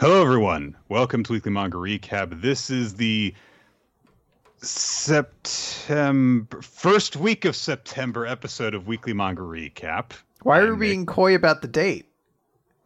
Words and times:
Hello, 0.00 0.22
everyone. 0.22 0.76
Welcome 0.88 1.22
to 1.24 1.32
Weekly 1.34 1.52
Manga 1.52 1.76
Recap. 1.76 2.40
This 2.40 2.70
is 2.70 2.94
the 2.94 3.34
September 4.62 6.62
first 6.62 7.16
week 7.16 7.44
of 7.44 7.54
September 7.54 8.26
episode 8.26 8.74
of 8.74 8.86
Weekly 8.86 9.12
Manga 9.12 9.42
Recap. 9.42 10.12
Why 10.42 10.60
are 10.60 10.74
we 10.74 10.86
being 10.88 11.04
coy 11.06 11.34
about 11.34 11.60
the 11.62 11.68
date? 11.68 12.06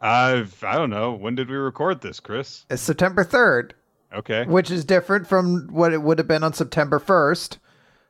I've 0.01 0.63
I 0.65 0.75
don't 0.75 0.91
know 0.91 1.13
when 1.13 1.35
did 1.37 1.49
we 1.49 1.55
record 1.57 2.01
this, 2.01 2.19
Chris? 2.21 2.67
It's 2.69 2.83
September 2.83 3.25
3rd, 3.25 3.73
Okay, 4.13 4.45
which 4.47 4.71
is 4.73 4.85
different 4.85 5.27
from 5.29 5.69
what 5.71 5.93
it 5.93 6.03
would 6.03 6.19
have 6.19 6.27
been 6.29 6.43
on 6.43 6.53
September 6.53 6.99
1st. 6.99 7.59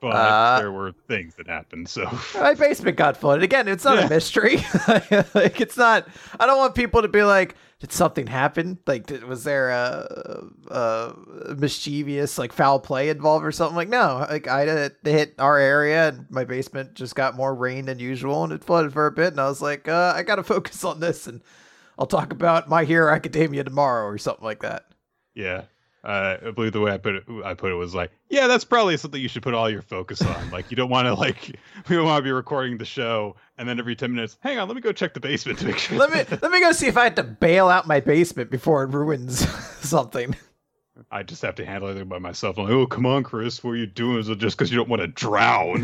but 0.00 0.08
uh, 0.08 0.58
there 0.60 0.72
were 0.72 0.92
things 1.08 1.34
that 1.34 1.46
happened. 1.46 1.88
So 1.90 2.10
My 2.34 2.54
basement 2.54 2.96
got 2.96 3.18
flooded. 3.18 3.42
Again, 3.44 3.68
it's 3.68 3.84
not 3.84 3.98
Yeah. 3.98 4.06
a 4.06 4.08
mystery. 4.08 4.56
like 5.34 5.60
it's 5.60 5.76
not 5.76 6.08
I 6.40 6.46
don't 6.46 6.56
want 6.58 6.74
people 6.74 7.02
to 7.02 7.08
be 7.08 7.22
like 7.22 7.54
did 7.84 7.92
something 7.92 8.26
happen? 8.26 8.78
Like 8.86 9.04
did, 9.04 9.24
was 9.24 9.44
there 9.44 9.68
a, 9.68 10.46
a 10.68 11.54
mischievous 11.54 12.38
like 12.38 12.50
foul 12.50 12.80
play 12.80 13.10
involved 13.10 13.44
or 13.44 13.52
something? 13.52 13.76
Like 13.76 13.90
no, 13.90 14.26
like 14.26 14.48
I 14.48 14.62
it 14.62 14.96
hit 15.04 15.34
our 15.38 15.58
area 15.58 16.08
and 16.08 16.26
my 16.30 16.44
basement 16.44 16.94
just 16.94 17.14
got 17.14 17.36
more 17.36 17.54
rain 17.54 17.84
than 17.84 17.98
usual 17.98 18.42
and 18.42 18.54
it 18.54 18.64
flooded 18.64 18.94
for 18.94 19.06
a 19.06 19.12
bit 19.12 19.34
and 19.34 19.40
I 19.40 19.48
was 19.48 19.60
like, 19.60 19.86
uh, 19.86 20.14
I 20.16 20.22
got 20.22 20.36
to 20.36 20.42
focus 20.54 20.82
on 20.82 21.00
this 21.00 21.26
and 21.26 21.42
I'll 21.98 22.06
talk 22.06 22.32
about 22.32 22.70
My 22.70 22.84
Hero 22.84 23.12
Academia 23.12 23.64
tomorrow 23.64 24.06
or 24.06 24.16
something 24.16 24.44
like 24.44 24.62
that. 24.62 24.86
yeah. 25.34 25.64
Uh, 26.04 26.36
I 26.48 26.50
believe 26.50 26.72
the 26.72 26.80
way 26.80 26.92
I 26.92 26.98
put 26.98 27.14
it, 27.14 27.24
I 27.44 27.54
put 27.54 27.72
it 27.72 27.76
was 27.76 27.94
like, 27.94 28.10
yeah, 28.28 28.46
that's 28.46 28.64
probably 28.64 28.94
something 28.98 29.20
you 29.20 29.28
should 29.28 29.42
put 29.42 29.54
all 29.54 29.70
your 29.70 29.80
focus 29.80 30.20
on. 30.20 30.50
like, 30.52 30.70
you 30.70 30.76
don't 30.76 30.90
want 30.90 31.06
to 31.06 31.14
like, 31.14 31.56
we 31.88 31.96
don't 31.96 32.04
want 32.04 32.18
to 32.18 32.22
be 32.22 32.32
recording 32.32 32.76
the 32.76 32.84
show 32.84 33.36
and 33.56 33.66
then 33.66 33.78
every 33.78 33.96
ten 33.96 34.12
minutes, 34.14 34.36
hang 34.40 34.58
on, 34.58 34.68
let 34.68 34.74
me 34.74 34.82
go 34.82 34.92
check 34.92 35.14
the 35.14 35.20
basement 35.20 35.58
to 35.60 35.66
make 35.66 35.78
sure. 35.78 35.96
let 35.96 36.12
me 36.12 36.36
let 36.42 36.50
me 36.50 36.60
go 36.60 36.72
see 36.72 36.88
if 36.88 36.96
I 36.98 37.04
had 37.04 37.16
to 37.16 37.22
bail 37.22 37.68
out 37.68 37.86
my 37.86 38.00
basement 38.00 38.50
before 38.50 38.82
it 38.82 38.88
ruins 38.88 39.48
something. 39.80 40.36
I 41.10 41.22
just 41.22 41.42
have 41.42 41.54
to 41.56 41.66
handle 41.66 41.88
everything 41.88 42.08
by 42.08 42.18
myself. 42.18 42.58
I'm 42.58 42.64
like, 42.64 42.72
oh, 42.72 42.86
come 42.86 43.06
on, 43.06 43.24
Chris, 43.24 43.64
what 43.64 43.72
are 43.72 43.76
you 43.76 43.86
doing? 43.86 44.18
Is 44.18 44.28
it 44.28 44.38
just 44.38 44.56
because 44.56 44.70
you 44.70 44.76
don't 44.76 44.88
want 44.88 45.02
to 45.02 45.08
drown? 45.08 45.82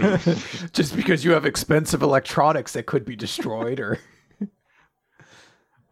Just 0.72 0.94
because 0.94 1.24
you 1.24 1.32
have 1.32 1.44
expensive 1.44 2.02
electronics 2.02 2.74
that 2.74 2.86
could 2.86 3.04
be 3.04 3.16
destroyed 3.16 3.80
or 3.80 3.98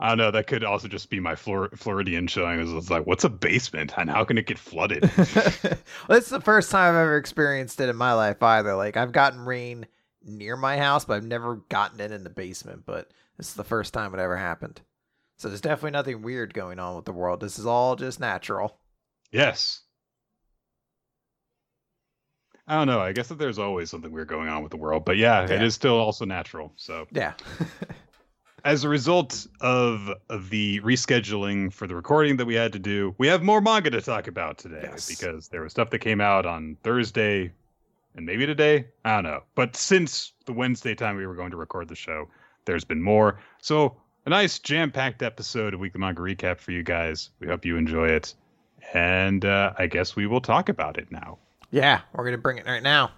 I 0.00 0.08
don't 0.10 0.18
know. 0.18 0.30
That 0.30 0.46
could 0.46 0.62
also 0.62 0.86
just 0.86 1.10
be 1.10 1.18
my 1.18 1.34
Flor- 1.34 1.70
Floridian 1.74 2.28
showing. 2.28 2.60
It's 2.60 2.70
it's 2.70 2.90
like, 2.90 3.06
what's 3.06 3.24
a 3.24 3.28
basement 3.28 3.92
and 3.96 4.08
how 4.08 4.24
can 4.24 4.38
it 4.38 4.46
get 4.46 4.58
flooded? 4.58 5.02
well, 5.02 5.16
this 6.08 6.24
is 6.24 6.28
the 6.30 6.40
first 6.40 6.70
time 6.70 6.94
I've 6.94 7.00
ever 7.00 7.16
experienced 7.16 7.80
it 7.80 7.88
in 7.88 7.96
my 7.96 8.12
life 8.12 8.40
either. 8.42 8.74
Like 8.76 8.96
I've 8.96 9.10
gotten 9.12 9.40
rain 9.40 9.86
near 10.24 10.56
my 10.56 10.76
house, 10.76 11.04
but 11.04 11.14
I've 11.14 11.24
never 11.24 11.56
gotten 11.68 12.00
it 12.00 12.12
in 12.12 12.22
the 12.22 12.30
basement. 12.30 12.84
But 12.86 13.10
this 13.38 13.48
is 13.48 13.54
the 13.54 13.64
first 13.64 13.92
time 13.92 14.14
it 14.14 14.20
ever 14.20 14.36
happened. 14.36 14.80
So 15.36 15.48
there's 15.48 15.60
definitely 15.60 15.92
nothing 15.92 16.22
weird 16.22 16.54
going 16.54 16.78
on 16.78 16.94
with 16.96 17.04
the 17.04 17.12
world. 17.12 17.40
This 17.40 17.58
is 17.58 17.66
all 17.66 17.96
just 17.96 18.20
natural. 18.20 18.78
yes. 19.32 19.82
I 22.70 22.74
don't 22.74 22.86
know. 22.86 23.00
I 23.00 23.12
guess 23.12 23.28
that 23.28 23.38
there's 23.38 23.58
always 23.58 23.88
something 23.90 24.12
weird 24.12 24.28
going 24.28 24.48
on 24.48 24.62
with 24.62 24.70
the 24.70 24.76
world, 24.76 25.04
but 25.06 25.16
yeah, 25.16 25.44
it 25.44 25.50
Yeah. 25.50 25.62
is 25.62 25.74
still 25.74 25.96
also 25.96 26.24
natural. 26.26 26.72
So, 26.76 27.06
Yeah. 27.10 27.32
as 28.64 28.84
a 28.84 28.88
result 28.88 29.46
of, 29.60 30.10
of 30.28 30.50
the 30.50 30.80
rescheduling 30.80 31.72
for 31.72 31.86
the 31.86 31.94
recording 31.94 32.36
that 32.38 32.46
we 32.46 32.54
had 32.54 32.72
to 32.72 32.78
do, 32.78 33.14
we 33.18 33.26
have 33.28 33.42
more 33.42 33.60
manga 33.60 33.90
to 33.90 34.00
talk 34.00 34.26
about 34.26 34.58
today 34.58 34.80
Yes. 34.82 35.08
because 35.08 35.48
there 35.48 35.62
was 35.62 35.72
stuff 35.72 35.90
that 35.90 36.00
came 36.00 36.20
out 36.20 36.46
on 36.46 36.76
Thursday 36.82 37.52
and 38.16 38.26
maybe 38.26 38.46
today. 38.46 38.86
I 39.04 39.14
don't 39.16 39.24
know. 39.24 39.42
But 39.54 39.76
since 39.76 40.32
the 40.46 40.52
Wednesday 40.52 40.94
time 40.94 41.16
we 41.16 41.26
were 41.26 41.34
going 41.34 41.50
to 41.52 41.56
record 41.56 41.88
the 41.88 41.94
show, 41.94 42.28
there's 42.64 42.84
been 42.84 43.02
more. 43.02 43.38
So, 43.62 43.96
a 44.26 44.30
nice 44.30 44.58
jam 44.58 44.90
packed 44.90 45.22
episode 45.22 45.72
of 45.72 45.80
Weekly 45.80 46.00
Manga 46.00 46.20
Recap 46.20 46.58
for 46.58 46.72
you 46.72 46.82
guys. 46.82 47.30
We 47.40 47.46
hope 47.46 47.64
you 47.64 47.76
enjoy 47.76 48.08
it. 48.08 48.34
And 48.92 49.44
uh, 49.44 49.72
I 49.78 49.86
guess 49.86 50.16
we 50.16 50.26
will 50.26 50.40
talk 50.40 50.68
about 50.68 50.98
it 50.98 51.10
now. 51.10 51.38
yeah. 51.70 52.00
We're 52.12 52.24
gonna 52.24 52.38
bring 52.38 52.58
it 52.58 52.66
right 52.66 52.82
now. 52.82 53.12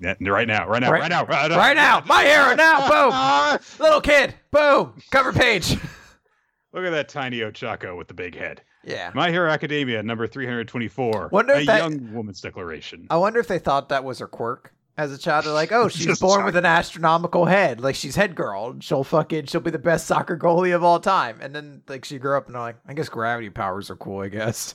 Yeah, 0.00 0.14
Right 0.20 0.46
now, 0.46 0.68
right 0.68 0.80
now, 0.80 0.92
Right- 0.92 1.00
right, 1.02 1.08
now, 1.10 1.24
right 1.24 1.48
now. 1.50 1.56
Right 1.56 1.76
now. 1.76 2.02
My 2.06 2.22
hero 2.24 2.54
now. 2.54 2.80
Boom. 2.88 3.10
Ah. 3.12 3.58
Little 3.78 4.00
kid. 4.00 4.34
Boom. 4.50 4.94
Cover 5.10 5.32
page. 5.32 5.72
Look 6.72 6.84
at 6.84 6.90
that 6.90 7.08
tiny 7.08 7.38
Ochako 7.40 7.96
with 7.96 8.08
the 8.08 8.14
big 8.14 8.36
head. 8.36 8.60
yeah. 8.84 9.10
My 9.14 9.30
Hero 9.30 9.50
Academia, 9.50 10.02
number 10.02 10.26
324. 10.26 11.30
Wonder 11.32 11.54
a 11.54 11.60
if 11.60 11.66
that- 11.66 11.78
young 11.78 12.12
woman's 12.12 12.40
declaration. 12.40 13.06
I 13.08 13.16
wonder 13.16 13.40
if 13.40 13.48
they 13.48 13.58
thought 13.58 13.88
that 13.88 14.04
was 14.04 14.18
her 14.18 14.26
quirk 14.26 14.72
as 14.98 15.10
a 15.12 15.16
child. 15.18 15.46
They're 15.46 15.52
like, 15.54 15.72
oh, 15.72 15.88
she's 15.90 16.18
born 16.20 16.44
with 16.44 16.56
an 16.56 16.66
astronomical 16.66 17.46
head. 17.46 17.80
Like 17.80 17.94
she's 17.94 18.16
head 18.16 18.34
girl. 18.34 18.76
She'll 18.80 19.04
fucking 19.04 19.46
she'll 19.46 19.60
be 19.62 19.70
the 19.70 19.78
best 19.78 20.06
soccer 20.06 20.36
goalie 20.36 20.74
of 20.74 20.84
all 20.84 21.00
time. 21.00 21.38
And 21.40 21.54
then 21.54 21.82
like 21.88 22.04
she 22.04 22.18
grew 22.18 22.36
up 22.36 22.46
and 22.46 22.54
they're 22.54 22.60
like, 22.62 22.76
I 22.86 22.92
guess 22.92 23.08
gravity 23.08 23.48
powers 23.48 23.88
are 23.90 23.96
cool. 23.96 24.20
I 24.20 24.28
guess 24.28 24.74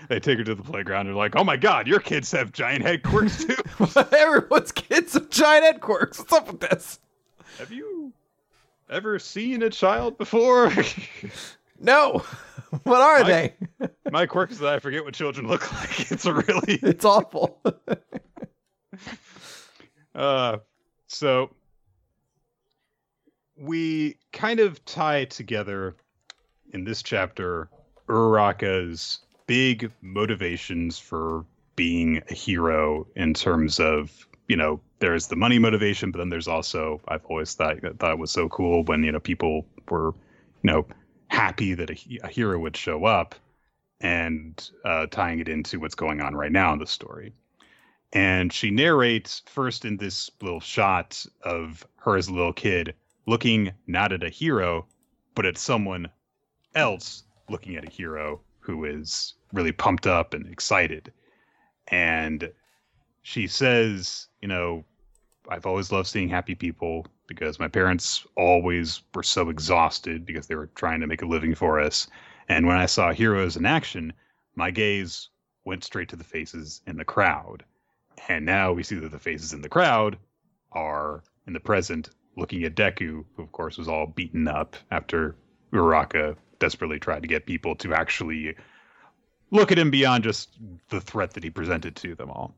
They 0.08 0.20
take 0.20 0.38
her 0.38 0.44
to 0.44 0.54
the 0.54 0.62
playground. 0.62 1.06
They're 1.06 1.14
like, 1.14 1.34
"Oh 1.36 1.44
my 1.44 1.56
God, 1.56 1.86
your 1.86 2.00
kids 2.00 2.30
have 2.32 2.52
giant 2.52 2.82
head 2.82 3.02
quirks 3.02 3.44
too." 3.46 3.56
everyone's 4.12 4.72
kids 4.72 5.12
have 5.14 5.28
giant 5.30 5.64
head 5.64 5.80
quirks. 5.80 6.18
What's 6.18 6.32
up 6.32 6.46
with 6.46 6.60
this? 6.60 6.98
have 7.58 7.70
you 7.72 8.12
ever 8.88 9.18
seen 9.18 9.62
a 9.62 9.70
child 9.70 10.16
before? 10.16 10.72
No, 11.80 12.24
what 12.84 13.00
are 13.00 13.20
My- 13.22 13.28
they? 13.28 13.54
my 14.10 14.26
quirk 14.26 14.50
is 14.50 14.58
that 14.60 14.72
I 14.72 14.78
forget 14.78 15.04
what 15.04 15.14
children 15.14 15.46
look 15.46 15.70
like. 15.72 16.10
It's 16.10 16.24
a 16.26 16.32
really 16.34 16.78
It's 16.82 17.04
awful. 17.04 17.60
uh. 20.14 20.58
So 21.06 21.50
we 23.56 24.16
kind 24.32 24.60
of 24.60 24.84
tie 24.84 25.24
together 25.24 25.96
in 26.72 26.84
this 26.84 27.02
chapter 27.02 27.68
Uraraka's 28.08 29.20
big 29.48 29.90
motivations 30.00 31.00
for 31.00 31.44
being 31.74 32.22
a 32.30 32.34
hero 32.34 33.08
in 33.16 33.34
terms 33.34 33.80
of 33.80 34.28
you 34.46 34.56
know 34.56 34.80
there's 35.00 35.26
the 35.26 35.36
money 35.36 35.58
motivation 35.58 36.12
but 36.12 36.18
then 36.18 36.28
there's 36.28 36.48
also 36.48 37.00
i've 37.08 37.24
always 37.26 37.54
thought 37.54 37.76
thought 37.98 38.18
was 38.18 38.30
so 38.30 38.48
cool 38.48 38.84
when 38.84 39.02
you 39.02 39.12
know 39.12 39.20
people 39.20 39.66
were 39.90 40.12
you 40.62 40.70
know 40.70 40.86
happy 41.28 41.74
that 41.74 41.90
a, 41.90 42.18
a 42.24 42.28
hero 42.28 42.58
would 42.58 42.76
show 42.76 43.04
up 43.04 43.34
and 44.00 44.70
uh, 44.84 45.06
tying 45.06 45.40
it 45.40 45.48
into 45.48 45.80
what's 45.80 45.94
going 45.94 46.20
on 46.20 46.34
right 46.34 46.52
now 46.52 46.72
in 46.72 46.78
the 46.78 46.86
story. 46.86 47.32
And 48.12 48.52
she 48.52 48.70
narrates 48.70 49.42
first 49.46 49.84
in 49.84 49.96
this 49.96 50.30
little 50.40 50.60
shot 50.60 51.24
of 51.42 51.86
her 51.96 52.16
as 52.16 52.28
a 52.28 52.32
little 52.32 52.52
kid 52.52 52.94
looking 53.26 53.72
not 53.86 54.12
at 54.12 54.22
a 54.22 54.30
hero 54.30 54.86
but 55.34 55.44
at 55.44 55.58
someone 55.58 56.08
else 56.74 57.24
looking 57.50 57.76
at 57.76 57.86
a 57.86 57.90
hero 57.90 58.40
who 58.68 58.84
is 58.84 59.34
really 59.54 59.72
pumped 59.72 60.06
up 60.06 60.34
and 60.34 60.46
excited. 60.46 61.10
And 61.88 62.52
she 63.22 63.46
says 63.46 64.28
you 64.40 64.48
know 64.48 64.84
i've 65.50 65.66
always 65.66 65.90
loved 65.92 66.06
seeing 66.08 66.28
happy 66.28 66.54
people 66.54 67.06
because 67.26 67.58
my 67.58 67.68
parents 67.68 68.26
always 68.36 69.02
were 69.14 69.22
so 69.22 69.50
exhausted 69.50 70.24
because 70.24 70.46
they 70.46 70.54
were 70.54 70.70
trying 70.74 71.00
to 71.00 71.06
make 71.06 71.20
a 71.20 71.26
living 71.26 71.54
for 71.54 71.80
us. 71.80 72.06
And 72.48 72.66
when 72.66 72.76
i 72.76 72.86
saw 72.86 73.12
heroes 73.12 73.56
in 73.56 73.66
action 73.66 74.12
my 74.54 74.70
gaze 74.70 75.30
went 75.64 75.84
straight 75.84 76.08
to 76.08 76.16
the 76.16 76.24
faces 76.24 76.80
in 76.86 76.96
the 76.96 77.04
crowd. 77.04 77.64
And 78.28 78.44
now 78.46 78.72
we 78.72 78.82
see 78.82 78.96
that 78.96 79.10
the 79.10 79.18
faces 79.18 79.52
in 79.52 79.62
the 79.62 79.68
crowd 79.68 80.18
are 80.72 81.22
in 81.46 81.52
the 81.52 81.60
present 81.60 82.10
looking 82.36 82.64
at 82.64 82.74
Deku, 82.74 83.24
who 83.34 83.42
of 83.42 83.52
course 83.52 83.78
was 83.78 83.88
all 83.88 84.06
beaten 84.06 84.48
up 84.48 84.76
after 84.90 85.36
Uraraka 85.72 86.36
desperately 86.58 86.98
tried 86.98 87.22
to 87.22 87.28
get 87.28 87.46
people 87.46 87.74
to 87.76 87.94
actually 87.94 88.54
look 89.50 89.72
at 89.72 89.78
him 89.78 89.90
beyond 89.90 90.24
just 90.24 90.50
the 90.88 91.00
threat 91.00 91.32
that 91.34 91.42
he 91.42 91.50
presented 91.50 91.96
to 91.96 92.14
them 92.14 92.30
all. 92.30 92.54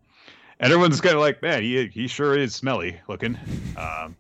And 0.59 0.73
everyone's 0.73 1.01
kind 1.01 1.15
of 1.15 1.21
like, 1.21 1.41
man, 1.43 1.63
he 1.63 1.87
he 1.87 2.07
sure 2.07 2.37
is 2.37 2.55
smelly 2.55 3.01
looking. 3.09 3.39
Um, 3.77 4.17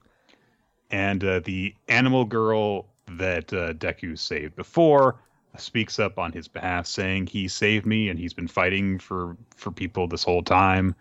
and 0.90 1.22
uh, 1.22 1.40
the 1.40 1.74
animal 1.88 2.24
girl 2.24 2.86
that 3.06 3.52
uh, 3.52 3.74
Deku 3.74 4.18
saved 4.18 4.56
before 4.56 5.20
speaks 5.58 5.98
up 5.98 6.18
on 6.18 6.32
his 6.32 6.48
behalf, 6.48 6.86
saying 6.86 7.26
he 7.26 7.48
saved 7.48 7.84
me 7.86 8.08
and 8.08 8.18
he's 8.18 8.32
been 8.32 8.48
fighting 8.48 8.98
for 8.98 9.36
for 9.54 9.70
people 9.70 10.06
this 10.06 10.24
whole 10.24 10.42
time. 10.42 10.94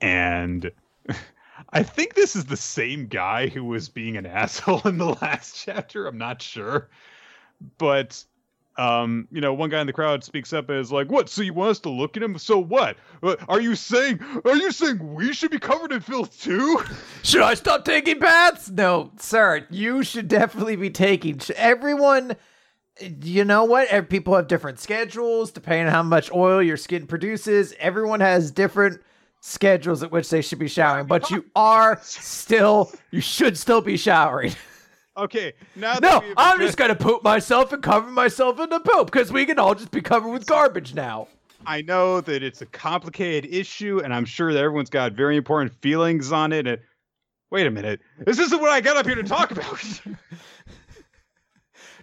And 0.00 0.70
I 1.70 1.82
think 1.82 2.14
this 2.14 2.36
is 2.36 2.44
the 2.44 2.56
same 2.56 3.06
guy 3.06 3.48
who 3.48 3.64
was 3.64 3.88
being 3.88 4.16
an 4.16 4.26
asshole 4.40 4.82
in 4.84 4.98
the 4.98 5.16
last 5.20 5.62
chapter. 5.64 6.06
I'm 6.06 6.18
not 6.18 6.42
sure, 6.42 6.88
but 7.78 8.24
um, 8.76 9.28
you 9.30 9.40
know, 9.40 9.54
one 9.54 9.70
guy 9.70 9.80
in 9.80 9.86
the 9.86 9.92
crowd 9.92 10.24
speaks 10.24 10.52
up 10.52 10.68
and 10.68 10.78
is 10.78 10.90
like, 10.90 11.08
"What? 11.08 11.28
So 11.28 11.42
you 11.42 11.54
want 11.54 11.70
us 11.70 11.78
to 11.80 11.90
look 11.90 12.16
at 12.16 12.22
him? 12.22 12.36
So 12.38 12.58
what? 12.58 12.96
Uh, 13.22 13.36
Are 13.48 13.60
you 13.60 13.76
saying? 13.76 14.20
Are 14.44 14.56
you 14.56 14.72
saying 14.72 15.14
we 15.14 15.32
should 15.32 15.52
be 15.52 15.60
covered 15.60 15.92
in 15.92 16.00
filth 16.00 16.40
too?" 16.40 16.82
Should 17.22 17.42
I 17.42 17.54
stop 17.54 17.84
taking 17.84 18.18
baths? 18.18 18.70
No, 18.70 19.12
sir. 19.18 19.66
You 19.70 20.02
should 20.02 20.28
definitely 20.28 20.76
be 20.76 20.90
taking. 20.90 21.40
Everyone, 21.54 22.36
you 23.00 23.44
know 23.44 23.64
what? 23.64 24.08
People 24.08 24.34
have 24.34 24.48
different 24.48 24.80
schedules 24.80 25.52
depending 25.52 25.86
on 25.86 25.92
how 25.92 26.02
much 26.02 26.32
oil 26.32 26.60
your 26.62 26.76
skin 26.76 27.06
produces. 27.06 27.74
Everyone 27.78 28.20
has 28.20 28.50
different 28.50 29.00
schedules 29.40 30.02
at 30.02 30.10
which 30.10 30.30
they 30.30 30.42
should 30.42 30.58
be 30.58 30.68
showering, 30.68 31.06
but 31.06 31.30
you 31.30 31.44
are 31.54 32.00
still, 32.02 32.90
you 33.10 33.20
should 33.20 33.56
still 33.56 33.80
be 33.82 33.96
showering. 33.96 34.52
Okay, 35.16 35.52
now 35.76 35.94
that 35.94 36.02
No, 36.02 36.34
I'm 36.36 36.58
just 36.58 36.76
gonna 36.76 36.96
poop 36.96 37.22
myself 37.22 37.72
and 37.72 37.82
cover 37.82 38.10
myself 38.10 38.58
in 38.58 38.68
the 38.68 38.80
poop 38.80 39.06
because 39.06 39.32
we 39.32 39.46
can 39.46 39.58
all 39.58 39.74
just 39.74 39.92
be 39.92 40.00
covered 40.00 40.30
with 40.30 40.46
garbage 40.46 40.94
now. 40.94 41.28
I 41.66 41.82
know 41.82 42.20
that 42.20 42.42
it's 42.42 42.62
a 42.62 42.66
complicated 42.66 43.50
issue, 43.52 44.00
and 44.02 44.12
I'm 44.12 44.24
sure 44.24 44.52
that 44.52 44.58
everyone's 44.62 44.90
got 44.90 45.12
very 45.12 45.36
important 45.36 45.72
feelings 45.80 46.32
on 46.32 46.52
it. 46.52 46.66
And 46.66 46.80
wait 47.50 47.66
a 47.66 47.70
minute, 47.70 48.00
this 48.18 48.38
isn't 48.38 48.60
what 48.60 48.70
I 48.70 48.80
got 48.80 48.96
up 48.96 49.06
here 49.06 49.14
to 49.14 49.22
talk 49.22 49.50
about. 49.50 50.00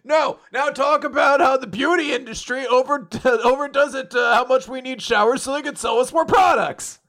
No, 0.03 0.39
now 0.51 0.69
talk 0.69 1.03
about 1.03 1.41
how 1.41 1.57
the 1.57 1.67
beauty 1.67 2.11
industry 2.11 2.65
over 2.65 3.07
overdoes 3.23 3.93
it. 3.93 4.15
Uh, 4.15 4.33
how 4.33 4.45
much 4.45 4.67
we 4.67 4.81
need 4.81 5.01
showers 5.01 5.43
so 5.43 5.53
they 5.53 5.61
can 5.61 5.75
sell 5.75 5.99
us 5.99 6.11
more 6.11 6.25
products. 6.25 6.99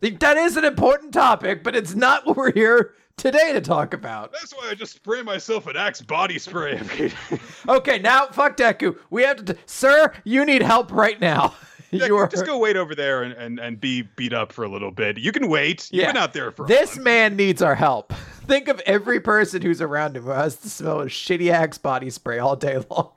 That 0.00 0.36
is 0.36 0.56
an 0.56 0.64
important 0.64 1.12
topic, 1.12 1.62
but 1.62 1.76
it's 1.76 1.94
not 1.94 2.26
what 2.26 2.36
we're 2.36 2.52
here 2.52 2.94
today 3.18 3.52
to 3.52 3.60
talk 3.60 3.92
about. 3.94 4.32
That's 4.32 4.52
why 4.54 4.68
I 4.70 4.74
just 4.74 4.94
spray 4.94 5.22
myself 5.22 5.66
an 5.66 5.76
Axe 5.76 6.00
body 6.00 6.38
spray. 6.38 6.80
Okay, 7.68 7.98
now 7.98 8.26
fuck 8.28 8.56
Deku. 8.56 8.96
We 9.10 9.22
have 9.24 9.44
to, 9.44 9.52
t- 9.54 9.60
sir. 9.66 10.12
You 10.24 10.44
need 10.46 10.62
help 10.62 10.90
right 10.92 11.20
now. 11.20 11.54
Yeah, 11.90 12.04
you 12.04 12.16
are 12.18 12.28
just 12.28 12.44
go 12.44 12.58
wait 12.58 12.76
over 12.76 12.94
there 12.94 13.22
and, 13.22 13.32
and, 13.32 13.58
and 13.58 13.80
be 13.80 14.02
beat 14.02 14.34
up 14.34 14.52
for 14.52 14.62
a 14.62 14.68
little 14.68 14.90
bit. 14.90 15.16
You 15.16 15.32
can 15.32 15.48
wait. 15.48 15.88
You've 15.90 16.02
Yeah. 16.02 16.12
been 16.12 16.18
out 16.18 16.34
there 16.34 16.50
for 16.50 16.66
This 16.66 16.98
man 16.98 17.34
needs 17.34 17.62
our 17.62 17.74
help. 17.74 18.12
Think 18.46 18.68
of 18.68 18.78
every 18.84 19.20
person 19.20 19.62
who's 19.62 19.80
around 19.80 20.14
him 20.14 20.24
who 20.24 20.28
has 20.30 20.56
to 20.56 20.68
smell 20.68 21.00
a 21.00 21.06
shitty 21.06 21.50
axe 21.50 21.78
body 21.78 22.10
spray 22.10 22.38
all 22.40 22.56
day 22.56 22.76
long. 22.90 23.12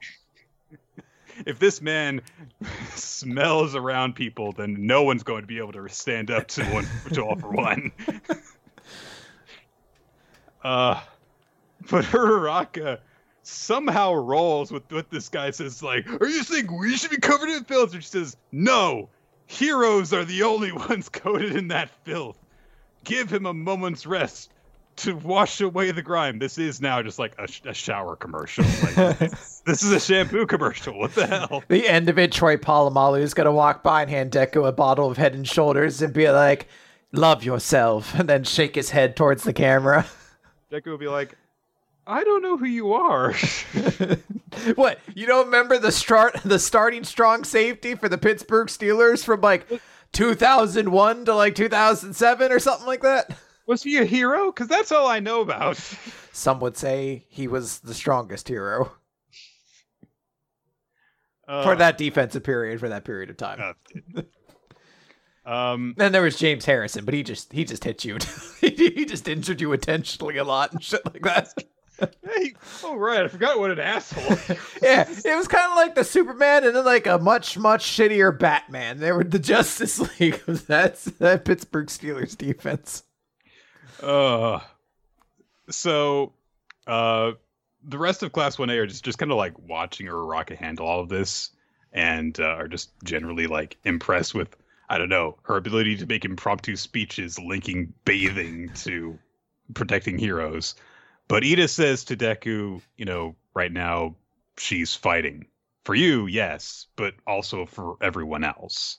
If 1.45 1.59
this 1.59 1.81
man 1.81 2.21
smells 2.95 3.75
around 3.75 4.15
people, 4.15 4.53
then 4.53 4.77
no 4.87 5.03
one's 5.03 5.23
going 5.23 5.41
to 5.41 5.47
be 5.47 5.57
able 5.57 5.73
to 5.73 5.89
stand 5.89 6.31
up 6.31 6.47
to 6.49 6.63
one 6.67 6.87
to 7.11 7.23
all 7.25 7.35
for 7.35 7.49
one. 7.51 7.91
Uh, 10.63 11.01
but 11.89 12.05
Uraraka 12.05 12.99
somehow 13.43 14.13
rolls 14.13 14.71
with 14.71 14.91
what 14.91 15.09
this 15.09 15.29
guy 15.29 15.51
says. 15.51 15.81
Like, 15.81 16.07
are 16.21 16.27
you 16.27 16.43
saying 16.43 16.75
we 16.77 16.95
should 16.95 17.11
be 17.11 17.17
covered 17.17 17.49
in 17.49 17.63
filth? 17.63 17.93
And 17.93 18.03
she 18.03 18.09
says, 18.09 18.37
no. 18.51 19.09
Heroes 19.47 20.13
are 20.13 20.23
the 20.23 20.43
only 20.43 20.71
ones 20.89 21.09
coated 21.09 21.55
in 21.55 21.67
that 21.69 21.89
filth. 22.03 22.37
Give 23.03 23.31
him 23.31 23.45
a 23.45 23.53
moment's 23.53 24.05
rest 24.05 24.51
to 24.97 25.15
wash 25.15 25.61
away 25.61 25.91
the 25.91 26.01
grime. 26.01 26.37
This 26.39 26.57
is 26.57 26.79
now 26.79 27.01
just 27.01 27.17
like 27.17 27.33
a, 27.39 27.47
sh- 27.47 27.61
a 27.65 27.73
shower 27.73 28.15
commercial. 28.15 28.63
Like, 28.83 29.17
this 29.65 29.83
is 29.83 29.91
a 29.91 29.99
shampoo 29.99 30.45
commercial. 30.45 30.97
What 30.97 31.15
the 31.15 31.25
hell? 31.25 31.63
The 31.67 31.87
end 31.87 32.09
of 32.09 32.19
it, 32.19 32.31
Troy 32.31 32.57
Polamalu 32.57 33.21
is 33.21 33.33
gonna 33.33 33.51
walk 33.51 33.81
by 33.81 34.03
and 34.03 34.11
hand 34.11 34.31
Deku 34.31 34.67
a 34.67 34.71
bottle 34.71 35.09
of 35.09 35.17
Head 35.17 35.33
and 35.33 35.47
Shoulders 35.47 36.01
and 36.01 36.13
be 36.13 36.29
like, 36.29 36.67
"Love 37.11 37.43
yourself," 37.43 38.13
and 38.13 38.29
then 38.29 38.43
shake 38.43 38.75
his 38.75 38.91
head 38.91 39.15
towards 39.15 39.43
the 39.43 39.53
camera. 39.53 40.05
Deku 40.71 40.87
will 40.87 40.97
be 40.97 41.07
like, 41.07 41.35
I 42.07 42.23
don't 42.23 42.41
know 42.41 42.57
who 42.57 42.65
you 42.65 42.93
are. 42.93 43.33
what? 44.75 44.99
You 45.13 45.27
don't 45.27 45.45
remember 45.45 45.77
the 45.77 45.91
start, 45.91 46.35
the 46.43 46.59
starting 46.59 47.03
strong 47.03 47.43
safety 47.43 47.93
for 47.95 48.09
the 48.09 48.17
Pittsburgh 48.17 48.67
Steelers 48.67 49.23
from 49.23 49.41
like 49.41 49.67
2001 50.13 51.25
to 51.25 51.35
like 51.35 51.55
2007 51.55 52.51
or 52.51 52.59
something 52.59 52.87
like 52.87 53.01
that? 53.01 53.37
Was 53.67 53.83
he 53.83 53.97
a 53.97 54.05
hero? 54.05 54.51
Because 54.51 54.67
that's 54.67 54.91
all 54.91 55.07
I 55.07 55.19
know 55.19 55.41
about. 55.41 55.77
Some 56.31 56.59
would 56.61 56.75
say 56.77 57.25
he 57.29 57.47
was 57.47 57.79
the 57.79 57.93
strongest 57.93 58.47
hero 58.47 58.91
Uh, 61.47 61.63
for 61.63 61.75
that 61.75 61.97
defensive 61.97 62.43
period 62.43 62.79
for 62.79 62.89
that 62.89 63.03
period 63.03 63.29
of 63.29 63.37
time. 63.37 63.59
uh, 63.61 64.21
um, 65.45 65.95
Then 65.97 66.11
there 66.11 66.21
was 66.21 66.37
James 66.37 66.65
Harrison, 66.65 67.05
but 67.05 67.13
he 67.13 67.23
just 67.23 67.51
he 67.51 67.63
just 67.65 67.83
hit 67.83 68.05
you. 68.05 68.17
he 68.61 69.05
just 69.05 69.27
injured 69.27 69.61
you 69.61 69.73
intentionally 69.73 70.37
a 70.37 70.43
lot 70.43 70.71
and 70.71 70.83
shit 70.83 71.01
like 71.05 71.23
that. 71.23 71.53
hey, 72.23 72.53
oh 72.83 72.95
right, 72.95 73.23
I 73.23 73.27
forgot 73.27 73.59
what 73.59 73.71
an 73.71 73.79
asshole. 73.79 74.57
yeah, 74.81 75.07
it 75.09 75.35
was 75.37 75.47
kind 75.47 75.71
of 75.71 75.75
like 75.75 75.95
the 75.95 76.03
Superman 76.03 76.63
and 76.63 76.75
then 76.75 76.85
like 76.85 77.07
a 77.07 77.17
much 77.17 77.57
much 77.57 77.85
shittier 77.85 78.37
Batman. 78.37 78.99
They 78.99 79.11
were 79.11 79.23
the 79.23 79.39
Justice 79.39 79.99
League. 80.19 80.41
That's 80.45 81.05
that 81.05 81.45
Pittsburgh 81.45 81.87
Steelers 81.87 82.37
defense. 82.37 83.03
uh, 84.01 84.59
so, 85.69 86.33
uh, 86.87 87.31
the 87.83 87.97
rest 87.97 88.23
of 88.23 88.31
Class 88.31 88.59
One 88.59 88.69
A 88.69 88.77
are 88.77 88.87
just 88.87 89.03
just 89.03 89.17
kind 89.17 89.31
of 89.31 89.37
like 89.37 89.57
watching 89.67 90.07
Uraraka 90.07 90.55
handle 90.55 90.85
all 90.85 90.99
of 90.99 91.09
this, 91.09 91.49
and 91.93 92.39
uh, 92.39 92.43
are 92.43 92.67
just 92.67 92.91
generally 93.03 93.47
like 93.47 93.77
impressed 93.83 94.33
with 94.35 94.55
I 94.91 94.97
don't 94.97 95.07
know 95.07 95.37
her 95.43 95.55
ability 95.55 95.95
to 95.97 96.05
make 96.05 96.25
impromptu 96.25 96.75
speeches 96.75 97.39
linking 97.39 97.93
bathing 98.03 98.71
to 98.83 99.17
protecting 99.73 100.17
heroes. 100.17 100.75
But 101.29 101.45
Ida 101.45 101.69
says 101.69 102.03
to 102.03 102.17
Deku, 102.17 102.81
you 102.97 103.05
know, 103.05 103.37
right 103.53 103.71
now 103.71 104.17
she's 104.57 104.93
fighting 104.93 105.45
for 105.85 105.95
you, 105.95 106.27
yes, 106.27 106.87
but 106.97 107.13
also 107.25 107.65
for 107.65 107.95
everyone 108.01 108.43
else. 108.43 108.97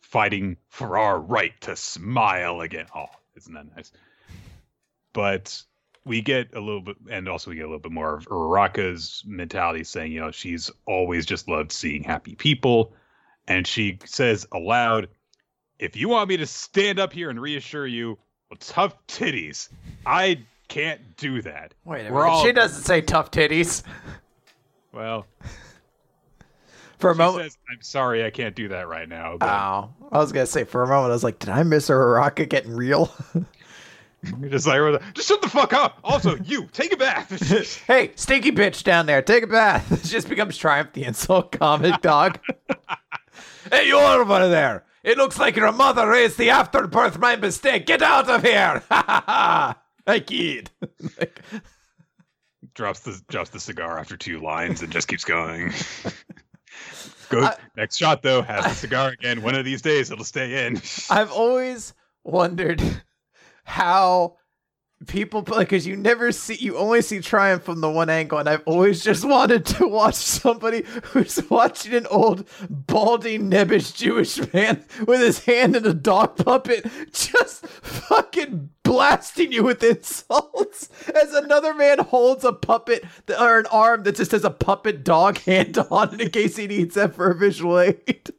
Fighting 0.00 0.56
for 0.70 0.96
our 0.96 1.20
right 1.20 1.52
to 1.60 1.76
smile 1.76 2.62
again. 2.62 2.86
Oh, 2.94 3.04
isn't 3.36 3.52
that 3.52 3.76
nice? 3.76 3.92
But 5.12 5.62
we 6.06 6.22
get 6.22 6.54
a 6.54 6.60
little 6.60 6.80
bit, 6.80 6.96
and 7.10 7.28
also 7.28 7.50
we 7.50 7.56
get 7.56 7.64
a 7.66 7.68
little 7.68 7.80
bit 7.80 7.92
more 7.92 8.16
of 8.16 8.24
Uraraka's 8.24 9.22
mentality 9.26 9.84
saying, 9.84 10.12
you 10.12 10.20
know, 10.20 10.30
she's 10.30 10.70
always 10.86 11.26
just 11.26 11.46
loved 11.46 11.72
seeing 11.72 12.02
happy 12.04 12.36
people. 12.36 12.94
And 13.48 13.66
she 13.66 13.98
says 14.06 14.46
aloud, 14.50 15.08
if 15.78 15.96
you 15.96 16.08
want 16.08 16.28
me 16.28 16.36
to 16.38 16.46
stand 16.46 16.98
up 16.98 17.12
here 17.12 17.30
and 17.30 17.40
reassure 17.40 17.86
you, 17.86 18.18
well, 18.50 18.58
tough 18.60 18.94
titties. 19.06 19.68
I 20.04 20.40
can't 20.68 21.16
do 21.16 21.42
that. 21.42 21.74
Wait 21.84 22.00
a 22.02 22.04
minute. 22.10 22.16
all- 22.18 22.44
She 22.44 22.52
doesn't 22.52 22.82
say 22.82 23.00
tough 23.00 23.30
titties 23.30 23.82
Well, 24.92 25.26
for 26.98 27.10
a 27.10 27.14
she 27.14 27.18
moment. 27.18 27.44
says, 27.44 27.58
I'm 27.70 27.82
sorry, 27.82 28.24
I 28.24 28.30
can't 28.30 28.54
do 28.54 28.68
that 28.68 28.88
right 28.88 29.08
now. 29.08 29.36
But 29.38 29.48
I 29.48 30.18
was 30.18 30.32
gonna 30.32 30.46
say 30.46 30.64
for 30.64 30.82
a 30.82 30.86
moment. 30.88 31.10
I 31.10 31.14
was 31.14 31.24
like, 31.24 31.38
did 31.38 31.50
I 31.50 31.62
miss 31.62 31.88
Uraraka 31.88 32.48
getting 32.48 32.72
real? 32.74 33.12
just 34.48 34.66
like, 34.66 35.14
just 35.14 35.28
shut 35.28 35.42
the 35.42 35.48
fuck 35.48 35.72
up. 35.72 35.98
Also, 36.02 36.36
you 36.44 36.66
take 36.72 36.92
a 36.92 36.96
bath. 36.96 37.28
hey, 37.86 38.12
stinky 38.16 38.50
bitch 38.50 38.82
down 38.82 39.06
there, 39.06 39.22
take 39.22 39.44
a 39.44 39.46
bath. 39.48 39.92
It 39.92 40.08
just 40.08 40.28
becomes 40.28 40.56
Triumph 40.56 40.92
the 40.94 41.04
insult 41.04 41.52
comic 41.52 42.00
dog. 42.00 42.40
hey, 43.70 43.86
you 43.86 43.98
over 43.98 44.48
there. 44.48 44.84
It 45.06 45.16
looks 45.18 45.38
like 45.38 45.54
your 45.54 45.70
mother 45.70 46.08
raised 46.08 46.36
the 46.36 46.50
afterbirth 46.50 47.16
my 47.20 47.36
mistake. 47.36 47.86
Get 47.86 48.02
out 48.02 48.28
of 48.28 48.42
here! 48.42 48.82
Ha 48.90 49.04
ha 49.06 49.22
ha! 49.24 49.80
I 50.06 50.18
kid. 50.20 50.68
Like, 51.18 51.40
drops 52.74 53.00
the 53.00 53.22
drops 53.28 53.50
the 53.50 53.60
cigar 53.60 53.98
after 53.98 54.16
two 54.16 54.40
lines 54.40 54.82
and 54.82 54.92
just 54.92 55.06
keeps 55.06 55.24
going. 55.24 55.72
Go 57.28 57.42
I- 57.44 57.56
next 57.76 57.96
shot 57.98 58.22
though. 58.22 58.42
Has 58.42 58.64
the 58.64 58.70
cigar 58.74 59.10
again. 59.10 59.42
One 59.42 59.54
of 59.54 59.64
these 59.64 59.80
days 59.80 60.10
it'll 60.10 60.24
stay 60.24 60.66
in. 60.66 60.82
I've 61.08 61.30
always 61.30 61.94
wondered 62.24 62.82
how 63.62 64.38
people 65.06 65.42
because 65.42 65.86
you 65.86 65.94
never 65.94 66.32
see 66.32 66.54
you 66.54 66.76
only 66.78 67.02
see 67.02 67.20
triumph 67.20 67.62
from 67.62 67.82
the 67.82 67.90
one 67.90 68.08
angle 68.08 68.38
and 68.38 68.48
i've 68.48 68.62
always 68.64 69.04
just 69.04 69.24
wanted 69.28 69.66
to 69.66 69.86
watch 69.86 70.14
somebody 70.14 70.84
who's 71.04 71.38
watching 71.50 71.92
an 71.92 72.06
old 72.06 72.48
baldy 72.70 73.38
nebbish 73.38 73.94
jewish 73.94 74.52
man 74.54 74.82
with 75.06 75.20
his 75.20 75.44
hand 75.44 75.76
in 75.76 75.84
a 75.84 75.92
dog 75.92 76.34
puppet 76.36 76.90
just 77.12 77.66
fucking 77.66 78.70
blasting 78.86 79.52
you 79.52 79.62
with 79.64 79.82
insults 79.82 80.88
as 81.14 81.34
another 81.34 81.74
man 81.74 81.98
holds 81.98 82.44
a 82.44 82.52
puppet 82.52 83.04
th- 83.26 83.38
or 83.38 83.58
an 83.58 83.66
arm 83.66 84.04
that 84.04 84.16
just 84.16 84.32
has 84.32 84.44
a 84.44 84.50
puppet 84.50 85.04
dog 85.04 85.38
hand 85.40 85.76
on 85.90 86.14
it 86.14 86.20
in 86.20 86.30
case 86.30 86.56
he 86.56 86.66
needs 86.66 86.94
that 86.94 87.14
for 87.14 87.30
a 87.30 87.34
visual 87.34 87.78
aid. 87.78 88.30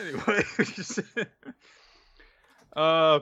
Anyway, 0.00 0.42
uh, 2.74 3.20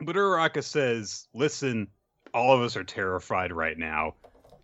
but 0.00 0.16
Uraraka 0.16 0.62
says, 0.62 1.28
"Listen, 1.34 1.88
all 2.34 2.54
of 2.54 2.62
us 2.62 2.76
are 2.76 2.84
terrified 2.84 3.52
right 3.52 3.78
now. 3.78 4.14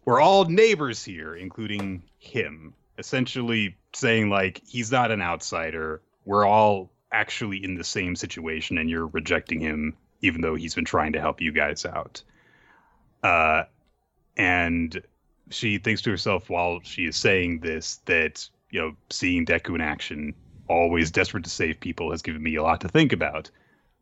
We're 0.04 0.20
all 0.20 0.44
neighbors 0.44 1.04
here, 1.04 1.34
including 1.34 2.02
him." 2.18 2.74
Essentially 2.98 3.76
saying 3.92 4.30
like 4.30 4.60
he's 4.64 4.92
not 4.92 5.10
an 5.10 5.20
outsider. 5.20 6.00
We're 6.24 6.46
all 6.46 6.90
actually 7.12 7.62
in 7.62 7.74
the 7.74 7.84
same 7.84 8.16
situation, 8.16 8.78
and 8.78 8.88
you're 8.88 9.06
rejecting 9.08 9.60
him, 9.60 9.96
even 10.20 10.40
though 10.40 10.54
he's 10.54 10.74
been 10.74 10.84
trying 10.84 11.12
to 11.12 11.20
help 11.20 11.40
you 11.40 11.52
guys 11.52 11.84
out. 11.84 12.22
Uh, 13.22 13.64
and 14.36 15.02
she 15.50 15.78
thinks 15.78 16.02
to 16.02 16.10
herself 16.10 16.50
while 16.50 16.80
she 16.82 17.06
is 17.06 17.16
saying 17.16 17.60
this 17.60 17.96
that 18.06 18.48
you 18.70 18.80
know 18.80 18.94
seeing 19.10 19.46
Deku 19.46 19.74
in 19.74 19.80
action 19.80 20.34
always 20.68 21.10
desperate 21.10 21.44
to 21.44 21.50
save 21.50 21.78
people 21.80 22.10
has 22.10 22.22
given 22.22 22.42
me 22.42 22.56
a 22.56 22.62
lot 22.62 22.80
to 22.80 22.88
think 22.88 23.12
about. 23.12 23.50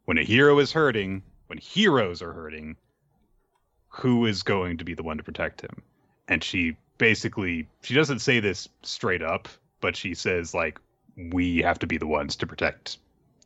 When 0.04 0.18
a 0.18 0.24
hero 0.24 0.58
is 0.58 0.72
hurting, 0.72 1.22
when 1.46 1.58
heroes 1.58 2.22
are 2.22 2.32
hurting, 2.32 2.76
who 3.88 4.26
is 4.26 4.42
going 4.42 4.78
to 4.78 4.84
be 4.84 4.94
the 4.94 5.02
one 5.02 5.16
to 5.18 5.22
protect 5.22 5.60
him? 5.60 5.82
And 6.28 6.42
she 6.42 6.76
basically 6.98 7.68
she 7.82 7.94
doesn't 7.94 8.20
say 8.20 8.40
this 8.40 8.68
straight 8.82 9.22
up, 9.22 9.48
but 9.80 9.96
she 9.96 10.14
says 10.14 10.54
like 10.54 10.80
we 11.16 11.58
have 11.58 11.78
to 11.80 11.86
be 11.86 11.98
the 11.98 12.06
ones 12.06 12.36
to 12.36 12.46
protect 12.46 12.98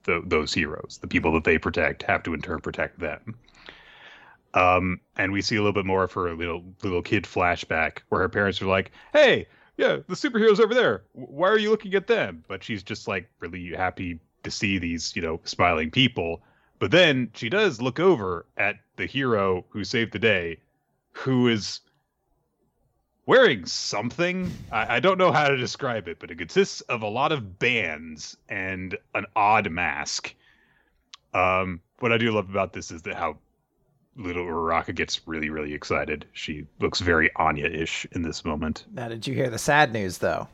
the, 0.04 0.22
those 0.24 0.54
heroes. 0.54 0.98
The 1.00 1.08
people 1.08 1.32
that 1.32 1.44
they 1.44 1.58
protect 1.58 2.02
have 2.04 2.22
to 2.24 2.34
in 2.34 2.40
turn 2.40 2.60
protect 2.60 2.98
them. 3.00 3.34
Um, 4.54 5.00
and 5.16 5.32
we 5.32 5.42
see 5.42 5.56
a 5.56 5.58
little 5.58 5.72
bit 5.72 5.84
more 5.84 6.04
of 6.04 6.12
her 6.12 6.34
little 6.34 6.64
little 6.82 7.02
kid 7.02 7.24
flashback 7.24 7.98
where 8.08 8.22
her 8.22 8.28
parents 8.28 8.62
are 8.62 8.66
like, 8.66 8.92
"Hey, 9.12 9.46
yeah, 9.76 9.96
the 10.08 10.14
superheroes 10.14 10.60
over 10.60 10.74
there. 10.74 11.02
Why 11.12 11.48
are 11.48 11.58
you 11.58 11.70
looking 11.70 11.94
at 11.94 12.06
them?" 12.06 12.44
But 12.48 12.64
she's 12.64 12.82
just 12.82 13.06
like 13.06 13.28
really 13.40 13.74
happy 13.74 14.20
to 14.46 14.50
see 14.50 14.78
these, 14.78 15.14
you 15.14 15.20
know, 15.20 15.40
smiling 15.44 15.90
people. 15.90 16.40
But 16.78 16.90
then 16.90 17.30
she 17.34 17.48
does 17.48 17.82
look 17.82 18.00
over 18.00 18.46
at 18.56 18.76
the 18.96 19.06
hero 19.06 19.64
who 19.70 19.84
saved 19.84 20.12
the 20.12 20.18
day, 20.18 20.60
who 21.12 21.48
is 21.48 21.80
wearing 23.26 23.66
something. 23.66 24.50
I, 24.70 24.96
I, 24.96 25.00
don't 25.00 25.18
know 25.18 25.32
how 25.32 25.48
to 25.48 25.56
describe 25.56 26.06
it, 26.06 26.18
but 26.20 26.30
it 26.30 26.38
consists 26.38 26.80
of 26.82 27.02
a 27.02 27.08
lot 27.08 27.32
of 27.32 27.58
bands 27.58 28.36
and 28.48 28.96
an 29.14 29.26
odd 29.34 29.70
mask. 29.70 30.34
Um, 31.34 31.80
what 31.98 32.12
I 32.12 32.18
do 32.18 32.30
love 32.30 32.48
about 32.48 32.72
this 32.72 32.90
is 32.90 33.02
that 33.02 33.16
how 33.16 33.38
little 34.16 34.44
Uraraka 34.44 34.94
gets 34.94 35.26
really, 35.26 35.50
really 35.50 35.74
excited. 35.74 36.24
She 36.32 36.66
looks 36.78 37.00
very 37.00 37.30
Anya-ish 37.36 38.06
in 38.12 38.22
this 38.22 38.44
moment. 38.44 38.84
Now, 38.92 39.08
did 39.08 39.26
you 39.26 39.34
hear 39.34 39.50
the 39.50 39.58
sad 39.58 39.92
news 39.92 40.18
though? 40.18 40.48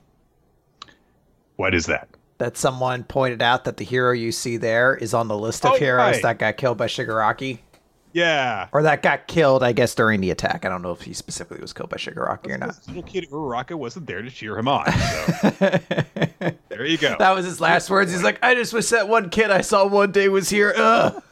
What 1.57 1.75
is 1.75 1.87
that? 1.87 2.09
That 2.39 2.57
someone 2.57 3.05
pointed 3.05 3.41
out 3.41 3.65
that 3.65 3.77
the 3.77 3.85
hero 3.85 4.13
you 4.13 4.33
see 4.33 4.57
there 4.57 4.97
is 4.97 5.15
on 5.15 5.29
the 5.29 5.39
list 5.39 5.65
of 5.65 5.73
oh, 5.73 5.77
heroes 5.77 6.15
right. 6.15 6.23
that 6.23 6.39
got 6.39 6.57
killed 6.57 6.77
by 6.77 6.87
Shigaraki. 6.87 7.61
Yeah. 8.13 8.69
Or 8.73 8.83
that 8.83 9.03
got 9.03 9.27
killed, 9.27 9.63
I 9.63 9.73
guess, 9.73 9.95
during 9.95 10.21
the 10.21 10.31
attack. 10.31 10.65
I 10.65 10.69
don't 10.69 10.83
know 10.83 10.91
if 10.93 11.01
he 11.03 11.13
specifically 11.13 11.63
was 11.63 11.73
killed 11.73 11.91
by 11.91 11.97
Shigaraki 11.97 12.51
or 12.51 12.59
not. 12.59 12.77
Little 12.89 13.03
kid 13.03 13.29
Uraraka 13.31 13.75
wasn't 13.75 14.07
there 14.07 14.23
to 14.23 14.31
cheer 14.31 14.59
him 14.59 14.69
on. 14.69 14.91
So. 14.93 15.51
there 16.69 16.85
you 16.85 16.99
go. 16.99 17.17
That 17.19 17.35
was 17.35 17.47
his 17.47 17.61
last 17.61 17.89
words. 17.89 18.13
He's 18.13 18.23
like, 18.23 18.39
I 18.43 18.55
just 18.55 18.73
wish 18.73 18.89
that 18.91 19.09
one 19.09 19.31
kid 19.31 19.51
I 19.51 19.61
saw 19.63 19.87
one 19.87 20.13
day 20.13 20.29
was 20.29 20.51
here. 20.51 20.75
Ugh. 20.77 21.23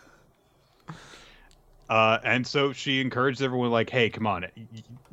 Uh, 1.90 2.18
and 2.22 2.46
so 2.46 2.72
she 2.72 3.00
encouraged 3.00 3.42
everyone, 3.42 3.70
like, 3.70 3.90
hey, 3.90 4.08
come 4.08 4.24
on, 4.24 4.46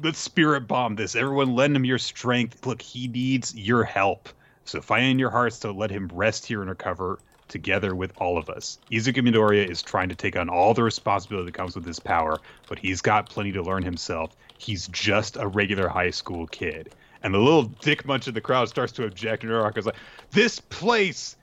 let's 0.03 0.19
spirit 0.19 0.67
bomb 0.67 0.95
this. 0.95 1.15
Everyone 1.15 1.55
lend 1.55 1.75
him 1.75 1.83
your 1.83 1.97
strength. 1.97 2.67
Look, 2.67 2.83
he 2.83 3.07
needs 3.07 3.55
your 3.55 3.83
help. 3.83 4.29
So 4.67 4.81
find 4.81 5.05
in 5.05 5.17
your 5.19 5.29
hearts 5.29 5.59
to 5.59 5.71
let 5.71 5.89
him 5.89 6.09
rest 6.13 6.45
here 6.45 6.59
and 6.61 6.69
recover 6.69 7.19
together 7.47 7.95
with 7.95 8.11
all 8.17 8.37
of 8.37 8.49
us. 8.49 8.77
Izuku 8.91 9.25
Midoriya 9.25 9.69
is 9.69 9.81
trying 9.81 10.09
to 10.09 10.15
take 10.15 10.35
on 10.35 10.49
all 10.49 10.73
the 10.73 10.83
responsibility 10.83 11.45
that 11.45 11.53
comes 11.53 11.75
with 11.75 11.85
his 11.85 11.99
power, 11.99 12.37
but 12.67 12.77
he's 12.77 13.01
got 13.01 13.29
plenty 13.29 13.53
to 13.53 13.63
learn 13.63 13.83
himself. 13.83 14.35
He's 14.57 14.87
just 14.89 15.37
a 15.37 15.47
regular 15.47 15.87
high 15.87 16.09
school 16.09 16.47
kid. 16.47 16.93
And 17.23 17.33
the 17.33 17.39
little 17.39 17.63
dick 17.63 18.05
munch 18.05 18.27
in 18.27 18.33
the 18.33 18.41
crowd 18.41 18.67
starts 18.67 18.91
to 18.93 19.05
object, 19.05 19.43
and 19.43 19.51
Uraraka's 19.51 19.85
like, 19.85 19.95
This 20.31 20.59
place 20.59 21.37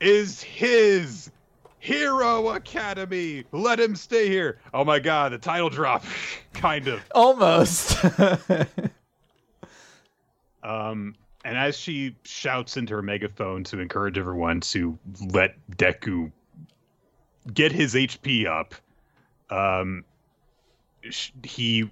is 0.00 0.42
his 0.42 1.30
Hero 1.78 2.50
Academy. 2.50 3.44
Let 3.50 3.80
him 3.80 3.96
stay 3.96 4.28
here. 4.28 4.58
Oh 4.74 4.84
my 4.84 4.98
god, 4.98 5.32
the 5.32 5.38
title 5.38 5.70
drop. 5.70 6.04
kind 6.52 6.86
of. 6.86 7.00
Almost. 7.14 8.04
um 10.62 11.16
and 11.44 11.56
as 11.56 11.76
she 11.76 12.16
shouts 12.24 12.76
into 12.76 12.94
her 12.94 13.02
megaphone 13.02 13.64
to 13.64 13.80
encourage 13.80 14.18
everyone 14.18 14.60
to 14.60 14.98
let 15.30 15.54
Deku 15.70 16.30
get 17.52 17.72
his 17.72 17.94
HP 17.94 18.46
up, 18.46 18.74
um, 19.50 20.04
he 21.42 21.90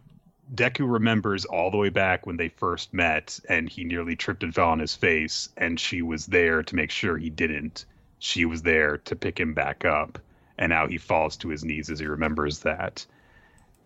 Deku 0.54 0.90
remembers 0.90 1.44
all 1.44 1.70
the 1.70 1.76
way 1.76 1.90
back 1.90 2.26
when 2.26 2.36
they 2.36 2.48
first 2.48 2.92
met, 2.92 3.38
and 3.48 3.68
he 3.68 3.84
nearly 3.84 4.16
tripped 4.16 4.42
and 4.42 4.54
fell 4.54 4.68
on 4.68 4.78
his 4.78 4.94
face, 4.94 5.48
and 5.56 5.78
she 5.78 6.02
was 6.02 6.26
there 6.26 6.62
to 6.62 6.76
make 6.76 6.90
sure 6.90 7.16
he 7.16 7.30
didn't. 7.30 7.84
She 8.18 8.44
was 8.44 8.62
there 8.62 8.98
to 8.98 9.16
pick 9.16 9.38
him 9.38 9.54
back 9.54 9.84
up, 9.84 10.18
and 10.58 10.70
now 10.70 10.86
he 10.86 10.98
falls 10.98 11.36
to 11.38 11.48
his 11.48 11.64
knees 11.64 11.88
as 11.88 12.00
he 12.00 12.06
remembers 12.06 12.60
that, 12.60 13.06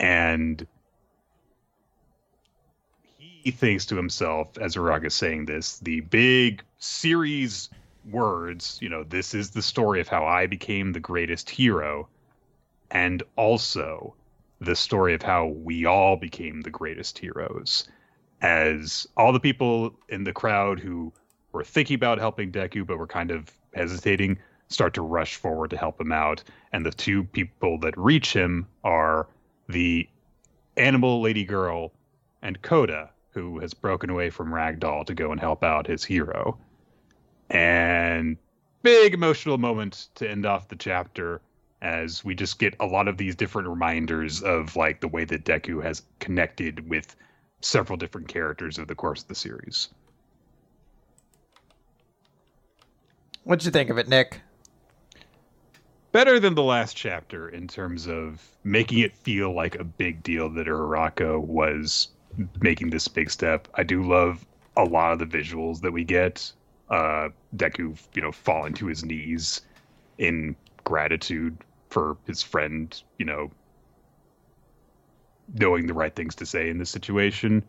and 0.01 0.67
he 3.45 3.51
thinks 3.51 3.85
to 3.87 3.97
himself 3.97 4.57
as 4.59 4.75
Uraraka 4.75 5.07
is 5.07 5.15
saying 5.15 5.45
this, 5.45 5.79
the 5.81 6.01
big 6.01 6.63
series 6.79 7.69
words, 8.11 8.79
you 8.81 8.89
know, 8.89 9.05
this 9.05 9.35
is 9.35 9.51
the 9.51 9.63
story 9.63 10.01
of 10.01 10.09
how 10.09 10.25
I 10.25 10.47
became 10.47 10.93
the 10.93 11.01
greatest 11.01 11.51
hero, 11.51 12.09
and 12.91 13.23
also 13.37 14.15
the 14.61 14.75
story 14.75 15.13
of 15.13 15.23
how 15.23 15.47
we 15.47 15.85
all 15.85 16.17
became 16.17 16.63
the 16.63 16.71
greatest 16.71 17.19
heroes. 17.19 17.87
As 18.41 19.07
all 19.17 19.33
the 19.33 19.41
people 19.41 19.95
in 20.09 20.25
the 20.25 20.33
crowd 20.33 20.81
who 20.81 21.13
were 21.53 21.65
thinking 21.65 21.97
about 21.97 22.19
helping 22.19 22.51
Deku 22.51 22.87
but 22.87 22.99
were 22.99 23.07
kind 23.07 23.31
of 23.31 23.51
hesitating 23.75 24.39
start 24.69 24.95
to 24.95 25.03
rush 25.03 25.37
forward 25.37 25.71
to 25.71 25.77
help 25.77 26.01
him 26.01 26.13
out. 26.13 26.43
And 26.73 26.85
the 26.85 26.91
two 26.91 27.25
people 27.25 27.79
that 27.81 27.97
reach 27.97 28.33
him 28.33 28.67
are 28.83 29.29
the 29.69 30.09
animal 30.77 31.21
lady 31.21 31.45
girl 31.45 31.93
and 32.43 32.61
Koda, 32.63 33.11
who 33.35 33.59
has 33.59 33.75
broken 33.75 34.11
away 34.11 34.31
from 34.31 34.53
Ragdoll 34.53 35.05
to 35.07 35.15
go 35.15 35.33
and 35.33 35.41
help 35.41 35.65
out 35.65 35.87
his 35.87 36.05
hero. 36.05 36.57
And 37.51 38.37
big 38.83 39.13
emotional 39.13 39.59
moment 39.59 40.09
to 40.15 40.31
end 40.31 40.47
off 40.47 40.69
the 40.69 40.77
chapter 40.77 41.41
as 41.83 42.25
we 42.25 42.35
just 42.35 42.59
get 42.59 42.75
a 42.81 42.87
lot 42.87 43.09
of 43.09 43.19
these 43.19 43.35
different 43.35 43.69
reminders 43.69 44.43
of 44.43 44.77
like 44.77 45.01
the 45.01 45.09
way 45.09 45.25
that 45.25 45.45
Deku 45.45 45.83
has 45.83 46.03
connected 46.19 46.89
with 46.89 47.15
several 47.61 47.97
different 47.97 48.29
characters 48.29 48.79
over 48.79 48.87
the 48.87 48.95
course 48.95 49.23
of 49.23 49.29
the 49.29 49.35
series. 49.35 49.89
What'd 53.43 53.65
you 53.65 53.71
think 53.71 53.91
of 53.91 53.99
it, 53.99 54.09
Nick? 54.09 54.41
Better 56.13 56.39
than 56.39 56.55
the 56.55 56.63
last 56.63 56.97
chapter 56.97 57.49
in 57.49 57.69
terms 57.69 58.07
of 58.07 58.41
making 58.63 59.01
it 59.01 59.17
feel 59.17 59.53
like 59.53 59.75
a 59.75 59.85
big 59.85 60.23
deal 60.23 60.49
that 60.51 60.67
Uraraka 60.67 61.39
was 61.39 62.09
making 62.61 62.91
this 62.91 63.09
big 63.09 63.31
step. 63.31 63.69
I 63.75 63.83
do 63.83 64.03
love 64.03 64.45
a 64.77 64.85
lot 64.85 65.13
of 65.13 65.19
the 65.19 65.27
visuals 65.27 65.81
that 65.81 65.93
we 65.93 66.05
get. 66.05 66.53
Uh, 66.91 67.29
Deku, 67.57 67.99
you 68.15 68.23
know, 68.23 68.33
falling 68.33 68.75
to 68.75 68.87
his 68.87 69.05
knees 69.05 69.63
in 70.19 70.55
gratitude 70.85 71.57
for 71.89 72.17
his 72.27 72.43
friend, 72.43 73.03
you 73.19 73.25
know, 73.25 73.51
knowing 75.59 75.87
the 75.87 75.95
right 75.95 76.15
things 76.15 76.35
to 76.37 76.47
say 76.47 76.69
in 76.69 76.79
this 76.79 76.91
situation. 76.91 77.63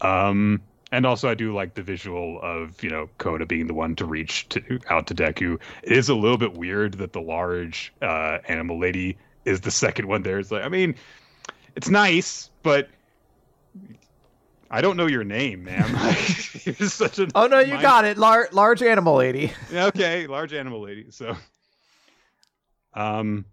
Um, 0.00 0.60
and 0.92 1.04
also, 1.04 1.28
I 1.28 1.34
do 1.34 1.52
like 1.52 1.74
the 1.74 1.82
visual 1.82 2.40
of 2.42 2.82
you 2.82 2.90
know 2.90 3.08
Koda 3.18 3.44
being 3.44 3.66
the 3.66 3.74
one 3.74 3.96
to 3.96 4.04
reach 4.04 4.48
to, 4.50 4.78
out 4.88 5.08
to 5.08 5.14
Deku. 5.14 5.58
It 5.82 5.92
is 5.92 6.08
a 6.08 6.14
little 6.14 6.38
bit 6.38 6.54
weird 6.54 6.94
that 6.94 7.12
the 7.12 7.20
large 7.20 7.92
uh, 8.02 8.38
animal 8.46 8.78
lady 8.78 9.16
is 9.44 9.60
the 9.62 9.70
second 9.84 10.06
one 10.06 10.22
there. 10.22 10.38
It's 10.38 10.52
like, 10.52 10.64
I 10.64 10.68
mean, 10.68 10.94
it's 11.74 11.88
nice, 11.88 12.50
but 12.62 12.88
I 14.70 14.80
don't 14.80 14.96
know 14.96 15.06
your 15.06 15.24
name, 15.24 15.64
ma'am. 15.64 15.88
You're 16.64 16.88
such 16.88 17.18
an. 17.18 17.30
Oh 17.34 17.46
no, 17.46 17.60
you 17.60 17.74
mind- 17.74 17.82
got 17.82 18.04
it. 18.04 18.18
Lar- 18.18 18.48
large 18.52 18.82
animal 18.82 19.16
lady. 19.16 19.52
okay, 19.72 20.26
large 20.26 20.52
animal 20.52 20.80
lady. 20.80 21.10
So, 21.10 21.36
um, 22.94 23.44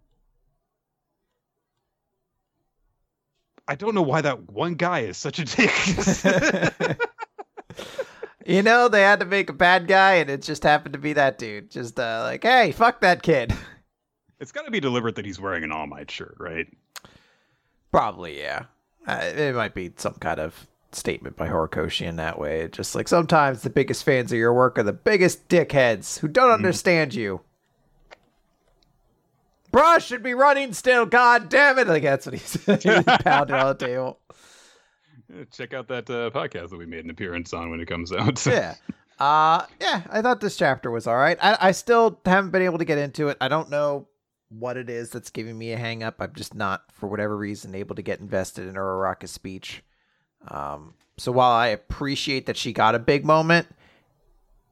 I 3.66 3.74
don't 3.76 3.94
know 3.94 4.02
why 4.02 4.20
that 4.20 4.50
one 4.50 4.74
guy 4.74 5.00
is 5.00 5.16
such 5.16 5.38
a 5.38 5.44
dick. 5.44 5.70
you 8.46 8.62
know, 8.62 8.88
they 8.88 9.02
had 9.02 9.20
to 9.20 9.26
make 9.26 9.48
a 9.48 9.54
bad 9.54 9.86
guy, 9.86 10.14
and 10.14 10.28
it 10.28 10.42
just 10.42 10.62
happened 10.62 10.92
to 10.92 10.98
be 10.98 11.14
that 11.14 11.38
dude. 11.38 11.70
Just 11.70 11.98
uh, 11.98 12.22
like, 12.24 12.42
hey, 12.42 12.72
fuck 12.72 13.00
that 13.00 13.22
kid. 13.22 13.54
It's 14.40 14.52
got 14.52 14.64
to 14.66 14.70
be 14.70 14.80
deliberate 14.80 15.14
that 15.14 15.24
he's 15.24 15.40
wearing 15.40 15.64
an 15.64 15.72
All 15.72 15.86
Might 15.86 16.10
shirt, 16.10 16.36
right? 16.38 16.66
Probably, 17.90 18.38
yeah. 18.38 18.64
Uh, 19.06 19.20
it 19.36 19.54
might 19.54 19.74
be 19.74 19.92
some 19.96 20.14
kind 20.14 20.40
of 20.40 20.66
statement 20.92 21.36
by 21.36 21.48
Horikoshi 21.48 22.06
in 22.06 22.16
that 22.16 22.38
way. 22.38 22.68
Just 22.68 22.94
like 22.94 23.08
sometimes 23.08 23.62
the 23.62 23.70
biggest 23.70 24.04
fans 24.04 24.32
of 24.32 24.38
your 24.38 24.54
work 24.54 24.78
are 24.78 24.82
the 24.82 24.92
biggest 24.92 25.48
dickheads 25.48 26.18
who 26.20 26.28
don't 26.28 26.50
mm. 26.50 26.54
understand 26.54 27.14
you. 27.14 27.40
Brush 29.70 30.06
should 30.06 30.22
be 30.22 30.34
running 30.34 30.72
still. 30.72 31.04
God 31.04 31.48
damn 31.48 31.78
it! 31.80 31.88
Like 31.88 32.04
that's 32.04 32.26
what 32.26 32.34
he's 32.34 32.56
pounded 32.64 33.56
on 33.56 33.66
the 33.66 33.74
table. 33.74 34.20
Check 35.50 35.74
out 35.74 35.88
that 35.88 36.08
uh, 36.08 36.30
podcast 36.30 36.70
that 36.70 36.78
we 36.78 36.86
made 36.86 37.04
an 37.04 37.10
appearance 37.10 37.52
on 37.52 37.70
when 37.70 37.80
it 37.80 37.88
comes 37.88 38.12
out. 38.12 38.46
yeah. 38.46 38.74
Uh 39.18 39.66
yeah, 39.80 40.02
I 40.10 40.22
thought 40.22 40.40
this 40.40 40.56
chapter 40.56 40.90
was 40.92 41.08
all 41.08 41.16
right. 41.16 41.38
I, 41.42 41.56
I 41.60 41.72
still 41.72 42.20
haven't 42.24 42.50
been 42.50 42.62
able 42.62 42.78
to 42.78 42.84
get 42.84 42.98
into 42.98 43.28
it. 43.28 43.36
I 43.40 43.48
don't 43.48 43.68
know 43.68 44.06
what 44.58 44.76
it 44.76 44.88
is 44.88 45.10
that's 45.10 45.30
giving 45.30 45.56
me 45.58 45.72
a 45.72 45.76
hang 45.76 46.02
up. 46.02 46.16
I'm 46.20 46.32
just 46.34 46.54
not, 46.54 46.84
for 46.92 47.08
whatever 47.08 47.36
reason, 47.36 47.74
able 47.74 47.94
to 47.96 48.02
get 48.02 48.20
invested 48.20 48.66
in 48.66 48.74
Uraraka's 48.74 49.30
speech. 49.30 49.82
Um, 50.48 50.94
so 51.16 51.32
while 51.32 51.52
I 51.52 51.68
appreciate 51.68 52.46
that 52.46 52.56
she 52.56 52.72
got 52.72 52.94
a 52.94 52.98
big 52.98 53.24
moment, 53.24 53.68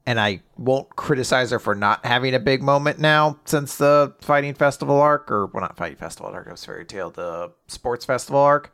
and 0.05 0.19
I 0.19 0.41
won't 0.57 0.95
criticize 0.95 1.51
her 1.51 1.59
for 1.59 1.75
not 1.75 2.05
having 2.05 2.33
a 2.35 2.39
big 2.39 2.61
moment 2.61 2.99
now 2.99 3.39
since 3.45 3.77
the 3.77 4.13
Fighting 4.19 4.53
Festival 4.53 4.99
arc, 4.99 5.31
or 5.31 5.47
well, 5.47 5.61
not 5.61 5.77
Fighting 5.77 5.97
Festival 5.97 6.31
arc, 6.33 6.47
it 6.47 6.51
was 6.51 6.65
Fairy 6.65 6.85
Tail, 6.85 7.09
the 7.09 7.51
Sports 7.67 8.05
Festival 8.05 8.41
arc. 8.41 8.73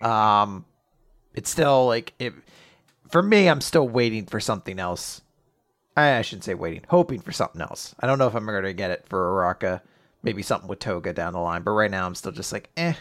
Um, 0.00 0.66
it's 1.34 1.50
still 1.50 1.86
like 1.86 2.12
it 2.18 2.34
for 3.08 3.22
me. 3.22 3.48
I'm 3.48 3.62
still 3.62 3.88
waiting 3.88 4.26
for 4.26 4.38
something 4.38 4.78
else. 4.78 5.22
I, 5.96 6.18
I 6.18 6.22
shouldn't 6.22 6.44
say 6.44 6.54
waiting, 6.54 6.82
hoping 6.88 7.20
for 7.20 7.32
something 7.32 7.62
else. 7.62 7.94
I 7.98 8.06
don't 8.06 8.18
know 8.18 8.26
if 8.26 8.34
I'm 8.34 8.44
going 8.44 8.62
to 8.62 8.74
get 8.74 8.90
it 8.90 9.06
for 9.08 9.18
Uraraka. 9.18 9.80
Maybe 10.26 10.42
something 10.42 10.68
with 10.68 10.80
Toga 10.80 11.12
down 11.12 11.34
the 11.34 11.38
line, 11.38 11.62
but 11.62 11.70
right 11.70 11.90
now 11.90 12.04
I'm 12.04 12.16
still 12.16 12.32
just 12.32 12.52
like, 12.52 12.68
eh. 12.76 12.94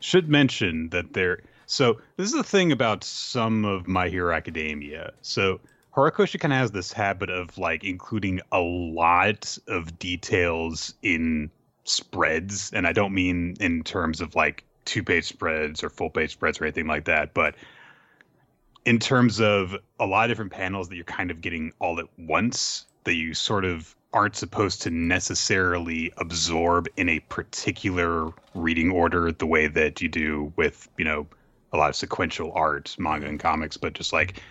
Should 0.00 0.28
mention 0.28 0.90
that 0.90 1.14
there. 1.14 1.40
So 1.64 2.02
this 2.18 2.26
is 2.26 2.34
the 2.34 2.44
thing 2.44 2.70
about 2.70 3.02
some 3.02 3.64
of 3.64 3.88
My 3.88 4.10
Hero 4.10 4.34
Academia. 4.34 5.12
So 5.22 5.58
Horikoshi 5.96 6.38
kind 6.38 6.52
of 6.52 6.58
has 6.58 6.70
this 6.70 6.92
habit 6.92 7.30
of 7.30 7.56
like 7.56 7.82
including 7.82 8.42
a 8.52 8.60
lot 8.60 9.56
of 9.68 9.98
details 9.98 10.92
in 11.02 11.50
spreads, 11.84 12.70
and 12.74 12.86
I 12.86 12.92
don't 12.92 13.14
mean 13.14 13.56
in 13.58 13.82
terms 13.82 14.20
of 14.20 14.34
like 14.34 14.64
two 14.84 15.02
page 15.02 15.24
spreads 15.24 15.82
or 15.82 15.88
full 15.88 16.10
page 16.10 16.32
spreads 16.32 16.60
or 16.60 16.64
anything 16.64 16.86
like 16.86 17.06
that, 17.06 17.32
but 17.32 17.54
in 18.84 18.98
terms 18.98 19.40
of 19.40 19.74
a 19.98 20.04
lot 20.04 20.24
of 20.24 20.30
different 20.30 20.52
panels 20.52 20.90
that 20.90 20.96
you're 20.96 21.04
kind 21.06 21.30
of 21.30 21.40
getting 21.40 21.72
all 21.78 21.98
at 21.98 22.06
once 22.18 22.84
that 23.04 23.14
you 23.14 23.32
sort 23.32 23.64
of 23.64 23.96
aren't 24.12 24.36
supposed 24.36 24.82
to 24.82 24.90
necessarily 24.90 26.12
absorb 26.16 26.88
in 26.96 27.08
a 27.08 27.20
particular 27.20 28.30
reading 28.54 28.90
order 28.90 29.30
the 29.32 29.46
way 29.46 29.66
that 29.66 30.00
you 30.00 30.08
do 30.08 30.52
with, 30.56 30.88
you 30.96 31.04
know, 31.04 31.26
a 31.72 31.76
lot 31.76 31.90
of 31.90 31.96
sequential 31.96 32.52
art, 32.54 32.96
manga 32.98 33.26
and 33.26 33.38
comics, 33.38 33.76
but 33.76 33.92
just 33.92 34.12
like 34.12 34.42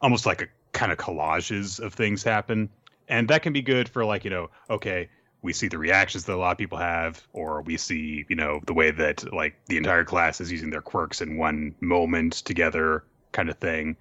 almost 0.00 0.26
like 0.26 0.42
a 0.42 0.46
kind 0.72 0.92
of 0.92 0.98
collages 0.98 1.80
of 1.80 1.92
things 1.92 2.22
happen. 2.22 2.68
And 3.08 3.28
that 3.28 3.42
can 3.42 3.52
be 3.52 3.62
good 3.62 3.88
for 3.88 4.04
like, 4.04 4.24
you 4.24 4.30
know, 4.30 4.48
okay, 4.70 5.08
we 5.42 5.52
see 5.52 5.66
the 5.66 5.78
reactions 5.78 6.24
that 6.24 6.34
a 6.34 6.36
lot 6.36 6.52
of 6.52 6.58
people 6.58 6.78
have, 6.78 7.26
or 7.32 7.62
we 7.62 7.76
see, 7.76 8.24
you 8.28 8.36
know, 8.36 8.60
the 8.66 8.72
way 8.72 8.92
that 8.92 9.32
like 9.34 9.56
the 9.66 9.76
entire 9.76 10.04
class 10.04 10.40
is 10.40 10.52
using 10.52 10.70
their 10.70 10.80
quirks 10.80 11.20
in 11.20 11.36
one 11.36 11.74
moment 11.80 12.34
together, 12.34 13.04
kind 13.32 13.50
of 13.50 13.58
thing. 13.58 13.96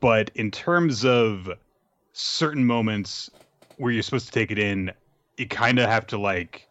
But 0.00 0.30
in 0.34 0.50
terms 0.50 1.04
of 1.04 1.50
certain 2.14 2.64
moments 2.64 3.30
where 3.82 3.90
you're 3.90 4.02
supposed 4.04 4.26
to 4.26 4.32
take 4.32 4.52
it 4.52 4.60
in, 4.60 4.92
you 5.36 5.48
kind 5.48 5.80
of 5.80 5.88
have 5.88 6.06
to 6.06 6.16
like 6.16 6.68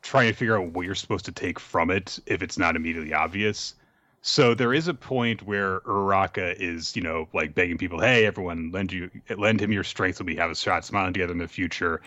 try 0.00 0.24
and 0.24 0.34
figure 0.34 0.58
out 0.58 0.72
what 0.72 0.86
you're 0.86 0.94
supposed 0.94 1.26
to 1.26 1.32
take 1.32 1.60
from 1.60 1.90
it 1.90 2.18
if 2.24 2.42
it's 2.42 2.56
not 2.56 2.74
immediately 2.74 3.12
obvious. 3.12 3.74
So 4.22 4.54
there 4.54 4.72
is 4.72 4.88
a 4.88 4.94
point 4.94 5.42
where 5.42 5.80
Uraraka 5.80 6.54
is, 6.58 6.96
you 6.96 7.02
know, 7.02 7.28
like 7.34 7.54
begging 7.54 7.76
people, 7.76 8.00
"Hey, 8.00 8.24
everyone, 8.24 8.70
lend 8.72 8.92
you 8.92 9.10
lend 9.36 9.60
him 9.60 9.72
your 9.72 9.84
strength 9.84 10.16
so 10.16 10.24
we 10.24 10.36
have 10.36 10.50
a 10.50 10.54
shot 10.54 10.86
smiling 10.86 11.12
together 11.12 11.32
in 11.32 11.38
the 11.38 11.48
future." 11.48 12.00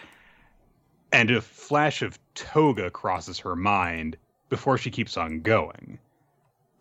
And 1.11 1.29
a 1.29 1.39
flash 1.39 2.01
of 2.01 2.17
toga 2.33 2.89
crosses 2.89 3.37
her 3.39 3.55
mind 3.55 4.17
before 4.49 4.79
she 4.79 4.89
keeps 4.89 5.17
on 5.17 5.41
going. 5.41 5.99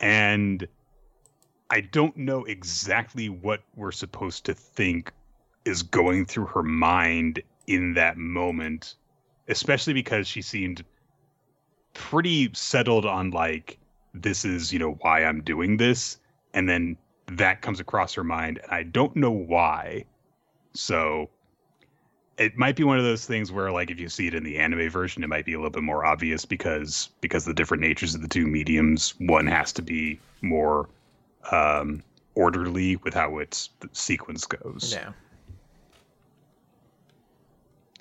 And 0.00 0.66
I 1.68 1.82
don't 1.82 2.16
know 2.16 2.46
exactly 2.46 3.28
what 3.28 3.62
we're 3.76 3.92
supposed 3.92 4.46
to 4.46 4.54
think 4.54 5.12
is 5.64 5.82
going 5.82 6.24
through 6.24 6.46
her 6.46 6.62
mind 6.62 7.42
in 7.66 7.94
that 7.94 8.16
moment, 8.16 8.94
especially 9.48 9.92
because 9.92 10.26
she 10.26 10.42
seemed 10.42 10.84
pretty 11.94 12.50
settled 12.54 13.04
on 13.04 13.30
like 13.30 13.78
this 14.14 14.44
is, 14.44 14.72
you 14.72 14.78
know, 14.78 14.92
why 15.00 15.24
I'm 15.24 15.42
doing 15.42 15.76
this 15.76 16.18
and 16.54 16.68
then 16.68 16.96
that 17.26 17.62
comes 17.62 17.80
across 17.80 18.14
her 18.14 18.24
mind 18.24 18.58
and 18.62 18.72
I 18.72 18.82
don't 18.82 19.14
know 19.16 19.30
why. 19.30 20.04
So 20.72 21.30
it 22.38 22.56
might 22.56 22.74
be 22.74 22.84
one 22.84 22.98
of 22.98 23.04
those 23.04 23.26
things 23.26 23.52
where 23.52 23.70
like 23.70 23.90
if 23.90 24.00
you 24.00 24.08
see 24.08 24.26
it 24.26 24.34
in 24.34 24.42
the 24.42 24.58
anime 24.58 24.88
version 24.88 25.22
it 25.22 25.28
might 25.28 25.44
be 25.44 25.52
a 25.52 25.58
little 25.58 25.70
bit 25.70 25.82
more 25.82 26.04
obvious 26.04 26.44
because 26.44 27.10
because 27.20 27.44
the 27.44 27.52
different 27.52 27.82
natures 27.82 28.14
of 28.14 28.22
the 28.22 28.28
two 28.28 28.46
mediums 28.46 29.14
one 29.18 29.46
has 29.46 29.72
to 29.72 29.82
be 29.82 30.18
more 30.40 30.88
um 31.52 32.02
orderly 32.34 32.96
with 32.96 33.12
how 33.12 33.38
its 33.38 33.68
sequence 33.92 34.46
goes 34.46 34.94
Yeah. 34.96 35.12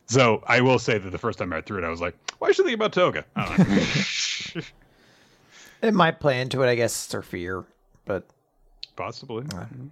So 0.10 0.44
i 0.48 0.60
will 0.60 0.80
say 0.80 0.98
that 0.98 1.12
the 1.12 1.18
first 1.18 1.40
time 1.40 1.52
i 1.54 1.58
read 1.58 1.66
through 1.66 1.78
it 1.78 1.86
i 1.86 1.90
was 1.90 2.02
like 2.02 2.16
why 2.40 2.52
should 2.52 2.66
I 2.66 2.70
think 2.70 2.76
about 2.76 2.94
toga 2.94 3.26
I 3.36 3.58
don't 3.58 3.70
know. 3.70 4.62
It 5.82 5.94
might 5.94 6.20
play 6.20 6.42
into 6.42 6.62
it, 6.62 6.68
I 6.68 6.76
guess, 6.76 7.06
it's 7.06 7.14
her 7.14 7.22
fear. 7.22 7.64
But 8.04 8.26
possibly 8.98 9.44
mm-hmm. 9.44 9.88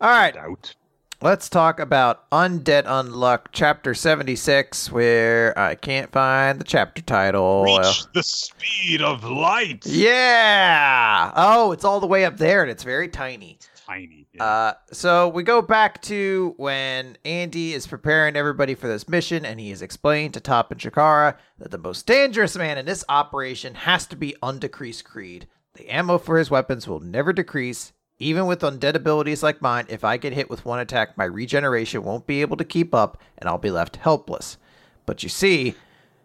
all 0.00 0.08
right, 0.08 0.32
doubt 0.32 0.74
let's 1.20 1.48
talk 1.48 1.80
about 1.80 2.30
Undead 2.30 2.84
Unluck, 2.84 3.46
chapter 3.52 3.94
76, 3.94 4.92
where 4.92 5.58
I 5.58 5.74
can't 5.74 6.12
find 6.12 6.60
the 6.60 6.64
chapter 6.64 7.02
title. 7.02 7.64
reach 7.64 8.04
the 8.14 8.22
speed 8.22 9.02
of 9.02 9.24
light 9.24 9.84
Yeah. 9.86 11.32
Oh, 11.34 11.72
it's 11.72 11.84
all 11.84 12.00
the 12.00 12.06
way 12.06 12.24
up 12.24 12.36
there 12.36 12.62
and 12.62 12.70
it's 12.70 12.84
very 12.84 13.08
tiny. 13.08 13.58
Tiny 13.88 14.26
yeah. 14.34 14.44
Uh, 14.44 14.72
so 14.92 15.28
we 15.28 15.42
go 15.42 15.62
back 15.62 16.02
to 16.02 16.54
when 16.58 17.16
Andy 17.24 17.72
is 17.72 17.86
preparing 17.86 18.36
everybody 18.36 18.74
for 18.74 18.86
this 18.86 19.08
mission, 19.08 19.46
and 19.46 19.58
he 19.58 19.70
is 19.70 19.80
explaining 19.80 20.32
to 20.32 20.40
Top 20.40 20.70
and 20.70 20.78
Chikara 20.78 21.36
that 21.58 21.70
the 21.70 21.78
most 21.78 22.06
dangerous 22.06 22.54
man 22.56 22.76
in 22.76 22.84
this 22.84 23.04
operation 23.08 23.74
has 23.74 24.04
to 24.06 24.16
be 24.16 24.36
Undecreased 24.42 25.04
Creed. 25.04 25.48
The 25.74 25.88
ammo 25.88 26.18
for 26.18 26.36
his 26.36 26.50
weapons 26.50 26.86
will 26.86 27.00
never 27.00 27.32
decrease. 27.32 27.92
Even 28.18 28.46
with 28.46 28.60
undead 28.60 28.94
abilities 28.94 29.42
like 29.42 29.62
mine, 29.62 29.86
if 29.88 30.04
I 30.04 30.16
get 30.16 30.32
hit 30.32 30.50
with 30.50 30.64
one 30.64 30.80
attack, 30.80 31.16
my 31.16 31.24
regeneration 31.24 32.02
won't 32.02 32.26
be 32.26 32.42
able 32.42 32.56
to 32.58 32.64
keep 32.64 32.94
up, 32.94 33.22
and 33.38 33.48
I'll 33.48 33.58
be 33.58 33.70
left 33.70 33.96
helpless. 33.96 34.58
But 35.06 35.22
you 35.22 35.30
see, 35.30 35.76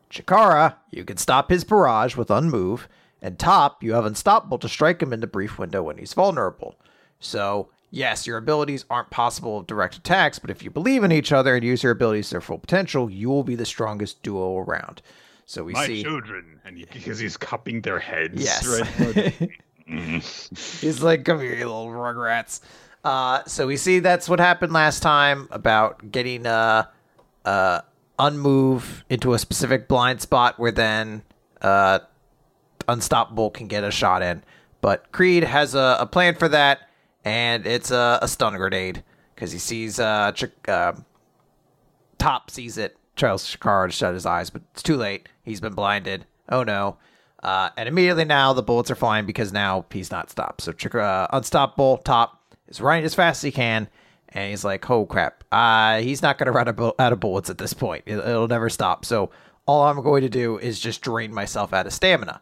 Chikara, 0.10 0.76
you 0.92 1.06
can 1.06 1.18
stop 1.18 1.50
his 1.50 1.64
barrage 1.64 2.18
with 2.18 2.28
Unmove, 2.28 2.88
and 3.22 3.40
Top, 3.40 3.82
you 3.84 3.94
have 3.94 4.06
Unstoppable 4.06 4.58
to 4.58 4.68
strike 4.68 5.02
him 5.02 5.14
in 5.14 5.22
the 5.22 5.28
brief 5.28 5.58
window 5.58 5.84
when 5.84 5.98
he's 5.98 6.14
vulnerable. 6.14 6.76
So, 7.24 7.70
yes, 7.92 8.28
your 8.28 8.38
abilities 8.38 8.86
aren't 8.90 9.10
possible 9.10 9.58
of 9.58 9.68
direct 9.68 9.98
attacks, 9.98 10.40
but 10.40 10.50
if 10.50 10.64
you 10.64 10.70
believe 10.70 11.04
in 11.04 11.12
each 11.12 11.32
other 11.32 11.56
and 11.56 11.64
use 11.64 11.84
your 11.84 11.92
abilities 11.92 12.28
to 12.28 12.36
their 12.36 12.42
full 12.42 12.60
potential, 12.60 13.10
you 13.10 13.30
will 13.30 13.44
be 13.44 13.56
the 13.56 13.66
strongest 13.66 14.22
duo 14.24 14.58
around. 14.60 15.02
So 15.46 15.64
we 15.64 15.74
my 15.74 15.88
see. 15.88 16.04
children 16.04 16.60
and 16.66 16.78
he, 16.78 16.86
because 16.86 17.20
he's 17.20 17.38
cupping 17.38 17.82
their 17.82 18.00
heads 18.00 18.42
Yes. 18.42 18.66
right. 18.66 19.50
He's 19.86 21.02
like, 21.02 21.26
come 21.26 21.42
here, 21.42 21.56
you 21.56 21.66
little 21.66 21.88
rugrats. 21.88 22.62
Uh, 23.04 23.44
so 23.46 23.68
we 23.68 23.76
see 23.76 24.00
that's 24.00 24.30
what 24.30 24.40
happened 24.40 24.72
last 24.72 25.02
time 25.02 25.50
about 25.52 26.10
getting 26.10 26.48
uh, 26.48 26.86
uh, 27.44 27.82
unmove 28.18 29.04
into 29.10 29.34
a 29.34 29.40
specific 29.40 29.90
blind 29.90 30.22
spot 30.22 30.58
where 30.58 30.72
then 30.72 31.22
uh, 31.62 32.00
Unstoppable 32.88 33.50
can 33.50 33.68
get 33.68 33.84
a 33.84 33.92
shot 33.92 34.22
in. 34.22 34.44
But 34.82 35.12
Creed 35.12 35.44
has 35.44 35.76
a, 35.76 35.98
a 36.00 36.06
plan 36.06 36.36
for 36.36 36.48
that, 36.50 36.90
and 37.26 37.66
it's 37.66 37.92
a, 37.92 38.20
a 38.22 38.28
stun 38.28 38.56
grenade 38.56 39.04
because 39.36 39.52
he 39.52 39.60
sees 39.60 40.00
uh, 40.00 40.32
Ch- 40.34 40.46
uh, 40.68 40.94
Top 42.18 42.50
sees 42.52 42.78
it. 42.78 42.98
Charles 43.16 43.50
to 43.52 43.90
shut 43.92 44.14
his 44.14 44.26
eyes, 44.26 44.50
but 44.50 44.62
it's 44.72 44.82
too 44.82 44.96
late. 44.98 45.30
He's 45.44 45.62
been 45.62 45.74
blinded. 45.74 46.26
Oh 46.50 46.64
no. 46.64 46.98
Uh, 47.42 47.70
and 47.78 47.88
immediately 47.90 48.26
now 48.26 48.54
the 48.54 48.64
bullets 48.64 48.90
are 48.90 48.96
flying 48.96 49.26
because 49.26 49.52
now 49.52 49.86
he's 49.92 50.10
not 50.10 50.30
stopped. 50.30 50.62
So 50.62 50.72
uh, 51.00 51.28
Unstoppable 51.34 51.98
Top 51.98 52.42
is 52.70 52.80
running 52.82 53.04
as 53.04 53.14
fast 53.14 53.40
as 53.40 53.44
he 53.44 53.52
can, 53.52 53.90
and 54.30 54.50
he's 54.50 54.64
like, 54.64 54.90
"Oh 54.90 55.06
crap! 55.06 55.44
Uh, 55.52 56.00
he's 56.00 56.22
not 56.22 56.38
going 56.38 56.46
to 56.48 56.52
run 56.54 56.68
out 56.98 57.12
of 57.14 57.20
bullets 57.20 57.50
at 57.50 57.58
this 57.58 57.74
point. 57.74 58.04
It- 58.06 58.18
it'll 58.20 58.48
never 58.48 58.70
stop. 58.70 59.04
So 59.06 59.30
all 59.66 59.84
I'm 59.84 60.02
going 60.02 60.22
to 60.22 60.30
do 60.30 60.58
is 60.58 60.80
just 60.80 61.02
drain 61.02 61.34
myself 61.34 61.74
out 61.74 61.86
of 61.86 61.94
stamina." 61.94 62.42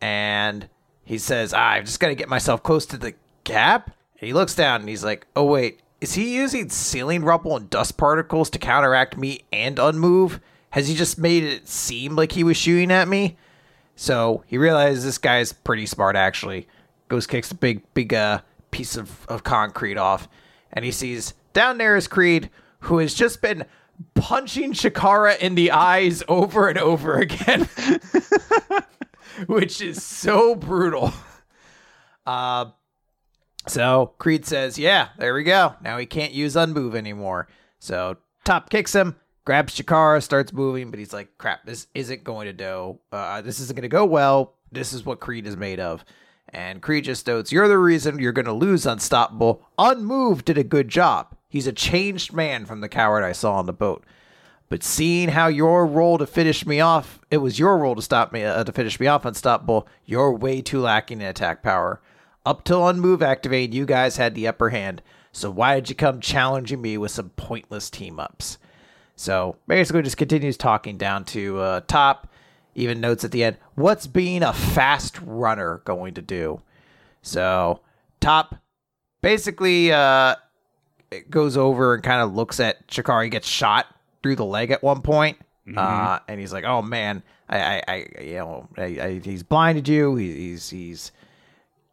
And 0.00 0.68
he 1.04 1.18
says, 1.18 1.52
ah, 1.52 1.70
"I'm 1.72 1.84
just 1.84 1.98
to 2.12 2.18
get 2.18 2.28
myself 2.28 2.62
close 2.62 2.86
to 2.86 2.96
the 2.96 3.14
gap." 3.44 3.86
And 4.20 4.26
he 4.26 4.32
looks 4.32 4.54
down 4.54 4.80
and 4.80 4.88
he's 4.88 5.04
like, 5.04 5.26
"Oh 5.34 5.44
wait, 5.44 5.80
is 6.00 6.14
he 6.14 6.34
using 6.36 6.68
ceiling 6.68 7.22
rubble 7.24 7.56
and 7.56 7.70
dust 7.70 7.96
particles 7.96 8.50
to 8.50 8.58
counteract 8.58 9.16
me 9.16 9.44
and 9.52 9.76
unmove? 9.76 10.40
Has 10.70 10.88
he 10.88 10.94
just 10.94 11.18
made 11.18 11.44
it 11.44 11.68
seem 11.68 12.16
like 12.16 12.32
he 12.32 12.44
was 12.44 12.56
shooting 12.56 12.90
at 12.90 13.08
me?" 13.08 13.36
So 13.96 14.42
he 14.46 14.58
realizes 14.58 15.04
this 15.04 15.18
guy's 15.18 15.52
pretty 15.52 15.86
smart 15.86 16.16
actually. 16.16 16.66
Goes 17.08 17.26
kicks 17.26 17.50
a 17.50 17.54
big 17.54 17.82
big 17.94 18.14
uh 18.14 18.40
piece 18.70 18.96
of, 18.96 19.26
of 19.28 19.44
concrete 19.44 19.98
off, 19.98 20.28
and 20.72 20.84
he 20.84 20.90
sees 20.90 21.34
down 21.52 21.78
there 21.78 21.96
is 21.96 22.08
Creed, 22.08 22.50
who 22.80 22.98
has 22.98 23.14
just 23.14 23.42
been 23.42 23.64
punching 24.14 24.72
Chikara 24.72 25.38
in 25.38 25.54
the 25.54 25.70
eyes 25.70 26.22
over 26.26 26.68
and 26.68 26.78
over 26.78 27.14
again. 27.14 27.68
Which 29.46 29.80
is 29.80 30.02
so 30.02 30.54
brutal. 30.54 31.12
Uh 32.26 32.66
so 33.66 34.12
Creed 34.18 34.44
says, 34.46 34.78
Yeah, 34.78 35.08
there 35.18 35.34
we 35.34 35.44
go. 35.44 35.74
Now 35.82 35.98
he 35.98 36.06
can't 36.06 36.32
use 36.32 36.54
unmove 36.54 36.94
anymore. 36.94 37.48
So 37.78 38.16
Top 38.44 38.70
kicks 38.70 38.94
him, 38.94 39.16
grabs 39.44 39.76
Chikara, 39.76 40.22
starts 40.22 40.52
moving, 40.52 40.90
but 40.90 40.98
he's 40.98 41.12
like, 41.12 41.38
crap, 41.38 41.64
this 41.64 41.86
isn't 41.94 42.24
going 42.24 42.46
to 42.46 42.52
do. 42.52 42.98
Uh, 43.12 43.40
this 43.40 43.60
isn't 43.60 43.76
going 43.76 43.82
to 43.82 43.88
go 43.88 44.04
well. 44.04 44.54
This 44.72 44.92
is 44.92 45.04
what 45.04 45.20
Creed 45.20 45.46
is 45.46 45.56
made 45.56 45.78
of. 45.80 46.04
And 46.48 46.82
Creed 46.82 47.04
just 47.04 47.26
notes, 47.26 47.52
You're 47.52 47.68
the 47.68 47.78
reason 47.78 48.18
you're 48.18 48.32
going 48.32 48.46
to 48.46 48.52
lose 48.52 48.84
Unstoppable. 48.84 49.66
Unmoved 49.78 50.46
did 50.46 50.58
a 50.58 50.64
good 50.64 50.88
job. 50.88 51.36
He's 51.48 51.66
a 51.66 51.72
changed 51.72 52.32
man 52.32 52.66
from 52.66 52.80
the 52.80 52.88
coward 52.88 53.24
I 53.24 53.32
saw 53.32 53.54
on 53.54 53.66
the 53.66 53.72
boat. 53.72 54.04
But 54.68 54.82
seeing 54.82 55.28
how 55.28 55.48
your 55.48 55.86
role 55.86 56.16
to 56.16 56.26
finish 56.26 56.64
me 56.64 56.80
off, 56.80 57.20
it 57.30 57.38
was 57.38 57.58
your 57.58 57.76
role 57.76 57.94
to 57.94 58.00
stop 58.00 58.32
me, 58.32 58.42
uh, 58.42 58.64
to 58.64 58.72
finish 58.72 58.98
me 58.98 59.06
off 59.06 59.26
unstoppable, 59.26 59.86
you're 60.06 60.32
way 60.32 60.62
too 60.62 60.80
lacking 60.80 61.20
in 61.20 61.26
attack 61.26 61.62
power. 61.62 62.00
Up 62.44 62.64
till 62.64 62.80
Unmove 62.80 63.22
activated, 63.22 63.74
you 63.74 63.86
guys 63.86 64.16
had 64.16 64.34
the 64.34 64.48
upper 64.48 64.70
hand. 64.70 65.02
So 65.32 65.50
why 65.50 65.76
did 65.76 65.88
you 65.88 65.94
come 65.94 66.20
challenging 66.20 66.82
me 66.82 66.98
with 66.98 67.10
some 67.10 67.30
pointless 67.30 67.88
team 67.88 68.18
ups? 68.18 68.58
So 69.16 69.56
basically, 69.66 70.02
just 70.02 70.16
continues 70.16 70.56
talking 70.56 70.96
down 70.96 71.24
to 71.26 71.58
uh, 71.60 71.80
top, 71.86 72.28
even 72.74 73.00
notes 73.00 73.24
at 73.24 73.30
the 73.30 73.44
end, 73.44 73.56
what's 73.74 74.06
being 74.06 74.42
a 74.42 74.52
fast 74.52 75.20
runner 75.22 75.82
going 75.84 76.14
to 76.14 76.22
do? 76.22 76.60
So, 77.22 77.80
Top 78.20 78.56
basically 79.20 79.92
uh, 79.92 80.36
goes 81.30 81.56
over 81.56 81.94
and 81.94 82.02
kind 82.02 82.22
of 82.22 82.34
looks 82.34 82.60
at 82.60 82.86
Chikara 82.88 83.30
gets 83.30 83.46
shot 83.46 83.86
through 84.22 84.36
the 84.36 84.44
leg 84.44 84.70
at 84.70 84.82
one 84.82 85.02
point. 85.02 85.38
Mm-hmm. 85.66 85.78
Uh, 85.78 86.18
and 86.26 86.40
he's 86.40 86.52
like, 86.52 86.64
"Oh 86.64 86.82
man, 86.82 87.22
I, 87.48 87.58
I, 87.58 87.82
I 87.86 88.20
you 88.20 88.34
know, 88.34 88.68
I, 88.76 88.82
I, 88.82 89.20
he's 89.22 89.44
blinded 89.44 89.86
you. 89.86 90.16
He, 90.16 90.32
he's, 90.32 90.70
he's 90.70 91.12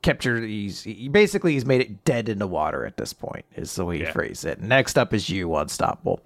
kept 0.01 0.23
your, 0.25 0.41
he's, 0.41 0.83
he 0.83 1.09
basically 1.09 1.53
he's 1.53 1.65
made 1.65 1.81
it 1.81 2.03
dead 2.05 2.29
in 2.29 2.39
the 2.39 2.47
water 2.47 2.85
at 2.85 2.97
this 2.97 3.13
point. 3.13 3.45
Is 3.55 3.75
the 3.75 3.85
way 3.85 3.97
he 3.97 4.03
Yeah. 4.03 4.11
phrased 4.11 4.45
it. 4.45 4.61
Next 4.61 4.97
up 4.97 5.13
is 5.13 5.29
you, 5.29 5.55
unstoppable. 5.55 6.21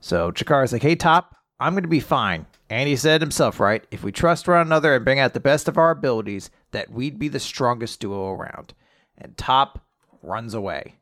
So 0.00 0.32
Chikara's 0.32 0.72
like, 0.72 0.82
"Hey, 0.82 0.94
Top, 0.96 1.36
I'm 1.60 1.74
going 1.74 1.82
to 1.84 1.88
be 1.88 2.00
fine." 2.00 2.46
And 2.70 2.88
he 2.88 2.96
said 2.96 3.20
himself, 3.20 3.60
right? 3.60 3.84
If 3.90 4.02
we 4.02 4.12
trust 4.12 4.48
one 4.48 4.58
another 4.60 4.94
and 4.96 5.04
bring 5.04 5.18
out 5.20 5.34
the 5.34 5.40
best 5.40 5.68
of 5.68 5.76
our 5.78 5.90
abilities, 5.90 6.50
that 6.70 6.90
we'd 6.90 7.18
be 7.18 7.28
the 7.28 7.38
strongest 7.38 8.00
duo 8.00 8.30
around. 8.32 8.72
And 9.18 9.36
Top 9.36 9.84
runs 10.22 10.54
away. 10.54 10.94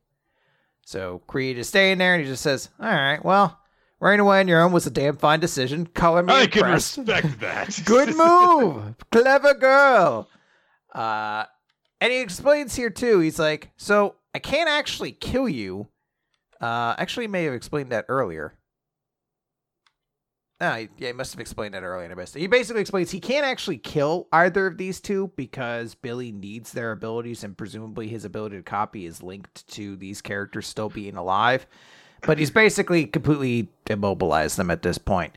So 0.84 1.22
Creed 1.28 1.56
is 1.58 1.68
staying 1.68 1.98
there, 1.98 2.14
and 2.14 2.22
he 2.24 2.28
just 2.28 2.42
says, 2.42 2.68
"All 2.80 2.86
right, 2.88 3.24
well." 3.24 3.56
Running 4.02 4.20
away 4.20 4.40
on 4.40 4.48
your 4.48 4.62
own 4.62 4.72
was 4.72 4.86
a 4.86 4.90
damn 4.90 5.18
fine 5.18 5.40
decision. 5.40 5.84
Color 5.84 6.22
me 6.22 6.32
I 6.32 6.46
can 6.46 6.64
respect 6.64 7.38
that. 7.40 7.78
Good 7.84 8.16
move. 8.16 8.94
Clever 9.12 9.52
girl. 9.52 10.26
Uh, 10.94 11.44
and 12.00 12.12
he 12.12 12.20
explains 12.20 12.74
here 12.74 12.90
too. 12.90 13.20
He's 13.20 13.38
like, 13.38 13.70
so 13.76 14.16
I 14.34 14.38
can't 14.38 14.68
actually 14.68 15.12
kill 15.12 15.48
you. 15.48 15.88
Uh, 16.60 16.94
actually, 16.98 17.26
may 17.26 17.44
have 17.44 17.54
explained 17.54 17.90
that 17.92 18.04
earlier. 18.08 18.54
He- 20.60 20.90
yeah, 20.98 21.06
he 21.08 21.12
must 21.12 21.32
have 21.32 21.40
explained 21.40 21.72
that 21.72 21.82
earlier. 21.82 22.14
I. 22.14 22.38
He 22.38 22.46
basically 22.46 22.82
explains 22.82 23.10
he 23.10 23.20
can't 23.20 23.46
actually 23.46 23.78
kill 23.78 24.28
either 24.30 24.66
of 24.66 24.76
these 24.76 25.00
two 25.00 25.32
because 25.36 25.94
Billy 25.94 26.32
needs 26.32 26.72
their 26.72 26.92
abilities, 26.92 27.42
and 27.44 27.56
presumably 27.56 28.08
his 28.08 28.26
ability 28.26 28.56
to 28.56 28.62
copy 28.62 29.06
is 29.06 29.22
linked 29.22 29.66
to 29.68 29.96
these 29.96 30.20
characters 30.20 30.66
still 30.66 30.90
being 30.90 31.16
alive. 31.16 31.66
But 32.22 32.38
he's 32.38 32.50
basically 32.50 33.06
completely 33.06 33.68
immobilized 33.88 34.58
them 34.58 34.70
at 34.70 34.82
this 34.82 34.98
point 34.98 35.32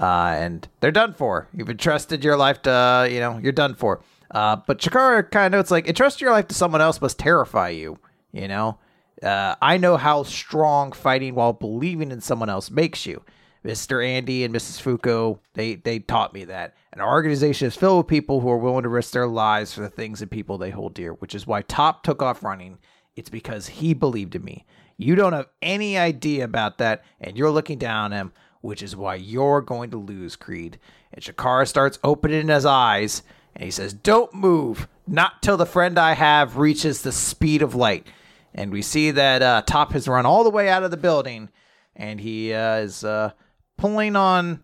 uh, 0.00 0.34
and 0.36 0.66
they're 0.80 0.90
done 0.90 1.14
for. 1.14 1.48
You've 1.54 1.70
entrusted 1.70 2.24
your 2.24 2.36
life 2.36 2.62
to, 2.62 2.70
uh, 2.72 3.02
you 3.04 3.20
know, 3.20 3.38
you're 3.38 3.52
done 3.52 3.74
for. 3.74 4.00
Uh, 4.30 4.56
but 4.66 4.78
Chikara 4.78 5.28
kind 5.30 5.46
of 5.46 5.58
notes 5.58 5.70
like 5.70 5.88
entrusting 5.88 6.24
your 6.24 6.32
life 6.32 6.48
to 6.48 6.54
someone 6.54 6.80
else 6.80 7.00
must 7.00 7.18
terrify 7.18 7.70
you. 7.70 7.98
You 8.32 8.48
know, 8.48 8.78
uh, 9.22 9.56
I 9.60 9.76
know 9.76 9.96
how 9.96 10.22
strong 10.22 10.92
fighting 10.92 11.34
while 11.34 11.52
believing 11.52 12.12
in 12.12 12.20
someone 12.20 12.48
else 12.48 12.70
makes 12.70 13.06
you. 13.06 13.22
Mr. 13.64 14.06
Andy 14.06 14.44
and 14.44 14.54
Mrs. 14.54 14.80
Fuko, 14.80 15.38
they 15.54 15.74
they 15.74 15.98
taught 15.98 16.32
me 16.32 16.44
that. 16.44 16.74
And 16.92 17.02
our 17.02 17.10
organization 17.10 17.68
is 17.68 17.76
filled 17.76 17.98
with 17.98 18.06
people 18.06 18.40
who 18.40 18.48
are 18.48 18.58
willing 18.58 18.84
to 18.84 18.88
risk 18.88 19.12
their 19.12 19.26
lives 19.26 19.74
for 19.74 19.82
the 19.82 19.90
things 19.90 20.22
and 20.22 20.30
people 20.30 20.58
they 20.58 20.70
hold 20.70 20.94
dear, 20.94 21.12
which 21.14 21.34
is 21.34 21.46
why 21.46 21.62
Top 21.62 22.02
took 22.02 22.22
off 22.22 22.42
running. 22.42 22.78
It's 23.16 23.28
because 23.28 23.66
he 23.66 23.92
believed 23.92 24.34
in 24.34 24.44
me. 24.44 24.64
You 24.96 25.14
don't 25.14 25.32
have 25.32 25.48
any 25.62 25.98
idea 25.98 26.44
about 26.44 26.78
that, 26.78 27.04
and 27.20 27.36
you're 27.36 27.50
looking 27.50 27.78
down 27.78 28.04
on 28.06 28.12
him, 28.12 28.32
which 28.60 28.82
is 28.82 28.96
why 28.96 29.16
you're 29.16 29.60
going 29.60 29.90
to 29.90 29.98
lose, 29.98 30.36
Creed. 30.36 30.78
And 31.12 31.22
Chikara 31.22 31.66
starts 31.66 31.98
opening 32.04 32.48
his 32.48 32.66
eyes, 32.66 33.22
and 33.54 33.64
he 33.64 33.70
says, 33.70 33.92
Don't 33.92 34.34
move, 34.34 34.88
not 35.06 35.42
till 35.42 35.56
the 35.56 35.66
friend 35.66 35.98
I 35.98 36.14
have 36.14 36.56
reaches 36.56 37.02
the 37.02 37.12
speed 37.12 37.62
of 37.62 37.74
light. 37.74 38.06
And 38.54 38.72
we 38.72 38.82
see 38.82 39.10
that 39.12 39.42
uh, 39.42 39.62
Top 39.62 39.92
has 39.92 40.08
run 40.08 40.26
all 40.26 40.44
the 40.44 40.50
way 40.50 40.68
out 40.68 40.82
of 40.82 40.90
the 40.90 40.96
building, 40.96 41.50
and 41.94 42.20
he 42.20 42.52
uh, 42.52 42.76
is 42.76 43.04
uh, 43.04 43.32
pulling 43.76 44.16
on, 44.16 44.62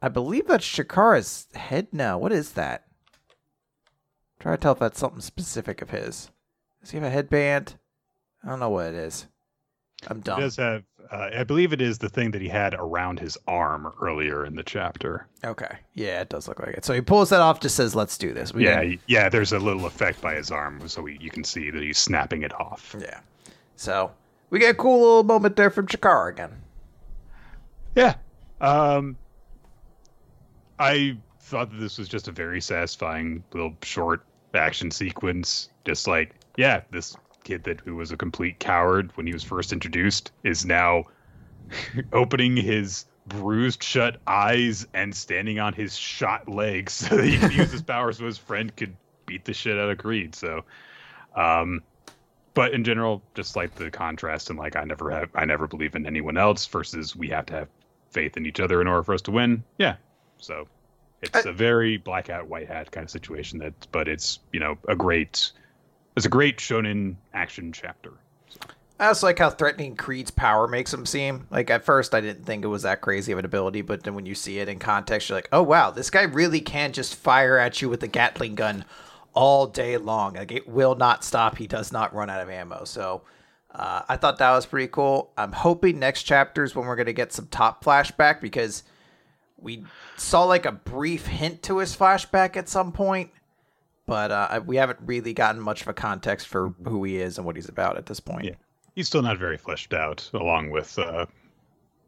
I 0.00 0.08
believe 0.08 0.46
that's 0.46 0.66
Chikara's 0.66 1.48
head 1.54 1.88
now. 1.92 2.18
What 2.18 2.32
is 2.32 2.52
that? 2.52 2.84
Try 4.38 4.52
to 4.52 4.58
tell 4.58 4.72
if 4.72 4.78
that's 4.78 4.98
something 4.98 5.20
specific 5.20 5.82
of 5.82 5.90
his. 5.90 6.30
Does 6.80 6.90
he 6.90 6.98
have 6.98 7.06
a 7.06 7.10
headband? 7.10 7.76
I 8.44 8.48
don't 8.48 8.60
know 8.60 8.70
what 8.70 8.86
it 8.86 8.94
is. 8.94 9.26
I'm 10.08 10.18
He 10.18 10.22
does 10.42 10.56
have, 10.56 10.82
uh, 11.12 11.28
I 11.38 11.44
believe 11.44 11.72
it 11.72 11.80
is 11.82 11.98
the 11.98 12.08
thing 12.08 12.30
that 12.30 12.40
he 12.40 12.48
had 12.48 12.74
around 12.74 13.20
his 13.20 13.36
arm 13.46 13.92
earlier 14.00 14.44
in 14.46 14.54
the 14.56 14.62
chapter. 14.62 15.26
Okay. 15.44 15.76
Yeah, 15.94 16.22
it 16.22 16.30
does 16.30 16.48
look 16.48 16.58
like 16.60 16.70
it. 16.74 16.84
So 16.84 16.94
he 16.94 17.00
pulls 17.02 17.28
that 17.30 17.40
off, 17.40 17.60
just 17.60 17.76
says, 17.76 17.94
let's 17.94 18.16
do 18.16 18.32
this. 18.32 18.54
We 18.54 18.64
yeah, 18.64 18.80
didn't- 18.80 19.00
yeah. 19.06 19.28
There's 19.28 19.52
a 19.52 19.58
little 19.58 19.84
effect 19.86 20.20
by 20.22 20.34
his 20.34 20.50
arm, 20.50 20.88
so 20.88 21.02
we, 21.02 21.18
you 21.20 21.30
can 21.30 21.44
see 21.44 21.70
that 21.70 21.82
he's 21.82 21.98
snapping 21.98 22.42
it 22.42 22.52
off. 22.58 22.96
Yeah. 22.98 23.20
So 23.76 24.10
we 24.50 24.58
get 24.58 24.70
a 24.70 24.74
cool 24.74 25.00
little 25.00 25.24
moment 25.24 25.56
there 25.56 25.70
from 25.70 25.86
Chikara 25.86 26.30
again. 26.30 26.50
Yeah. 27.94 28.14
Um, 28.60 29.16
I 30.78 31.18
thought 31.40 31.70
that 31.70 31.78
this 31.78 31.98
was 31.98 32.08
just 32.08 32.28
a 32.28 32.32
very 32.32 32.60
satisfying 32.60 33.44
little 33.52 33.74
short 33.82 34.24
action 34.54 34.90
sequence. 34.90 35.68
Just 35.84 36.06
like, 36.06 36.34
yeah, 36.56 36.82
this 36.90 37.16
kid 37.44 37.64
that 37.64 37.80
who 37.80 37.96
was 37.96 38.12
a 38.12 38.16
complete 38.16 38.58
coward 38.58 39.10
when 39.16 39.26
he 39.26 39.32
was 39.32 39.42
first 39.42 39.72
introduced 39.72 40.32
is 40.44 40.64
now 40.64 41.04
opening 42.12 42.56
his 42.56 43.04
bruised 43.26 43.82
shut 43.82 44.20
eyes 44.26 44.86
and 44.94 45.14
standing 45.14 45.58
on 45.58 45.72
his 45.72 45.96
shot 45.96 46.48
legs 46.48 46.92
so 46.92 47.16
that 47.16 47.24
he 47.24 47.38
can 47.38 47.52
use 47.52 47.70
his 47.70 47.82
power 47.94 48.12
so 48.12 48.24
his 48.26 48.38
friend 48.38 48.74
could 48.76 48.96
beat 49.26 49.44
the 49.44 49.54
shit 49.54 49.78
out 49.78 49.88
of 49.90 49.98
Creed. 49.98 50.34
So, 50.34 50.64
um, 51.36 51.82
but 52.54 52.74
in 52.74 52.84
general, 52.84 53.22
just 53.34 53.56
like 53.56 53.74
the 53.76 53.90
contrast 53.90 54.50
and 54.50 54.58
like 54.58 54.76
I 54.76 54.84
never 54.84 55.10
have, 55.10 55.30
I 55.34 55.44
never 55.44 55.66
believe 55.66 55.94
in 55.94 56.06
anyone 56.06 56.36
else 56.36 56.66
versus 56.66 57.14
we 57.16 57.28
have 57.28 57.46
to 57.46 57.54
have 57.54 57.68
faith 58.10 58.36
in 58.36 58.44
each 58.44 58.60
other 58.60 58.80
in 58.80 58.86
order 58.88 59.02
for 59.02 59.14
us 59.14 59.22
to 59.22 59.30
win. 59.30 59.64
Yeah. 59.78 59.96
So 60.38 60.66
it's 61.22 61.46
I- 61.46 61.50
a 61.50 61.52
very 61.52 61.96
black 61.96 62.26
hat, 62.26 62.48
white 62.48 62.68
hat 62.68 62.90
kind 62.90 63.04
of 63.04 63.10
situation 63.10 63.58
that, 63.60 63.72
but 63.92 64.08
it's, 64.08 64.40
you 64.52 64.60
know, 64.60 64.76
a 64.88 64.96
great, 64.96 65.52
it's 66.16 66.26
a 66.26 66.30
great 66.30 66.58
shonen 66.58 67.16
action 67.32 67.72
chapter. 67.72 68.12
I 69.00 69.08
also 69.08 69.26
like 69.26 69.40
how 69.40 69.50
threatening 69.50 69.96
Creed's 69.96 70.30
power 70.30 70.68
makes 70.68 70.94
him 70.94 71.06
seem. 71.06 71.48
Like 71.50 71.70
at 71.70 71.84
first, 71.84 72.14
I 72.14 72.20
didn't 72.20 72.44
think 72.44 72.64
it 72.64 72.68
was 72.68 72.82
that 72.82 73.00
crazy 73.00 73.32
of 73.32 73.38
an 73.38 73.44
ability, 73.44 73.82
but 73.82 74.04
then 74.04 74.14
when 74.14 74.26
you 74.26 74.34
see 74.36 74.58
it 74.60 74.68
in 74.68 74.78
context, 74.78 75.28
you're 75.28 75.38
like, 75.38 75.48
oh 75.50 75.62
wow, 75.62 75.90
this 75.90 76.08
guy 76.10 76.22
really 76.22 76.60
can 76.60 76.92
just 76.92 77.16
fire 77.16 77.58
at 77.58 77.82
you 77.82 77.88
with 77.88 78.02
a 78.04 78.08
Gatling 78.08 78.54
gun 78.54 78.84
all 79.34 79.66
day 79.66 79.96
long. 79.96 80.34
Like 80.34 80.52
it 80.52 80.68
will 80.68 80.94
not 80.94 81.24
stop. 81.24 81.58
He 81.58 81.66
does 81.66 81.90
not 81.90 82.14
run 82.14 82.30
out 82.30 82.40
of 82.40 82.48
ammo. 82.48 82.84
So 82.84 83.22
uh, 83.74 84.02
I 84.08 84.16
thought 84.16 84.38
that 84.38 84.52
was 84.52 84.66
pretty 84.66 84.88
cool. 84.88 85.32
I'm 85.36 85.52
hoping 85.52 85.98
next 85.98 86.22
chapter 86.22 86.62
is 86.62 86.76
when 86.76 86.86
we're 86.86 86.96
gonna 86.96 87.12
get 87.12 87.32
some 87.32 87.46
top 87.46 87.84
flashback 87.84 88.40
because 88.40 88.84
we 89.56 89.84
saw 90.16 90.44
like 90.44 90.66
a 90.66 90.72
brief 90.72 91.26
hint 91.26 91.62
to 91.64 91.78
his 91.78 91.96
flashback 91.96 92.56
at 92.56 92.68
some 92.68 92.92
point. 92.92 93.30
But 94.06 94.30
uh, 94.32 94.60
we 94.66 94.76
haven't 94.76 94.98
really 95.04 95.32
gotten 95.32 95.60
much 95.60 95.82
of 95.82 95.88
a 95.88 95.92
context 95.94 96.48
for 96.48 96.74
who 96.84 97.04
he 97.04 97.18
is 97.18 97.38
and 97.38 97.46
what 97.46 97.56
he's 97.56 97.68
about 97.68 97.96
at 97.96 98.06
this 98.06 98.20
point. 98.20 98.44
Yeah. 98.44 98.54
He's 98.94 99.06
still 99.06 99.22
not 99.22 99.38
very 99.38 99.56
fleshed 99.56 99.94
out, 99.94 100.28
along 100.34 100.70
with 100.70 100.98
uh, 100.98 101.26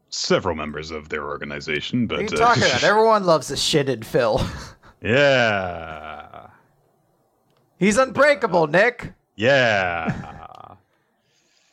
several 0.09 0.55
members 0.55 0.91
of 0.91 1.09
their 1.09 1.23
organization. 1.23 2.05
But 2.05 2.21
What 2.21 2.33
are 2.33 2.35
you 2.35 2.41
uh, 2.43 2.47
talking 2.47 2.63
about? 2.63 2.83
Everyone 2.83 3.23
loves 3.23 3.47
the 3.47 3.55
shitted 3.55 4.03
Phil. 4.05 4.39
yeah, 5.01 6.47
He's 7.79 7.97
unbreakable, 7.97 8.67
Nick. 8.67 9.13
yeah, 9.35 10.75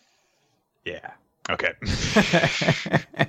yeah. 0.85 1.11
Okay. 1.51 1.73
All 3.19 3.27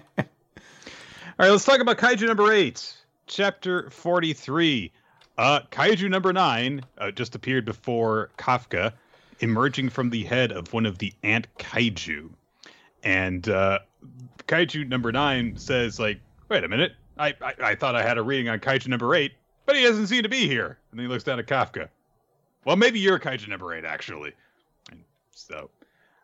right, 1.39 1.49
let's 1.49 1.65
talk 1.65 1.79
about 1.79 1.97
Kaiju 1.97 2.27
number 2.27 2.51
eight, 2.53 2.95
chapter 3.27 3.89
43. 3.89 4.91
Uh, 5.37 5.61
Kaiju 5.71 6.09
number 6.09 6.31
nine 6.31 6.83
uh, 6.97 7.11
just 7.11 7.35
appeared 7.35 7.65
before 7.65 8.29
Kafka, 8.37 8.93
emerging 9.39 9.89
from 9.89 10.09
the 10.09 10.23
head 10.23 10.51
of 10.51 10.71
one 10.73 10.85
of 10.85 10.99
the 10.99 11.13
ant 11.23 11.47
kaiju. 11.57 12.29
And 13.03 13.47
uh, 13.49 13.79
Kaiju 14.47 14.87
number 14.87 15.11
nine 15.11 15.57
says, 15.57 15.99
like, 15.99 16.19
wait 16.49 16.63
a 16.63 16.67
minute, 16.67 16.93
I, 17.17 17.35
I, 17.41 17.53
I 17.61 17.75
thought 17.75 17.95
I 17.95 18.03
had 18.03 18.17
a 18.17 18.23
reading 18.23 18.49
on 18.49 18.59
Kaiju 18.59 18.87
number 18.87 19.13
eight, 19.15 19.33
but 19.65 19.75
he 19.75 19.83
doesn't 19.83 20.07
seem 20.07 20.23
to 20.23 20.29
be 20.29 20.47
here. 20.47 20.77
And 20.91 20.99
he 20.99 21.07
looks 21.07 21.23
down 21.23 21.39
at 21.39 21.47
Kafka. 21.47 21.89
Well, 22.65 22.75
maybe 22.75 22.99
you're 22.99 23.19
Kaiju 23.19 23.47
number 23.47 23.73
eight, 23.73 23.85
actually. 23.85 24.33
And 24.91 25.03
so, 25.31 25.69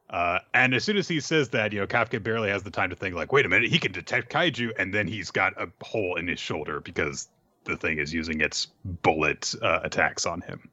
uh, 0.10 0.40
and 0.54 0.74
as 0.74 0.84
soon 0.84 0.98
as 0.98 1.08
he 1.08 1.20
says 1.20 1.50
that, 1.50 1.74
you 1.74 1.80
know, 1.80 1.88
Kafka 1.88 2.22
barely 2.22 2.50
has 2.50 2.64
the 2.64 2.72
time 2.72 2.90
to 2.92 2.96
think, 2.96 3.16
like, 3.16 3.32
wait 3.32 3.46
a 3.46 3.50
minute, 3.50 3.70
he 3.70 3.80
can 3.80 3.92
detect 3.92 4.32
kaiju, 4.32 4.72
and 4.78 4.94
then 4.94 5.08
he's 5.08 5.32
got 5.32 5.60
a 5.62 5.68
hole 5.84 6.16
in 6.16 6.28
his 6.28 6.40
shoulder 6.40 6.80
because 6.80 7.28
the 7.70 7.78
thing 7.78 8.00
is 8.00 8.14
using 8.14 8.42
its 8.42 8.68
bullet 8.84 9.54
uh, 9.62 9.80
attacks 9.84 10.26
on 10.26 10.42
him. 10.42 10.70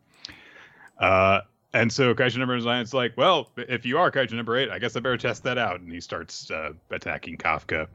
Uh, 0.98 1.40
and 1.72 1.92
so 1.92 2.14
Kaiju 2.14 2.38
number 2.38 2.58
nine 2.58 2.82
is 2.82 2.94
like, 2.94 3.16
well, 3.16 3.50
if 3.56 3.84
you 3.84 3.98
are 3.98 4.10
Kaiju 4.10 4.32
number 4.32 4.56
eight, 4.56 4.70
I 4.70 4.78
guess 4.78 4.96
I 4.96 5.00
better 5.00 5.18
test 5.18 5.42
that 5.44 5.58
out. 5.58 5.80
And 5.80 5.92
he 5.92 6.00
starts 6.00 6.50
uh, 6.50 6.72
attacking 6.90 7.36
Kafka. 7.36 7.88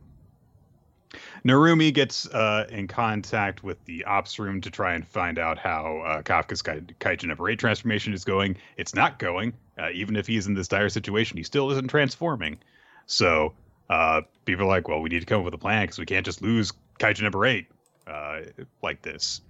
Narumi 1.46 1.94
gets 1.94 2.28
uh, 2.28 2.68
in 2.70 2.88
contact 2.88 3.64
with 3.64 3.84
the 3.86 4.06
ops 4.06 4.40
room 4.40 4.62
to 4.62 4.70
try 4.70 4.94
and 4.94 5.06
find 5.08 5.40
out 5.40 5.58
how 5.58 6.00
uh, 6.06 6.22
Kafka's 6.22 6.62
Kai- 6.62 6.82
Kaiju 7.00 7.26
number 7.26 7.50
eight 7.50 7.60
transformation 7.60 8.14
is 8.14 8.24
going. 8.24 8.56
It's 8.78 8.96
not 8.96 9.20
going. 9.20 9.54
Uh, 9.78 9.90
even 9.94 10.16
if 10.16 10.28
he's 10.28 10.48
in 10.48 10.54
this 10.54 10.68
dire 10.68 10.90
situation, 10.90 11.38
he 11.38 11.44
still 11.44 11.72
isn't 11.72 11.88
transforming. 11.88 12.60
So 13.08 13.54
uh, 13.90 14.22
people 14.46 14.66
are 14.66 14.70
like, 14.70 14.88
well, 14.88 15.02
we 15.02 15.10
need 15.10 15.22
to 15.22 15.26
come 15.26 15.40
up 15.40 15.46
with 15.46 15.54
a 15.54 15.58
plan 15.58 15.84
because 15.84 16.00
we 16.00 16.06
can't 16.06 16.26
just 16.26 16.42
lose 16.42 16.72
Kaiju 17.00 17.24
number 17.24 17.46
eight. 17.46 17.68
Uh, 18.12 18.42
like 18.82 19.02
this. 19.02 19.42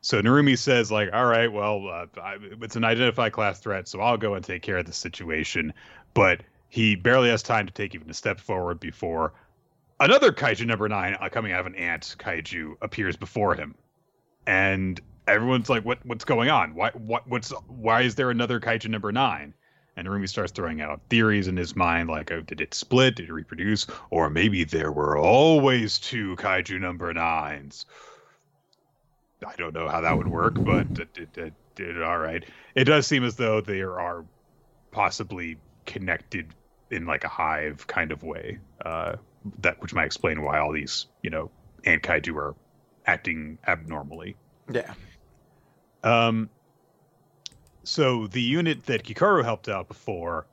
So 0.00 0.22
Narumi 0.22 0.56
says, 0.56 0.92
like, 0.92 1.10
all 1.12 1.26
right, 1.26 1.52
well, 1.52 1.88
uh, 1.88 2.06
I, 2.20 2.36
it's 2.62 2.76
an 2.76 2.84
identified 2.84 3.32
class 3.32 3.58
threat, 3.58 3.88
so 3.88 4.00
I'll 4.00 4.16
go 4.16 4.34
and 4.34 4.44
take 4.44 4.62
care 4.62 4.78
of 4.78 4.86
the 4.86 4.92
situation. 4.92 5.72
But 6.14 6.42
he 6.68 6.94
barely 6.94 7.28
has 7.28 7.42
time 7.42 7.66
to 7.66 7.72
take 7.72 7.94
even 7.94 8.08
a 8.08 8.14
step 8.14 8.38
forward 8.38 8.78
before 8.78 9.32
another 10.00 10.32
kaiju 10.32 10.66
number 10.66 10.88
nine, 10.88 11.16
uh, 11.20 11.28
coming 11.28 11.52
out 11.52 11.60
of 11.60 11.66
an 11.66 11.74
ant 11.74 12.16
kaiju, 12.18 12.76
appears 12.82 13.16
before 13.16 13.54
him, 13.54 13.74
and 14.46 15.00
everyone's 15.26 15.68
like, 15.68 15.84
"What? 15.84 16.04
What's 16.04 16.24
going 16.24 16.50
on? 16.50 16.74
Why? 16.74 16.90
What? 16.90 17.26
What's? 17.28 17.50
Why 17.66 18.02
is 18.02 18.14
there 18.14 18.30
another 18.30 18.60
kaiju 18.60 18.88
number 18.88 19.12
nine? 19.12 19.54
And 19.96 20.06
Narumi 20.06 20.28
starts 20.28 20.52
throwing 20.52 20.82
out 20.82 21.00
theories 21.08 21.48
in 21.48 21.56
his 21.56 21.74
mind, 21.74 22.10
like, 22.10 22.30
oh, 22.30 22.42
did 22.42 22.60
it 22.60 22.74
split? 22.74 23.16
Did 23.16 23.28
it 23.28 23.32
reproduce? 23.32 23.86
Or 24.10 24.28
maybe 24.28 24.64
there 24.64 24.92
were 24.92 25.16
always 25.16 25.98
two 25.98 26.36
kaiju 26.36 26.78
number 26.80 27.12
nines. 27.14 27.86
I 29.46 29.54
don't 29.56 29.74
know 29.74 29.88
how 29.88 30.02
that 30.02 30.16
would 30.16 30.28
work, 30.28 30.62
but 30.64 30.86
it, 30.98 31.08
it, 31.16 31.38
it, 31.38 31.54
it, 31.78 32.02
all 32.02 32.18
right. 32.18 32.44
It 32.74 32.84
does 32.84 33.06
seem 33.06 33.24
as 33.24 33.36
though 33.36 33.60
there 33.60 33.98
are 33.98 34.24
possibly 34.90 35.56
connected 35.86 36.54
in 36.90 37.06
like 37.06 37.24
a 37.24 37.28
hive 37.28 37.86
kind 37.86 38.12
of 38.12 38.22
way. 38.22 38.58
Uh, 38.84 39.16
that 39.60 39.80
which 39.80 39.94
might 39.94 40.06
explain 40.06 40.42
why 40.42 40.58
all 40.58 40.72
these, 40.72 41.06
you 41.22 41.30
know, 41.30 41.50
ant 41.84 42.02
kaiju 42.02 42.34
are 42.36 42.54
acting 43.06 43.58
abnormally. 43.66 44.36
Yeah. 44.70 44.92
Um, 46.02 46.50
so 47.86 48.26
the 48.26 48.42
unit 48.42 48.86
that 48.86 49.04
Kikoru 49.04 49.44
helped 49.44 49.68
out 49.68 49.88
before 49.88 50.46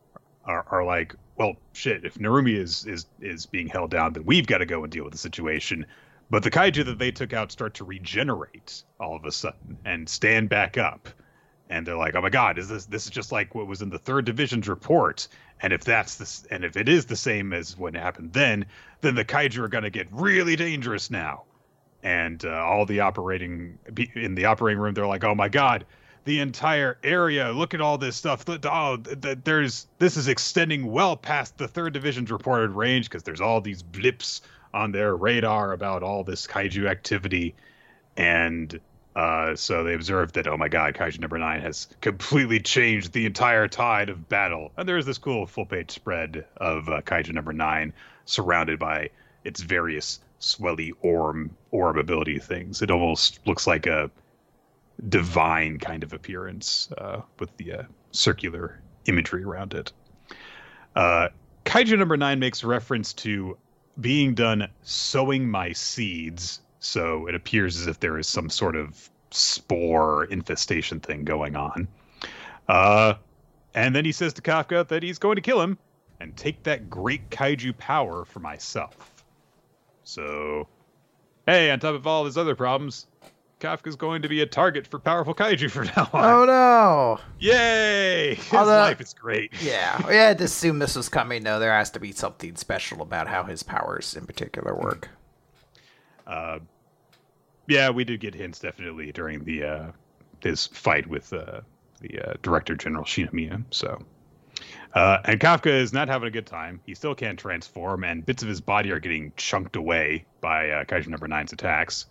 are, 0.45 0.65
are 0.69 0.83
like, 0.85 1.15
well, 1.35 1.55
shit. 1.73 2.05
If 2.05 2.15
Narumi 2.15 2.57
is 2.57 2.85
is 2.85 3.07
is 3.19 3.45
being 3.45 3.67
held 3.67 3.91
down, 3.91 4.13
then 4.13 4.25
we've 4.25 4.45
got 4.45 4.59
to 4.59 4.65
go 4.65 4.83
and 4.83 4.91
deal 4.91 5.03
with 5.03 5.13
the 5.13 5.19
situation. 5.19 5.85
But 6.29 6.43
the 6.43 6.51
kaiju 6.51 6.85
that 6.85 6.99
they 6.99 7.11
took 7.11 7.33
out 7.33 7.51
start 7.51 7.75
to 7.75 7.85
regenerate 7.85 8.83
all 8.99 9.15
of 9.15 9.25
a 9.25 9.31
sudden 9.31 9.77
and 9.83 10.07
stand 10.07 10.49
back 10.49 10.77
up, 10.77 11.09
and 11.69 11.85
they're 11.85 11.97
like, 11.97 12.15
"Oh 12.15 12.21
my 12.21 12.29
god, 12.29 12.59
is 12.59 12.69
this 12.69 12.85
this 12.85 13.05
is 13.05 13.09
just 13.09 13.31
like 13.31 13.55
what 13.55 13.67
was 13.67 13.81
in 13.81 13.89
the 13.89 13.97
third 13.97 14.25
division's 14.25 14.67
report?" 14.67 15.27
And 15.59 15.73
if 15.73 15.83
that's 15.83 16.15
this, 16.15 16.45
and 16.51 16.63
if 16.63 16.77
it 16.77 16.87
is 16.87 17.07
the 17.07 17.15
same 17.15 17.51
as 17.53 17.77
what 17.77 17.95
happened 17.95 18.33
then, 18.33 18.65
then 19.01 19.15
the 19.15 19.25
kaiju 19.25 19.59
are 19.59 19.67
going 19.67 19.83
to 19.85 19.89
get 19.89 20.07
really 20.11 20.55
dangerous 20.55 21.09
now. 21.09 21.43
And 22.03 22.43
uh, 22.45 22.49
all 22.49 22.85
the 22.85 22.99
operating 22.99 23.79
in 24.13 24.35
the 24.35 24.45
operating 24.45 24.79
room, 24.79 24.93
they're 24.93 25.07
like, 25.07 25.23
"Oh 25.23 25.35
my 25.35 25.49
god, 25.49 25.85
the 26.25 26.39
entire 26.39 26.97
area. 27.03 27.51
Look 27.51 27.73
at 27.73 27.81
all 27.81 27.97
this 27.97 28.15
stuff. 28.15 28.45
Oh, 28.47 28.97
there's 28.97 29.87
this 29.99 30.17
is 30.17 30.27
extending 30.27 30.91
well 30.91 31.15
past 31.17 31.57
the 31.57 31.67
third 31.67 31.93
division's 31.93 32.31
reported 32.31 32.71
range 32.71 33.09
because 33.09 33.23
there's 33.23 33.41
all 33.41 33.61
these 33.61 33.83
blips 33.83 34.41
on 34.73 34.91
their 34.91 35.15
radar 35.15 35.73
about 35.73 36.03
all 36.03 36.23
this 36.23 36.47
kaiju 36.47 36.89
activity, 36.89 37.55
and 38.17 38.79
uh, 39.15 39.55
so 39.55 39.83
they 39.83 39.93
observed 39.93 40.35
that 40.35 40.47
oh 40.47 40.57
my 40.57 40.69
god, 40.69 40.95
kaiju 40.95 41.19
number 41.19 41.37
nine 41.37 41.61
has 41.61 41.87
completely 42.01 42.59
changed 42.59 43.11
the 43.13 43.25
entire 43.25 43.67
tide 43.67 44.09
of 44.09 44.29
battle. 44.29 44.71
And 44.77 44.87
there's 44.87 45.05
this 45.05 45.17
cool 45.17 45.45
full 45.45 45.65
page 45.65 45.91
spread 45.91 46.45
of 46.57 46.89
uh, 46.89 47.01
kaiju 47.01 47.33
number 47.33 47.53
nine 47.53 47.93
surrounded 48.25 48.79
by 48.79 49.09
its 49.43 49.61
various 49.61 50.19
swelly 50.39 50.91
orb 51.01 51.49
orb 51.71 51.97
ability 51.97 52.39
things. 52.39 52.81
It 52.81 52.91
almost 52.91 53.39
looks 53.45 53.67
like 53.67 53.85
a 53.85 54.09
divine 55.09 55.79
kind 55.79 56.03
of 56.03 56.13
appearance 56.13 56.89
uh, 56.97 57.21
with 57.39 57.55
the 57.57 57.73
uh, 57.73 57.83
circular 58.11 58.81
imagery 59.05 59.43
around 59.43 59.73
it. 59.73 59.91
Uh, 60.95 61.29
Kaiju 61.65 61.97
number 61.97 62.17
nine 62.17 62.39
makes 62.39 62.63
reference 62.63 63.13
to 63.13 63.57
being 63.99 64.33
done 64.33 64.67
sowing 64.83 65.49
my 65.49 65.71
seeds, 65.71 66.61
so 66.79 67.27
it 67.27 67.35
appears 67.35 67.79
as 67.79 67.87
if 67.87 67.99
there 67.99 68.17
is 68.17 68.27
some 68.27 68.49
sort 68.49 68.75
of 68.75 69.09
spore 69.31 70.25
infestation 70.25 70.99
thing 70.99 71.23
going 71.23 71.55
on. 71.55 71.87
Uh, 72.67 73.15
and 73.73 73.95
then 73.95 74.05
he 74.05 74.11
says 74.11 74.33
to 74.33 74.41
Kafka 74.41 74.87
that 74.87 75.03
he's 75.03 75.17
going 75.17 75.35
to 75.35 75.41
kill 75.41 75.61
him 75.61 75.77
and 76.19 76.35
take 76.37 76.63
that 76.63 76.89
great 76.89 77.29
kaiju 77.29 77.77
power 77.77 78.25
for 78.25 78.39
myself. 78.39 79.23
So, 80.03 80.67
hey, 81.47 81.71
on 81.71 81.79
top 81.79 81.95
of 81.95 82.05
all 82.05 82.25
his 82.25 82.37
other 82.37 82.55
problems, 82.55 83.07
Kafka's 83.63 83.95
going 83.95 84.21
to 84.23 84.27
be 84.27 84.41
a 84.41 84.45
target 84.45 84.85
for 84.85 84.99
powerful 84.99 85.33
kaiju 85.33 85.71
from 85.71 85.85
now 85.95 86.09
on. 86.11 86.25
Oh 86.25 86.45
no! 86.45 87.19
Yay! 87.39 88.35
His 88.35 88.53
Although, 88.53 88.79
life 88.79 88.99
is 88.99 89.13
great. 89.13 89.53
Yeah, 89.63 90.05
we 90.05 90.15
had 90.15 90.37
to 90.39 90.43
assume 90.43 90.79
this 90.79 90.97
was 90.97 91.07
coming. 91.07 91.43
No, 91.43 91.59
there 91.59 91.71
has 91.71 91.89
to 91.91 91.99
be 92.01 92.11
something 92.11 92.57
special 92.57 93.01
about 93.01 93.29
how 93.29 93.45
his 93.45 93.63
powers, 93.63 94.15
in 94.15 94.25
particular, 94.25 94.75
work. 94.75 95.09
Uh, 96.27 96.59
yeah, 97.67 97.89
we 97.89 98.03
did 98.03 98.19
get 98.19 98.35
hints 98.35 98.59
definitely 98.59 99.13
during 99.13 99.45
the 99.45 99.63
uh, 99.63 99.91
his 100.41 100.67
fight 100.67 101.07
with 101.07 101.31
uh, 101.31 101.61
the 102.01 102.19
uh, 102.19 102.33
director 102.41 102.75
general 102.75 103.05
Shinomiya. 103.05 103.63
So, 103.71 104.03
uh, 104.93 105.19
and 105.23 105.39
Kafka 105.39 105.71
is 105.71 105.93
not 105.93 106.09
having 106.09 106.27
a 106.27 106.31
good 106.31 106.47
time. 106.47 106.81
He 106.85 106.95
still 106.95 107.15
can't 107.15 107.39
transform, 107.39 108.03
and 108.03 108.25
bits 108.25 108.43
of 108.43 108.49
his 108.49 108.59
body 108.59 108.91
are 108.91 108.99
getting 108.99 109.31
chunked 109.37 109.77
away 109.77 110.25
by 110.41 110.69
uh, 110.69 110.83
Kaiju 110.83 111.07
Number 111.07 111.29
Nine's 111.29 111.53
attacks 111.53 112.07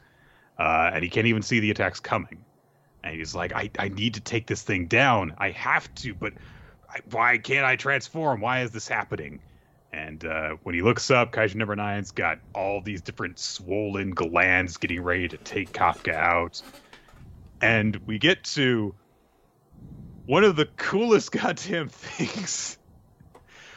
uh, 0.58 0.90
and 0.94 1.02
he 1.02 1.10
can't 1.10 1.26
even 1.26 1.42
see 1.42 1.60
the 1.60 1.70
attacks 1.70 2.00
coming. 2.00 2.44
And 3.04 3.16
he's 3.16 3.34
like, 3.34 3.52
I, 3.52 3.70
I 3.78 3.88
need 3.88 4.14
to 4.14 4.20
take 4.20 4.46
this 4.46 4.62
thing 4.62 4.86
down. 4.86 5.34
I 5.38 5.50
have 5.50 5.92
to, 5.96 6.14
but 6.14 6.34
I, 6.88 7.00
why 7.10 7.38
can't 7.38 7.64
I 7.64 7.76
transform? 7.76 8.40
Why 8.40 8.62
is 8.62 8.70
this 8.70 8.86
happening? 8.86 9.40
And 9.92 10.24
uh, 10.24 10.56
when 10.62 10.74
he 10.74 10.82
looks 10.82 11.10
up, 11.10 11.32
Kaiju 11.32 11.56
number 11.56 11.76
nine's 11.76 12.12
got 12.12 12.38
all 12.54 12.80
these 12.80 13.02
different 13.02 13.38
swollen 13.38 14.10
glands 14.12 14.78
getting 14.78 15.02
ready 15.02 15.28
to 15.28 15.36
take 15.36 15.72
Kafka 15.72 16.14
out. 16.14 16.62
And 17.60 17.96
we 18.06 18.18
get 18.18 18.42
to 18.44 18.94
one 20.26 20.44
of 20.44 20.56
the 20.56 20.66
coolest 20.76 21.32
goddamn 21.32 21.88
things, 21.88 22.78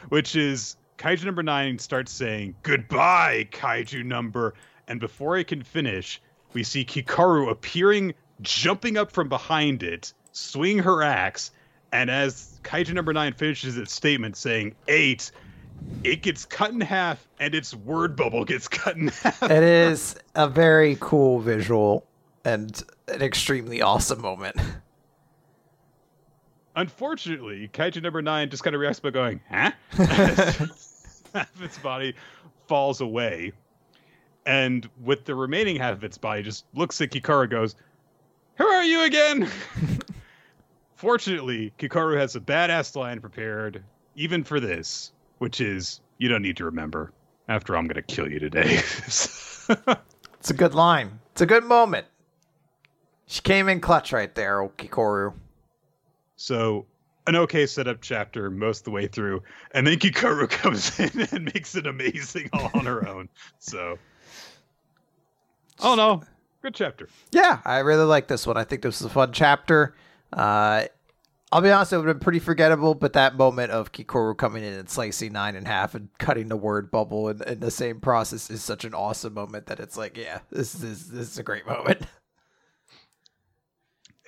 which 0.08 0.36
is 0.36 0.76
Kaiju 0.96 1.24
number 1.24 1.42
nine 1.42 1.78
starts 1.78 2.12
saying, 2.12 2.56
Goodbye, 2.62 3.48
Kaiju 3.50 4.04
number. 4.04 4.54
And 4.88 5.00
before 5.00 5.36
he 5.36 5.44
can 5.44 5.62
finish, 5.62 6.22
we 6.52 6.62
see 6.62 6.84
Kikoru 6.84 7.50
appearing, 7.50 8.14
jumping 8.40 8.96
up 8.96 9.10
from 9.10 9.28
behind 9.28 9.82
it, 9.82 10.12
swing 10.32 10.78
her 10.78 11.02
axe, 11.02 11.50
and 11.92 12.10
as 12.10 12.60
Kaiju 12.64 12.92
number 12.94 13.12
nine 13.12 13.32
finishes 13.32 13.76
its 13.76 13.92
statement 13.92 14.36
saying 14.36 14.74
eight, 14.88 15.30
it 16.04 16.22
gets 16.22 16.44
cut 16.44 16.70
in 16.70 16.80
half 16.80 17.26
and 17.38 17.54
its 17.54 17.74
word 17.74 18.16
bubble 18.16 18.44
gets 18.44 18.68
cut 18.68 18.96
in 18.96 19.08
half. 19.08 19.42
It 19.42 19.62
is 19.62 20.16
a 20.34 20.48
very 20.48 20.96
cool 21.00 21.40
visual 21.40 22.06
and 22.44 22.82
an 23.08 23.22
extremely 23.22 23.82
awesome 23.82 24.20
moment. 24.20 24.56
Unfortunately, 26.74 27.70
Kaiju 27.72 28.02
number 28.02 28.20
nine 28.20 28.50
just 28.50 28.62
kind 28.62 28.74
of 28.74 28.80
reacts 28.80 29.00
by 29.00 29.10
going, 29.10 29.40
huh? 29.50 29.70
half 31.36 31.62
its 31.62 31.78
body 31.78 32.14
falls 32.66 33.00
away 33.00 33.52
and 34.46 34.88
with 35.02 35.24
the 35.24 35.34
remaining 35.34 35.76
half 35.76 35.94
of 35.94 36.04
its 36.04 36.16
body 36.16 36.42
just 36.42 36.64
looks 36.74 37.00
at 37.00 37.10
Kikoru 37.10 37.50
goes, 37.50 37.74
Who 38.56 38.66
are 38.66 38.84
you 38.84 39.04
again? 39.04 39.50
Fortunately, 40.96 41.72
Kikoru 41.78 42.16
has 42.16 42.36
a 42.36 42.40
badass 42.40 42.96
line 42.96 43.20
prepared, 43.20 43.82
even 44.14 44.44
for 44.44 44.60
this, 44.60 45.12
which 45.38 45.60
is, 45.60 46.00
You 46.18 46.28
don't 46.28 46.42
need 46.42 46.56
to 46.58 46.64
remember. 46.64 47.12
After 47.48 47.76
I'm 47.76 47.86
going 47.86 47.94
to 47.94 48.02
kill 48.02 48.30
you 48.30 48.40
today. 48.40 48.64
it's 49.06 49.68
a 49.68 50.54
good 50.54 50.74
line. 50.74 51.20
It's 51.32 51.42
a 51.42 51.46
good 51.46 51.64
moment. 51.64 52.06
She 53.26 53.40
came 53.40 53.68
in 53.68 53.80
clutch 53.80 54.12
right 54.12 54.34
there, 54.34 54.68
Kikoru. 54.78 55.34
So, 56.36 56.86
an 57.26 57.36
okay 57.36 57.66
setup 57.66 57.98
chapter 58.00 58.50
most 58.50 58.80
of 58.80 58.84
the 58.84 58.90
way 58.92 59.06
through, 59.06 59.42
and 59.72 59.86
then 59.86 59.98
Kikoru 59.98 60.48
comes 60.50 60.98
in 60.98 61.28
and 61.32 61.44
makes 61.44 61.74
it 61.74 61.86
amazing 61.86 62.50
all 62.52 62.70
on 62.74 62.86
her 62.86 63.08
own. 63.08 63.28
So, 63.58 63.98
Oh 65.80 65.94
no, 65.94 66.22
good 66.62 66.74
chapter. 66.74 67.08
Yeah, 67.32 67.60
I 67.64 67.78
really 67.78 68.04
like 68.04 68.28
this 68.28 68.46
one. 68.46 68.56
I 68.56 68.64
think 68.64 68.82
this 68.82 69.00
is 69.00 69.06
a 69.06 69.10
fun 69.10 69.32
chapter. 69.32 69.94
Uh, 70.32 70.84
I'll 71.52 71.60
be 71.60 71.70
honest, 71.70 71.92
it 71.92 71.98
would 71.98 72.08
have 72.08 72.16
been 72.16 72.24
pretty 72.24 72.40
forgettable, 72.40 72.94
but 72.94 73.12
that 73.12 73.36
moment 73.36 73.70
of 73.70 73.92
Kikoru 73.92 74.36
coming 74.36 74.64
in 74.64 74.72
and 74.72 74.90
slicing 74.90 75.32
nine 75.32 75.54
in 75.54 75.64
half 75.64 75.94
and 75.94 76.08
cutting 76.18 76.48
the 76.48 76.56
word 76.56 76.90
bubble 76.90 77.28
in, 77.28 77.40
in 77.44 77.60
the 77.60 77.70
same 77.70 78.00
process 78.00 78.50
is 78.50 78.62
such 78.62 78.84
an 78.84 78.94
awesome 78.94 79.34
moment 79.34 79.66
that 79.66 79.78
it's 79.78 79.96
like, 79.96 80.16
yeah, 80.16 80.40
this 80.50 80.74
is 80.82 81.08
this 81.08 81.30
is 81.30 81.38
a 81.38 81.42
great 81.42 81.66
moment. 81.66 82.02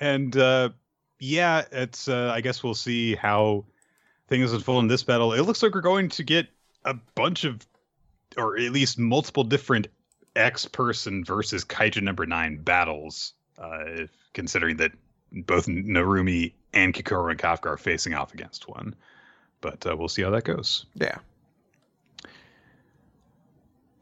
And 0.01 0.37
uh, 0.37 0.69
yeah, 1.19 1.65
it's 1.73 2.07
uh, 2.07 2.31
I 2.33 2.41
guess 2.41 2.63
we'll 2.63 2.77
see 2.77 3.17
how 3.17 3.65
things 4.29 4.53
unfold 4.53 4.85
in 4.85 4.89
this 4.89 5.03
battle. 5.03 5.33
It 5.33 5.43
looks 5.43 5.61
like 5.61 5.75
we're 5.75 5.81
going 5.81 6.09
to 6.11 6.23
get 6.23 6.47
a 6.85 6.95
bunch 7.17 7.43
of, 7.43 7.67
or 8.37 8.57
at 8.57 8.71
least 8.71 8.97
multiple 8.97 9.43
different 9.43 9.89
X 10.39 10.67
person 10.67 11.25
versus 11.25 11.65
Kaiju 11.65 12.03
number 12.03 12.25
nine 12.25 12.57
battles, 12.57 13.35
uh, 13.59 14.07
considering 14.33 14.77
that 14.79 14.93
both 15.33 15.67
Narumi 15.67 16.53
and 16.73 16.95
Kikoru 16.95 17.31
and 17.31 17.39
Kafka 17.39 17.67
are 17.67 17.77
facing 17.77 18.15
off 18.15 18.33
against 18.33 18.69
one. 18.69 18.95
But 19.61 19.85
uh, 19.87 19.97
we'll 19.97 20.09
see 20.09 20.23
how 20.23 20.31
that 20.31 20.45
goes. 20.45 20.87
Yeah. 20.95 21.19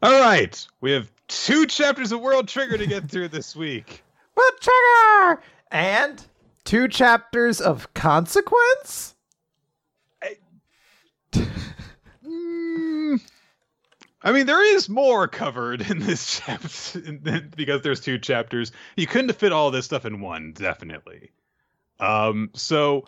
All 0.03 0.21
right. 0.21 0.67
We 0.79 0.91
have 0.91 1.11
two 1.27 1.65
chapters 1.65 2.11
of 2.11 2.21
World 2.21 2.47
Trigger 2.47 2.77
to 2.77 2.85
get 2.85 3.09
through 3.09 3.27
this 3.29 3.55
week. 3.55 4.03
World 4.35 4.53
Trigger! 4.61 5.41
And 5.71 6.23
two 6.63 6.87
chapters 6.87 7.59
of 7.59 7.93
Consequence? 7.93 9.15
Mm, 12.27 13.21
I 14.21 14.31
mean, 14.31 14.47
there 14.47 14.75
is 14.75 14.89
more 14.89 15.27
covered 15.27 15.89
in 15.89 15.99
this 15.99 16.41
chapter 16.45 16.99
because 17.55 17.81
there's 17.81 18.01
two 18.01 18.17
chapters. 18.17 18.71
You 18.95 19.07
couldn't 19.07 19.33
fit 19.33 19.51
all 19.51 19.71
this 19.71 19.85
stuff 19.85 20.05
in 20.05 20.21
one, 20.21 20.53
definitely. 20.53 21.31
Um, 21.99 22.49
so 22.53 23.07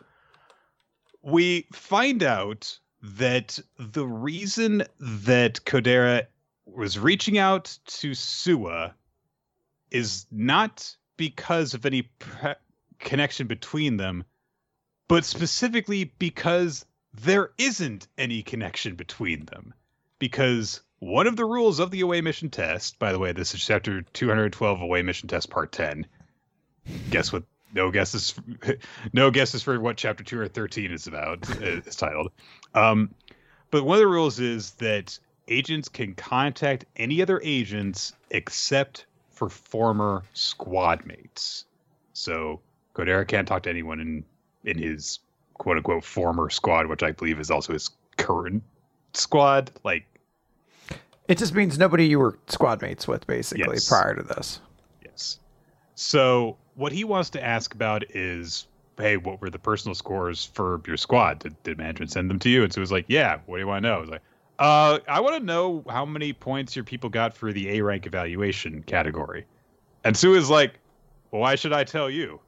we 1.22 1.68
find 1.74 2.24
out 2.24 2.80
that 3.02 3.60
the 3.78 4.06
reason 4.06 4.84
that 5.00 5.66
Kodera 5.66 6.28
was 6.66 7.00
reaching 7.00 7.38
out 7.38 7.78
to 7.86 8.12
Suwa 8.12 8.94
is 9.90 10.28
not 10.32 10.96
because 11.18 11.74
of 11.74 11.86
any 11.86 12.04
pre- 12.04 12.54
connection 13.00 13.48
between 13.48 13.98
them, 13.98 14.24
but 15.08 15.26
specifically 15.26 16.04
because 16.20 16.86
there 17.14 17.52
isn't 17.58 18.08
any 18.18 18.44
connection 18.44 18.96
between 18.96 19.46
them. 19.46 19.74
Because 20.20 20.82
one 21.00 21.28
of 21.28 21.36
the 21.36 21.46
rules 21.46 21.80
of 21.80 21.92
the 21.92 22.02
away 22.02 22.22
mission 22.22 22.50
test, 22.50 23.00
by 23.00 23.12
the 23.12 23.20
way, 23.20 23.32
this 23.32 23.54
is 23.54 23.64
chapter 23.64 24.02
212 24.02 24.82
away 24.82 25.02
mission 25.02 25.28
test 25.28 25.50
part 25.50 25.72
10. 25.72 26.06
Guess 27.10 27.32
what? 27.32 27.44
No 27.74 27.92
guesses. 27.92 28.34
No 29.14 29.32
guesses 29.32 29.64
for 29.64 29.80
what 29.80 29.98
chapter 29.98 30.24
2 30.24 30.40
or 30.40 30.48
13 30.48 30.92
is 30.92 31.08
about. 31.08 31.50
Is 31.62 31.96
titled. 31.96 32.32
Um, 32.74 33.14
but 33.72 33.84
one 33.84 33.96
of 33.96 34.02
the 34.02 34.08
rules 34.08 34.40
is 34.40 34.72
that 34.72 35.18
agents 35.48 35.88
can 35.88 36.16
contact 36.16 36.86
any 36.96 37.22
other 37.22 37.40
agents 37.44 38.14
except 38.32 39.06
for 39.30 39.50
former 39.50 40.24
squad 40.34 41.06
mates. 41.06 41.66
So 42.14 42.60
Kodera 42.94 43.28
can't 43.28 43.48
talk 43.48 43.64
to 43.64 43.70
anyone 43.70 44.00
in 44.00 44.24
in 44.66 44.78
his 44.78 45.20
quote 45.54 45.78
unquote 45.78 46.04
former 46.04 46.50
squad, 46.50 46.88
which 46.88 47.04
I 47.04 47.12
believe 47.12 47.40
is 47.40 47.52
also 47.52 47.74
his 47.74 47.90
current 48.18 48.64
squad. 49.14 49.72
Like 49.84 50.06
It 51.30 51.38
just 51.38 51.54
means 51.54 51.78
nobody 51.78 52.06
you 52.08 52.20
were 52.20 52.38
squad 52.48 52.82
mates 52.82 53.08
with, 53.08 53.26
basically, 53.28 53.76
Yes. 53.76 53.88
prior 53.88 54.16
to 54.16 54.24
this. 54.24 54.60
Yes. 55.06 55.40
So 55.96 56.58
what 56.76 56.92
he 56.92 57.04
wants 57.04 57.30
to 57.32 57.44
ask 57.44 57.74
about 57.74 58.04
is, 58.16 58.68
hey, 58.98 59.16
what 59.16 59.40
were 59.40 59.50
the 59.52 59.60
personal 59.60 59.94
scores 59.94 60.46
for 60.54 60.82
your 60.88 60.98
squad? 60.98 61.40
Did, 61.40 61.62
did 61.64 61.78
management 61.78 62.12
send 62.12 62.30
them 62.32 62.40
to 62.40 62.50
you? 62.50 62.64
And 62.64 62.74
so 62.74 62.80
it 62.80 62.82
was 62.82 62.92
like, 62.92 63.06
yeah. 63.08 63.38
What 63.46 63.58
do 63.58 63.62
you 63.62 63.68
want 63.68 63.84
to 63.84 63.90
know? 63.90 63.96
I 63.96 64.00
was 64.00 64.10
like, 64.10 64.22
uh, 64.58 65.00
I 65.08 65.20
want 65.22 65.38
to 65.38 65.44
know 65.44 65.84
how 65.88 66.04
many 66.04 66.34
points 66.34 66.76
your 66.76 66.84
people 66.84 67.10
got 67.10 67.38
for 67.38 67.54
the 67.54 67.70
A 67.78 67.82
rank 67.82 68.08
evaluation 68.08 68.82
category. 68.84 69.46
And 70.04 70.18
Sue 70.18 70.34
is 70.34 70.50
like, 70.50 70.80
well, 71.32 71.42
why 71.42 71.54
should 71.56 71.74
I 71.74 71.84
tell 71.84 72.10
you? 72.10 72.40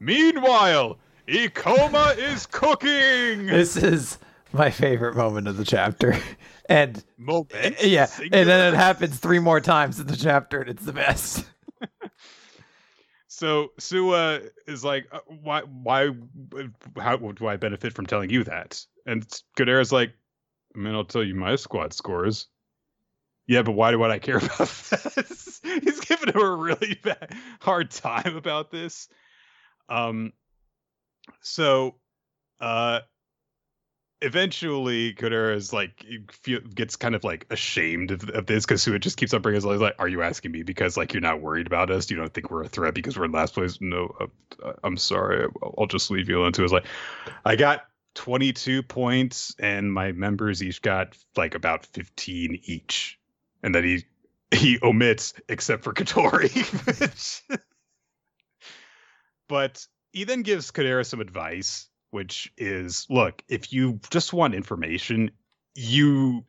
Meanwhile, 0.00 0.98
Ikoma 1.28 2.16
is 2.18 2.46
cooking. 2.46 3.46
This 3.46 3.76
is 3.76 4.18
my 4.52 4.70
favorite 4.70 5.16
moment 5.16 5.48
of 5.48 5.56
the 5.56 5.64
chapter. 5.64 6.16
And 6.68 7.02
Moment. 7.18 7.82
yeah, 7.82 8.06
and 8.20 8.30
then 8.30 8.72
it 8.72 8.76
happens 8.76 9.18
three 9.18 9.40
more 9.40 9.60
times 9.60 9.98
in 9.98 10.06
the 10.06 10.16
chapter, 10.16 10.60
and 10.60 10.70
it's 10.70 10.84
the 10.84 10.92
best. 10.92 11.44
So 13.40 13.72
Suwa 13.80 14.50
is 14.66 14.84
like, 14.84 15.06
uh, 15.10 15.20
why, 15.26 15.62
why, 15.62 16.10
how 16.98 17.16
do 17.16 17.46
I 17.46 17.56
benefit 17.56 17.94
from 17.94 18.04
telling 18.04 18.28
you 18.28 18.44
that? 18.44 18.84
And 19.06 19.26
Kodera's 19.56 19.92
like, 19.92 20.12
I 20.74 20.78
mean, 20.78 20.94
I'll 20.94 21.06
tell 21.06 21.24
you 21.24 21.34
my 21.34 21.56
squad 21.56 21.94
scores. 21.94 22.48
Yeah, 23.46 23.62
but 23.62 23.72
why 23.72 23.92
do 23.92 24.04
I 24.04 24.18
care 24.18 24.36
about 24.36 24.58
this? 24.58 25.58
He's 25.64 26.00
giving 26.00 26.34
her 26.34 26.52
a 26.52 26.56
really 26.56 27.00
bad, 27.02 27.34
hard 27.60 27.90
time 27.90 28.36
about 28.36 28.70
this. 28.70 29.08
Um, 29.88 30.34
so, 31.40 31.94
uh, 32.60 33.00
eventually 34.22 35.14
Kodera 35.14 35.54
is 35.54 35.72
like 35.72 36.04
gets 36.74 36.96
kind 36.96 37.14
of 37.14 37.24
like 37.24 37.46
ashamed 37.50 38.10
of, 38.10 38.28
of 38.30 38.46
this 38.46 38.64
because 38.64 38.84
Suwa 38.84 39.00
just 39.00 39.16
keeps 39.16 39.32
on 39.32 39.42
bringing 39.42 39.58
us 39.58 39.64
like, 39.64 39.94
"Are 39.98 40.08
you 40.08 40.22
asking 40.22 40.52
me 40.52 40.62
because 40.62 40.96
like 40.96 41.12
you're 41.12 41.22
not 41.22 41.40
worried 41.40 41.66
about 41.66 41.90
us? 41.90 42.06
Do 42.06 42.14
you 42.14 42.20
don't 42.20 42.32
think 42.32 42.50
we're 42.50 42.64
a 42.64 42.68
threat 42.68 42.94
because 42.94 43.18
we're 43.18 43.24
in 43.24 43.32
last 43.32 43.54
place? 43.54 43.78
No, 43.80 44.14
uh, 44.20 44.72
I'm 44.84 44.96
sorry. 44.96 45.48
I'll, 45.78 45.86
just 45.86 46.10
leave 46.10 46.28
you 46.28 46.38
alone." 46.38 46.52
Suwa 46.52 46.64
is 46.64 46.72
like, 46.72 46.86
"I 47.44 47.56
got 47.56 47.86
22 48.14 48.82
points 48.82 49.54
and 49.58 49.92
my 49.92 50.12
members 50.12 50.62
each 50.62 50.82
got 50.82 51.16
like 51.36 51.54
about 51.54 51.86
15 51.86 52.60
each," 52.64 53.18
and 53.62 53.74
then 53.74 53.84
he 53.84 54.04
he 54.52 54.78
omits 54.82 55.34
except 55.48 55.84
for 55.84 55.94
Katori. 55.94 56.50
but 59.48 59.86
he 60.12 60.24
then 60.24 60.42
gives 60.42 60.70
Kodera 60.70 61.06
some 61.06 61.20
advice, 61.20 61.89
which 62.10 62.52
is 62.56 63.06
look, 63.10 63.42
if 63.48 63.72
you 63.72 64.00
just 64.10 64.32
want 64.32 64.54
information, 64.54 65.30
you 65.74 66.44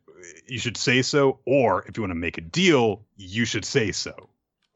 you 0.46 0.58
should 0.58 0.76
say 0.76 1.02
so, 1.02 1.40
or 1.46 1.84
if 1.86 1.96
you 1.96 2.02
want 2.02 2.12
to 2.12 2.16
make 2.16 2.38
a 2.38 2.42
deal, 2.42 3.02
you 3.16 3.44
should 3.44 3.64
say 3.64 3.92
so. 3.92 4.28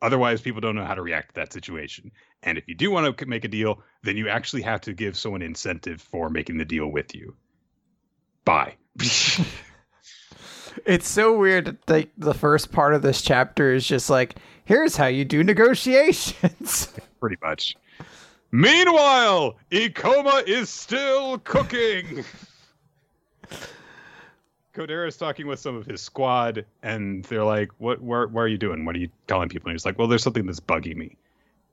Otherwise, 0.02 0.40
people 0.40 0.60
don't 0.60 0.76
know 0.76 0.84
how 0.84 0.94
to 0.94 1.02
react 1.02 1.34
to 1.34 1.40
that 1.40 1.52
situation. 1.52 2.10
And 2.42 2.58
if 2.58 2.68
you 2.68 2.74
do 2.74 2.90
want 2.90 3.16
to 3.16 3.26
make 3.26 3.44
a 3.44 3.48
deal, 3.48 3.82
then 4.02 4.16
you 4.16 4.28
actually 4.28 4.62
have 4.62 4.80
to 4.82 4.92
give 4.92 5.16
someone 5.16 5.42
incentive 5.42 6.00
for 6.02 6.28
making 6.28 6.58
the 6.58 6.64
deal 6.64 6.88
with 6.88 7.14
you. 7.14 7.34
Bye. 8.44 8.74
It's 10.84 11.08
so 11.08 11.36
weird 11.36 11.66
that 11.66 11.90
like 11.90 12.10
the 12.18 12.34
first 12.34 12.70
part 12.70 12.94
of 12.94 13.02
this 13.02 13.22
chapter 13.22 13.72
is 13.72 13.86
just 13.86 14.10
like, 14.10 14.36
here's 14.64 14.96
how 14.96 15.06
you 15.06 15.24
do 15.24 15.42
negotiations. 15.42 16.92
Pretty 17.20 17.36
much. 17.42 17.76
Meanwhile, 18.50 19.56
Ikoma 19.70 20.46
is 20.46 20.70
still 20.70 21.38
cooking. 21.38 22.24
Kodera 24.74 25.08
is 25.08 25.16
talking 25.16 25.46
with 25.46 25.58
some 25.58 25.74
of 25.74 25.86
his 25.86 26.02
squad, 26.02 26.66
and 26.82 27.24
they're 27.24 27.44
like, 27.44 27.70
"What? 27.78 28.02
Where, 28.02 28.26
where 28.28 28.44
are 28.44 28.48
you 28.48 28.58
doing? 28.58 28.84
What 28.84 28.94
are 28.94 28.98
you 28.98 29.08
telling 29.26 29.48
people?" 29.48 29.70
And 29.70 29.74
he's 29.74 29.86
like, 29.86 29.98
"Well, 29.98 30.06
there's 30.06 30.22
something 30.22 30.46
that's 30.46 30.60
bugging 30.60 30.96
me." 30.96 31.16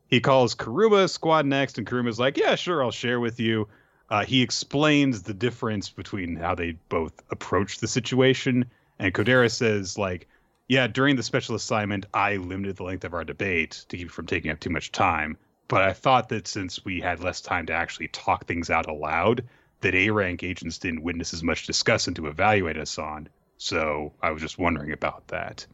He 0.07 0.21
calls 0.21 0.55
Kuruma 0.55 1.09
squad 1.09 1.45
next, 1.45 1.77
and 1.77 1.85
Kuruma's 1.85 2.19
like, 2.19 2.37
"Yeah, 2.37 2.55
sure, 2.55 2.83
I'll 2.83 2.91
share 2.91 3.19
with 3.19 3.39
you." 3.39 3.67
Uh, 4.09 4.23
he 4.25 4.41
explains 4.41 5.23
the 5.23 5.33
difference 5.33 5.89
between 5.89 6.35
how 6.37 6.55
they 6.55 6.77
both 6.89 7.13
approach 7.29 7.79
the 7.79 7.87
situation, 7.87 8.65
and 8.99 9.13
Kodera 9.13 9.51
says, 9.51 9.97
"Like, 9.97 10.27
yeah, 10.67 10.87
during 10.87 11.17
the 11.17 11.23
special 11.23 11.55
assignment, 11.55 12.05
I 12.13 12.37
limited 12.37 12.77
the 12.77 12.83
length 12.83 13.03
of 13.03 13.13
our 13.13 13.25
debate 13.25 13.85
to 13.89 13.97
keep 13.97 14.07
it 14.07 14.11
from 14.11 14.27
taking 14.27 14.49
up 14.49 14.59
too 14.59 14.69
much 14.69 14.91
time. 14.91 15.37
But 15.73 15.81
I 15.81 15.93
thought 15.93 16.29
that 16.29 16.47
since 16.47 16.85
we 16.85 17.01
had 17.01 17.23
less 17.23 17.41
time 17.41 17.65
to 17.65 17.73
actually 17.73 18.09
talk 18.09 18.45
things 18.45 18.69
out 18.69 18.87
aloud, 18.87 19.43
that 19.81 19.95
A 19.95 20.11
rank 20.11 20.43
agents 20.43 20.77
didn't 20.77 21.01
witness 21.01 21.33
as 21.33 21.41
much 21.41 21.65
discussion 21.65 22.13
to 22.13 22.27
evaluate 22.27 22.77
us 22.77 22.99
on. 22.99 23.27
So 23.57 24.13
I 24.21 24.29
was 24.29 24.39
just 24.39 24.59
wondering 24.59 24.91
about 24.91 25.29
that. 25.29 25.65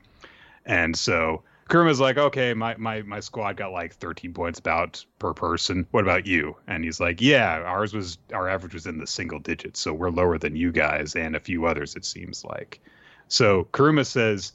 And 0.65 0.95
so 0.95 1.43
Kuruma's 1.69 1.99
like, 1.99 2.17
okay, 2.17 2.53
my, 2.53 2.77
my, 2.77 3.01
my 3.01 3.19
squad 3.19 3.57
got 3.57 3.73
like 3.73 3.93
13 3.93 4.33
points 4.33 4.57
about 4.59 5.03
per 5.19 5.33
person. 5.33 5.85
What 5.91 6.05
about 6.05 6.25
you? 6.25 6.55
And 6.65 6.85
he's 6.85 7.01
like, 7.01 7.19
yeah, 7.19 7.62
ours 7.65 7.93
was, 7.93 8.19
our 8.33 8.47
average 8.47 8.75
was 8.75 8.85
in 8.85 8.99
the 8.99 9.05
single 9.05 9.39
digits. 9.39 9.81
So 9.81 9.93
we're 9.93 10.12
lower 10.12 10.38
than 10.38 10.55
you 10.55 10.71
guys 10.71 11.13
and 11.17 11.35
a 11.35 11.41
few 11.41 11.65
others, 11.65 11.97
it 11.97 12.05
seems 12.05 12.45
like. 12.45 12.79
So 13.27 13.67
Kuruma 13.73 14.05
says, 14.05 14.53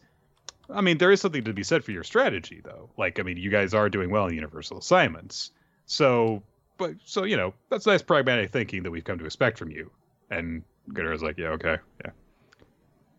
I 0.70 0.81
mean, 0.81 0.98
there 0.98 1.11
is 1.11 1.20
something 1.20 1.44
to 1.44 1.53
be 1.53 1.62
said 1.62 1.85
for 1.85 1.92
your 1.92 2.05
strategy, 2.05 2.61
though. 2.64 2.90
Like, 2.96 3.18
I 3.18 3.22
mean, 3.22 3.37
you 3.37 3.50
guys 3.50 3.74
are 3.74 3.88
doing 3.88 4.11
well 4.11 4.27
in 4.27 4.35
universal 4.35 4.79
assignments. 4.79 5.50
So, 5.87 6.42
but, 6.79 6.94
so, 7.05 7.24
you 7.24 7.37
know, 7.37 7.55
that's 7.70 7.87
nice 7.87 8.03
pragmatic 8.03 8.50
thinking 8.50 8.83
that 8.83 8.90
we've 8.90 9.05
come 9.05 9.18
to 9.18 9.27
expect 9.27 9.59
from 9.59 9.70
you. 9.70 9.90
And 10.31 10.62
Gunner's 10.92 11.22
like, 11.22 11.38
yeah, 11.38 11.48
okay, 11.48 11.77
yeah. 12.05 12.11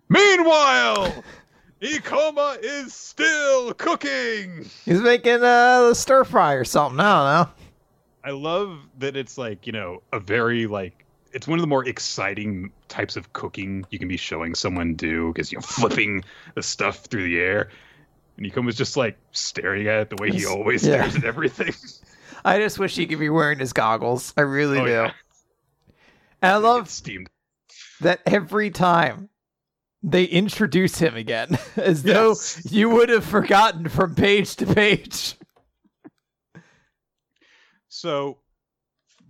Meanwhile, 0.10 1.24
Ikoma 1.82 2.58
is 2.62 2.94
still 2.94 3.74
cooking. 3.74 4.66
He's 4.86 5.02
making 5.02 5.44
uh, 5.44 5.90
a 5.92 5.96
stir 5.96 6.24
fry 6.24 6.54
or 6.54 6.64
something. 6.64 7.00
I 7.00 7.04
don't 7.04 7.48
know. 7.48 7.54
I 8.24 8.32
love 8.32 8.80
that 9.00 9.16
it's 9.16 9.38
like, 9.38 9.68
you 9.68 9.74
know, 9.74 10.02
a 10.12 10.20
very 10.20 10.66
like 10.66 11.05
it's 11.36 11.48
one 11.48 11.60
of 11.60 11.62
the 11.62 11.68
more 11.68 11.86
exciting 11.86 12.72
types 12.88 13.18
of 13.18 13.34
cooking 13.34 13.86
you 13.90 14.00
can 14.00 14.08
be 14.08 14.16
showing 14.18 14.56
someone 14.56 14.96
do 14.96 15.34
because 15.34 15.52
you're 15.52 15.62
flipping 15.62 16.24
the 16.56 16.64
stuff 16.64 17.00
through 17.06 17.26
the 17.26 17.38
air. 17.40 17.70
And 18.38 18.46
Ikoma's 18.46 18.76
just 18.78 18.96
like 18.96 19.18
staring 19.34 19.88
at 19.88 20.00
it 20.00 20.10
the 20.10 20.16
way 20.16 20.32
he 20.32 20.46
always 20.46 20.86
Yeah. 20.88 21.02
stares 21.10 21.18
at 21.18 21.24
everything. 21.26 21.74
I 22.46 22.58
just 22.60 22.80
wish 22.80 22.96
he 22.96 23.06
could 23.06 23.20
be 23.20 23.30
wearing 23.30 23.60
his 23.60 23.74
goggles. 23.74 24.34
I 24.38 24.42
really 24.42 24.80
Oh, 24.80 24.86
do. 24.86 24.92
yeah. 24.92 25.12
And 26.42 26.52
I 26.54 26.58
love 26.58 26.90
steamed. 26.90 27.30
that 28.02 28.22
every 28.26 28.70
time 28.72 29.30
they 30.04 30.24
introduce 30.26 31.00
him 31.00 31.16
again, 31.16 31.58
as 31.76 32.04
though 32.04 32.36
you 32.70 32.90
would 32.92 33.10
have 33.10 33.26
forgotten 33.26 33.90
from 33.90 34.16
page 34.16 34.56
to 34.58 34.66
page. 34.68 35.36
So 37.90 38.38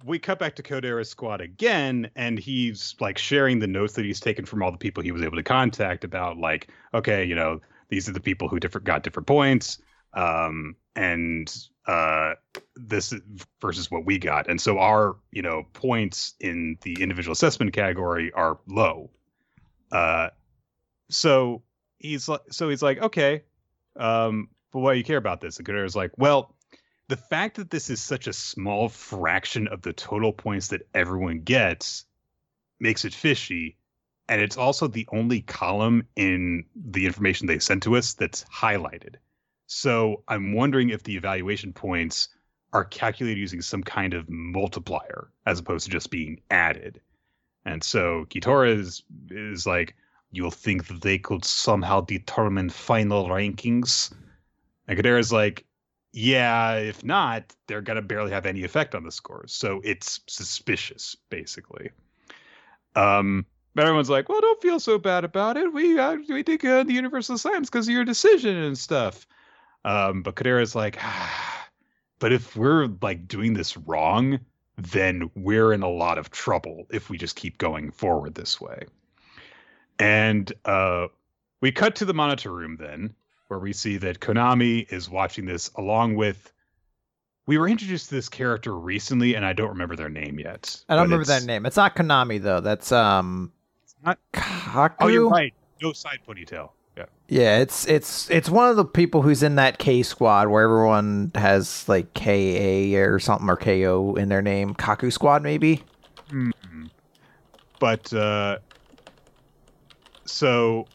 we 0.06 0.20
cut 0.20 0.38
back 0.38 0.56
to 0.56 0.64
Kodera's 0.64 1.10
squad 1.10 1.42
again, 1.42 2.10
and 2.16 2.38
he's 2.38 2.96
like 3.00 3.18
sharing 3.18 3.60
the 3.60 3.68
notes 3.68 3.94
that 3.94 4.06
he's 4.06 4.20
taken 4.20 4.46
from 4.46 4.62
all 4.62 4.72
the 4.72 4.78
people 4.78 5.02
he 5.02 5.12
was 5.12 5.24
able 5.24 5.38
to 5.38 5.44
contact 5.44 6.04
about, 6.04 6.38
like, 6.38 6.70
okay, 6.94 7.26
you 7.26 7.36
know, 7.36 7.60
these 7.90 8.08
are 8.08 8.14
the 8.14 8.20
people 8.20 8.48
who 8.48 8.60
different 8.60 8.86
got 8.86 9.04
different 9.04 9.28
points. 9.28 9.80
Um, 10.14 10.76
and 10.96 11.54
uh, 11.88 12.36
this 12.76 13.14
versus 13.60 13.92
what 13.92 14.06
we 14.06 14.18
got. 14.18 14.50
And 14.50 14.62
so 14.62 14.80
our, 14.80 15.18
you 15.32 15.42
know, 15.42 15.64
points 15.74 16.36
in 16.40 16.78
the 16.84 16.96
individual 17.02 17.34
assessment 17.34 17.74
category 17.74 18.32
are 18.32 18.60
low. 18.68 19.10
Uh, 19.92 20.30
so 21.10 21.64
he's 22.00 22.30
like, 22.30 22.42
so 22.50 22.70
he's 22.70 22.82
like, 22.82 23.02
okay, 23.02 23.44
um, 23.98 24.50
but 24.72 24.80
why 24.80 24.94
do 24.94 24.98
you 24.98 25.04
care 25.04 25.18
about 25.18 25.42
this? 25.42 25.60
And 25.60 25.68
is 25.70 25.96
like, 25.96 26.12
well, 26.18 26.55
the 27.08 27.18
fact 27.18 27.58
that 27.58 27.70
this 27.70 27.90
is 27.90 28.02
such 28.02 28.28
a 28.28 28.34
small 28.34 28.90
fraction 28.90 29.68
of 29.68 29.82
the 29.82 29.94
total 29.94 30.34
points 30.34 30.70
that 30.70 30.88
everyone 30.94 31.42
gets 31.42 32.06
makes 32.80 33.06
it 33.06 33.14
fishy. 33.14 33.78
And 34.28 34.42
it's 34.42 34.58
also 34.58 34.88
the 34.88 35.08
only 35.12 35.42
column 35.42 36.08
in 36.16 36.66
the 36.76 37.06
information 37.06 37.46
they 37.46 37.60
sent 37.60 37.84
to 37.84 37.96
us 37.96 38.14
that's 38.14 38.44
highlighted. 38.46 39.16
So 39.68 40.24
I'm 40.28 40.54
wondering 40.54 40.90
if 40.90 41.04
the 41.04 41.16
evaluation 41.16 41.74
points 41.74 42.30
are 42.74 42.86
calculated 42.86 43.40
using 43.40 43.62
some 43.62 43.84
kind 43.84 44.14
of 44.14 44.30
multiplier 44.30 45.30
as 45.46 45.60
opposed 45.60 45.86
to 45.86 45.92
just 45.92 46.10
being 46.10 46.42
added. 46.50 47.00
And 47.66 47.84
so 47.84 48.26
Kitora 48.30 48.78
is 48.78 49.04
is 49.30 49.66
like, 49.66 49.96
you'll 50.32 50.52
think 50.52 50.88
that 50.88 51.02
they 51.02 51.18
could 51.18 51.46
somehow 51.46 52.02
determine 52.02 52.70
final 52.70 53.28
rankings. 53.28 54.14
And 54.88 54.98
Kodera's 54.98 55.32
like, 55.32 55.66
yeah, 56.16 56.76
if 56.76 57.04
not, 57.04 57.54
they're 57.68 57.82
gonna 57.82 58.02
barely 58.02 58.32
have 58.32 58.46
any 58.46 58.64
effect 58.64 58.96
on 58.96 59.04
the 59.04 59.12
scores. 59.12 59.52
So 59.52 59.82
it's 59.84 60.22
suspicious, 60.28 61.18
basically. 61.30 61.92
Um, 62.96 63.46
everyone's 63.78 64.10
like, 64.10 64.30
well, 64.30 64.40
don't 64.40 64.62
feel 64.62 64.80
so 64.80 64.98
bad 64.98 65.26
about 65.26 65.58
it. 65.58 65.74
We 65.74 66.00
uh, 66.00 66.16
we 66.30 66.42
did 66.42 66.62
good 66.62 66.82
in 66.82 66.88
the 66.88 66.94
universal 66.94 67.38
science 67.38 67.70
because 67.70 67.90
of 67.90 67.94
your 67.94 68.06
decision 68.06 68.56
and 68.56 68.78
stuff. 68.78 69.28
Um, 69.84 70.24
but 70.24 70.36
Kodera's 70.36 70.74
like, 70.74 70.98
ah, 71.02 71.68
but 72.20 72.32
if 72.32 72.56
we're 72.56 72.88
like 73.02 73.28
doing 73.28 73.54
this 73.54 73.76
wrong, 73.76 74.40
then 74.78 75.30
we're 75.36 75.74
in 75.74 75.84
a 75.84 75.90
lot 75.90 76.18
of 76.18 76.32
trouble 76.32 76.88
if 76.92 77.10
we 77.10 77.18
just 77.18 77.36
keep 77.36 77.58
going 77.58 77.92
forward 77.92 78.36
this 78.36 78.62
way. 78.62 78.86
And 80.00 80.52
uh, 80.64 81.08
we 81.60 81.74
cut 81.74 81.96
to 81.98 82.06
the 82.06 82.14
monitor 82.14 82.52
room 82.52 82.78
then, 82.80 83.14
where 83.48 83.60
we 83.60 83.74
see 83.74 83.98
that 83.98 84.20
Konami 84.20 84.92
is 84.92 85.10
watching 85.10 85.46
this 85.46 85.70
along 85.76 86.16
with. 86.16 86.52
We 87.48 87.58
were 87.58 87.68
introduced 87.68 88.10
to 88.10 88.16
this 88.16 88.28
character 88.28 88.76
recently, 88.76 89.36
and 89.36 89.46
I 89.46 89.54
don't 89.54 89.70
remember 89.70 89.96
their 89.96 90.10
name 90.10 90.40
yet. 90.40 90.84
I 90.90 90.96
don't 90.96 91.04
remember 91.04 91.26
their 91.26 91.42
name. 91.42 91.66
It's 91.66 91.78
not 91.78 91.96
Konami 91.96 92.42
though. 92.42 92.60
That's 92.60 92.92
um. 92.92 93.52
It's 93.84 93.96
not 94.04 94.18
Kaku. 94.34 94.96
Oh, 95.00 95.08
you're 95.08 95.30
right. 95.30 95.54
No 95.82 95.94
side 95.94 96.20
ponytail. 96.28 96.70
Yeah. 96.98 97.06
Yeah, 97.28 97.58
it's 97.60 97.88
it's 97.88 98.30
it's 98.32 98.50
one 98.50 98.70
of 98.70 98.78
the 98.78 98.86
people 98.86 99.22
who's 99.22 99.44
in 99.44 99.56
that 99.56 99.78
K 99.78 100.02
squad 100.02 100.48
where 100.48 100.64
everyone 100.64 101.32
has 101.36 101.88
like 101.90 102.14
K 102.14 102.94
A 102.96 103.00
or 103.02 103.20
something 103.20 103.50
or 103.50 103.58
K 103.58 103.86
O 103.86 104.14
in 104.16 104.30
their 104.30 104.42
name. 104.42 104.74
Kaku 104.74 105.12
squad 105.12 105.44
maybe. 105.44 105.84
Mm-hmm. 106.30 106.86
But 107.80 108.12
uh 108.14 108.60
so 110.24 110.88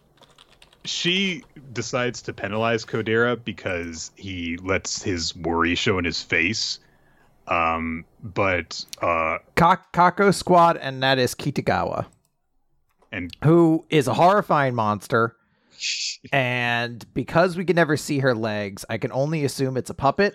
she 0.84 1.44
decides 1.72 2.22
to 2.22 2.32
penalize 2.32 2.84
Kodera 2.84 3.42
because 3.42 4.10
he 4.16 4.56
lets 4.58 5.02
his 5.02 5.36
worry 5.36 5.74
show 5.74 5.98
in 5.98 6.04
his 6.04 6.22
face. 6.22 6.78
Um, 7.46 8.04
but 8.22 8.84
uh, 9.02 9.38
Kako 9.56 10.32
Squad, 10.34 10.76
and 10.76 11.02
that 11.02 11.18
is 11.18 11.34
Kitagawa, 11.34 12.06
and 13.10 13.34
who 13.42 13.84
is 13.90 14.06
a 14.06 14.14
horrifying 14.14 14.74
monster 14.74 15.36
and 16.32 17.04
because 17.14 17.56
we 17.56 17.64
can 17.64 17.76
never 17.76 17.96
see 17.96 18.18
her 18.18 18.34
legs, 18.34 18.84
I 18.90 18.98
can 18.98 19.12
only 19.12 19.44
assume 19.44 19.76
it's 19.76 19.90
a 19.90 19.94
puppet. 19.94 20.34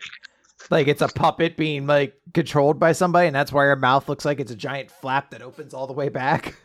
Like 0.72 0.88
it's 0.88 1.02
a 1.02 1.08
puppet 1.08 1.58
being 1.58 1.86
like 1.86 2.16
controlled 2.34 2.80
by 2.80 2.94
somebody, 2.94 3.28
and 3.28 3.36
that's 3.36 3.52
why 3.52 3.66
her 3.66 3.76
mouth 3.76 4.10
looks 4.10 4.26
like 4.26 4.40
it's 4.40 4.52
a 4.52 4.56
giant 4.56 4.90
flap 4.90 5.32
that 5.32 5.42
opens 5.42 5.74
all 5.74 5.86
the 5.86 5.94
way 5.94 6.10
back. 6.10 6.56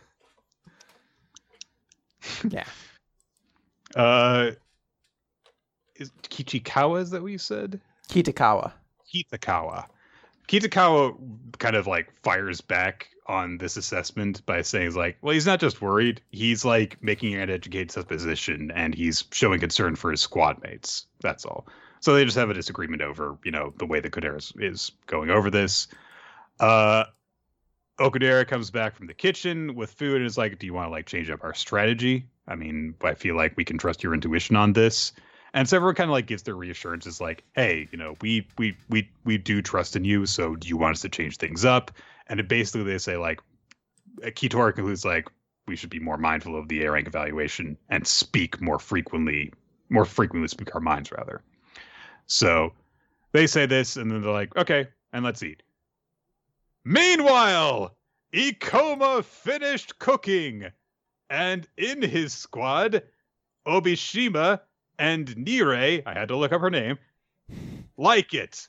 yeah. 2.48 2.64
Uh, 3.94 4.52
is 5.96 6.10
Kichikawa? 6.22 7.02
Is 7.02 7.10
that 7.10 7.22
what 7.22 7.32
you 7.32 7.38
said? 7.38 7.80
Kitakawa. 8.08 8.72
Kitakawa. 9.12 9.86
Kitakawa 10.48 11.16
kind 11.58 11.76
of 11.76 11.86
like 11.86 12.12
fires 12.22 12.60
back 12.60 13.08
on 13.26 13.58
this 13.58 13.76
assessment 13.76 14.44
by 14.46 14.62
saying 14.62 14.94
like, 14.94 15.16
well, 15.22 15.34
he's 15.34 15.46
not 15.46 15.60
just 15.60 15.80
worried; 15.80 16.20
he's 16.30 16.64
like 16.64 17.00
making 17.02 17.34
an 17.34 17.50
educated 17.50 17.92
supposition, 17.92 18.72
and 18.74 18.94
he's 18.94 19.24
showing 19.30 19.60
concern 19.60 19.94
for 19.94 20.10
his 20.10 20.20
squad 20.20 20.60
mates. 20.62 21.06
That's 21.20 21.44
all. 21.44 21.66
So 22.00 22.14
they 22.14 22.24
just 22.24 22.36
have 22.36 22.50
a 22.50 22.54
disagreement 22.54 23.02
over, 23.02 23.36
you 23.44 23.50
know, 23.50 23.74
the 23.76 23.86
way 23.86 24.00
the 24.00 24.10
Kodera 24.10 24.52
is 24.60 24.92
going 25.06 25.30
over 25.30 25.50
this. 25.50 25.86
Uh, 26.58 27.04
Okudera 27.98 28.48
comes 28.48 28.70
back 28.70 28.96
from 28.96 29.06
the 29.06 29.14
kitchen 29.14 29.74
with 29.74 29.92
food 29.92 30.16
and 30.16 30.26
is 30.26 30.38
like, 30.38 30.58
"Do 30.58 30.66
you 30.66 30.72
want 30.72 30.86
to 30.86 30.90
like 30.90 31.06
change 31.06 31.30
up 31.30 31.44
our 31.44 31.54
strategy? 31.54 32.26
I 32.50 32.56
mean, 32.56 32.94
I 33.02 33.14
feel 33.14 33.36
like 33.36 33.56
we 33.56 33.64
can 33.64 33.78
trust 33.78 34.02
your 34.02 34.12
intuition 34.12 34.56
on 34.56 34.74
this." 34.74 35.12
And 35.54 35.68
so 35.68 35.76
everyone 35.76 35.96
kind 35.96 36.10
of 36.10 36.12
like 36.12 36.26
gives 36.26 36.42
their 36.42 36.54
reassurances, 36.54 37.20
like, 37.20 37.44
"Hey, 37.54 37.88
you 37.90 37.98
know, 37.98 38.16
we 38.20 38.46
we 38.58 38.76
we 38.88 39.08
we 39.24 39.38
do 39.38 39.62
trust 39.62 39.96
in 39.96 40.04
you. 40.04 40.26
So 40.26 40.56
do 40.56 40.68
you 40.68 40.76
want 40.76 40.96
us 40.96 41.02
to 41.02 41.08
change 41.08 41.38
things 41.38 41.64
up?" 41.64 41.90
and 42.30 42.40
it 42.40 42.48
basically 42.48 42.84
they 42.84 42.96
say 42.96 43.16
like 43.16 43.40
Kitora 44.22 44.74
concludes 44.74 45.04
like 45.04 45.28
we 45.66 45.76
should 45.76 45.90
be 45.90 45.98
more 45.98 46.16
mindful 46.16 46.56
of 46.56 46.68
the 46.68 46.84
A 46.84 46.90
rank 46.90 47.06
evaluation 47.06 47.76
and 47.90 48.06
speak 48.06 48.60
more 48.60 48.78
frequently, 48.78 49.52
more 49.88 50.04
frequently 50.04 50.48
speak 50.48 50.74
our 50.74 50.80
minds 50.80 51.12
rather. 51.12 51.42
So 52.26 52.72
they 53.32 53.46
say 53.46 53.66
this, 53.66 53.96
and 53.96 54.10
then 54.10 54.22
they're 54.22 54.32
like, 54.32 54.56
okay, 54.56 54.88
and 55.12 55.24
let's 55.24 55.42
eat. 55.42 55.62
Meanwhile, 56.84 57.96
Ikoma 58.32 59.24
finished 59.24 59.98
cooking, 59.98 60.66
and 61.30 61.66
in 61.76 62.02
his 62.02 62.32
squad, 62.34 63.02
Obishima 63.66 64.60
and 64.98 65.28
Nire, 65.36 66.02
I 66.04 66.12
had 66.12 66.28
to 66.28 66.36
look 66.36 66.52
up 66.52 66.60
her 66.60 66.70
name, 66.70 66.98
like 67.96 68.34
it. 68.34 68.68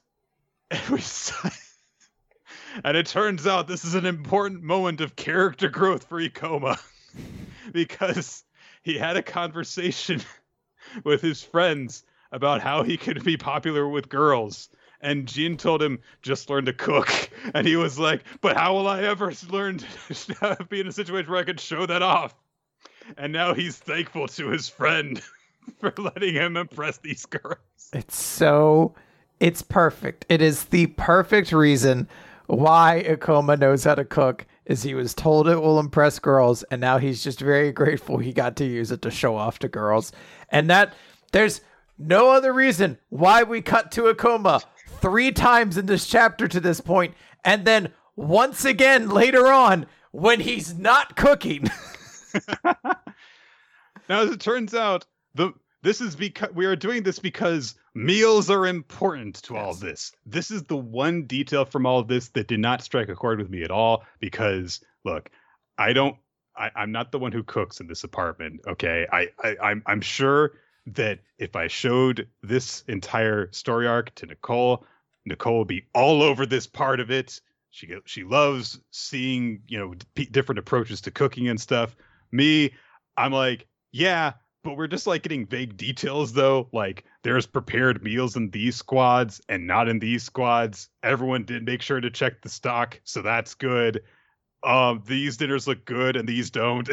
And 2.84 2.96
it 2.96 3.06
turns 3.08 3.46
out 3.48 3.68
this 3.68 3.84
is 3.84 3.96
an 3.96 4.06
important 4.06 4.64
moment 4.64 5.02
of 5.02 5.16
character 5.16 5.70
growth 5.70 6.06
for 6.06 6.22
Ikoma 6.22 6.80
because 7.74 8.44
he 8.84 8.98
had 8.98 9.18
a 9.18 9.24
conversation 9.24 10.22
with 11.04 11.22
his 11.22 11.44
friends 11.44 12.04
about 12.32 12.62
how 12.62 12.84
he 12.84 12.98
could 12.98 13.24
be 13.24 13.38
popular 13.38 13.88
with 13.88 14.10
girls. 14.10 14.70
And 15.02 15.28
Jin 15.28 15.58
told 15.58 15.82
him, 15.82 16.00
just 16.22 16.50
learn 16.50 16.66
to 16.66 16.74
cook. 16.74 17.10
And 17.54 17.68
he 17.68 17.76
was 17.76 18.00
like, 18.00 18.24
but 18.40 18.56
how 18.56 18.74
will 18.76 18.88
I 18.88 19.02
ever 19.04 19.34
learn 19.50 19.80
to 19.80 20.68
be 20.70 20.80
in 20.80 20.88
a 20.88 20.92
situation 20.92 21.32
where 21.32 21.42
I 21.42 21.46
could 21.46 21.60
show 21.60 21.86
that 21.86 22.02
off? 22.02 22.34
And 23.18 23.34
now 23.34 23.54
he's 23.54 23.78
thankful 23.78 24.28
to 24.30 24.50
his 24.50 24.70
friend 24.70 25.22
for 25.80 25.94
letting 25.98 26.34
him 26.34 26.58
impress 26.58 26.98
these 26.98 27.26
girls. 27.26 27.58
It's 27.94 28.18
so, 28.18 28.96
it's 29.40 29.62
perfect. 29.62 30.26
It 30.30 30.42
is 30.42 30.66
the 30.66 30.88
perfect 30.88 31.52
reason 31.52 32.08
why 32.48 33.04
Ikoma 33.08 33.58
knows 33.58 33.84
how 33.84 33.96
to 33.96 34.06
cook 34.06 34.46
is 34.66 34.84
he 34.84 34.94
was 34.94 35.14
told 35.14 35.48
it 35.48 35.62
will 35.62 35.80
impress 35.80 36.20
girls, 36.20 36.64
and 36.64 36.80
now 36.80 36.98
he's 36.98 37.24
just 37.24 37.40
very 37.40 37.72
grateful 37.72 38.18
he 38.18 38.34
got 38.34 38.56
to 38.58 38.66
use 38.66 38.92
it 38.92 39.02
to 39.02 39.12
show 39.12 39.36
off 39.36 39.60
to 39.60 39.68
girls. 39.68 40.12
And 40.50 40.70
that 40.70 40.94
there's 41.32 41.62
no 41.98 42.32
other 42.32 42.54
reason 42.54 42.98
why 43.10 43.44
we 43.44 43.62
cut 43.62 43.92
to 43.94 44.04
Ikoma 44.04 44.64
three 45.02 45.32
times 45.32 45.78
in 45.78 45.86
this 45.86 46.08
chapter 46.08 46.48
to 46.48 46.60
this 46.60 46.82
point, 46.82 47.14
and 47.44 47.66
then 47.66 47.92
once 48.16 48.66
again 48.66 49.10
later 49.10 49.48
on 49.48 49.86
when 50.12 50.42
he's 50.42 50.78
not 50.78 51.16
cooking. 51.16 51.70
now, 54.10 54.22
as 54.22 54.32
it 54.32 54.40
turns 54.40 54.74
out, 54.74 55.06
the 55.36 55.54
this 55.84 56.02
is 56.02 56.16
because 56.16 56.52
we 56.54 56.66
are 56.66 56.76
doing 56.76 57.04
this 57.04 57.20
because 57.20 57.76
meals 57.96 58.50
are 58.50 58.68
important 58.68 59.36
to 59.44 59.56
yes. 59.56 59.64
all 59.64 59.74
this. 59.74 60.12
This 60.26 60.52
is 60.52 60.64
the 60.64 60.78
one 60.78 61.24
detail 61.24 61.66
from 61.66 61.86
all 61.86 62.00
of 62.00 62.08
this 62.08 62.30
that 62.30 62.48
did 62.48 62.60
not 62.60 62.84
strike 62.84 63.10
a 63.10 63.16
chord 63.16 63.40
with 63.40 63.50
me 63.50 63.64
at 63.64 63.72
all 63.72 64.04
because 64.20 64.82
look, 65.04 65.30
I 65.78 65.94
don't 65.94 66.18
I, 66.56 66.72
am 66.76 66.92
not 66.92 67.12
the 67.12 67.20
one 67.20 67.32
who 67.32 67.44
cooks 67.44 67.80
in 67.80 67.88
this 67.88 68.04
apartment. 68.04 68.62
Okay. 68.68 69.08
I, 69.12 69.30
I 69.44 69.56
I'm 69.62 69.84
I'm 69.86 70.02
sure 70.02 70.54
that 70.88 71.20
if 71.38 71.56
I 71.56 71.68
showed 71.68 72.28
this 72.44 72.84
entire 72.88 73.52
story 73.52 73.88
arc 73.88 74.14
to 74.16 74.26
Nicole, 74.26 74.86
Nicole 75.26 75.60
would 75.60 75.68
be 75.68 75.86
all 75.94 76.22
over 76.22 76.46
this 76.46 76.68
part 76.68 77.00
of 77.00 77.10
it. 77.12 77.42
She 77.72 77.94
she 78.06 78.24
loves 78.24 78.80
seeing 78.92 79.62
you 79.68 79.80
know 79.80 79.96
d- 80.16 80.26
different 80.26 80.60
approaches 80.60 81.02
to 81.02 81.12
cooking 81.12 81.48
and 81.48 81.60
stuff. 81.60 81.96
Me, 82.32 82.74
I'm 83.18 83.32
like, 83.32 83.68
yeah, 83.92 84.34
but 84.64 84.78
we're 84.78 84.88
just 84.88 85.08
like 85.08 85.24
getting 85.24 85.46
vague 85.46 85.78
details 85.78 86.34
though. 86.34 86.68
Like 86.72 87.06
there's 87.24 87.46
prepared 87.46 88.04
meals 88.04 88.36
in 88.36 88.50
these 88.52 88.76
squads 88.76 89.42
and 89.50 89.68
not 89.68 89.88
in 89.88 90.00
these 90.00 90.24
squads. 90.24 90.90
Everyone 91.04 91.44
did 91.44 91.66
make 91.66 91.82
sure 91.82 92.00
to 92.00 92.10
check 92.10 92.42
the 92.42 92.50
stock 92.50 93.00
so 93.04 93.22
that's 93.22 93.54
good. 93.54 94.04
Um 94.64 95.02
these 95.08 95.38
dinners 95.38 95.68
look 95.68 95.86
good 95.86 96.16
and 96.16 96.28
these 96.28 96.52
don't. 96.52 96.88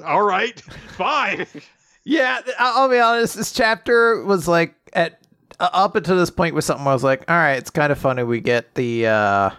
All 0.04 0.22
right 0.22 0.60
fine. 0.60 1.46
Yeah, 2.04 2.40
I'll 2.58 2.88
be 2.88 2.98
honest. 2.98 3.36
This 3.36 3.52
chapter 3.52 4.24
was 4.24 4.48
like 4.48 4.74
at 4.92 5.20
uh, 5.60 5.70
up 5.72 5.94
until 5.94 6.16
this 6.16 6.30
point 6.30 6.52
was 6.52 6.64
something 6.64 6.84
I 6.84 6.92
was 6.92 7.04
like, 7.04 7.30
all 7.30 7.36
right, 7.36 7.56
it's 7.56 7.70
kind 7.70 7.92
of 7.92 7.98
funny 7.98 8.24
we 8.24 8.40
get 8.40 8.74
the 8.74 9.06
uh 9.06 9.50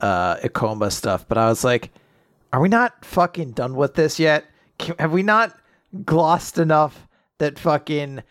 uh 0.00 0.36
Ikoma 0.38 0.90
stuff, 0.90 1.26
but 1.28 1.38
I 1.38 1.48
was 1.48 1.62
like, 1.62 1.92
are 2.52 2.60
we 2.60 2.68
not 2.68 3.04
fucking 3.04 3.52
done 3.52 3.74
with 3.74 3.94
this 3.94 4.18
yet? 4.18 4.44
Can, 4.78 4.94
have 4.98 5.12
we 5.12 5.22
not 5.22 5.56
glossed 6.04 6.58
enough 6.58 7.06
that 7.38 7.58
fucking 7.58 8.22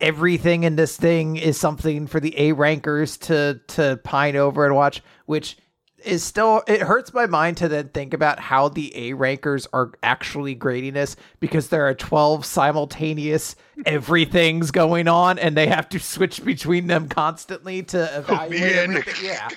everything 0.00 0.62
in 0.62 0.76
this 0.76 0.96
thing 0.96 1.36
is 1.36 1.58
something 1.58 2.06
for 2.06 2.20
the 2.20 2.38
A 2.38 2.52
rankers 2.52 3.16
to 3.18 3.60
to 3.68 4.00
pine 4.04 4.36
over 4.36 4.64
and 4.64 4.74
watch, 4.74 5.02
which 5.26 5.58
is 6.04 6.22
still 6.22 6.62
it 6.66 6.82
hurts 6.82 7.12
my 7.12 7.26
mind 7.26 7.56
to 7.56 7.68
then 7.68 7.88
think 7.88 8.14
about 8.14 8.38
how 8.38 8.68
the 8.68 8.94
A 8.96 9.12
rankers 9.14 9.66
are 9.72 9.92
actually 10.02 10.54
grading 10.54 10.94
this 10.94 11.16
because 11.40 11.68
there 11.68 11.88
are 11.88 11.94
12 11.94 12.44
simultaneous 12.44 13.56
everything's 13.86 14.70
going 14.70 15.08
on 15.08 15.38
and 15.38 15.56
they 15.56 15.66
have 15.66 15.88
to 15.88 15.98
switch 15.98 16.44
between 16.44 16.86
them 16.86 17.08
constantly 17.08 17.82
to 17.82 18.14
oh, 18.14 18.18
evaluate 18.18 18.60
man. 18.60 18.96
everything. 18.96 19.24
Yeah. 19.24 19.48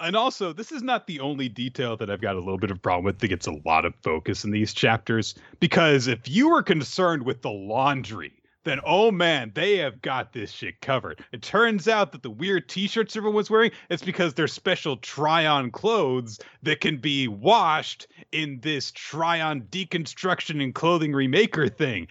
And 0.00 0.14
also, 0.14 0.52
this 0.52 0.70
is 0.70 0.82
not 0.82 1.06
the 1.06 1.20
only 1.20 1.48
detail 1.48 1.96
that 1.96 2.08
I've 2.08 2.20
got 2.20 2.36
a 2.36 2.38
little 2.38 2.58
bit 2.58 2.70
of 2.70 2.80
problem 2.80 3.04
with 3.04 3.18
that 3.18 3.28
gets 3.28 3.46
a 3.46 3.58
lot 3.64 3.84
of 3.84 3.94
focus 4.02 4.44
in 4.44 4.52
these 4.52 4.72
chapters. 4.72 5.34
Because 5.58 6.06
if 6.06 6.28
you 6.28 6.50
were 6.50 6.62
concerned 6.62 7.24
with 7.24 7.42
the 7.42 7.50
laundry, 7.50 8.32
then 8.64 8.80
oh 8.84 9.10
man, 9.10 9.50
they 9.54 9.78
have 9.78 10.00
got 10.02 10.32
this 10.32 10.52
shit 10.52 10.80
covered. 10.80 11.24
It 11.32 11.42
turns 11.42 11.88
out 11.88 12.12
that 12.12 12.22
the 12.22 12.30
weird 12.30 12.68
t-shirts 12.68 13.16
everyone's 13.16 13.50
wearing, 13.50 13.72
it's 13.88 14.04
because 14.04 14.34
they're 14.34 14.46
special 14.46 14.98
Trion 14.98 15.72
clothes 15.72 16.38
that 16.62 16.80
can 16.80 16.98
be 16.98 17.28
washed 17.28 18.06
in 18.30 18.60
this 18.60 18.92
Trion 18.92 19.62
deconstruction 19.68 20.62
and 20.62 20.74
clothing 20.74 21.12
remaker 21.12 21.74
thing. 21.74 22.08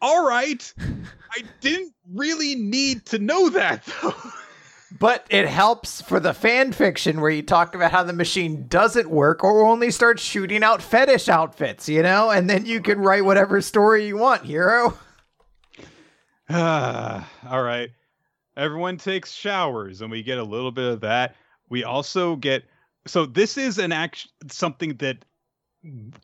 All 0.00 0.26
right. 0.26 0.72
I 0.80 1.42
didn't 1.60 1.94
really 2.12 2.54
need 2.54 3.06
to 3.06 3.18
know 3.18 3.48
that 3.50 3.84
though. 4.02 4.14
But 4.98 5.24
it 5.30 5.46
helps 5.46 6.02
for 6.02 6.18
the 6.18 6.34
fan 6.34 6.72
fiction 6.72 7.20
where 7.20 7.30
you 7.30 7.42
talk 7.42 7.74
about 7.74 7.92
how 7.92 8.02
the 8.02 8.12
machine 8.12 8.66
doesn't 8.66 9.08
work 9.08 9.44
or 9.44 9.64
only 9.64 9.90
starts 9.90 10.22
shooting 10.22 10.64
out 10.64 10.82
fetish 10.82 11.28
outfits, 11.28 11.88
you 11.88 12.02
know? 12.02 12.30
And 12.30 12.50
then 12.50 12.66
you 12.66 12.80
can 12.80 12.98
write 12.98 13.24
whatever 13.24 13.60
story 13.60 14.06
you 14.06 14.16
want, 14.16 14.44
hero. 14.44 14.98
All 16.50 17.62
right. 17.62 17.90
Everyone 18.56 18.96
takes 18.96 19.32
showers, 19.32 20.00
and 20.00 20.10
we 20.10 20.22
get 20.22 20.38
a 20.38 20.44
little 20.44 20.72
bit 20.72 20.92
of 20.92 21.00
that. 21.02 21.36
We 21.68 21.84
also 21.84 22.36
get 22.36 22.64
so 23.06 23.24
this 23.26 23.56
is 23.56 23.78
an 23.78 23.92
act 23.92 24.26
something 24.50 24.96
that 24.96 25.24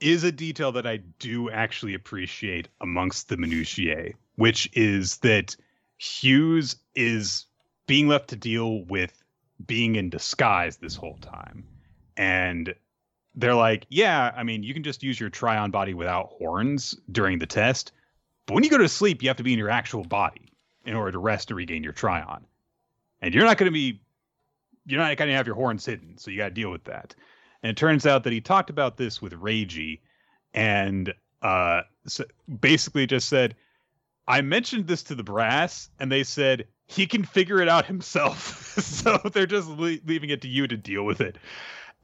is 0.00 0.24
a 0.24 0.32
detail 0.32 0.72
that 0.72 0.86
I 0.86 0.98
do 1.18 1.50
actually 1.50 1.94
appreciate 1.94 2.68
amongst 2.80 3.28
the 3.28 3.36
minutiae, 3.36 4.12
which 4.34 4.68
is 4.74 5.18
that 5.18 5.56
Hyuse 5.98 6.76
is 6.94 7.46
being 7.86 8.08
left 8.08 8.28
to 8.28 8.36
deal 8.36 8.84
with 8.84 9.22
being 9.66 9.96
in 9.96 10.10
disguise 10.10 10.76
this 10.76 10.96
whole 10.96 11.18
time. 11.18 11.64
And 12.16 12.74
they're 13.34 13.54
like, 13.54 13.86
yeah, 13.88 14.32
I 14.36 14.42
mean, 14.42 14.62
you 14.62 14.74
can 14.74 14.82
just 14.82 15.02
use 15.02 15.18
your 15.18 15.30
Trion 15.30 15.70
body 15.70 15.94
without 15.94 16.30
horns 16.38 16.96
during 17.10 17.38
the 17.38 17.46
test. 17.46 17.92
But 18.46 18.54
when 18.54 18.64
you 18.64 18.70
go 18.70 18.78
to 18.78 18.88
sleep, 18.88 19.22
you 19.22 19.28
have 19.28 19.36
to 19.36 19.42
be 19.42 19.52
in 19.52 19.58
your 19.58 19.70
actual 19.70 20.04
body 20.04 20.52
in 20.84 20.94
order 20.94 21.12
to 21.12 21.18
rest 21.18 21.50
and 21.50 21.56
regain 21.56 21.82
your 21.82 21.92
Trion. 21.92 22.44
And 23.20 23.34
you're 23.34 23.44
not 23.44 23.58
going 23.58 23.70
to 23.70 23.74
be, 23.74 24.00
you're 24.86 25.00
not 25.00 25.16
going 25.16 25.28
to 25.28 25.36
have 25.36 25.46
your 25.46 25.56
horns 25.56 25.84
hidden. 25.84 26.16
So 26.18 26.30
you 26.30 26.38
got 26.38 26.48
to 26.48 26.54
deal 26.54 26.70
with 26.70 26.84
that. 26.84 27.14
And 27.62 27.70
it 27.70 27.76
turns 27.76 28.06
out 28.06 28.24
that 28.24 28.32
he 28.32 28.40
talked 28.40 28.70
about 28.70 28.96
this 28.96 29.20
with 29.20 29.32
Reiji 29.32 30.00
and 30.54 31.12
uh, 31.42 31.82
so 32.06 32.24
basically 32.60 33.06
just 33.06 33.28
said, 33.28 33.54
I 34.26 34.40
mentioned 34.40 34.86
this 34.86 35.04
to 35.04 35.14
the 35.14 35.22
brass, 35.22 35.88
and 36.00 36.10
they 36.10 36.24
said 36.24 36.66
he 36.86 37.06
can 37.06 37.24
figure 37.24 37.60
it 37.60 37.68
out 37.68 37.86
himself. 37.86 38.78
so 38.82 39.18
they're 39.32 39.46
just 39.46 39.68
le- 39.68 39.98
leaving 40.04 40.30
it 40.30 40.42
to 40.42 40.48
you 40.48 40.66
to 40.66 40.76
deal 40.76 41.04
with 41.04 41.20
it. 41.20 41.36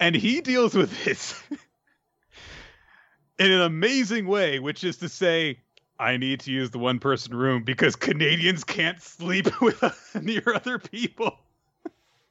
And 0.01 0.15
he 0.15 0.41
deals 0.41 0.75
with 0.75 1.05
this 1.05 1.41
in 3.39 3.53
an 3.53 3.63
amazing 3.63 4.27
way, 4.27 4.59
which 4.59 4.83
is 4.85 4.97
to 4.99 5.09
say, 5.09 5.61
I 5.99 6.17
need 6.17 6.41
to 6.41 6.51
use 6.51 6.71
the 6.71 6.79
one 6.79 6.99
person 6.99 7.37
room 7.37 7.63
because 7.63 7.95
Canadians 7.95 8.65
can't 8.65 9.01
sleep 9.01 9.61
with 9.61 9.83
near 10.21 10.43
other 10.53 10.79
people. 10.79 11.39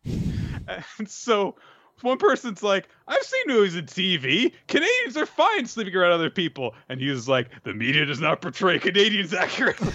and 0.04 1.08
so 1.08 1.56
one 2.02 2.18
person's 2.18 2.64
like, 2.64 2.90
I've 3.08 3.24
seen 3.24 3.44
movies 3.48 3.76
and 3.76 3.88
TV. 3.88 4.52
Canadians 4.68 5.16
are 5.16 5.26
fine 5.26 5.68
sleeping 5.68 5.96
around 5.96 6.12
other 6.12 6.30
people. 6.30 6.74
And 6.90 7.00
he 7.00 7.10
was 7.10 7.30
like, 7.30 7.50
the 7.64 7.74
media 7.74 8.06
does 8.06 8.20
not 8.20 8.42
portray 8.42 8.80
Canadians 8.80 9.34
accurately. 9.34 9.88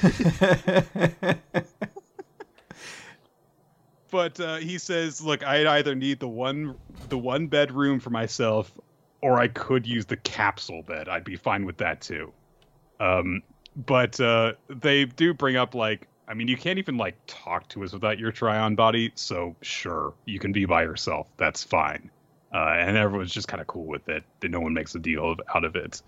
But 4.17 4.41
uh, 4.41 4.57
he 4.57 4.79
says, 4.79 5.21
look, 5.21 5.47
I'd 5.47 5.67
either 5.67 5.95
need 5.95 6.21
the 6.21 6.29
one 6.29 6.75
the 7.11 7.19
one 7.19 7.49
bedroom 7.49 8.01
for 8.01 8.09
myself, 8.09 8.73
or 9.21 9.39
I 9.39 9.49
could 9.49 9.87
use 9.87 10.07
the 10.07 10.17
capsule 10.17 10.83
bed. 10.83 11.07
I'd 11.07 11.23
be 11.23 11.37
fine 11.37 11.67
with 11.67 11.77
that 11.77 12.01
too. 12.01 12.33
Um, 12.99 13.43
but 13.77 14.19
uh, 14.19 14.55
they 14.71 15.05
do 15.05 15.35
bring 15.35 15.57
up 15.57 15.75
like, 15.75 16.09
I 16.27 16.33
mean, 16.33 16.49
you 16.49 16.57
can't 16.57 16.79
even 16.79 16.97
like 16.97 17.17
talk 17.27 17.69
to 17.69 17.85
us 17.85 17.93
without 17.93 18.19
your 18.19 18.33
Trion 18.33 18.75
body. 18.75 19.13
So 19.17 19.55
sure, 19.61 20.15
you 20.25 20.39
can 20.39 20.53
be 20.53 20.65
by 20.65 20.85
yourself. 20.85 21.27
That's 21.37 21.63
fine. 21.63 22.11
Uh, 22.55 22.75
and 22.79 22.97
everyone's 22.97 23.35
just 23.35 23.49
kind 23.49 23.61
of 23.61 23.67
cool 23.67 23.85
with 23.85 24.09
it. 24.09 24.25
That 24.41 24.51
no 24.51 24.61
one 24.61 24.73
makes 24.73 24.95
a 24.95 24.99
deal 24.99 25.33
of, 25.33 25.43
out 25.55 25.67
of 25.67 25.77
it. 25.77 26.01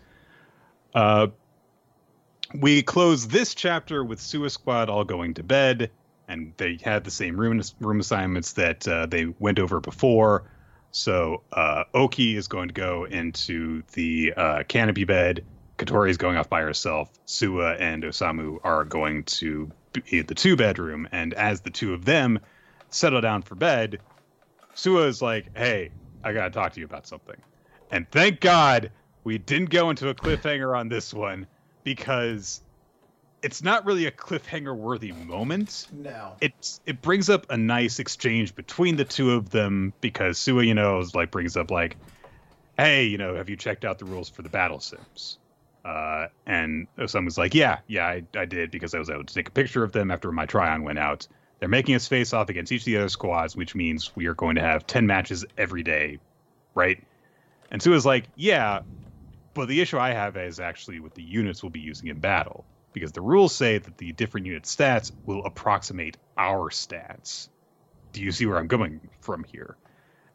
Uh, 0.94 1.26
we 2.54 2.80
close 2.80 3.28
this 3.28 3.54
chapter 3.54 4.02
with 4.02 4.18
Suwa 4.18 4.50
Squad 4.50 4.88
all 4.88 5.04
going 5.04 5.34
to 5.34 5.42
bed, 5.42 5.90
and 6.28 6.52
they 6.58 6.78
had 6.82 7.04
the 7.04 7.10
same 7.10 7.38
room 7.38 7.60
room 7.80 8.00
assignments 8.00 8.52
that 8.52 8.86
uh, 8.86 9.06
they 9.06 9.26
went 9.38 9.58
over 9.58 9.80
before. 9.80 10.50
So 10.90 11.42
uh, 11.52 11.84
Oki 11.94 12.36
is 12.36 12.48
going 12.48 12.68
to 12.68 12.74
go 12.74 13.04
into 13.04 13.82
the 13.94 14.32
uh, 14.36 14.62
canopy 14.68 15.04
bed. 15.04 15.44
Katori 15.78 16.10
is 16.10 16.16
going 16.16 16.36
off 16.36 16.48
by 16.48 16.60
herself. 16.60 17.10
Suwa 17.26 17.76
and 17.80 18.02
Osamu 18.02 18.58
are 18.64 18.84
going 18.84 19.24
to 19.24 19.70
be 19.92 20.22
the 20.22 20.34
two 20.34 20.56
bedroom, 20.56 21.08
and 21.12 21.34
as 21.34 21.60
the 21.60 21.70
two 21.70 21.94
of 21.94 22.04
them 22.04 22.38
settle 22.90 23.20
down 23.20 23.42
for 23.42 23.54
bed, 23.54 24.00
Suwa 24.76 25.06
is 25.06 25.22
like, 25.22 25.50
"Hey, 25.56 25.92
I 26.22 26.32
gotta 26.32 26.50
talk 26.50 26.72
to 26.74 26.80
you 26.80 26.86
about 26.86 27.06
something." 27.06 27.36
And 27.90 28.06
thank 28.10 28.40
God 28.40 28.92
we 29.24 29.38
didn't 29.38 29.70
go 29.70 29.90
into 29.90 30.08
a 30.08 30.14
cliffhanger 30.14 30.76
on 30.76 30.88
this 30.88 31.12
one 31.14 31.46
because 31.84 32.60
it's 33.42 33.62
not 33.62 33.84
really 33.84 34.06
a 34.06 34.10
cliffhanger 34.10 34.74
worthy 34.76 35.12
moment. 35.12 35.86
No. 35.92 36.36
It's 36.40 36.80
it 36.86 37.00
brings 37.00 37.30
up 37.30 37.46
a 37.50 37.56
nice 37.56 37.98
exchange 37.98 38.54
between 38.54 38.96
the 38.96 39.04
two 39.04 39.32
of 39.32 39.50
them 39.50 39.92
because 40.00 40.38
Suwa, 40.38 40.66
you 40.66 40.74
know, 40.74 40.98
is 40.98 41.14
like 41.14 41.30
brings 41.30 41.56
up 41.56 41.70
like, 41.70 41.96
hey, 42.76 43.04
you 43.04 43.18
know, 43.18 43.36
have 43.36 43.48
you 43.48 43.56
checked 43.56 43.84
out 43.84 43.98
the 43.98 44.04
rules 44.04 44.28
for 44.28 44.42
the 44.42 44.48
battle 44.48 44.80
sims? 44.80 45.38
Uh, 45.84 46.26
and 46.46 46.86
someone's 47.06 47.38
like, 47.38 47.54
yeah, 47.54 47.78
yeah, 47.86 48.06
I, 48.06 48.22
I 48.36 48.44
did 48.44 48.70
because 48.70 48.94
I 48.94 48.98
was 48.98 49.08
able 49.08 49.24
to 49.24 49.34
take 49.34 49.48
a 49.48 49.52
picture 49.52 49.84
of 49.84 49.92
them 49.92 50.10
after 50.10 50.30
my 50.32 50.44
Trion 50.46 50.82
went 50.82 50.98
out. 50.98 51.26
They're 51.60 51.68
making 51.68 51.94
us 51.94 52.06
face 52.06 52.32
off 52.32 52.50
against 52.50 52.70
each 52.72 52.82
of 52.82 52.86
the 52.86 52.98
other 52.98 53.08
squads, 53.08 53.56
which 53.56 53.74
means 53.74 54.14
we 54.14 54.26
are 54.26 54.34
going 54.34 54.56
to 54.56 54.60
have 54.60 54.86
10 54.86 55.06
matches 55.06 55.44
every 55.56 55.82
day, 55.82 56.18
right? 56.74 57.02
And 57.70 57.80
Suwa's 57.80 58.06
like, 58.06 58.24
yeah, 58.36 58.80
but 59.54 59.66
the 59.66 59.80
issue 59.80 59.98
I 59.98 60.12
have 60.12 60.36
is 60.36 60.60
actually 60.60 61.00
with 61.00 61.14
the 61.14 61.22
units 61.22 61.62
we'll 61.62 61.70
be 61.70 61.80
using 61.80 62.08
in 62.08 62.18
battle 62.20 62.64
because 62.98 63.12
the 63.12 63.20
rules 63.20 63.54
say 63.54 63.78
that 63.78 63.98
the 63.98 64.12
different 64.12 64.46
unit 64.46 64.64
stats 64.64 65.12
will 65.24 65.44
approximate 65.44 66.16
our 66.36 66.70
stats. 66.70 67.48
Do 68.12 68.22
you 68.22 68.32
see 68.32 68.46
where 68.46 68.58
I'm 68.58 68.66
going 68.66 69.00
from 69.20 69.44
here? 69.44 69.76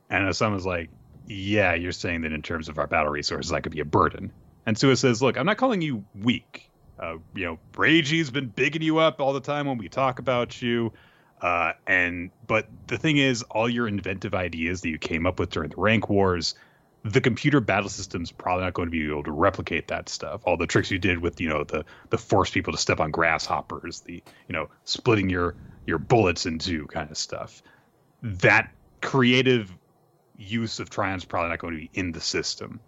And 0.10 0.34
someone's 0.36 0.66
like, 0.66 0.90
yeah, 1.28 1.74
you're 1.74 1.92
saying 1.92 2.22
that 2.22 2.32
in 2.32 2.42
terms 2.42 2.70
of 2.70 2.78
our 2.80 2.88
battle 2.88 3.12
resources, 3.12 3.52
that 3.52 3.64
could 3.64 3.72
be 3.72 3.80
a 3.80 3.86
burden. 3.86 4.32
And 4.66 4.78
Suwa 4.78 4.98
says, 4.98 5.22
look, 5.22 5.38
I'm 5.38 5.46
not 5.46 5.58
calling 5.58 5.82
you 5.82 6.06
weak. 6.22 6.70
Uh, 7.00 7.16
you 7.34 7.46
know, 7.46 7.60
Reiji's 7.74 8.30
been 8.30 8.48
bigging 8.48 8.82
you 8.82 9.00
up 9.00 9.20
all 9.20 9.34
the 9.34 9.42
time 9.42 9.68
when 9.68 9.78
we 9.78 9.90
talk 9.90 10.20
about 10.20 10.62
you. 10.62 10.94
Uh, 11.42 11.74
and 11.88 12.30
but 12.48 12.68
the 12.88 12.98
thing 12.98 13.18
is, 13.18 13.44
all 13.44 13.68
your 13.68 13.88
inventive 13.88 14.34
ideas 14.34 14.82
that 14.82 14.90
you 14.90 14.98
came 14.98 15.26
up 15.26 15.40
with 15.40 15.50
during 15.50 15.70
the 15.70 15.76
rank 15.78 16.10
wars, 16.10 16.56
the 17.04 17.22
computer 17.22 17.60
battle 17.60 17.90
system's 17.90 18.32
probably 18.32 18.64
not 18.64 18.74
going 18.74 18.88
to 18.88 18.92
be 18.92 19.06
able 19.06 19.24
to 19.24 19.32
replicate 19.32 19.90
that 19.90 20.08
stuff. 20.08 20.42
All 20.46 20.56
the 20.56 20.68
tricks 20.68 20.90
you 20.90 21.00
did 21.00 21.20
with, 21.20 21.42
you 21.42 21.50
know, 21.50 21.64
the 21.64 21.86
the 22.10 22.18
force 22.18 22.50
people 22.50 22.72
to 22.74 22.80
step 22.80 23.00
on 23.00 23.12
grasshoppers, 23.12 24.02
the 24.02 24.24
you 24.48 24.54
know, 24.54 24.70
splitting 24.86 25.30
your 25.30 25.56
your 25.86 25.98
bullets 25.98 26.46
into 26.46 26.88
kind 26.88 27.12
of 27.12 27.18
stuff. 27.18 27.62
That 28.22 28.72
creative 29.02 29.76
use 30.38 30.80
of 30.80 30.90
Trion's 30.90 31.26
probably 31.26 31.50
not 31.50 31.60
going 31.60 31.74
to 31.74 31.80
be 31.80 31.90
in 31.94 32.14
the 32.14 32.22
system. 32.22 32.80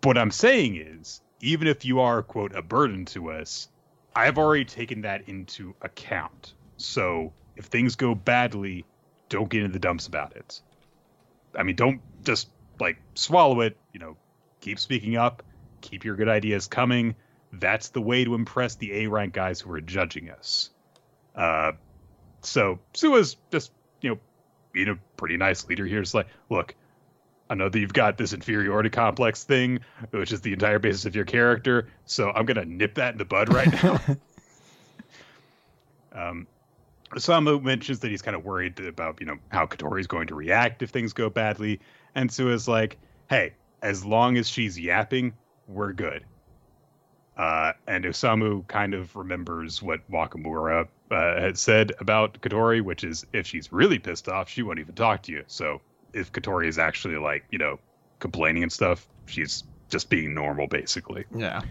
But 0.00 0.08
what 0.08 0.18
I'm 0.18 0.30
saying 0.30 0.76
is, 0.76 1.20
even 1.40 1.68
if 1.68 1.84
you 1.84 2.00
are 2.00 2.22
quote 2.22 2.56
a 2.56 2.62
burden 2.62 3.04
to 3.06 3.30
us, 3.32 3.68
I've 4.16 4.38
already 4.38 4.64
taken 4.64 5.02
that 5.02 5.28
into 5.28 5.74
account. 5.82 6.54
So 6.78 7.34
if 7.56 7.66
things 7.66 7.96
go 7.96 8.14
badly, 8.14 8.86
don't 9.28 9.48
get 9.48 9.62
in 9.62 9.72
the 9.72 9.78
dumps 9.78 10.06
about 10.06 10.36
it. 10.36 10.60
I 11.56 11.62
mean, 11.62 11.76
don't 11.76 12.00
just 12.24 12.48
like 12.80 12.98
swallow 13.14 13.60
it. 13.60 13.76
You 13.92 14.00
know, 14.00 14.16
keep 14.60 14.78
speaking 14.78 15.16
up, 15.16 15.42
keep 15.80 16.04
your 16.04 16.16
good 16.16 16.28
ideas 16.28 16.66
coming. 16.66 17.14
That's 17.52 17.90
the 17.90 18.00
way 18.00 18.24
to 18.24 18.34
impress 18.34 18.74
the 18.76 19.04
A 19.04 19.06
rank 19.06 19.32
guys 19.32 19.60
who 19.60 19.72
are 19.72 19.80
judging 19.80 20.30
us. 20.30 20.70
Uh, 21.34 21.72
so 22.42 22.78
Suwa's 22.92 23.36
just, 23.50 23.70
you 24.00 24.10
know, 24.10 24.18
being 24.72 24.88
a 24.88 24.98
pretty 25.16 25.36
nice 25.36 25.66
leader 25.66 25.86
here. 25.86 26.00
It's 26.00 26.14
like, 26.14 26.26
look, 26.50 26.74
I 27.48 27.54
know 27.54 27.68
that 27.68 27.78
you've 27.78 27.92
got 27.92 28.18
this 28.18 28.32
inferiority 28.32 28.90
complex 28.90 29.44
thing, 29.44 29.80
which 30.10 30.32
is 30.32 30.40
the 30.40 30.52
entire 30.52 30.78
basis 30.78 31.04
of 31.04 31.14
your 31.14 31.24
character. 31.24 31.88
So 32.06 32.30
I'm 32.30 32.46
gonna 32.46 32.64
nip 32.64 32.94
that 32.94 33.12
in 33.12 33.18
the 33.18 33.24
bud 33.24 33.52
right 33.52 33.70
now. 33.82 34.00
um, 36.12 36.46
Osamu 37.10 37.62
mentions 37.62 38.00
that 38.00 38.10
he's 38.10 38.22
kind 38.22 38.34
of 38.34 38.44
worried 38.44 38.80
about, 38.80 39.20
you 39.20 39.26
know, 39.26 39.36
how 39.48 39.66
Katori's 39.66 40.06
going 40.06 40.28
to 40.28 40.34
react 40.34 40.82
if 40.82 40.90
things 40.90 41.12
go 41.12 41.30
badly, 41.30 41.80
and 42.14 42.30
Suwa's 42.30 42.68
like, 42.68 42.98
"Hey, 43.28 43.54
as 43.82 44.04
long 44.04 44.36
as 44.36 44.48
she's 44.48 44.78
yapping, 44.78 45.34
we're 45.68 45.92
good." 45.92 46.24
Uh, 47.36 47.72
and 47.86 48.04
Osamu 48.04 48.66
kind 48.68 48.94
of 48.94 49.14
remembers 49.16 49.82
what 49.82 50.08
Wakamura 50.10 50.86
uh, 51.10 51.40
had 51.40 51.58
said 51.58 51.92
about 51.98 52.40
Katori, 52.40 52.80
which 52.80 53.02
is 53.02 53.26
if 53.32 53.46
she's 53.46 53.72
really 53.72 53.98
pissed 53.98 54.28
off, 54.28 54.48
she 54.48 54.62
won't 54.62 54.78
even 54.78 54.94
talk 54.94 55.22
to 55.22 55.32
you. 55.32 55.44
So 55.48 55.80
if 56.12 56.30
Katori 56.30 56.68
is 56.68 56.78
actually 56.78 57.16
like, 57.16 57.44
you 57.50 57.58
know, 57.58 57.80
complaining 58.20 58.62
and 58.62 58.72
stuff, 58.72 59.08
she's 59.26 59.64
just 59.88 60.10
being 60.10 60.32
normal, 60.32 60.68
basically. 60.68 61.24
Yeah. 61.34 61.62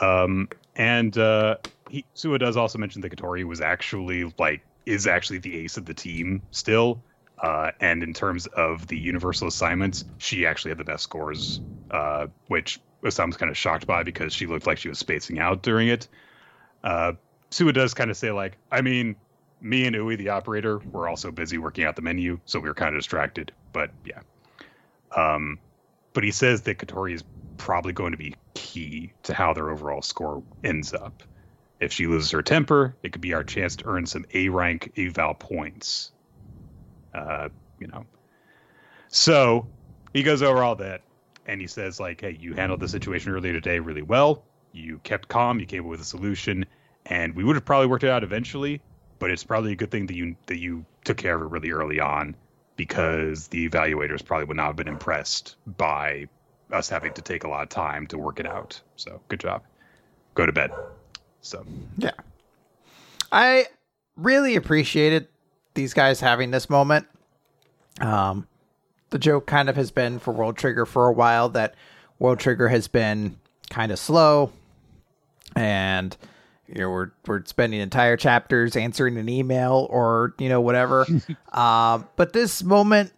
Um, 0.00 0.48
and 0.76 1.16
uh, 1.18 1.56
he, 1.88 2.04
Suwa 2.14 2.38
does 2.38 2.56
also 2.56 2.78
mention 2.78 3.02
that 3.02 3.10
Katori 3.14 3.44
was 3.44 3.60
actually 3.60 4.32
like 4.38 4.62
is 4.86 5.06
actually 5.06 5.38
the 5.38 5.56
ace 5.58 5.76
of 5.76 5.84
the 5.84 5.94
team 5.94 6.42
still. 6.52 7.02
Uh, 7.42 7.70
and 7.80 8.02
in 8.02 8.12
terms 8.12 8.46
of 8.48 8.86
the 8.88 8.98
universal 8.98 9.48
assignments, 9.48 10.04
she 10.18 10.46
actually 10.46 10.70
had 10.70 10.78
the 10.78 10.84
best 10.84 11.02
scores, 11.02 11.60
uh, 11.90 12.26
which 12.48 12.80
Osamu's 13.02 13.36
kind 13.36 13.50
of 13.50 13.56
shocked 13.56 13.86
by 13.86 14.02
because 14.02 14.34
she 14.34 14.46
looked 14.46 14.66
like 14.66 14.78
she 14.78 14.88
was 14.88 14.98
spacing 14.98 15.38
out 15.38 15.62
during 15.62 15.88
it. 15.88 16.06
Uh, 16.84 17.12
Suwa 17.50 17.72
does 17.72 17.94
kind 17.94 18.10
of 18.10 18.16
say 18.16 18.30
like, 18.30 18.58
I 18.70 18.82
mean, 18.82 19.16
me 19.60 19.86
and 19.86 19.96
Ui, 19.96 20.16
the 20.16 20.30
operator, 20.30 20.80
were 20.92 21.08
also 21.08 21.30
busy 21.30 21.58
working 21.58 21.84
out 21.84 21.96
the 21.96 22.02
menu, 22.02 22.38
so 22.44 22.60
we 22.60 22.68
were 22.68 22.74
kind 22.74 22.94
of 22.94 23.00
distracted. 23.00 23.52
But 23.72 23.90
yeah. 24.04 24.20
Um, 25.16 25.58
but 26.12 26.24
he 26.24 26.30
says 26.30 26.62
that 26.62 26.78
Katori 26.78 27.14
is 27.14 27.24
probably 27.56 27.92
going 27.92 28.12
to 28.12 28.18
be 28.18 28.34
key 28.54 29.12
to 29.24 29.34
how 29.34 29.52
their 29.52 29.70
overall 29.70 30.02
score 30.02 30.42
ends 30.64 30.92
up. 30.92 31.22
If 31.80 31.92
she 31.92 32.06
loses 32.06 32.30
her 32.32 32.42
temper, 32.42 32.96
it 33.02 33.12
could 33.12 33.20
be 33.22 33.34
our 33.34 33.44
chance 33.44 33.76
to 33.76 33.86
earn 33.86 34.06
some 34.06 34.24
A 34.34 34.48
rank 34.48 34.92
eval 34.96 35.34
points. 35.34 36.12
Uh, 37.14 37.48
you 37.78 37.86
know. 37.88 38.06
So 39.08 39.66
he 40.12 40.22
goes 40.22 40.42
over 40.42 40.62
all 40.62 40.76
that 40.76 41.02
and 41.46 41.60
he 41.60 41.66
says, 41.66 41.98
like, 41.98 42.20
hey, 42.20 42.36
you 42.38 42.54
handled 42.54 42.80
the 42.80 42.88
situation 42.88 43.32
earlier 43.32 43.52
today 43.52 43.78
really 43.80 44.02
well. 44.02 44.44
You 44.72 45.00
kept 45.02 45.28
calm, 45.28 45.58
you 45.58 45.66
came 45.66 45.84
up 45.84 45.90
with 45.90 46.00
a 46.00 46.04
solution, 46.04 46.64
and 47.06 47.34
we 47.34 47.42
would 47.42 47.56
have 47.56 47.64
probably 47.64 47.88
worked 47.88 48.04
it 48.04 48.10
out 48.10 48.22
eventually, 48.22 48.80
but 49.18 49.30
it's 49.30 49.42
probably 49.42 49.72
a 49.72 49.76
good 49.76 49.90
thing 49.90 50.06
that 50.06 50.14
you 50.14 50.36
that 50.46 50.58
you 50.58 50.84
took 51.04 51.16
care 51.16 51.34
of 51.34 51.42
it 51.42 51.46
really 51.46 51.70
early 51.70 51.98
on 51.98 52.36
because 52.76 53.48
the 53.48 53.68
evaluators 53.68 54.24
probably 54.24 54.44
would 54.44 54.56
not 54.56 54.68
have 54.68 54.76
been 54.76 54.88
impressed 54.88 55.56
by 55.76 56.28
us 56.72 56.88
having 56.88 57.12
to 57.14 57.22
take 57.22 57.44
a 57.44 57.48
lot 57.48 57.62
of 57.62 57.68
time 57.68 58.06
to 58.06 58.16
work 58.18 58.38
it 58.38 58.46
out. 58.46 58.80
So 58.96 59.20
good 59.28 59.40
job. 59.40 59.62
Go 60.34 60.46
to 60.46 60.52
bed. 60.52 60.70
So 61.42 61.64
yeah, 61.98 62.12
I 63.32 63.66
really 64.16 64.54
appreciated 64.56 65.26
these 65.80 65.94
guys 65.94 66.20
having 66.20 66.50
this 66.50 66.68
moment. 66.68 67.06
Um, 68.00 68.46
the 69.08 69.18
joke 69.18 69.46
kind 69.46 69.70
of 69.70 69.76
has 69.76 69.90
been 69.90 70.18
for 70.18 70.32
World 70.32 70.58
Trigger 70.58 70.84
for 70.84 71.08
a 71.08 71.12
while 71.12 71.48
that 71.50 71.74
World 72.18 72.38
Trigger 72.38 72.68
has 72.68 72.86
been 72.86 73.38
kind 73.70 73.90
of 73.90 73.98
slow, 73.98 74.52
and 75.56 76.14
you 76.68 76.74
know 76.74 76.90
we're 76.90 77.10
we're 77.26 77.44
spending 77.46 77.80
entire 77.80 78.18
chapters 78.18 78.76
answering 78.76 79.16
an 79.16 79.28
email 79.30 79.86
or 79.90 80.34
you 80.38 80.50
know 80.50 80.60
whatever. 80.60 81.06
um, 81.52 82.06
but 82.16 82.34
this 82.34 82.62
moment, 82.62 83.12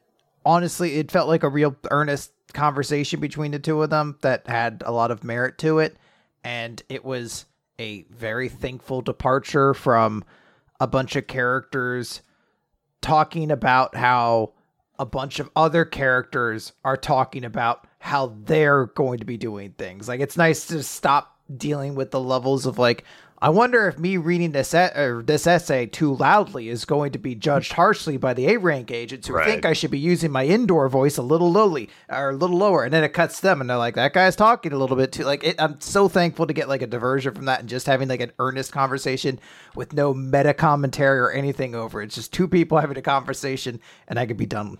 honestly, 0.46 0.98
it 0.98 1.10
felt 1.10 1.28
like 1.28 1.42
a 1.42 1.48
real 1.48 1.74
earnest 1.90 2.30
conversation 2.52 3.18
between 3.18 3.50
the 3.50 3.58
two 3.58 3.82
of 3.82 3.90
them 3.90 4.18
that 4.20 4.46
had 4.46 4.84
a 4.86 4.92
lot 4.92 5.10
of 5.10 5.24
merit 5.24 5.58
to 5.58 5.80
it, 5.80 5.96
and 6.44 6.80
it 6.88 7.04
was 7.04 7.44
a 7.80 8.02
very 8.08 8.48
thankful 8.48 9.02
departure 9.02 9.74
from 9.74 10.22
a 10.78 10.86
bunch 10.86 11.16
of 11.16 11.26
characters 11.26 12.22
talking 13.02 13.50
about 13.50 13.94
how 13.94 14.52
a 14.98 15.04
bunch 15.04 15.40
of 15.40 15.50
other 15.54 15.84
characters 15.84 16.72
are 16.84 16.96
talking 16.96 17.44
about 17.44 17.86
how 17.98 18.36
they're 18.44 18.86
going 18.86 19.18
to 19.18 19.24
be 19.24 19.36
doing 19.36 19.74
things. 19.76 20.08
Like 20.08 20.20
it's 20.20 20.36
nice 20.36 20.66
to 20.68 20.82
stop 20.82 21.38
dealing 21.54 21.94
with 21.94 22.10
the 22.10 22.20
levels 22.20 22.66
of 22.66 22.78
like 22.78 23.04
I 23.42 23.48
wonder 23.48 23.88
if 23.88 23.98
me 23.98 24.18
reading 24.18 24.52
this 24.52 24.72
e- 24.72 24.96
or 24.96 25.20
this 25.26 25.48
essay 25.48 25.86
too 25.86 26.14
loudly 26.14 26.68
is 26.68 26.84
going 26.84 27.10
to 27.10 27.18
be 27.18 27.34
judged 27.34 27.72
harshly 27.72 28.16
by 28.16 28.34
the 28.34 28.46
A 28.52 28.56
rank 28.56 28.92
agents 28.92 29.26
who 29.26 29.34
Right. 29.34 29.44
think 29.44 29.66
I 29.66 29.72
should 29.72 29.90
be 29.90 29.98
using 29.98 30.30
my 30.30 30.44
indoor 30.46 30.88
voice 30.88 31.18
a 31.18 31.22
little 31.22 31.50
lowly 31.50 31.90
or 32.08 32.30
a 32.30 32.36
little 32.36 32.56
lower, 32.56 32.84
and 32.84 32.92
then 32.92 33.02
it 33.02 33.08
cuts 33.12 33.40
them, 33.40 33.60
and 33.60 33.68
they're 33.68 33.76
like, 33.76 33.96
"That 33.96 34.12
guy's 34.12 34.36
talking 34.36 34.72
a 34.72 34.76
little 34.78 34.96
bit 34.96 35.10
too." 35.10 35.24
Like, 35.24 35.42
it, 35.42 35.56
I'm 35.60 35.80
so 35.80 36.06
thankful 36.08 36.46
to 36.46 36.52
get 36.52 36.68
like 36.68 36.82
a 36.82 36.86
diversion 36.86 37.34
from 37.34 37.46
that 37.46 37.58
and 37.58 37.68
just 37.68 37.86
having 37.86 38.06
like 38.08 38.20
an 38.20 38.30
earnest 38.38 38.70
conversation 38.70 39.40
with 39.74 39.92
no 39.92 40.14
meta 40.14 40.54
commentary 40.54 41.18
or 41.18 41.32
anything 41.32 41.74
over. 41.74 42.00
it. 42.00 42.04
It's 42.06 42.14
just 42.14 42.32
two 42.32 42.46
people 42.46 42.78
having 42.78 42.96
a 42.96 43.02
conversation, 43.02 43.80
and 44.06 44.20
I 44.20 44.26
could 44.26 44.36
be 44.36 44.46
done. 44.46 44.78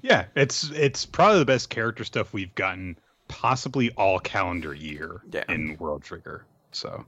yeah, 0.00 0.24
it's 0.34 0.70
it's 0.70 1.04
probably 1.04 1.40
the 1.40 1.44
best 1.44 1.68
character 1.68 2.04
stuff 2.04 2.32
we've 2.32 2.54
gotten 2.54 2.96
possibly 3.28 3.90
all 3.90 4.18
calendar 4.20 4.72
year 4.72 5.20
Yeah. 5.30 5.44
in 5.50 5.76
World 5.78 6.02
Trigger. 6.02 6.46
So 6.70 7.04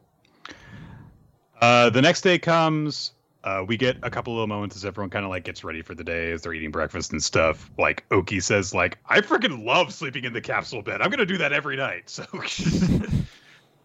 uh, 1.61 1.91
the 1.91 2.03
next 2.03 2.23
day 2.23 2.39
comes. 2.39 3.13
Uh, 3.43 3.63
we 3.67 3.77
get 3.77 3.99
a 4.03 4.11
couple 4.11 4.43
of 4.43 4.49
moments 4.49 4.75
as 4.75 4.87
everyone 4.87 5.11
kind 5.11 5.25
of 5.25 5.31
like 5.31 5.45
gets 5.45 5.65
ready 5.65 5.83
for 5.83 5.95
the 5.95 6.03
day 6.03 6.33
as 6.33 6.41
they're 6.41 6.55
eating 6.55 6.71
breakfast 6.71 7.13
and 7.13 7.23
stuff. 7.23 7.71
Like 7.77 8.05
Oki 8.11 8.41
says, 8.41 8.73
like 8.73 8.99
I 9.07 9.21
freaking 9.21 9.65
love 9.67 9.93
sleeping 9.93 10.25
in 10.25 10.33
the 10.33 10.41
capsule 10.41 10.81
bed. 10.81 11.03
I'm 11.03 11.11
gonna 11.11 11.27
do 11.27 11.39
that 11.39 11.53
every 11.53 11.77
night. 11.77 12.05
So, 12.25 12.25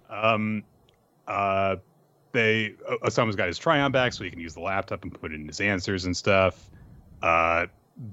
um, 0.09 0.63
uh, 1.27 1.75
they 2.31 2.75
O- 2.87 2.97
Osamu's 2.99 3.35
got 3.35 3.47
his 3.47 3.59
Trion 3.59 3.91
back, 3.91 4.13
so 4.13 4.23
he 4.23 4.29
can 4.29 4.39
use 4.39 4.53
the 4.53 4.61
laptop 4.61 5.03
and 5.03 5.13
put 5.13 5.33
in 5.33 5.45
his 5.47 5.59
answers 5.59 6.05
and 6.05 6.15
stuff. 6.15 6.69
Uh, 7.21 7.67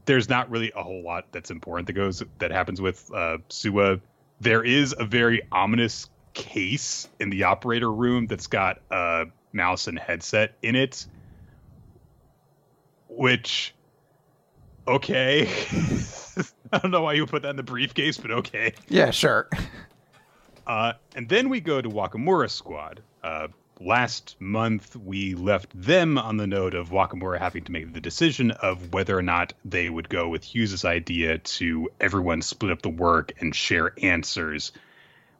there's 0.05 0.29
not 0.29 0.51
really 0.51 0.73
a 0.75 0.83
whole 0.83 1.03
lot 1.03 1.27
that's 1.33 1.51
important 1.51 1.87
that 1.87 1.93
goes 1.93 2.23
that 2.39 2.51
happens 2.51 2.81
with 2.81 3.09
uh, 3.15 3.39
Suwa. 3.49 4.01
There 4.41 4.65
is 4.65 4.95
a 4.99 5.05
very 5.05 5.43
ominous 5.53 6.11
case 6.37 7.09
in 7.19 7.31
the 7.31 7.45
operator 7.45 7.91
room 7.91 8.27
that's 8.27 8.47
got 8.47 8.81
a 8.91 9.25
mouse 9.53 9.87
and 9.87 9.99
headset 9.99 10.55
in 10.63 10.77
it, 10.77 11.07
which 13.09 13.75
okay. 14.87 15.49
I 16.73 16.79
don't 16.79 16.91
know 16.91 17.03
why 17.03 17.15
you 17.15 17.27
put 17.27 17.43
that 17.43 17.51
in 17.51 17.57
the 17.57 17.63
briefcase, 17.63 18.19
but 18.19 18.31
okay. 18.31 18.75
Yeah, 18.89 19.11
sure. 19.11 19.49
Uh, 20.67 20.93
and 21.15 21.29
then 21.29 21.49
we 21.49 21.61
go 21.61 21.81
to 21.81 21.89
Wakamura 21.89 22.51
Squad. 22.51 23.01
Uh, 23.23 23.49
last 23.81 24.37
month, 24.39 24.95
we 24.97 25.35
left 25.35 25.71
them 25.81 26.19
on 26.19 26.37
the 26.37 26.47
note 26.47 26.75
of 26.75 26.91
Wakamura 26.91 27.39
having 27.39 27.65
to 27.65 27.73
make 27.73 27.93
the 27.95 28.01
decision 28.01 28.51
of 28.51 28.93
whether 28.93 29.17
or 29.17 29.23
not 29.23 29.53
they 29.65 29.89
would 29.89 30.09
go 30.09 30.29
with 30.29 30.45
Hyuse' 30.45 30.85
idea 30.85 31.39
to 31.39 31.89
everyone 32.01 32.43
split 32.43 32.73
up 32.73 32.83
the 32.83 32.89
work 32.91 33.33
and 33.41 33.55
share 33.55 33.93
answers. 34.03 34.73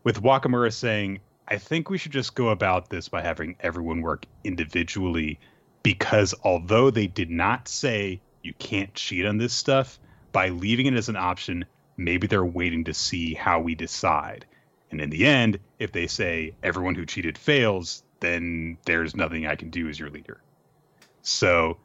With 0.07 0.23
Wakamura 0.23 0.73
saying, 0.73 1.19
I 1.49 1.59
think 1.59 1.91
we 1.91 1.99
should 1.99 2.13
just 2.13 2.37
go 2.37 2.51
about 2.51 2.91
this 2.91 3.09
by 3.09 3.23
having 3.23 3.57
everyone 3.59 4.03
work 4.03 4.25
individually 4.45 5.41
because 5.83 6.33
although 6.45 6.93
they 6.93 7.09
did 7.09 7.29
not 7.29 7.67
say 7.67 8.21
you 8.45 8.55
can't 8.55 8.95
cheat 8.95 9.27
on 9.27 9.39
this 9.39 9.53
stuff, 9.53 9.99
by 10.31 10.51
leaving 10.51 10.87
it 10.87 10.95
as 10.95 11.09
an 11.09 11.17
option, 11.17 11.65
maybe 11.97 12.29
they're 12.29 12.45
waiting 12.45 12.85
to 12.85 12.95
see 12.95 13.35
how 13.35 13.59
we 13.59 13.75
decide. 13.75 14.47
And 14.93 15.01
in 15.01 15.11
the 15.11 15.27
end, 15.27 15.59
if 15.81 15.91
they 15.91 16.07
say 16.07 16.55
everyone 16.63 16.95
who 16.95 17.05
cheated 17.05 17.37
fails, 17.37 18.05
then 18.21 18.79
there's 18.85 19.17
nothing 19.17 19.49
I 19.49 19.57
can 19.57 19.71
do 19.71 19.89
as 19.89 19.99
your 19.99 20.11
leader. 20.11 20.41
So 21.23 21.79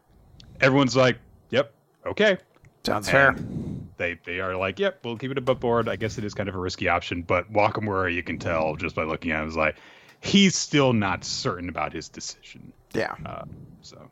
everyone's 0.60 0.96
like, 0.96 1.18
yep, 1.50 1.74
okay. 2.06 2.38
Sounds 2.84 3.10
fair. 3.10 3.36
They 3.98 4.18
they 4.26 4.40
are 4.40 4.56
like, 4.56 4.80
yep, 4.80 5.00
we'll 5.04 5.18
keep 5.18 5.32
it 5.32 5.38
above 5.38 5.60
board. 5.60 5.88
I 5.88 5.96
guess 5.96 6.18
it 6.18 6.24
is 6.24 6.34
kind 6.34 6.50
of 6.50 6.56
a 6.56 6.60
risky 6.60 6.88
option, 6.88 7.22
but 7.22 7.52
Wakamura, 7.54 8.14
you 8.14 8.24
can 8.24 8.40
tell 8.40 8.76
just 8.76 8.96
by 8.96 9.04
looking 9.04 9.32
at 9.32 9.44
him, 9.44 9.48
is 9.48 9.56
like, 9.56 9.76
he's 10.20 10.56
still 10.56 10.94
not 10.94 11.24
certain 11.24 11.70
about 11.70 11.94
his 11.94 12.10
decision. 12.10 12.74
Yeah. 12.94 13.16
Uh, 13.26 13.46
so 13.82 14.10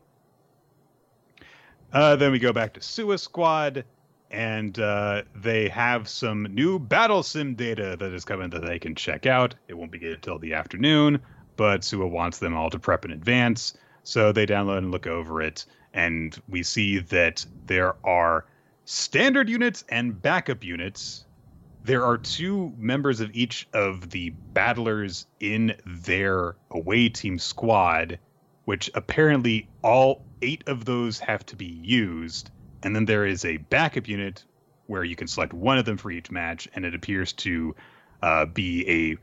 uh, 1.91 2.15
then 2.15 2.32
we 2.32 2.39
go 2.39 2.53
back 2.53 2.74
to 2.74 2.80
Suwa 2.80 3.20
Squad, 3.20 3.86
and 4.30 4.78
uh, 4.78 5.24
they 5.36 5.67
have 5.70 6.07
some 6.07 6.43
new 6.43 6.78
battle 6.78 7.24
sim 7.24 7.55
data 7.55 7.95
that 7.99 8.13
is 8.13 8.26
coming 8.26 8.51
that 8.51 8.63
they 8.63 8.78
can 8.78 8.93
check 8.93 9.26
out. 9.26 9.55
It 9.67 9.74
won't 9.74 9.91
begin 9.91 10.13
until 10.13 10.38
the 10.38 10.53
afternoon, 10.53 11.20
but 11.55 11.82
Suwa 11.82 12.09
wants 12.09 12.38
them 12.38 12.55
all 12.55 12.70
to 12.70 12.78
prep 12.78 13.05
in 13.05 13.11
advance. 13.11 13.76
So 14.03 14.32
they 14.32 14.45
download 14.45 14.78
and 14.78 14.91
look 14.91 15.07
over 15.07 15.41
it, 15.41 15.65
and 15.93 16.39
we 16.47 16.61
see 16.61 16.99
that 16.99 17.43
there 17.65 17.95
are 18.03 18.45
standard 18.89 19.47
units 19.49 19.83
and 19.89 20.19
backup 20.19 20.63
units 20.63 21.25
there 21.83 22.03
are 22.03 22.17
two 22.17 22.73
members 22.77 23.19
of 23.19 23.29
each 23.33 23.67
of 23.73 24.09
the 24.09 24.31
battlers 24.53 25.27
in 25.39 25.75
their 25.85 26.55
away 26.71 27.09
team 27.09 27.39
squad, 27.39 28.19
which 28.65 28.91
apparently 28.93 29.67
all 29.83 30.23
eight 30.41 30.63
of 30.67 30.85
those 30.85 31.19
have 31.19 31.45
to 31.47 31.55
be 31.55 31.65
used. 31.65 32.51
And 32.83 32.95
then 32.95 33.05
there 33.05 33.25
is 33.25 33.45
a 33.45 33.57
backup 33.57 34.07
unit 34.07 34.43
where 34.87 35.03
you 35.03 35.15
can 35.15 35.27
select 35.27 35.53
one 35.53 35.77
of 35.77 35.85
them 35.85 35.97
for 35.97 36.11
each 36.11 36.31
match, 36.31 36.67
and 36.73 36.85
it 36.85 36.93
appears 36.95 37.33
to 37.33 37.75
uh, 38.21 38.45
be 38.45 38.89
a 38.89 39.17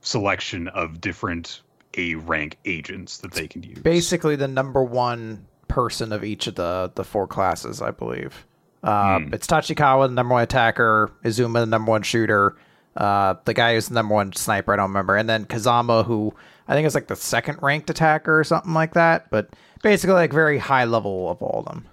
selection 0.00 0.68
of 0.68 1.00
different 1.00 1.62
A 1.96 2.14
rank 2.16 2.58
agents 2.64 3.18
that 3.18 3.32
they 3.32 3.46
can 3.46 3.62
use. 3.62 3.78
Basically, 3.78 4.36
the 4.36 4.48
number 4.48 4.82
one 4.82 5.46
person 5.68 6.12
of 6.12 6.24
each 6.24 6.46
of 6.46 6.56
the 6.56 6.90
the 6.94 7.04
four 7.04 7.26
classes, 7.26 7.80
I 7.80 7.90
believe. 7.90 8.46
Uh, 8.82 9.18
Hmm. 9.20 9.34
It's 9.34 9.46
Tachikawa, 9.46 10.08
the 10.08 10.14
number 10.14 10.34
one 10.34 10.42
attacker, 10.42 11.10
Izumi, 11.24 11.54
the 11.54 11.66
number 11.66 11.90
one 11.90 12.02
shooter, 12.02 12.56
uh, 12.96 13.34
the 13.44 13.54
guy 13.54 13.74
who's 13.74 13.88
the 13.88 13.94
number 13.94 14.14
one 14.14 14.32
sniper, 14.32 14.72
I 14.72 14.76
don't 14.76 14.88
remember, 14.90 15.16
and 15.16 15.28
then 15.28 15.44
Kazama, 15.44 16.04
who 16.04 16.34
I 16.68 16.74
think 16.74 16.86
is 16.86 16.94
like 16.94 17.06
the 17.06 17.16
second 17.16 17.58
ranked 17.62 17.90
attacker 17.90 18.38
or 18.38 18.44
something 18.44 18.74
like 18.74 18.94
that. 18.94 19.30
But 19.30 19.50
basically, 19.82 20.14
like 20.14 20.32
very 20.32 20.58
high 20.58 20.84
level 20.84 21.30
of 21.30 21.40
all 21.42 21.60
of 21.60 21.66
them. 21.66 21.84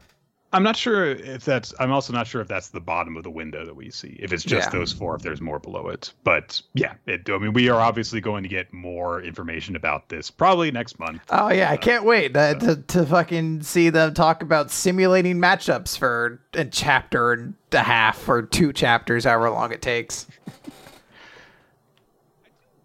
I'm 0.51 0.63
not 0.63 0.75
sure 0.75 1.11
if 1.11 1.45
that's. 1.45 1.75
I'm 1.79 1.91
also 1.91 2.11
not 2.11 2.25
sure 2.25 2.41
if 2.41 2.47
that's 2.47 2.69
the 2.69 2.79
bottom 2.79 3.15
of 3.17 3.23
the 3.23 3.29
window 3.29 3.63
that 3.65 3.75
we 3.75 3.91
see. 3.91 4.17
If 4.19 4.33
it's 4.33 4.43
just 4.43 4.73
Yeah. 4.73 4.79
those 4.79 4.91
four, 4.91 5.15
if 5.15 5.21
there's 5.21 5.41
more 5.41 5.59
below 5.59 5.89
it. 5.89 6.11
But 6.23 6.59
yeah, 6.73 6.93
it, 7.05 7.29
I 7.29 7.37
mean, 7.37 7.53
we 7.53 7.69
are 7.69 7.79
obviously 7.79 8.19
going 8.19 8.41
to 8.41 8.49
get 8.49 8.73
more 8.73 9.21
information 9.21 9.75
about 9.75 10.09
this 10.09 10.31
probably 10.31 10.71
next 10.71 10.97
month. 10.97 11.21
Oh 11.29 11.51
yeah, 11.51 11.69
I 11.69 11.77
can't 11.77 12.03
wait 12.03 12.33
to, 12.33 12.57
to, 12.61 12.75
to 12.77 13.05
fucking 13.05 13.61
see 13.61 13.91
them 13.91 14.15
talk 14.15 14.41
about 14.41 14.71
simulating 14.71 15.37
matchups 15.37 15.95
for 15.95 16.41
a 16.53 16.65
chapter 16.65 17.31
and 17.33 17.53
a 17.71 17.83
half 17.83 18.27
or 18.27 18.41
two 18.41 18.73
chapters, 18.73 19.25
however 19.25 19.51
long 19.51 19.71
it 19.71 19.83
takes. 19.83 20.25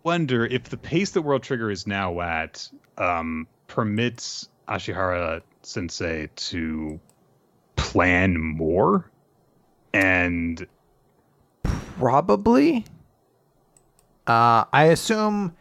Wonder 0.03 0.45
if 0.45 0.65
the 0.65 0.77
pace 0.77 1.13
that 1.13 1.23
World 1.23 1.43
Trigger 1.43 1.71
is 1.71 1.87
now 1.87 2.21
at 2.21 2.69
um, 2.99 3.47
permits 3.69 4.51
Ashihara 4.69 5.41
Sensei 5.63 6.29
to 6.37 7.01
plan 7.77 8.39
more 8.39 9.11
and 9.93 10.67
Probably. 11.99 12.85
Uh, 14.27 14.65
I 14.73 14.85
assume 14.85 15.55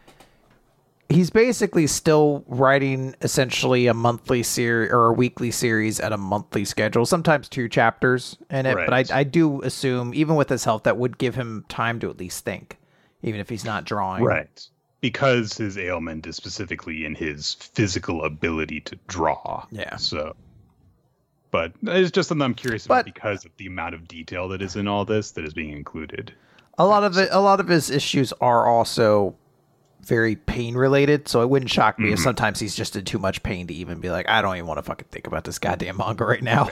he's 1.08 1.30
basically 1.30 1.86
still 1.86 2.44
writing 2.46 3.14
essentially 3.20 3.86
a 3.86 3.94
monthly 3.94 4.42
series 4.42 4.90
or 4.90 5.06
a 5.06 5.12
weekly 5.12 5.50
series 5.50 6.00
at 6.00 6.12
a 6.12 6.16
monthly 6.16 6.64
schedule, 6.64 7.06
sometimes 7.06 7.48
two 7.48 7.68
chapters 7.68 8.36
in 8.50 8.66
it. 8.66 8.74
Right. 8.74 8.88
But 8.88 9.12
I, 9.12 9.20
I 9.20 9.24
do 9.24 9.62
assume, 9.62 10.12
even 10.14 10.34
with 10.34 10.48
his 10.48 10.64
health 10.64 10.84
that 10.84 10.96
would 10.96 11.18
give 11.18 11.34
him 11.34 11.64
time 11.68 12.00
to 12.00 12.10
at 12.10 12.18
least 12.18 12.44
think, 12.44 12.78
even 13.22 13.40
if 13.40 13.48
he's 13.48 13.64
not 13.64 13.84
drawing. 13.84 14.24
right 14.24 14.68
because 15.00 15.58
his 15.58 15.76
ailment 15.76 16.26
is 16.26 16.34
specifically 16.34 17.04
in 17.04 17.14
his 17.14 17.52
physical 17.52 18.24
ability 18.24 18.80
to 18.80 18.96
draw. 19.06 19.62
Yeah. 19.70 19.96
So, 19.96 20.34
but 21.54 21.72
it's 21.84 22.10
just 22.10 22.28
something 22.28 22.42
I'm 22.44 22.52
curious 22.52 22.84
about 22.86 23.04
But- 23.04 23.14
because 23.14 23.44
of 23.44 23.52
the 23.58 23.66
amount 23.68 23.94
of 23.94 24.08
detail 24.08 24.48
that 24.48 24.60
is 24.60 24.74
in 24.74 24.88
all 24.88 25.04
this 25.04 25.30
that 25.30 25.44
is 25.44 25.54
being 25.54 25.70
included. 25.70 26.32
A 26.78 26.84
lot 26.84 27.04
of 27.04 27.16
it, 27.16 27.28
a 27.30 27.38
lot 27.38 27.60
of 27.60 27.68
his 27.68 27.90
issues 27.90 28.32
are 28.40 28.66
also 28.66 29.36
very 30.00 30.34
pain 30.34 30.74
related, 30.74 31.28
so 31.28 31.42
it 31.42 31.48
wouldn't 31.48 31.70
shock 31.70 31.96
me 32.00 32.10
if 32.12 32.18
Mhm. 32.18 32.22
sometimes 32.24 32.58
he's 32.58 32.74
just 32.74 32.96
in 32.96 33.04
too 33.04 33.20
much 33.20 33.40
pain 33.44 33.68
to 33.68 33.74
even 33.74 34.00
be 34.00 34.10
like, 34.10 34.28
I 34.28 34.42
don't 34.42 34.56
even 34.56 34.66
want 34.66 34.78
to 34.78 34.82
fucking 34.82 35.06
think 35.12 35.28
about 35.28 35.44
this 35.44 35.60
goddamn 35.60 35.96
manga 35.98 36.24
right 36.24 36.42
now. 36.42 36.70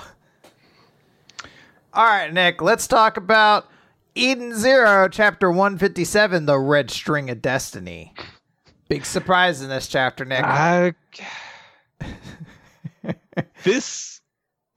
All 1.95 2.05
right, 2.05 2.33
Nick, 2.33 2.61
let's 2.61 2.89
talk 2.89 3.16
about 3.16 3.68
Eden 4.16 4.53
Zero, 4.53 5.09
chapter 5.09 5.49
157, 5.53 6.47
The 6.47 6.59
Red 6.59 6.91
String 6.91 7.30
of 7.30 7.41
Destiny. 7.41 8.14
Big 8.89 9.07
surprise 9.07 9.62
in 9.62 9.68
this 9.68 9.87
chapter, 9.87 10.24
Nick. 10.24 10.43
I, 10.45 10.95
this 13.62 14.11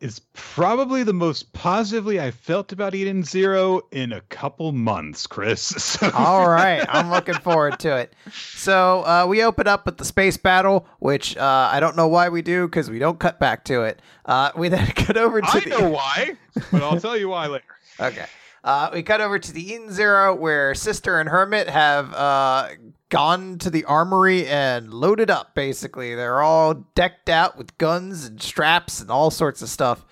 is 0.01 0.19
probably 0.33 1.03
the 1.03 1.13
most 1.13 1.53
positively 1.53 2.19
I 2.19 2.31
felt 2.31 2.71
about 2.71 2.93
Eden 2.93 3.23
Zero 3.23 3.81
in 3.91 4.11
a 4.11 4.21
couple 4.21 4.71
months, 4.71 5.25
Chris. 5.27 5.73
So, 5.95 6.11
All 6.11 6.49
right, 6.49 6.85
I'm 6.89 7.09
looking 7.09 7.35
forward 7.35 7.79
to 7.79 7.95
it. 7.95 8.13
So 8.31 9.05
uh, 9.05 9.25
we 9.27 9.41
open 9.43 9.67
up 9.67 9.85
with 9.85 9.97
the 9.97 10.03
space 10.05 10.35
battle, 10.35 10.85
which 10.99 11.37
uh, 11.37 11.69
I 11.71 11.79
don't 11.79 11.95
know 11.95 12.07
why 12.07 12.27
we 12.29 12.41
do 12.41 12.67
because 12.67 12.89
we 12.89 12.99
don't 12.99 13.19
cut 13.19 13.39
back 13.39 13.63
to 13.65 13.83
it. 13.83 14.01
Uh, 14.25 14.51
we 14.57 14.67
then 14.67 14.87
cut 14.95 15.15
over 15.15 15.39
to 15.39 15.47
I 15.47 15.59
the 15.61 15.69
know 15.69 15.89
why, 15.89 16.35
but 16.71 16.83
I'll 16.83 16.99
tell 16.99 17.15
you 17.15 17.29
why 17.29 17.47
later. 17.47 17.63
okay. 17.99 18.25
Uh, 18.63 18.89
we 18.93 19.03
cut 19.03 19.21
over 19.21 19.39
to 19.39 19.53
the 19.53 19.73
Eden 19.73 19.91
Zero 19.91 20.35
where 20.35 20.73
Sister 20.75 21.19
and 21.19 21.29
Hermit 21.29 21.69
have 21.69 22.13
uh, 22.13 22.69
gone 23.09 23.57
to 23.59 23.69
the 23.69 23.85
armory 23.85 24.47
and 24.47 24.93
loaded 24.93 25.29
up. 25.29 25.53
Basically, 25.55 26.15
they're 26.15 26.41
all 26.41 26.73
decked 26.73 27.29
out 27.29 27.57
with 27.57 27.77
guns 27.77 28.25
and 28.25 28.41
straps 28.41 28.99
and 29.01 29.09
all 29.11 29.31
sorts 29.31 29.61
of 29.61 29.69
stuff. 29.69 30.05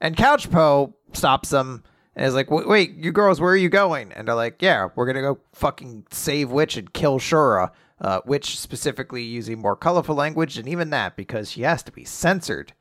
And 0.00 0.16
Couchpo 0.16 0.92
stops 1.12 1.50
them 1.50 1.84
and 2.16 2.26
is 2.26 2.34
like, 2.34 2.50
"Wait, 2.50 2.94
you 2.96 3.12
girls, 3.12 3.40
where 3.40 3.52
are 3.52 3.56
you 3.56 3.68
going?" 3.68 4.12
And 4.12 4.28
they're 4.28 4.34
like, 4.34 4.60
"Yeah, 4.60 4.88
we're 4.94 5.06
gonna 5.06 5.20
go 5.22 5.38
fucking 5.54 6.06
save 6.10 6.50
Witch 6.50 6.76
and 6.76 6.92
kill 6.92 7.18
Shura." 7.18 7.70
Uh, 8.00 8.20
Witch 8.26 8.58
specifically 8.58 9.22
using 9.22 9.60
more 9.60 9.76
colorful 9.76 10.14
language, 10.16 10.58
and 10.58 10.68
even 10.68 10.90
that 10.90 11.16
because 11.16 11.50
she 11.50 11.62
has 11.62 11.82
to 11.84 11.92
be 11.92 12.04
censored. 12.04 12.72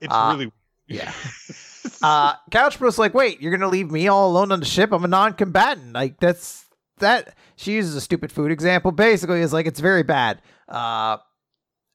It's 0.00 0.12
Uh, 0.14 0.30
really 0.36 0.52
Yeah. 0.86 1.12
uh 2.02 2.34
Couchbro's 2.50 2.98
like, 2.98 3.14
wait, 3.14 3.40
you're 3.40 3.50
gonna 3.52 3.68
leave 3.70 3.90
me 3.90 4.06
all 4.08 4.30
alone 4.30 4.52
on 4.52 4.60
the 4.60 4.66
ship? 4.66 4.92
I'm 4.92 5.04
a 5.04 5.08
non-combatant. 5.08 5.94
Like 5.94 6.20
that's 6.20 6.66
that 6.98 7.34
she 7.60 7.72
uses 7.74 7.94
a 7.94 8.00
stupid 8.00 8.32
food 8.32 8.50
example. 8.50 8.90
Basically, 8.92 9.40
is 9.40 9.52
like 9.52 9.66
it's 9.66 9.80
very 9.80 10.02
bad. 10.02 10.40
Uh 10.68 11.18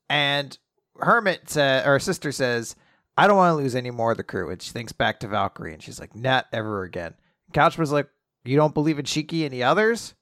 and 0.10 0.58
Hermit 1.00 1.50
sa- 1.50 1.82
or 1.86 2.00
sister 2.00 2.32
says, 2.32 2.76
I 3.18 3.28
don't 3.28 3.38
want 3.38 3.52
to 3.58 3.62
lose 3.64 3.76
any 3.76 3.92
more 3.92 4.12
of 4.12 4.18
the 4.18 4.24
crew. 4.24 4.50
And 4.50 4.62
she 4.62 4.72
thinks 4.72 4.92
back 4.92 5.20
to 5.22 5.28
Valkyrie 5.28 5.74
and 5.74 5.82
she's 5.82 6.00
like, 6.00 6.16
not 6.16 6.46
ever 6.54 6.84
again. 6.84 7.16
Couchbro's 7.54 7.92
like, 7.92 8.08
You 8.44 8.56
don't 8.58 8.74
believe 8.74 9.00
in 9.00 9.06
Shiki 9.06 9.44
and 9.44 9.52
the 9.52 9.64
others? 9.64 10.14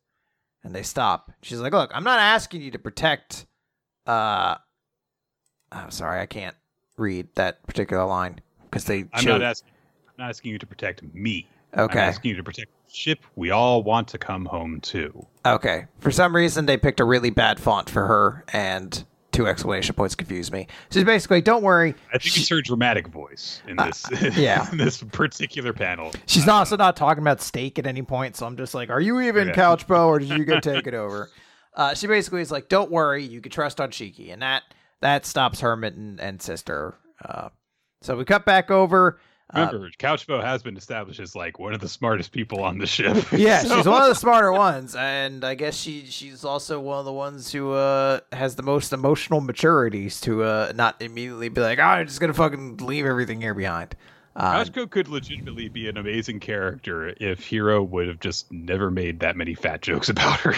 And 0.63 0.73
they 0.73 0.83
stop. 0.83 1.31
She's 1.41 1.59
like, 1.59 1.73
Look, 1.73 1.91
I'm 1.93 2.03
not 2.05 2.19
asking 2.19 2.61
you 2.61 2.71
to 2.71 2.79
protect 2.79 3.45
uh 4.07 4.55
I'm 5.71 5.91
sorry, 5.91 6.21
I 6.21 6.25
can't 6.27 6.55
read 6.97 7.27
that 7.35 7.65
particular 7.65 8.05
line 8.05 8.39
because 8.63 8.85
they 8.85 8.99
I'm 9.13 9.23
chose- 9.23 9.39
not 9.39 9.41
asking. 9.41 9.69
I'm 10.07 10.13
not 10.25 10.29
asking 10.29 10.51
you 10.51 10.59
to 10.59 10.67
protect 10.67 11.01
me. 11.13 11.47
Okay. 11.75 11.99
I'm 11.99 12.09
asking 12.09 12.29
you 12.29 12.37
to 12.37 12.43
protect 12.43 12.69
the 12.87 12.93
ship. 12.93 13.19
We 13.35 13.49
all 13.49 13.81
want 13.81 14.07
to 14.09 14.19
come 14.19 14.45
home 14.45 14.79
too. 14.81 15.25
Okay. 15.45 15.85
For 15.99 16.11
some 16.11 16.35
reason, 16.35 16.65
they 16.65 16.77
picked 16.77 16.99
a 16.99 17.05
really 17.05 17.29
bad 17.29 17.59
font 17.59 17.89
for 17.89 18.05
her, 18.05 18.45
and 18.53 19.03
two 19.31 19.47
exclamation 19.47 19.95
points 19.95 20.15
confused 20.15 20.53
me. 20.53 20.67
She's 20.91 21.03
basically, 21.03 21.41
don't 21.41 21.63
worry. 21.63 21.95
I 22.13 22.17
think 22.17 22.37
it's 22.37 22.49
her 22.49 22.61
dramatic 22.61 23.07
voice 23.07 23.61
in 23.67 23.75
this. 23.75 24.05
yeah. 24.37 24.69
in 24.71 24.77
this 24.77 25.01
particular 25.03 25.73
panel. 25.73 26.11
She's 26.27 26.45
not 26.45 26.59
also 26.59 26.77
not 26.77 26.95
talking 26.95 27.21
about 27.21 27.41
steak 27.41 27.77
at 27.79 27.87
any 27.87 28.03
point, 28.03 28.35
so 28.37 28.45
I'm 28.45 28.55
just 28.55 28.73
like, 28.73 28.89
are 28.89 29.01
you 29.01 29.19
even 29.21 29.49
Yeah. 29.49 29.53
Couchbo, 29.55 30.07
or 30.07 30.19
did 30.19 30.29
you 30.29 30.45
go 30.45 30.59
take 30.61 30.87
it 30.87 30.93
over? 30.93 31.29
Uh, 31.75 31.95
she 31.95 32.07
basically 32.07 32.41
is 32.41 32.51
like, 32.51 32.69
don't 32.69 32.91
worry, 32.91 33.23
you 33.23 33.41
can 33.41 33.51
trust 33.51 33.81
on 33.81 33.89
Shiki, 33.89 34.31
and 34.31 34.41
that 34.41 34.63
that 35.01 35.25
stops 35.25 35.59
Hermit 35.59 35.95
and, 35.95 36.19
and 36.19 36.41
Sister. 36.41 36.95
Uh, 37.23 37.49
so 38.01 38.15
we 38.15 38.23
cut 38.25 38.45
back 38.45 38.71
over. 38.71 39.19
Uh, 39.53 39.67
Remember, 39.71 39.89
Couchbo 39.99 40.41
has 40.43 40.63
been 40.63 40.77
established 40.77 41.19
as 41.19 41.35
like 41.35 41.59
one 41.59 41.73
of 41.73 41.79
the 41.79 41.89
smartest 41.89 42.31
people 42.31 42.63
on 42.63 42.77
the 42.79 42.87
ship. 42.87 43.15
Yeah, 43.31 43.59
So- 43.61 43.75
she's 43.77 43.87
one 43.87 44.01
of 44.01 44.07
the 44.09 44.15
smarter 44.15 44.51
ones, 44.51 44.95
and 44.95 45.43
I 45.43 45.53
guess 45.55 45.75
she 45.75 46.05
she's 46.07 46.43
also 46.45 46.79
one 46.79 46.99
of 46.99 47.05
the 47.05 47.13
ones 47.13 47.51
who 47.51 47.73
uh 47.73 48.21
has 48.31 48.55
the 48.55 48.63
most 48.63 48.93
emotional 48.93 49.41
maturities 49.41 50.19
to 50.21 50.43
uh 50.43 50.71
not 50.75 50.99
immediately 51.01 51.49
be 51.49 51.61
like, 51.61 51.77
oh, 51.79 51.83
I'm 51.83 52.07
just 52.07 52.19
gonna 52.19 52.33
fucking 52.33 52.77
leave 52.77 53.05
everything 53.05 53.41
here 53.41 53.53
behind. 53.53 53.95
Uh, 54.35 54.63
Kachko 54.63 54.89
could 54.89 55.07
legitimately 55.09 55.69
be 55.69 55.87
an 55.87 55.97
amazing 55.97 56.39
character 56.39 57.13
if 57.19 57.43
Hiro 57.45 57.83
would 57.83 58.07
have 58.07 58.19
just 58.19 58.51
never 58.51 58.89
made 58.89 59.19
that 59.19 59.35
many 59.37 59.53
fat 59.53 59.81
jokes 59.83 60.09
about 60.09 60.39
her. 60.39 60.55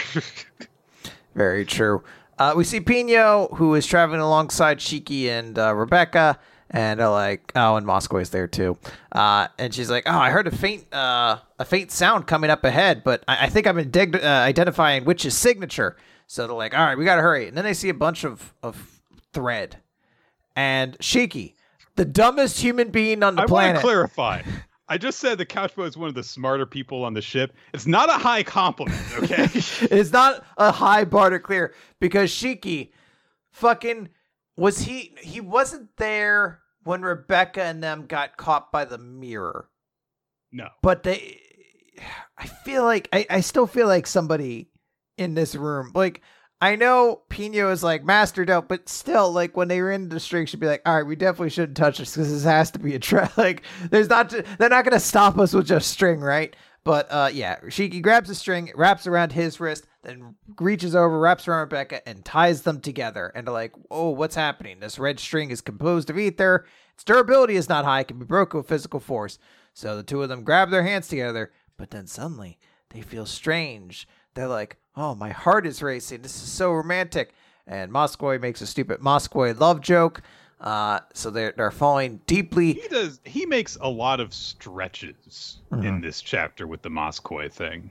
very 1.34 1.64
true. 1.66 2.02
Uh, 2.38 2.54
we 2.56 2.64
see 2.64 2.80
Pino, 2.80 3.48
who 3.54 3.74
is 3.74 3.86
traveling 3.86 4.20
alongside 4.20 4.78
Shiki 4.78 5.26
and 5.28 5.58
uh, 5.58 5.74
Rebecca, 5.74 6.38
and 6.70 7.00
uh, 7.00 7.10
like, 7.10 7.52
oh, 7.54 7.76
and 7.76 7.86
Mosco 7.86 8.18
is 8.18 8.30
there 8.30 8.46
too. 8.46 8.76
Uh, 9.12 9.48
and 9.58 9.74
she's 9.74 9.90
like, 9.90 10.04
oh, 10.06 10.18
I 10.18 10.30
heard 10.30 10.46
a 10.46 10.50
faint, 10.50 10.92
uh, 10.92 11.38
a 11.58 11.64
faint 11.64 11.90
sound 11.90 12.26
coming 12.26 12.50
up 12.50 12.64
ahead, 12.64 13.02
but 13.04 13.24
I, 13.28 13.46
I 13.46 13.48
think 13.48 13.66
I'm 13.66 13.76
indig- 13.76 14.22
uh, 14.22 14.26
identifying 14.26 15.04
Witch's 15.04 15.36
signature. 15.36 15.96
So 16.26 16.46
they're 16.46 16.56
like, 16.56 16.76
all 16.76 16.84
right, 16.84 16.98
we 16.98 17.04
gotta 17.04 17.22
hurry. 17.22 17.48
And 17.48 17.56
then 17.56 17.64
they 17.64 17.74
see 17.74 17.88
a 17.88 17.94
bunch 17.94 18.24
of 18.24 18.52
of 18.62 19.00
thread, 19.32 19.76
and 20.56 20.98
Shiki, 20.98 21.54
the 21.94 22.04
dumbest 22.04 22.60
human 22.60 22.90
being 22.90 23.22
on 23.22 23.36
the 23.36 23.42
I 23.42 23.46
want 23.46 23.76
to 23.76 23.80
clarify. 23.80 24.42
I 24.88 24.98
just 24.98 25.18
said 25.18 25.38
that 25.38 25.48
Couchbo 25.48 25.86
is 25.86 25.96
one 25.96 26.08
of 26.08 26.14
the 26.14 26.22
smarter 26.22 26.64
people 26.64 27.04
on 27.04 27.12
the 27.12 27.20
ship. 27.20 27.52
It's 27.74 27.86
not 27.86 28.08
a 28.08 28.12
high 28.12 28.44
compliment, 28.44 29.02
okay? 29.18 29.44
it's 29.52 30.12
not 30.12 30.44
a 30.58 30.70
high 30.70 31.04
bar 31.04 31.30
to 31.30 31.40
clear 31.40 31.74
because 31.98 32.30
Shiki 32.30 32.90
fucking 33.50 34.08
was 34.56 34.80
he 34.80 35.14
he 35.20 35.40
wasn't 35.40 35.96
there 35.96 36.60
when 36.84 37.02
Rebecca 37.02 37.62
and 37.62 37.82
them 37.82 38.06
got 38.06 38.36
caught 38.36 38.72
by 38.72 38.84
the 38.84 38.98
mirror. 38.98 39.68
no. 40.52 40.68
But 40.82 41.02
they 41.02 41.40
I 42.38 42.46
feel 42.46 42.84
like 42.84 43.08
I, 43.12 43.26
I 43.30 43.40
still 43.40 43.66
feel 43.66 43.86
like 43.86 44.06
somebody 44.06 44.68
in 45.16 45.34
this 45.34 45.54
room, 45.54 45.92
like 45.94 46.20
I 46.60 46.76
know 46.76 47.22
Pino 47.28 47.70
is 47.70 47.82
like 47.82 48.04
master 48.04 48.44
dope, 48.46 48.68
but 48.68 48.88
still, 48.88 49.30
like 49.30 49.56
when 49.56 49.68
they 49.68 49.82
were 49.82 49.92
in 49.92 50.08
the 50.08 50.18
string, 50.18 50.46
she'd 50.46 50.60
be 50.60 50.66
like, 50.66 50.82
"All 50.86 50.96
right, 50.96 51.06
we 51.06 51.14
definitely 51.14 51.50
shouldn't 51.50 51.76
touch 51.76 51.98
this 51.98 52.14
because 52.14 52.30
this 52.32 52.44
has 52.44 52.70
to 52.72 52.78
be 52.78 52.94
a 52.94 52.98
trap. 52.98 53.36
like, 53.38 53.62
there's 53.90 54.08
not, 54.08 54.30
they're 54.30 54.70
not 54.70 54.84
gonna 54.84 55.00
stop 55.00 55.38
us 55.38 55.52
with 55.52 55.66
just 55.66 55.90
string, 55.90 56.20
right?" 56.20 56.56
But 56.82 57.08
uh, 57.10 57.30
yeah, 57.32 57.58
Shiki 57.64 58.00
grabs 58.00 58.30
a 58.30 58.34
string, 58.34 58.70
wraps 58.74 59.06
around 59.06 59.32
his 59.32 59.60
wrist, 59.60 59.86
then 60.06 60.36
reaches 60.58 60.94
over, 60.94 61.18
wraps 61.18 61.46
around 61.46 61.60
Rebecca, 61.60 62.06
and 62.08 62.24
ties 62.24 62.62
them 62.62 62.80
together. 62.80 63.32
And 63.34 63.46
like, 63.48 63.74
"Oh, 63.90 64.10
what's 64.10 64.36
happening? 64.36 64.80
This 64.80 64.98
red 64.98 65.20
string 65.20 65.50
is 65.50 65.60
composed 65.60 66.08
of 66.08 66.18
ether. 66.18 66.64
Its 66.94 67.04
durability 67.04 67.56
is 67.56 67.68
not 67.68 67.84
high; 67.84 68.00
it 68.00 68.08
can 68.08 68.18
be 68.18 68.24
broken 68.24 68.58
with 68.58 68.68
physical 68.68 69.00
force." 69.00 69.38
So 69.74 69.96
the 69.96 70.02
two 70.02 70.22
of 70.22 70.28
them 70.30 70.44
grab 70.44 70.70
their 70.70 70.84
hands 70.84 71.08
together, 71.08 71.52
but 71.76 71.90
then 71.90 72.06
suddenly 72.06 72.58
they 72.90 73.02
feel 73.02 73.26
strange. 73.26 74.08
They're 74.34 74.48
like, 74.48 74.78
oh, 74.96 75.14
my 75.14 75.30
heart 75.30 75.66
is 75.66 75.82
racing. 75.82 76.22
This 76.22 76.34
is 76.34 76.50
so 76.50 76.72
romantic. 76.72 77.34
And 77.66 77.92
Moskowitz 77.92 78.40
makes 78.40 78.60
a 78.60 78.66
stupid 78.66 79.00
Moskowitz 79.00 79.60
love 79.60 79.80
joke. 79.80 80.22
Uh, 80.60 81.00
so 81.12 81.28
they're 81.28 81.52
they're 81.54 81.70
falling 81.70 82.20
deeply. 82.26 82.74
He 82.74 82.88
does. 82.88 83.20
He 83.24 83.44
makes 83.44 83.76
a 83.80 83.88
lot 83.88 84.20
of 84.20 84.32
stretches 84.32 85.58
mm-hmm. 85.70 85.84
in 85.84 86.00
this 86.00 86.22
chapter 86.22 86.66
with 86.66 86.80
the 86.80 86.88
Moskowitz 86.88 87.52
thing. 87.52 87.90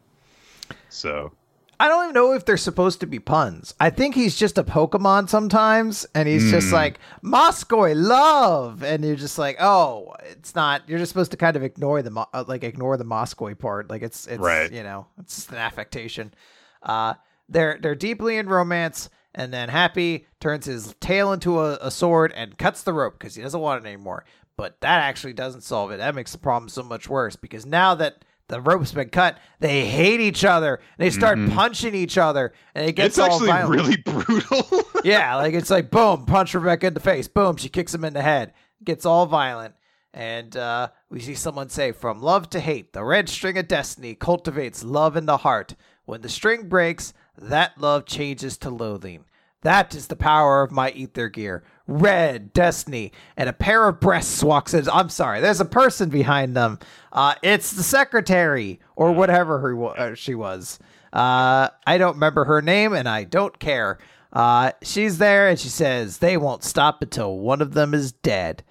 So 0.89 1.31
I 1.79 1.87
don't 1.87 2.05
even 2.05 2.13
know 2.13 2.33
if 2.33 2.45
they're 2.45 2.57
supposed 2.57 2.99
to 3.01 3.07
be 3.07 3.19
puns. 3.19 3.73
I 3.79 3.89
think 3.89 4.15
he's 4.15 4.35
just 4.35 4.57
a 4.57 4.63
Pokemon 4.63 5.29
sometimes, 5.29 6.05
and 6.15 6.27
he's 6.27 6.45
mm. 6.45 6.51
just 6.51 6.69
hmm. 6.69 6.75
like 6.75 6.99
Moskoy 7.23 7.93
love, 7.95 8.83
and 8.83 9.03
you're 9.03 9.15
just 9.15 9.37
like, 9.37 9.57
oh, 9.59 10.13
it's 10.23 10.55
not. 10.55 10.87
You're 10.87 10.99
just 10.99 11.11
supposed 11.11 11.31
to 11.31 11.37
kind 11.37 11.55
of 11.55 11.63
ignore 11.63 12.01
the 12.01 12.25
uh, 12.33 12.43
like 12.47 12.63
ignore 12.63 12.97
the 12.97 13.05
Moskoy 13.05 13.57
part. 13.57 13.89
Like 13.89 14.01
it's 14.01 14.27
it's 14.27 14.39
right. 14.39 14.71
you 14.71 14.83
know 14.83 15.07
it's 15.19 15.35
just 15.35 15.51
an 15.51 15.57
affectation. 15.57 16.33
Uh, 16.81 17.15
they're 17.49 17.77
they're 17.81 17.95
deeply 17.95 18.37
in 18.37 18.47
romance, 18.47 19.09
and 19.33 19.53
then 19.53 19.69
Happy 19.69 20.27
turns 20.39 20.65
his 20.65 20.95
tail 20.99 21.33
into 21.33 21.59
a, 21.59 21.77
a 21.81 21.91
sword 21.91 22.31
and 22.35 22.57
cuts 22.57 22.83
the 22.83 22.93
rope 22.93 23.19
because 23.19 23.35
he 23.35 23.41
doesn't 23.41 23.59
want 23.59 23.83
it 23.83 23.87
anymore. 23.87 24.25
But 24.57 24.79
that 24.81 25.01
actually 25.01 25.33
doesn't 25.33 25.61
solve 25.61 25.91
it. 25.91 25.97
That 25.97 26.15
makes 26.15 26.31
the 26.31 26.37
problem 26.37 26.69
so 26.69 26.83
much 26.83 27.09
worse 27.09 27.35
because 27.35 27.65
now 27.65 27.95
that 27.95 28.23
the 28.47 28.61
rope's 28.61 28.91
been 28.91 29.09
cut. 29.09 29.39
They 29.59 29.85
hate 29.87 30.19
each 30.19 30.45
other. 30.45 30.79
They 30.97 31.09
start 31.09 31.37
mm-hmm. 31.37 31.55
punching 31.55 31.95
each 31.95 32.17
other, 32.17 32.53
and 32.73 32.87
it 32.87 32.93
gets 32.93 33.17
all 33.17 33.39
violent. 33.39 33.71
it's 33.73 33.81
all 33.81 33.87
actually 33.87 34.05
violent. 34.05 34.05
really 34.05 34.61
brutal. 34.61 34.83
yeah, 35.03 35.35
like 35.35 35.53
it's 35.53 35.69
like 35.69 35.89
boom, 35.89 36.25
punch 36.25 36.53
Rebecca 36.53 36.87
in 36.87 36.93
the 36.93 36.99
face. 36.99 37.27
Boom, 37.27 37.57
she 37.57 37.69
kicks 37.69 37.93
him 37.93 38.05
in 38.05 38.13
the 38.13 38.21
head. 38.21 38.53
Gets 38.83 39.05
all 39.05 39.25
violent, 39.25 39.73
and 40.13 40.55
uh, 40.55 40.89
we 41.09 41.19
see 41.19 41.35
someone 41.35 41.69
say, 41.69 41.91
"From 41.91 42.21
love 42.21 42.49
to 42.51 42.59
hate, 42.59 42.93
the 42.93 43.03
red 43.03 43.29
string 43.29 43.57
of 43.57 43.67
destiny 43.67 44.13
cultivates 44.13 44.83
love 44.83 45.17
in 45.17 45.25
the 45.25 45.37
heart. 45.37 45.75
When 46.05 46.21
the 46.21 46.29
string 46.29 46.69
breaks, 46.69 47.13
that 47.37 47.79
love 47.79 48.05
changes 48.05 48.57
to 48.59 48.69
loathing." 48.69 49.25
That 49.61 49.95
is 49.95 50.05
the 50.05 50.15
power 50.15 50.61
of 50.61 50.71
my 50.71 50.91
ether 50.91 51.27
gear. 51.27 51.63
Red 51.87 52.53
Destiny, 52.53 53.11
and 53.37 53.47
a 53.47 53.53
pair 53.53 53.87
of 53.87 53.99
breasts 53.99 54.43
walks 54.43 54.73
in. 54.73 54.89
I'm 54.89 55.09
sorry, 55.09 55.41
there's 55.41 55.61
a 55.61 55.65
person 55.65 56.09
behind 56.09 56.55
them. 56.55 56.79
Uh, 57.11 57.35
it's 57.43 57.71
the 57.71 57.83
secretary 57.83 58.79
or 58.95 59.11
whatever 59.11 59.59
her, 59.59 59.85
uh, 59.97 60.15
she 60.15 60.35
was. 60.35 60.79
Uh, 61.13 61.69
I 61.85 61.97
don't 61.97 62.15
remember 62.15 62.45
her 62.45 62.61
name, 62.61 62.93
and 62.93 63.07
I 63.07 63.23
don't 63.23 63.57
care. 63.59 63.99
Uh, 64.33 64.71
she's 64.81 65.17
there, 65.17 65.47
and 65.47 65.59
she 65.59 65.69
says 65.69 66.17
they 66.17 66.37
won't 66.37 66.63
stop 66.63 67.01
until 67.01 67.37
one 67.39 67.61
of 67.61 67.73
them 67.73 67.93
is 67.93 68.11
dead. 68.11 68.63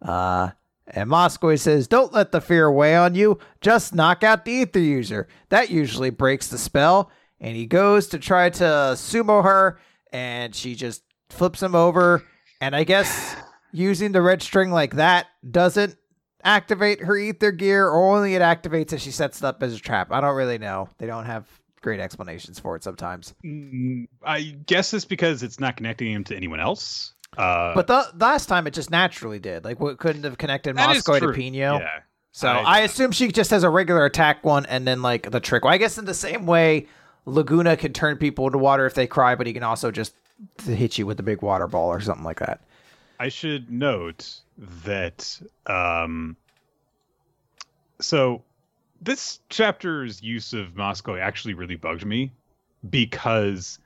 Uh, 0.00 0.50
and 0.86 1.10
Moskowitz 1.10 1.60
says, 1.60 1.86
Don't 1.86 2.12
let 2.12 2.32
the 2.32 2.40
fear 2.40 2.70
weigh 2.70 2.96
on 2.96 3.14
you. 3.14 3.38
Just 3.60 3.94
knock 3.94 4.24
out 4.24 4.44
the 4.44 4.52
ether 4.52 4.80
user. 4.80 5.28
That 5.50 5.70
usually 5.70 6.10
breaks 6.10 6.48
the 6.48 6.58
spell. 6.58 7.10
And 7.40 7.56
he 7.56 7.66
goes 7.66 8.08
to 8.08 8.18
try 8.18 8.50
to 8.50 8.64
sumo 8.94 9.42
her, 9.42 9.78
and 10.12 10.54
she 10.54 10.74
just 10.74 11.02
flips 11.30 11.62
him 11.62 11.74
over. 11.74 12.24
And 12.60 12.76
I 12.76 12.84
guess 12.84 13.36
using 13.72 14.12
the 14.12 14.22
red 14.22 14.42
string 14.42 14.70
like 14.70 14.94
that 14.96 15.26
doesn't 15.48 15.96
activate 16.42 17.00
her 17.00 17.16
ether 17.16 17.52
gear, 17.52 17.86
or 17.86 18.14
only 18.14 18.34
it 18.34 18.42
activates 18.42 18.92
if 18.92 19.00
she 19.00 19.10
sets 19.10 19.38
it 19.38 19.44
up 19.44 19.62
as 19.62 19.74
a 19.74 19.78
trap. 19.78 20.12
I 20.12 20.20
don't 20.20 20.36
really 20.36 20.58
know. 20.58 20.88
They 20.98 21.06
don't 21.06 21.26
have 21.26 21.46
great 21.82 22.00
explanations 22.00 22.58
for 22.58 22.76
it 22.76 22.84
sometimes. 22.84 23.34
Mm, 23.44 24.06
I 24.24 24.56
guess 24.66 24.92
it's 24.92 25.04
because 25.04 25.42
it's 25.42 25.60
not 25.60 25.76
connecting 25.76 26.12
him 26.12 26.24
to 26.24 26.36
anyone 26.36 26.60
else. 26.60 27.14
Uh, 27.38 27.74
but 27.74 27.86
the 27.86 28.10
last 28.18 28.46
time 28.46 28.66
it 28.66 28.74
just 28.74 28.90
naturally 28.90 29.38
did. 29.38 29.64
Like, 29.64 29.80
what 29.80 29.98
couldn't 29.98 30.24
have 30.24 30.36
connected 30.36 30.74
Mosco 30.74 31.18
to 31.20 31.32
Pino. 31.32 31.78
Yeah. 31.78 32.00
So 32.32 32.48
I, 32.48 32.78
I, 32.78 32.80
assume 32.80 33.10
she 33.10 33.28
just 33.28 33.50
has 33.50 33.64
a 33.64 33.70
regular 33.70 34.04
attack 34.04 34.44
one 34.44 34.64
and 34.66 34.86
then 34.86 35.02
like 35.02 35.30
the 35.30 35.40
trick. 35.40 35.64
Well, 35.64 35.72
I 35.72 35.78
guess 35.78 35.98
in 35.98 36.04
the 36.04 36.14
same 36.14 36.46
way 36.46 36.86
Laguna 37.24 37.76
can 37.76 37.92
turn 37.92 38.18
people 38.18 38.46
into 38.46 38.58
water 38.58 38.86
if 38.86 38.94
they 38.94 39.08
cry, 39.08 39.34
but 39.34 39.48
he 39.48 39.52
can 39.52 39.64
also 39.64 39.90
just 39.90 40.14
hit 40.64 40.98
you 40.98 41.06
with 41.06 41.20
a 41.20 41.22
big 41.22 41.42
water 41.42 41.66
ball 41.66 41.88
or 41.88 42.00
something 42.00 42.24
like 42.24 42.40
that. 42.40 42.60
I 43.18 43.28
should 43.28 43.70
note 43.70 44.40
that 44.84 45.40
um 45.66 46.36
so 48.00 48.42
this 49.00 49.40
chapter's 49.48 50.22
use 50.22 50.52
of 50.52 50.76
Mosco 50.76 51.16
actually 51.16 51.54
really 51.54 51.76
bugged 51.76 52.04
me 52.04 52.32
because 52.88 53.78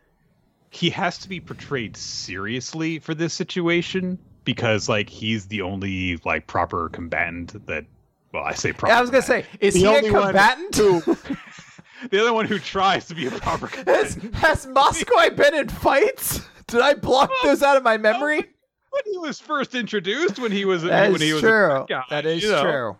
he 0.70 0.90
has 0.90 1.18
to 1.18 1.28
be 1.28 1.40
portrayed 1.40 1.96
seriously 1.96 2.98
for 2.98 3.14
this 3.14 3.32
situation 3.32 4.18
because 4.44 4.88
like 4.88 5.08
he's 5.08 5.46
the 5.46 5.62
only 5.62 6.16
like 6.24 6.46
proper 6.46 6.88
combatant 6.88 7.66
that 7.66 7.84
well 8.32 8.44
I 8.44 8.54
say 8.54 8.72
proper. 8.72 8.92
Yeah, 8.92 8.98
I 8.98 9.00
was 9.00 9.10
gonna 9.10 9.22
say 9.22 9.46
is 9.60 9.74
the 9.74 9.80
he 9.80 9.86
a 9.86 10.02
combatant? 10.10 10.76
Who, 10.76 11.00
the 12.10 12.20
other 12.20 12.32
one 12.32 12.46
who 12.46 12.58
tries 12.58 13.06
to 13.06 13.14
be 13.14 13.26
a 13.26 13.30
proper. 13.30 13.68
Has, 13.86 14.14
has 14.34 14.66
Mosco 14.66 15.30
been 15.36 15.54
in 15.54 15.68
fights? 15.68 16.40
Did 16.66 16.80
I 16.80 16.94
block 16.94 17.30
well, 17.30 17.52
those 17.52 17.62
out 17.62 17.76
of 17.76 17.82
my 17.82 17.96
memory? 17.96 18.38
When 18.38 19.02
he 19.06 19.18
was 19.18 19.40
first 19.40 19.74
introduced, 19.74 20.38
when 20.38 20.52
he 20.52 20.64
was 20.64 20.82
that 20.82 21.12
when 21.12 21.20
he 21.20 21.32
was 21.32 21.42
true. 21.42 21.84
Guy, 21.88 22.04
that 22.10 22.26
is 22.26 22.42
you 22.42 22.50
know? 22.50 22.62
true. 22.62 22.96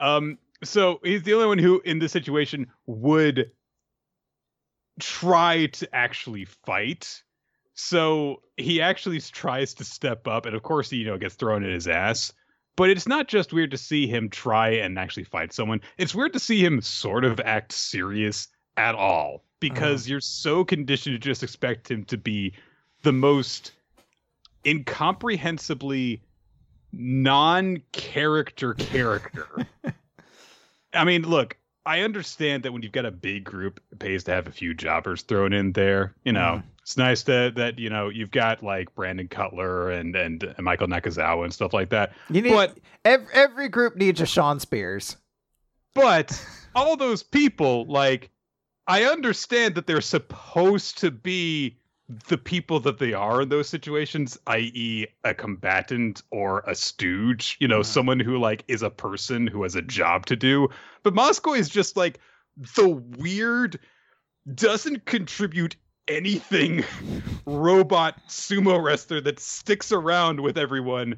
Um, 0.00 0.38
so 0.64 1.00
he's 1.02 1.22
the 1.22 1.34
only 1.34 1.46
one 1.46 1.58
who, 1.58 1.80
in 1.84 1.98
this 1.98 2.12
situation, 2.12 2.66
would 2.86 3.50
try 5.00 5.66
to 5.66 5.94
actually 5.94 6.44
fight. 6.44 7.22
So 7.74 8.42
he 8.56 8.80
actually 8.80 9.20
tries 9.20 9.74
to 9.74 9.84
step 9.84 10.26
up, 10.26 10.46
and 10.46 10.56
of 10.56 10.62
course, 10.62 10.90
he, 10.90 10.98
you 10.98 11.06
know, 11.06 11.18
gets 11.18 11.34
thrown 11.34 11.62
in 11.62 11.70
his 11.70 11.88
ass. 11.88 12.32
But 12.76 12.90
it's 12.90 13.08
not 13.08 13.28
just 13.28 13.52
weird 13.52 13.70
to 13.70 13.78
see 13.78 14.06
him 14.06 14.28
try 14.28 14.68
and 14.68 14.98
actually 14.98 15.24
fight 15.24 15.52
someone. 15.52 15.80
It's 15.96 16.14
weird 16.14 16.34
to 16.34 16.38
see 16.38 16.62
him 16.64 16.80
sort 16.82 17.24
of 17.24 17.40
act 17.40 17.72
serious 17.72 18.48
at 18.76 18.94
all 18.94 19.44
because 19.60 20.04
uh-huh. 20.04 20.10
you're 20.10 20.20
so 20.20 20.64
conditioned 20.64 21.14
to 21.14 21.18
just 21.18 21.42
expect 21.42 21.90
him 21.90 22.04
to 22.04 22.18
be 22.18 22.52
the 23.02 23.12
most 23.12 23.72
incomprehensibly 24.64 26.22
non-character 26.92 28.74
character. 28.74 29.48
I 30.94 31.04
mean, 31.04 31.22
look, 31.22 31.56
I 31.84 32.00
understand 32.00 32.64
that 32.64 32.72
when 32.72 32.82
you've 32.82 32.92
got 32.92 33.06
a 33.06 33.10
big 33.10 33.44
group, 33.44 33.80
it 33.92 33.98
pays 33.98 34.24
to 34.24 34.32
have 34.32 34.46
a 34.48 34.52
few 34.52 34.74
jobbers 34.74 35.22
thrown 35.22 35.52
in 35.52 35.72
there. 35.72 36.14
You 36.24 36.32
know, 36.32 36.62
mm. 36.62 36.64
It's 36.86 36.96
nice 36.96 37.24
that 37.24 37.56
that 37.56 37.80
you 37.80 37.90
know 37.90 38.10
you've 38.10 38.30
got 38.30 38.62
like 38.62 38.94
Brandon 38.94 39.26
Cutler 39.26 39.90
and 39.90 40.14
and, 40.14 40.54
Michael 40.60 40.86
Nakazawa 40.86 41.42
and 41.42 41.52
stuff 41.52 41.72
like 41.72 41.88
that. 41.88 42.12
You 42.30 42.42
need, 42.42 42.52
but 42.52 42.78
every, 43.04 43.26
every 43.34 43.68
group 43.68 43.96
needs 43.96 44.20
a 44.20 44.26
Shawn 44.26 44.60
Spears. 44.60 45.16
But 45.94 46.40
all 46.76 46.96
those 46.96 47.24
people, 47.24 47.86
like, 47.86 48.30
I 48.86 49.02
understand 49.02 49.74
that 49.74 49.88
they're 49.88 50.00
supposed 50.00 50.98
to 50.98 51.10
be 51.10 51.76
the 52.28 52.38
people 52.38 52.78
that 52.78 53.00
they 53.00 53.14
are 53.14 53.42
in 53.42 53.48
those 53.48 53.68
situations, 53.68 54.38
i.e., 54.46 55.08
a 55.24 55.34
combatant 55.34 56.22
or 56.30 56.62
a 56.68 56.76
stooge, 56.76 57.56
you 57.58 57.66
know, 57.66 57.82
someone 57.82 58.20
who 58.20 58.38
like 58.38 58.62
is 58.68 58.84
a 58.84 58.90
person 58.90 59.48
who 59.48 59.64
has 59.64 59.74
a 59.74 59.82
job 59.82 60.26
to 60.26 60.36
do. 60.36 60.68
But 61.02 61.14
Mosco 61.14 61.52
is 61.52 61.68
just 61.68 61.96
like 61.96 62.20
the 62.76 62.88
weird, 62.88 63.80
doesn't 64.54 65.04
contribute 65.06 65.74
anything 66.08 66.84
robot 67.46 68.16
sumo 68.28 68.82
wrestler 68.82 69.20
that 69.20 69.40
sticks 69.40 69.92
around 69.92 70.40
with 70.40 70.56
everyone 70.56 71.16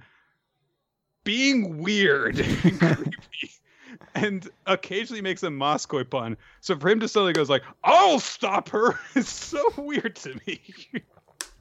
being 1.24 1.78
weird 1.78 2.38
and 2.38 2.80
creepy 2.80 3.50
and 4.14 4.48
occasionally 4.66 5.22
makes 5.22 5.42
a 5.42 5.50
Mosco 5.50 6.02
pun. 6.04 6.36
So 6.60 6.78
for 6.78 6.88
him 6.88 7.00
to 7.00 7.08
suddenly 7.08 7.32
goes 7.32 7.50
like, 7.50 7.62
"I'll 7.84 8.20
stop 8.20 8.68
her," 8.70 8.98
is 9.14 9.28
so 9.28 9.62
weird 9.76 10.16
to 10.16 10.38
me. 10.46 10.60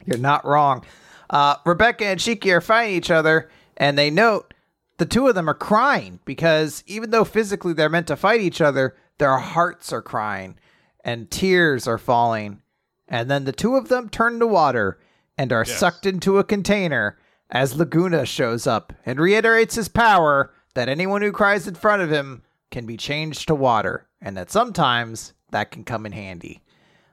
You're 0.06 0.18
not 0.18 0.46
wrong. 0.46 0.86
Uh, 1.30 1.56
Rebecca 1.66 2.06
and 2.06 2.20
Shiki 2.20 2.52
are 2.52 2.62
fighting 2.62 2.96
each 2.96 3.12
other, 3.12 3.50
and 3.76 3.98
they 3.98 4.10
note 4.10 4.54
the 4.98 5.06
two 5.06 5.28
of 5.28 5.36
them 5.36 5.50
are 5.50 5.54
crying 5.54 6.20
because 6.26 6.84
even 6.88 7.10
though 7.10 7.26
physically 7.26 7.74
they're 7.74 7.90
meant 7.90 8.08
to 8.08 8.16
fight 8.16 8.42
each 8.42 8.62
other, 8.62 8.96
their 9.18 9.38
hearts 9.38 9.92
are 9.92 10.02
crying 10.02 10.58
and 11.04 11.30
tears 11.30 11.88
are 11.88 11.98
falling. 11.98 12.62
And 13.08 13.30
then 13.30 13.46
the 13.46 13.52
two 13.52 13.76
of 13.76 13.88
them 13.88 14.10
turn 14.10 14.40
to 14.40 14.48
water 14.48 15.00
and 15.38 15.54
are 15.54 15.66
yes. 15.66 15.78
sucked 15.80 16.06
into 16.06 16.38
a 16.38 16.44
container 16.44 17.18
as 17.50 17.76
Laguna 17.76 18.26
shows 18.26 18.68
up 18.68 18.94
and 19.06 19.20
reiterates 19.20 19.76
his 19.76 19.88
power 19.88 20.54
that 20.74 20.90
anyone 20.90 21.22
who 21.22 21.32
cries 21.32 21.68
in 21.68 21.76
front 21.76 22.02
of 22.02 22.12
him 22.12 22.44
can 22.72 22.86
be 22.86 22.98
changed 22.98 23.48
to 23.48 23.56
water. 23.56 24.08
and 24.22 24.36
that 24.36 24.52
sometimes 24.52 25.34
that 25.52 25.72
can 25.72 25.84
come 25.84 26.06
in 26.06 26.12
handy. 26.12 26.62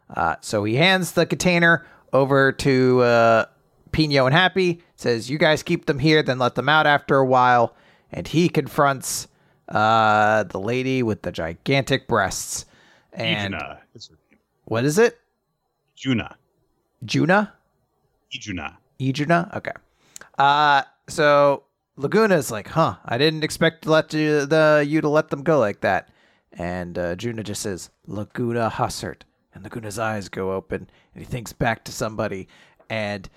Uh, 0.08 0.36
so 0.40 0.64
he 0.64 0.76
hands 0.76 1.12
the 1.12 1.26
container 1.26 1.86
over 2.12 2.52
to 2.52 3.00
uh, 3.02 3.44
Pino 3.92 4.26
and 4.26 4.34
Happy, 4.34 4.82
says, 4.96 5.30
You 5.30 5.38
guys 5.38 5.62
keep 5.62 5.86
them 5.86 5.98
here, 5.98 6.22
then 6.22 6.38
let 6.38 6.54
them 6.54 6.68
out 6.68 6.86
after 6.86 7.16
a 7.16 7.26
while. 7.26 7.74
And 8.10 8.26
he 8.26 8.48
confronts 8.48 9.28
uh, 9.68 10.44
the 10.44 10.60
lady 10.60 11.02
with 11.02 11.22
the 11.22 11.32
gigantic 11.32 12.06
breasts. 12.08 12.66
And 13.12 13.54
Ijuna 13.54 13.78
is 13.94 14.08
her 14.08 14.18
name. 14.30 14.40
what 14.64 14.84
is 14.84 14.98
it? 14.98 15.18
Juna. 15.96 16.36
Juna? 17.04 17.52
Ijuna. 18.32 18.76
Ijuna? 19.00 19.56
Okay. 19.56 19.72
Uh, 20.38 20.82
so 21.08 21.64
Laguna's 21.96 22.50
like, 22.50 22.68
huh, 22.68 22.96
I 23.04 23.18
didn't 23.18 23.44
expect 23.44 23.82
to 23.82 23.90
let 23.90 24.12
you, 24.12 24.46
the, 24.46 24.84
you 24.86 25.00
to 25.00 25.08
let 25.08 25.30
them 25.30 25.42
go 25.42 25.58
like 25.58 25.80
that. 25.80 26.08
And 26.52 26.98
uh, 26.98 27.16
Juna 27.16 27.42
just 27.42 27.62
says, 27.62 27.90
Laguna 28.06 28.70
Hussert. 28.70 29.22
And 29.52 29.62
Laguna's 29.62 29.98
eyes 29.98 30.28
go 30.28 30.52
open 30.52 30.90
and 31.14 31.22
he 31.22 31.24
thinks 31.24 31.52
back 31.52 31.84
to 31.84 31.92
somebody. 31.92 32.48
And 32.90 33.28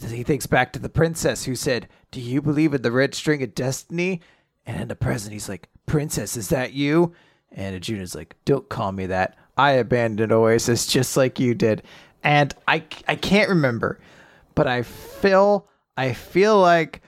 he 0.00 0.22
thinks 0.22 0.46
back 0.46 0.72
to 0.72 0.78
the 0.78 0.88
princess 0.88 1.44
who 1.44 1.54
said, 1.54 1.88
Do 2.10 2.20
you 2.20 2.40
believe 2.40 2.74
in 2.74 2.82
the 2.82 2.92
red 2.92 3.14
string 3.14 3.42
of 3.42 3.54
destiny? 3.54 4.20
And 4.64 4.80
in 4.80 4.88
the 4.88 4.96
present, 4.96 5.32
he's 5.32 5.48
like, 5.48 5.68
Princess, 5.86 6.36
is 6.36 6.48
that 6.48 6.72
you? 6.72 7.12
And 7.52 7.80
Juna's 7.82 8.14
like, 8.14 8.36
Don't 8.44 8.68
call 8.68 8.92
me 8.92 9.06
that. 9.06 9.36
I 9.56 9.72
abandoned 9.72 10.32
Oasis 10.32 10.86
just 10.86 11.16
like 11.16 11.40
you 11.40 11.54
did. 11.54 11.82
And 12.26 12.52
I, 12.66 12.82
I 13.06 13.14
can't 13.14 13.48
remember, 13.48 14.00
but 14.56 14.66
I 14.66 14.82
feel 14.82 15.68
I 15.96 16.12
feel 16.12 16.60
like 16.60 17.02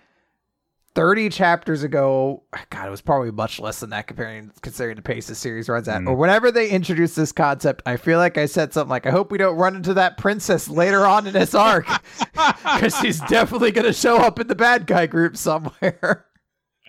30 0.94 1.28
chapters 1.28 1.82
ago, 1.82 2.44
God, 2.70 2.86
it 2.86 2.90
was 2.90 3.00
probably 3.00 3.32
much 3.32 3.58
less 3.58 3.80
than 3.80 3.90
that 3.90 4.06
comparing 4.06 4.52
considering 4.62 4.94
the 4.94 5.02
pace 5.02 5.26
the 5.26 5.34
series 5.34 5.68
runs 5.68 5.88
at. 5.88 6.06
Or 6.06 6.14
whenever 6.14 6.52
they 6.52 6.70
introduced 6.70 7.16
this 7.16 7.32
concept, 7.32 7.82
I 7.84 7.96
feel 7.96 8.18
like 8.18 8.38
I 8.38 8.46
said 8.46 8.72
something 8.72 8.90
like, 8.90 9.06
I 9.06 9.10
hope 9.10 9.32
we 9.32 9.38
don't 9.38 9.56
run 9.56 9.74
into 9.74 9.94
that 9.94 10.18
princess 10.18 10.68
later 10.68 11.04
on 11.04 11.26
in 11.26 11.32
this 11.32 11.54
arc. 11.54 11.86
Because 12.32 12.96
she's 13.00 13.18
definitely 13.22 13.72
gonna 13.72 13.92
show 13.92 14.18
up 14.18 14.38
in 14.38 14.46
the 14.46 14.54
bad 14.54 14.86
guy 14.86 15.06
group 15.06 15.36
somewhere. 15.36 16.26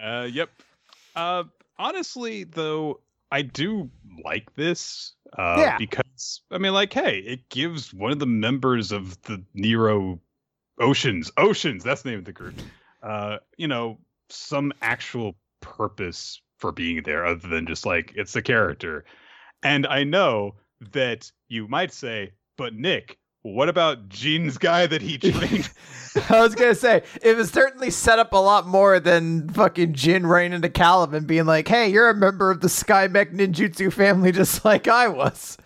Uh, 0.01 0.29
yep. 0.31 0.49
Uh, 1.13 1.43
honestly, 1.77 2.45
though, 2.45 3.01
I 3.31 3.41
do 3.41 3.89
like 4.23 4.53
this. 4.55 5.13
Uh, 5.37 5.57
Yeah. 5.59 5.77
Because 5.77 6.05
I 6.51 6.57
mean, 6.57 6.73
like, 6.73 6.93
hey, 6.93 7.19
it 7.19 7.49
gives 7.49 7.93
one 7.93 8.11
of 8.11 8.19
the 8.19 8.25
members 8.25 8.91
of 8.91 9.21
the 9.23 9.43
Nero 9.53 10.19
Oceans, 10.79 11.31
Oceans, 11.37 11.83
that's 11.83 12.01
the 12.03 12.11
name 12.11 12.19
of 12.19 12.25
the 12.25 12.31
group. 12.31 12.55
Uh, 13.03 13.37
you 13.57 13.67
know, 13.67 13.97
some 14.29 14.71
actual 14.81 15.35
purpose 15.61 16.41
for 16.57 16.71
being 16.71 17.03
there, 17.03 17.25
other 17.25 17.47
than 17.47 17.65
just 17.65 17.85
like 17.85 18.13
it's 18.15 18.35
a 18.35 18.41
character. 18.41 19.05
And 19.63 19.87
I 19.87 20.03
know 20.03 20.55
that 20.91 21.31
you 21.47 21.67
might 21.67 21.93
say, 21.93 22.31
but 22.57 22.73
Nick, 22.73 23.17
what 23.41 23.69
about 23.69 24.09
Jean's 24.09 24.57
guy 24.57 24.85
that 24.87 25.01
he 25.01 25.17
trained? 25.17 25.69
I 26.29 26.41
was 26.41 26.55
gonna 26.55 26.75
say 26.75 27.03
it 27.21 27.37
was 27.37 27.51
certainly 27.51 27.91
set 27.91 28.19
up 28.19 28.33
a 28.33 28.37
lot 28.37 28.67
more 28.67 28.99
than 28.99 29.49
fucking 29.49 29.93
Jin 29.93 30.25
running 30.25 30.53
into 30.53 30.69
Caleb 30.69 31.13
and 31.13 31.27
being 31.27 31.45
like, 31.45 31.67
"Hey, 31.67 31.89
you're 31.89 32.09
a 32.09 32.15
member 32.15 32.51
of 32.51 32.61
the 32.61 32.69
Sky 32.69 33.07
Mech 33.07 33.31
Ninjutsu 33.31 33.93
family, 33.93 34.31
just 34.31 34.65
like 34.65 34.87
I 34.87 35.07
was." 35.07 35.57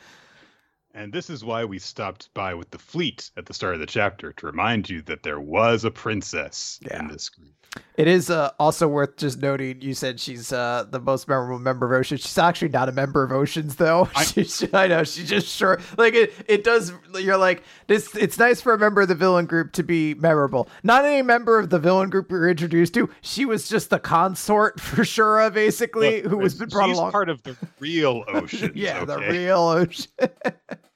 And 0.93 1.11
this 1.11 1.29
is 1.29 1.43
why 1.43 1.65
we 1.65 1.79
stopped 1.79 2.31
by 2.33 2.53
with 2.53 2.69
the 2.69 2.77
fleet 2.77 3.31
at 3.35 3.45
the 3.47 3.53
start 3.53 3.73
of 3.73 3.79
the 3.79 3.85
chapter 3.87 4.31
to 4.33 4.45
remind 4.45 4.89
you 4.89 5.01
that 5.03 5.23
there 5.23 5.39
was 5.39 5.85
a 5.85 5.91
princess 5.91 6.79
Yeah. 6.83 6.99
in 6.99 7.07
this 7.07 7.29
group. 7.29 7.62
It 7.95 8.07
is 8.07 8.31
uh, 8.31 8.49
also 8.59 8.87
worth 8.87 9.17
just 9.17 9.39
noting. 9.39 9.79
You 9.81 9.93
said 9.93 10.19
she's 10.19 10.51
uh, 10.51 10.85
the 10.89 10.99
most 10.99 11.27
memorable 11.27 11.59
member 11.59 11.85
of 11.93 11.99
Oceans. 11.99 12.21
She's 12.21 12.37
actually 12.39 12.69
not 12.69 12.89
a 12.89 12.91
member 12.91 13.23
of 13.23 13.31
Oceans, 13.31 13.75
though. 13.75 14.09
I- 14.15 14.23
She- 14.43 14.67
I 14.73 14.87
know 14.87 15.03
she's 15.03 15.29
just 15.29 15.47
sure. 15.47 15.79
Like 15.97 16.15
it, 16.15 16.33
it 16.47 16.63
does. 16.63 16.91
You're 17.19 17.37
like 17.37 17.63
this. 17.87 18.15
It's 18.15 18.39
nice 18.39 18.61
for 18.61 18.73
a 18.73 18.79
member 18.79 19.01
of 19.01 19.09
the 19.09 19.15
villain 19.15 19.45
group 19.45 19.73
to 19.73 19.83
be 19.83 20.15
memorable. 20.15 20.67
Not 20.81 21.05
any 21.05 21.21
member 21.21 21.59
of 21.59 21.69
the 21.69 21.77
villain 21.79 22.09
group 22.09 22.31
we 22.31 22.39
were 22.39 22.49
introduced 22.49 22.95
to. 22.95 23.09
She 23.21 23.45
was 23.45 23.69
just 23.69 23.91
the 23.91 23.99
consort 23.99 24.79
for 24.79 25.03
Shura, 25.03 25.53
basically, 25.53 26.23
Look, 26.23 26.31
who 26.31 26.37
was 26.39 26.55
brought 26.55 26.87
she's 26.89 26.97
along. 26.97 27.11
part 27.11 27.29
of 27.29 27.43
the 27.43 27.55
real 27.79 28.23
ocean. 28.27 28.71
yeah, 28.75 29.05
the 29.05 29.19
real 29.19 29.59
Ocean. 29.59 30.07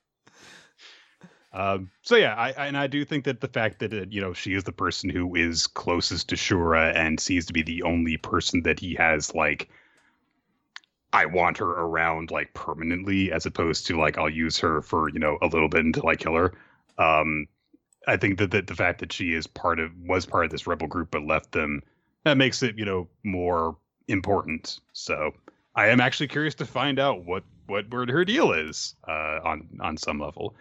Um, 1.57 1.89
so 2.03 2.15
yeah, 2.15 2.35
I, 2.35 2.51
and 2.51 2.77
I 2.77 2.85
do 2.85 3.03
think 3.03 3.25
that 3.25 3.41
the 3.41 3.47
fact 3.47 3.79
that 3.79 3.91
uh, 3.91 4.05
you 4.11 4.21
know 4.21 4.31
she 4.31 4.53
is 4.53 4.63
the 4.63 4.71
person 4.71 5.09
who 5.09 5.35
is 5.35 5.65
closest 5.65 6.29
to 6.29 6.35
Shura 6.35 6.95
and 6.95 7.19
seems 7.19 7.47
to 7.47 7.53
be 7.53 7.63
the 7.63 7.81
only 7.81 8.17
person 8.17 8.61
that 8.63 8.79
he 8.79 8.93
has 8.95 9.33
like. 9.33 9.69
I 11.13 11.25
want 11.25 11.57
her 11.57 11.65
around 11.65 12.29
like 12.29 12.53
permanently, 12.53 13.31
as 13.31 13.47
opposed 13.47 13.87
to 13.87 13.97
like 13.97 14.19
I'll 14.19 14.29
use 14.29 14.59
her 14.59 14.83
for 14.83 15.09
you 15.09 15.17
know 15.17 15.39
a 15.41 15.47
little 15.47 15.67
bit 15.67 15.83
until 15.83 16.07
I 16.07 16.15
kill 16.15 16.35
her. 16.35 16.53
Um, 16.99 17.47
I 18.07 18.17
think 18.17 18.37
that, 18.37 18.51
that 18.51 18.67
the 18.67 18.75
fact 18.75 18.99
that 18.99 19.11
she 19.11 19.33
is 19.33 19.47
part 19.47 19.79
of 19.79 19.91
was 19.97 20.27
part 20.27 20.45
of 20.45 20.51
this 20.51 20.67
rebel 20.67 20.87
group 20.87 21.09
but 21.09 21.23
left 21.23 21.53
them 21.53 21.81
that 22.23 22.37
makes 22.37 22.61
it 22.61 22.77
you 22.77 22.85
know 22.85 23.07
more 23.23 23.77
important. 24.07 24.79
So 24.93 25.31
I 25.75 25.87
am 25.87 26.01
actually 26.01 26.27
curious 26.27 26.53
to 26.55 26.65
find 26.65 26.99
out 26.99 27.25
what 27.25 27.43
what 27.65 27.85
her 27.91 28.25
deal 28.25 28.51
is 28.51 28.95
uh, 29.07 29.39
on 29.43 29.79
on 29.79 29.97
some 29.97 30.19
level. 30.19 30.55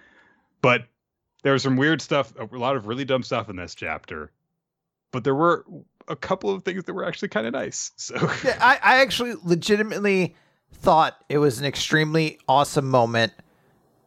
But 0.67 0.87
there 1.45 1.53
was 1.53 1.63
some 1.63 1.77
weird 1.77 2.03
stuff, 2.03 2.33
a 2.37 2.45
lot 2.57 2.75
of 2.75 2.89
really 2.89 3.05
dumb 3.05 3.23
stuff 3.23 3.49
in 3.49 3.55
this 3.55 3.77
chapter. 3.77 4.33
But 5.13 5.23
there 5.23 5.35
were 5.35 5.65
a 6.09 6.17
couple 6.17 6.51
of 6.51 6.65
things 6.65 6.83
that 6.85 6.93
were 6.93 7.05
actually 7.05 7.29
kind 7.29 7.47
of 7.47 7.53
nice. 7.53 7.93
So 7.97 8.17
Yeah, 8.45 8.59
I, 8.61 8.79
I 8.83 9.01
actually 9.01 9.35
legitimately 9.45 10.35
thought 10.73 11.17
it 11.29 11.39
was 11.39 11.61
an 11.61 11.67
extremely 11.67 12.41
awesome 12.49 12.91
moment 12.91 13.33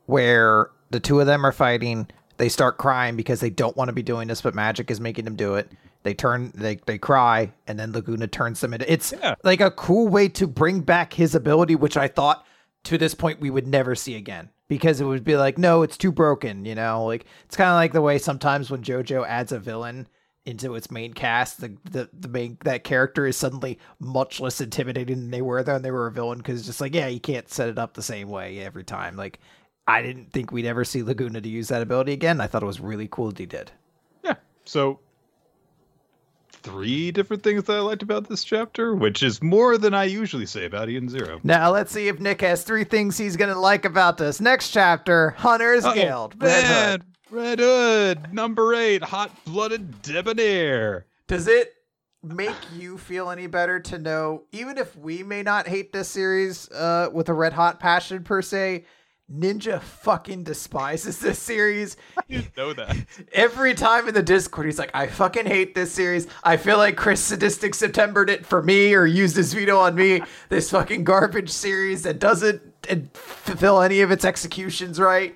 where 0.07 0.69
the 0.89 0.99
two 0.99 1.21
of 1.21 1.27
them 1.27 1.45
are 1.45 1.53
fighting. 1.53 2.07
They 2.35 2.49
start 2.49 2.77
crying 2.77 3.15
because 3.15 3.39
they 3.39 3.49
don't 3.49 3.77
want 3.77 3.87
to 3.87 3.93
be 3.93 4.03
doing 4.03 4.27
this, 4.27 4.41
but 4.41 4.53
magic 4.53 4.91
is 4.91 4.99
making 4.99 5.23
them 5.25 5.37
do 5.37 5.55
it. 5.55 5.71
They 6.03 6.13
turn, 6.13 6.51
they 6.55 6.79
they 6.85 6.97
cry, 6.97 7.51
and 7.67 7.79
then 7.79 7.91
Laguna 7.93 8.27
turns 8.27 8.59
them 8.61 8.73
into. 8.73 8.91
It's 8.91 9.13
Yeah. 9.13 9.35
like 9.43 9.61
a 9.61 9.71
cool 9.71 10.07
way 10.07 10.27
to 10.29 10.45
bring 10.47 10.81
back 10.81 11.13
his 11.13 11.35
ability, 11.35 11.75
which 11.75 11.95
I 11.97 12.07
thought 12.09 12.45
to 12.85 12.97
this 12.97 13.13
point 13.13 13.39
we 13.41 13.49
would 13.49 13.67
never 13.67 13.95
see 13.95 14.15
again 14.15 14.49
because 14.69 15.01
it 15.01 15.05
would 15.05 15.25
be 15.25 15.35
like, 15.35 15.57
no, 15.57 15.81
it's 15.81 15.97
too 15.97 16.13
broken. 16.13 16.63
You 16.63 16.75
know, 16.75 17.03
like 17.05 17.25
it's 17.43 17.57
kind 17.57 17.69
of 17.69 17.75
like 17.75 17.91
the 17.91 18.01
way 18.01 18.17
sometimes 18.17 18.71
when 18.71 18.81
JoJo 18.81 19.27
adds 19.27 19.51
a 19.51 19.59
villain 19.59 20.07
into 20.45 20.75
its 20.75 20.89
main 20.89 21.13
cast, 21.13 21.59
the 21.59 21.75
the, 21.91 22.09
the 22.17 22.29
main 22.29 22.57
that 22.63 22.85
character 22.85 23.27
is 23.27 23.35
suddenly 23.35 23.77
much 23.99 24.39
less 24.39 24.61
intimidating 24.61 25.17
than 25.17 25.31
they 25.31 25.41
were 25.41 25.61
when 25.61 25.81
they 25.81 25.91
were 25.91 26.07
a 26.07 26.11
villain 26.11 26.37
because 26.37 26.59
it's 26.59 26.67
just 26.67 26.79
like, 26.79 26.95
yeah, 26.95 27.07
you 27.07 27.19
can't 27.19 27.49
set 27.49 27.67
it 27.67 27.77
up 27.77 27.93
the 27.93 28.01
same 28.01 28.29
way 28.29 28.59
every 28.59 28.85
time. 28.85 29.17
Like, 29.17 29.39
I 29.87 30.01
didn't 30.01 30.31
think 30.31 30.51
we'd 30.51 30.65
ever 30.65 30.85
see 30.85 31.03
Laguna 31.03 31.41
to 31.41 31.49
use 31.49 31.67
that 31.67 31.81
ability 31.81 32.13
again. 32.13 32.39
I 32.39 32.47
thought 32.47 32.63
it 32.63 32.67
was 32.67 32.79
really 32.79 33.09
cool 33.11 33.27
that 33.29 33.39
he 33.39 33.45
did. 33.45 33.71
yeah, 34.23 34.35
so 34.63 34.99
three 36.61 37.11
different 37.11 37.43
things 37.43 37.63
that 37.65 37.77
I 37.77 37.79
liked 37.79 38.03
about 38.03 38.29
this 38.29 38.43
chapter, 38.43 38.95
which 38.95 39.23
is 39.23 39.41
more 39.41 39.77
than 39.77 39.93
I 39.93 40.05
usually 40.05 40.45
say 40.45 40.65
about 40.65 40.89
Ian 40.89 41.09
Zero. 41.09 41.39
Now 41.43 41.71
let's 41.71 41.91
see 41.91 42.07
if 42.07 42.19
Nick 42.19 42.41
has 42.41 42.63
three 42.63 42.83
things 42.83 43.17
he's 43.17 43.37
gonna 43.37 43.59
like 43.59 43.85
about 43.85 44.17
this 44.17 44.39
next 44.39 44.71
chapter. 44.71 45.31
Hunter's 45.31 45.85
Uh-oh. 45.85 45.93
Guild. 45.93 46.35
Red 46.41 46.63
Hood. 46.63 47.05
Red, 47.31 47.59
Red 47.59 47.59
Hood, 47.59 48.33
number 48.33 48.73
eight, 48.73 49.03
hot 49.03 49.31
blooded 49.45 50.01
debonair. 50.01 51.05
Does 51.27 51.47
it 51.47 51.73
make 52.23 52.55
you 52.75 52.97
feel 52.97 53.29
any 53.29 53.47
better 53.47 53.79
to 53.79 53.97
know, 53.97 54.43
even 54.51 54.77
if 54.77 54.95
we 54.97 55.23
may 55.23 55.41
not 55.41 55.67
hate 55.67 55.93
this 55.93 56.09
series 56.09 56.69
uh, 56.71 57.09
with 57.13 57.29
a 57.29 57.33
red 57.33 57.53
hot 57.53 57.79
passion 57.79 58.23
per 58.23 58.41
se, 58.41 58.83
Ninja 59.31 59.79
fucking 59.81 60.43
despises 60.43 61.19
this 61.19 61.37
series. 61.37 61.97
Didn't 62.27 62.57
know 62.57 62.73
that. 62.73 62.95
Every 63.31 63.75
time 63.75 64.07
in 64.07 64.13
the 64.13 64.23
Discord, 64.23 64.65
he's 64.65 64.79
like, 64.79 64.91
I 64.93 65.07
fucking 65.07 65.45
hate 65.45 65.75
this 65.75 65.91
series. 65.91 66.27
I 66.43 66.57
feel 66.57 66.77
like 66.77 66.97
Chris 66.97 67.23
Sadistic 67.23 67.75
Septembered 67.75 68.29
it 68.29 68.45
for 68.45 68.63
me 68.63 68.95
or 68.95 69.05
used 69.05 69.35
his 69.35 69.53
veto 69.53 69.77
on 69.77 69.95
me. 69.95 70.23
This 70.49 70.71
fucking 70.71 71.03
garbage 71.03 71.51
series 71.51 72.03
that 72.03 72.19
doesn't 72.19 72.61
fulfill 73.15 73.81
any 73.81 74.01
of 74.01 74.09
its 74.11 74.25
executions 74.25 74.99
right. 74.99 75.35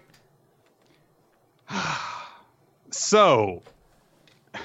So, 2.96 3.64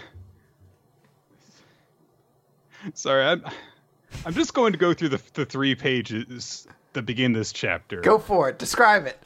sorry, 2.93 3.25
I'm 3.25 3.43
I'm 4.27 4.35
just 4.35 4.53
going 4.53 4.73
to 4.73 4.79
go 4.79 4.93
through 4.93 5.09
the 5.09 5.23
the 5.33 5.47
three 5.47 5.75
pages 5.75 6.69
begin 7.03 7.33
this 7.33 7.53
chapter 7.53 8.01
Go 8.01 8.19
for 8.19 8.49
it. 8.49 8.59
Describe 8.59 9.07
it. 9.07 9.19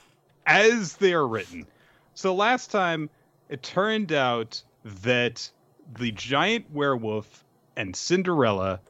as 0.47 0.97
they 0.97 1.13
are 1.13 1.27
written. 1.27 1.67
So 2.15 2.35
last 2.35 2.71
time, 2.71 3.09
it 3.49 3.63
turned 3.63 4.13
out 4.13 4.63
that 5.05 5.51
the 5.99 6.11
giant 6.13 6.71
werewolf 6.73 7.45
and 7.77 7.95
Cinderella 7.97 8.81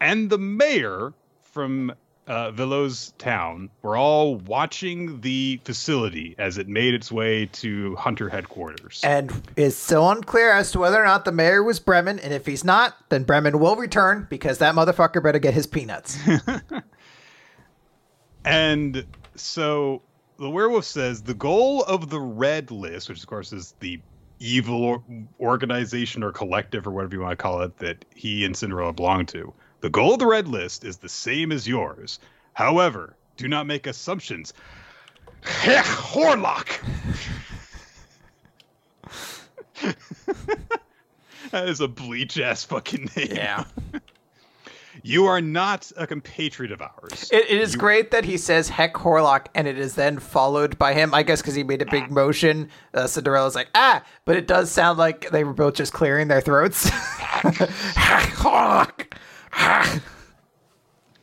and 0.00 0.28
the 0.30 0.38
mayor 0.38 1.12
from 1.42 1.92
uh, 2.26 2.50
Villo's 2.50 3.14
town 3.18 3.70
were 3.82 3.96
all 3.96 4.34
watching 4.36 5.20
the 5.20 5.60
facility 5.64 6.34
as 6.38 6.58
it 6.58 6.66
made 6.66 6.92
its 6.92 7.12
way 7.12 7.46
to 7.46 7.94
Hunter 7.96 8.28
headquarters. 8.28 9.00
And 9.04 9.30
it's 9.56 9.76
so 9.76 10.08
unclear 10.08 10.50
as 10.50 10.72
to 10.72 10.80
whether 10.80 11.00
or 11.00 11.04
not 11.04 11.24
the 11.24 11.30
mayor 11.32 11.62
was 11.62 11.78
Bremen. 11.78 12.18
And 12.18 12.34
if 12.34 12.44
he's 12.44 12.64
not, 12.64 12.96
then 13.10 13.22
Bremen 13.22 13.60
will 13.60 13.76
return 13.76 14.26
because 14.28 14.58
that 14.58 14.74
motherfucker 14.74 15.22
better 15.22 15.38
get 15.38 15.54
his 15.54 15.66
peanuts. 15.68 16.18
And 18.46 19.04
so 19.34 20.02
the 20.38 20.48
werewolf 20.48 20.84
says 20.84 21.22
the 21.22 21.34
goal 21.34 21.82
of 21.82 22.10
the 22.10 22.20
red 22.20 22.70
list, 22.70 23.08
which 23.08 23.20
of 23.20 23.26
course 23.26 23.52
is 23.52 23.74
the 23.80 24.00
evil 24.38 25.02
organization 25.40 26.22
or 26.22 26.30
collective 26.30 26.86
or 26.86 26.90
whatever 26.90 27.16
you 27.16 27.22
want 27.22 27.32
to 27.32 27.42
call 27.42 27.62
it 27.62 27.76
that 27.78 28.04
he 28.14 28.44
and 28.44 28.56
Cinderella 28.56 28.92
belong 28.92 29.26
to. 29.26 29.52
The 29.80 29.90
goal 29.90 30.14
of 30.14 30.20
the 30.20 30.26
red 30.26 30.46
list 30.46 30.84
is 30.84 30.98
the 30.98 31.08
same 31.08 31.50
as 31.52 31.66
yours. 31.66 32.20
However, 32.52 33.16
do 33.36 33.48
not 33.48 33.66
make 33.66 33.86
assumptions. 33.86 34.54
Heck, 35.42 35.84
Horlock. 35.84 36.80
that 41.50 41.68
is 41.68 41.80
a 41.80 41.88
bleach 41.88 42.38
ass 42.38 42.64
fucking 42.64 43.10
name. 43.16 43.28
Yeah. 43.32 43.64
You 45.08 45.26
are 45.26 45.40
not 45.40 45.92
a 45.96 46.04
compatriot 46.04 46.72
of 46.72 46.82
ours. 46.82 47.30
It, 47.32 47.44
it 47.48 47.60
is 47.60 47.74
You- 47.74 47.78
great 47.80 48.10
that 48.10 48.24
he 48.24 48.36
says 48.36 48.68
Heck 48.68 48.94
Horlock 48.94 49.46
and 49.54 49.68
it 49.68 49.78
is 49.78 49.94
then 49.94 50.18
followed 50.18 50.76
by 50.78 50.94
him. 50.94 51.14
I 51.14 51.22
guess 51.22 51.40
because 51.40 51.54
he 51.54 51.62
made 51.62 51.80
a 51.80 51.86
big 51.86 52.10
motion. 52.10 52.68
Uh, 52.92 53.06
Cinderella's 53.06 53.54
like, 53.54 53.68
ah, 53.76 54.02
but 54.24 54.34
it 54.36 54.48
does 54.48 54.70
sound 54.70 54.98
like 54.98 55.30
they 55.30 55.44
were 55.44 55.52
both 55.52 55.74
just 55.74 55.92
clearing 55.92 56.26
their 56.26 56.40
throats. 56.40 56.88
Heck 56.88 58.30
Horlock. 58.34 59.12
Ah. 59.52 60.00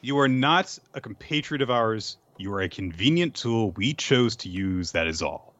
You 0.02 0.18
are 0.20 0.28
not 0.30 0.78
a 0.94 1.02
compatriot 1.02 1.62
of 1.62 1.70
ours. 1.70 2.18
You 2.38 2.54
are 2.54 2.62
a 2.62 2.70
convenient 2.70 3.36
tool 3.36 3.72
we 3.72 3.94
chose 3.94 4.36
to 4.38 4.50
use, 4.50 4.92
that 4.94 5.08
is 5.08 5.22
all. 5.22 5.53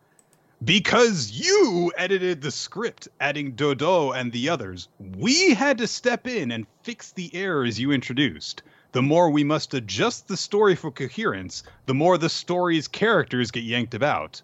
Because 0.64 1.32
you 1.32 1.92
edited 1.98 2.42
the 2.42 2.52
script, 2.52 3.08
adding 3.20 3.54
Dodo 3.54 4.12
and 4.12 4.32
the 4.32 4.50
others, 4.50 4.88
we 5.00 5.54
had 5.54 5.80
to 5.80 5.88
step 5.88 6.28
in 6.28 6.52
and 6.52 6.68
fix 6.84 7.12
the 7.12 7.34
errors 7.36 7.80
you 7.80 7.92
introduced. 7.92 8.64
The 8.92 9.02
more 9.02 9.30
we 9.30 9.44
must 9.44 9.74
adjust 9.74 10.28
the 10.28 10.38
story 10.38 10.76
for 10.76 10.92
coherence, 10.92 11.64
the 11.86 11.96
more 11.96 12.18
the 12.18 12.30
story's 12.30 12.88
characters 12.88 13.52
get 13.52 13.64
yanked 13.64 13.94
about. 13.94 14.42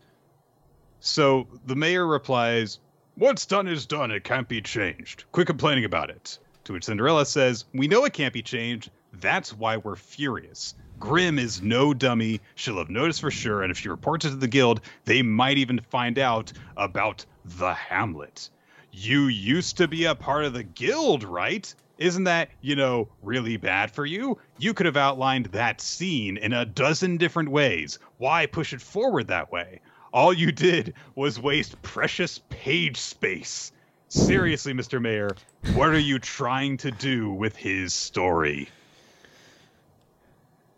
So 0.99 1.47
the 1.65 1.75
mayor 1.75 2.07
replies, 2.07 2.79
What's 3.15 3.45
done 3.45 3.67
is 3.67 3.85
done, 3.85 4.11
it 4.11 4.23
can't 4.23 4.49
be 4.49 4.61
changed. 4.61 5.25
Quit 5.31 5.47
complaining 5.47 5.85
about 5.85 6.09
it. 6.09 6.39
To 6.65 6.73
which 6.73 6.85
Cinderella 6.85 7.25
says, 7.25 7.65
We 7.73 7.87
know 7.87 8.03
it 8.05 8.13
can't 8.13 8.33
be 8.33 8.41
changed, 8.41 8.89
that's 9.13 9.53
why 9.53 9.77
we're 9.77 9.95
furious. 9.95 10.75
Grim 10.99 11.39
is 11.39 11.61
no 11.61 11.93
dummy. 11.93 12.41
She'll 12.55 12.77
have 12.77 12.89
noticed 12.89 13.21
for 13.21 13.31
sure, 13.31 13.63
and 13.63 13.71
if 13.71 13.77
she 13.77 13.89
reports 13.89 14.25
it 14.25 14.31
to 14.31 14.35
the 14.35 14.47
guild, 14.47 14.81
they 15.05 15.21
might 15.21 15.57
even 15.57 15.79
find 15.89 16.19
out 16.19 16.51
about 16.75 17.25
the 17.45 17.73
Hamlet. 17.73 18.49
You 18.91 19.27
used 19.27 19.77
to 19.77 19.87
be 19.87 20.05
a 20.05 20.15
part 20.15 20.45
of 20.45 20.53
the 20.53 20.63
guild, 20.63 21.23
right? 21.23 21.73
Isn't 21.97 22.25
that, 22.25 22.49
you 22.61 22.75
know, 22.75 23.07
really 23.21 23.57
bad 23.57 23.91
for 23.91 24.05
you? 24.05 24.37
You 24.57 24.73
could 24.73 24.85
have 24.85 24.97
outlined 24.97 25.47
that 25.47 25.81
scene 25.81 26.37
in 26.37 26.53
a 26.53 26.65
dozen 26.65 27.17
different 27.17 27.49
ways. 27.49 27.99
Why 28.17 28.45
push 28.45 28.73
it 28.73 28.81
forward 28.81 29.27
that 29.27 29.51
way? 29.51 29.81
All 30.13 30.33
you 30.33 30.51
did 30.51 30.95
was 31.15 31.39
waste 31.39 31.81
precious 31.81 32.41
page 32.49 32.97
space. 32.97 33.71
Seriously, 34.07 34.73
Mr. 34.73 35.01
Mayor, 35.01 35.35
what 35.75 35.89
are 35.89 35.99
you 35.99 36.19
trying 36.19 36.77
to 36.77 36.89
do 36.91 37.31
with 37.31 37.55
his 37.55 37.93
story? 37.93 38.69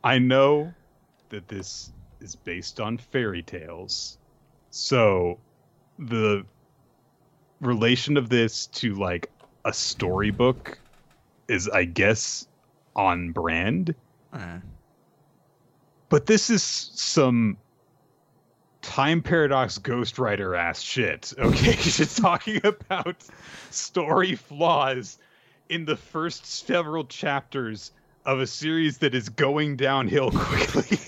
I 0.04 0.20
know 0.20 0.74
that 1.30 1.48
this 1.48 1.92
is 2.20 2.36
based 2.36 2.80
on 2.80 2.98
fairy 2.98 3.44
tales. 3.44 4.18
So 4.70 5.40
the 6.00 6.46
relation 7.60 8.18
of 8.18 8.30
this 8.30 8.68
to 8.68 8.96
like 8.96 9.30
a 9.66 9.74
storybook 9.74 10.80
is 11.48 11.68
I 11.68 11.86
guess 11.86 12.48
on 12.96 13.32
brand. 13.32 13.94
Uh. 14.34 14.60
But 16.10 16.26
this 16.26 16.50
is 16.50 16.64
some 16.64 17.58
time 18.82 19.22
paradox 19.22 19.78
ghostwriter 19.78 20.58
ass 20.58 20.82
shit. 20.82 21.34
Okay, 21.38 21.74
she's 21.78 22.16
talking 22.16 22.60
about 22.64 23.24
story 23.70 24.36
flaws 24.36 25.20
in 25.70 25.86
the 25.86 25.96
first 25.96 26.46
several 26.46 27.06
chapters 27.06 27.92
of 28.26 28.40
a 28.40 28.48
series 28.48 29.00
that 29.00 29.14
is 29.16 29.30
going 29.30 29.76
downhill 29.76 30.32
quickly. 30.36 30.98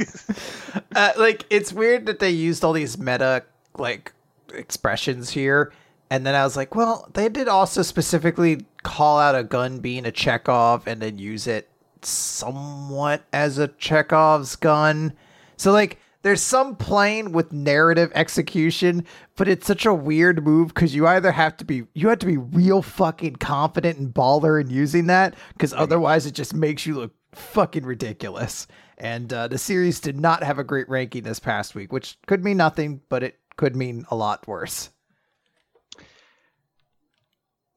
Uh, 0.95 1.11
like 1.18 1.45
it's 1.49 1.74
weird 1.74 2.05
that 2.05 2.20
they 2.20 2.30
used 2.30 2.64
all 2.64 2.74
these 2.74 2.99
meta 2.99 3.43
like 3.78 4.11
expressions 4.53 5.32
here, 5.32 5.72
and 6.09 6.26
then 6.26 6.36
I 6.36 6.43
was 6.43 6.55
like, 6.55 6.76
well, 6.76 7.09
they 7.14 7.30
did 7.30 7.47
also 7.47 7.82
specifically 7.82 8.66
call 8.84 9.20
out 9.20 9.36
a 9.36 9.43
gun 9.43 9.80
being 9.80 10.05
a 10.05 10.11
Chekhov 10.11 10.88
and 10.88 11.01
then 11.01 11.18
use 11.18 11.47
it 11.47 11.68
somewhat 12.03 13.24
as 13.34 13.57
a 13.57 13.68
Chekhov's 13.70 14.55
gun. 14.55 15.14
So 15.57 15.72
like. 15.72 15.99
There's 16.24 16.41
some 16.41 16.78
playing 16.78 17.34
with 17.34 17.51
narrative 17.51 18.11
execution, 18.15 19.05
but 19.36 19.47
it's 19.47 19.67
such 19.67 19.86
a 19.86 19.93
weird 19.93 20.43
move 20.43 20.69
because 20.69 20.95
you 20.95 21.05
either 21.05 21.32
have 21.32 21.57
to 21.57 21.65
be 21.65 21.84
you 21.93 22.07
have 22.09 22.19
to 22.19 22.26
be 22.26 22.38
real 22.38 22.82
fucking 22.82 23.36
confident 23.36 23.99
and 23.99 24.13
baller 24.13 24.59
in 24.59 24.69
using 24.69 25.07
that 25.07 25.36
because 25.53 25.74
otherwise 25.74 26.26
it 26.26 26.34
just 26.34 26.53
makes 26.53 26.86
you 26.86 26.95
look 26.95 27.13
fucking 27.34 27.86
ridiculous. 27.86 28.67
And 28.97 29.32
uh, 29.34 29.49
the 29.49 29.57
series 29.57 29.99
did 29.99 30.19
not 30.19 30.43
have 30.43 30.59
a 30.59 30.63
great 30.63 30.88
ranking 30.88 31.24
this 31.24 31.39
past 31.39 31.76
week, 31.76 31.91
which 31.91 32.17
could 32.26 32.43
mean 32.43 32.57
nothing, 32.57 33.01
but 33.09 33.21
it 33.21 33.39
could 33.57 33.76
mean 33.76 34.05
a 34.09 34.15
lot 34.15 34.47
worse. 34.47 34.89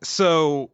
so 0.03 0.71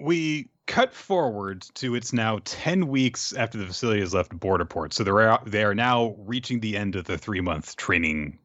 we 0.00 0.48
cut 0.68 0.92
forward 0.92 1.62
to 1.74 1.94
it's 1.94 2.12
now 2.12 2.38
10 2.44 2.88
weeks 2.88 3.32
after 3.32 3.56
the 3.56 3.66
facility 3.66 4.00
has 4.00 4.12
left 4.12 4.38
borderport 4.38 4.92
so 4.92 5.02
they're 5.02 5.38
they 5.46 5.64
are 5.64 5.74
now 5.74 6.14
reaching 6.18 6.60
the 6.60 6.76
end 6.76 6.94
of 6.94 7.06
the 7.06 7.16
three 7.16 7.40
month 7.40 7.74
training 7.76 8.38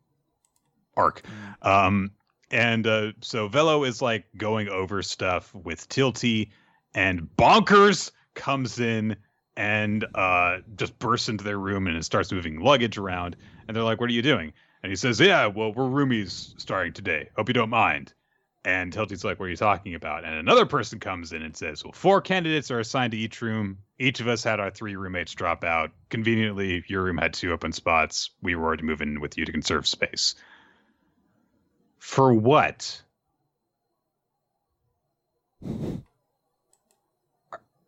arc. 0.95 1.21
Um 1.61 2.11
and 2.49 2.87
uh 2.87 3.11
so 3.21 3.49
velo 3.49 3.83
is 3.83 4.01
like 4.01 4.25
going 4.37 4.69
over 4.69 5.03
stuff 5.03 5.53
with 5.53 5.87
tilty 5.89 6.51
and 6.95 7.27
bonkers 7.37 8.11
comes 8.35 8.79
in 8.79 9.17
and 9.57 10.05
uh 10.15 10.59
just 10.77 10.97
bursts 10.99 11.27
into 11.27 11.43
their 11.43 11.59
room 11.59 11.87
and 11.87 12.03
starts 12.05 12.31
moving 12.31 12.61
luggage 12.61 12.97
around. 12.97 13.35
And 13.67 13.75
they're 13.75 13.83
like 13.83 13.99
what 13.99 14.09
are 14.09 14.13
you 14.13 14.21
doing? 14.21 14.53
And 14.81 14.89
he 14.89 14.95
says 14.95 15.19
yeah 15.19 15.47
well 15.47 15.73
we're 15.73 15.83
roomies 15.83 16.57
starting 16.57 16.93
today. 16.93 17.29
Hope 17.35 17.49
you 17.49 17.53
don't 17.53 17.69
mind 17.69 18.13
and 18.65 18.93
Tilty's 18.93 19.23
like, 19.23 19.39
What 19.39 19.47
are 19.47 19.49
you 19.49 19.57
talking 19.57 19.95
about? 19.95 20.23
And 20.23 20.35
another 20.35 20.65
person 20.65 20.99
comes 20.99 21.33
in 21.33 21.41
and 21.41 21.55
says, 21.55 21.83
Well, 21.83 21.93
four 21.93 22.21
candidates 22.21 22.71
are 22.71 22.79
assigned 22.79 23.11
to 23.11 23.17
each 23.17 23.41
room. 23.41 23.79
Each 23.99 24.19
of 24.19 24.27
us 24.27 24.43
had 24.43 24.59
our 24.59 24.71
three 24.71 24.95
roommates 24.95 25.33
drop 25.33 25.63
out. 25.63 25.91
Conveniently, 26.09 26.83
your 26.87 27.03
room 27.03 27.17
had 27.17 27.33
two 27.33 27.51
open 27.51 27.71
spots. 27.71 28.29
We 28.41 28.55
were 28.55 28.77
move 28.77 29.01
in 29.01 29.19
with 29.21 29.37
you 29.37 29.45
to 29.45 29.51
conserve 29.51 29.87
space. 29.87 30.35
For 31.99 32.33
what? 32.33 33.01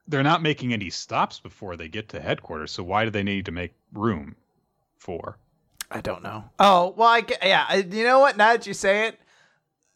They're 0.07 0.23
not 0.23 0.41
making 0.41 0.71
any 0.71 0.89
stops 0.89 1.39
before 1.39 1.75
they 1.75 1.87
get 1.87 2.09
to 2.09 2.21
headquarters, 2.21 2.71
so 2.71 2.83
why 2.83 3.05
do 3.05 3.11
they 3.11 3.23
need 3.23 3.45
to 3.45 3.51
make 3.51 3.73
room 3.91 4.35
for? 4.97 5.37
I 5.89 6.01
don't 6.01 6.23
know. 6.23 6.45
Oh 6.59 6.93
well, 6.95 7.09
I 7.09 7.23
yeah. 7.43 7.75
You 7.75 8.03
know 8.03 8.19
what? 8.19 8.37
Now 8.37 8.51
that 8.53 8.67
you 8.67 8.73
say 8.73 9.07
it, 9.07 9.19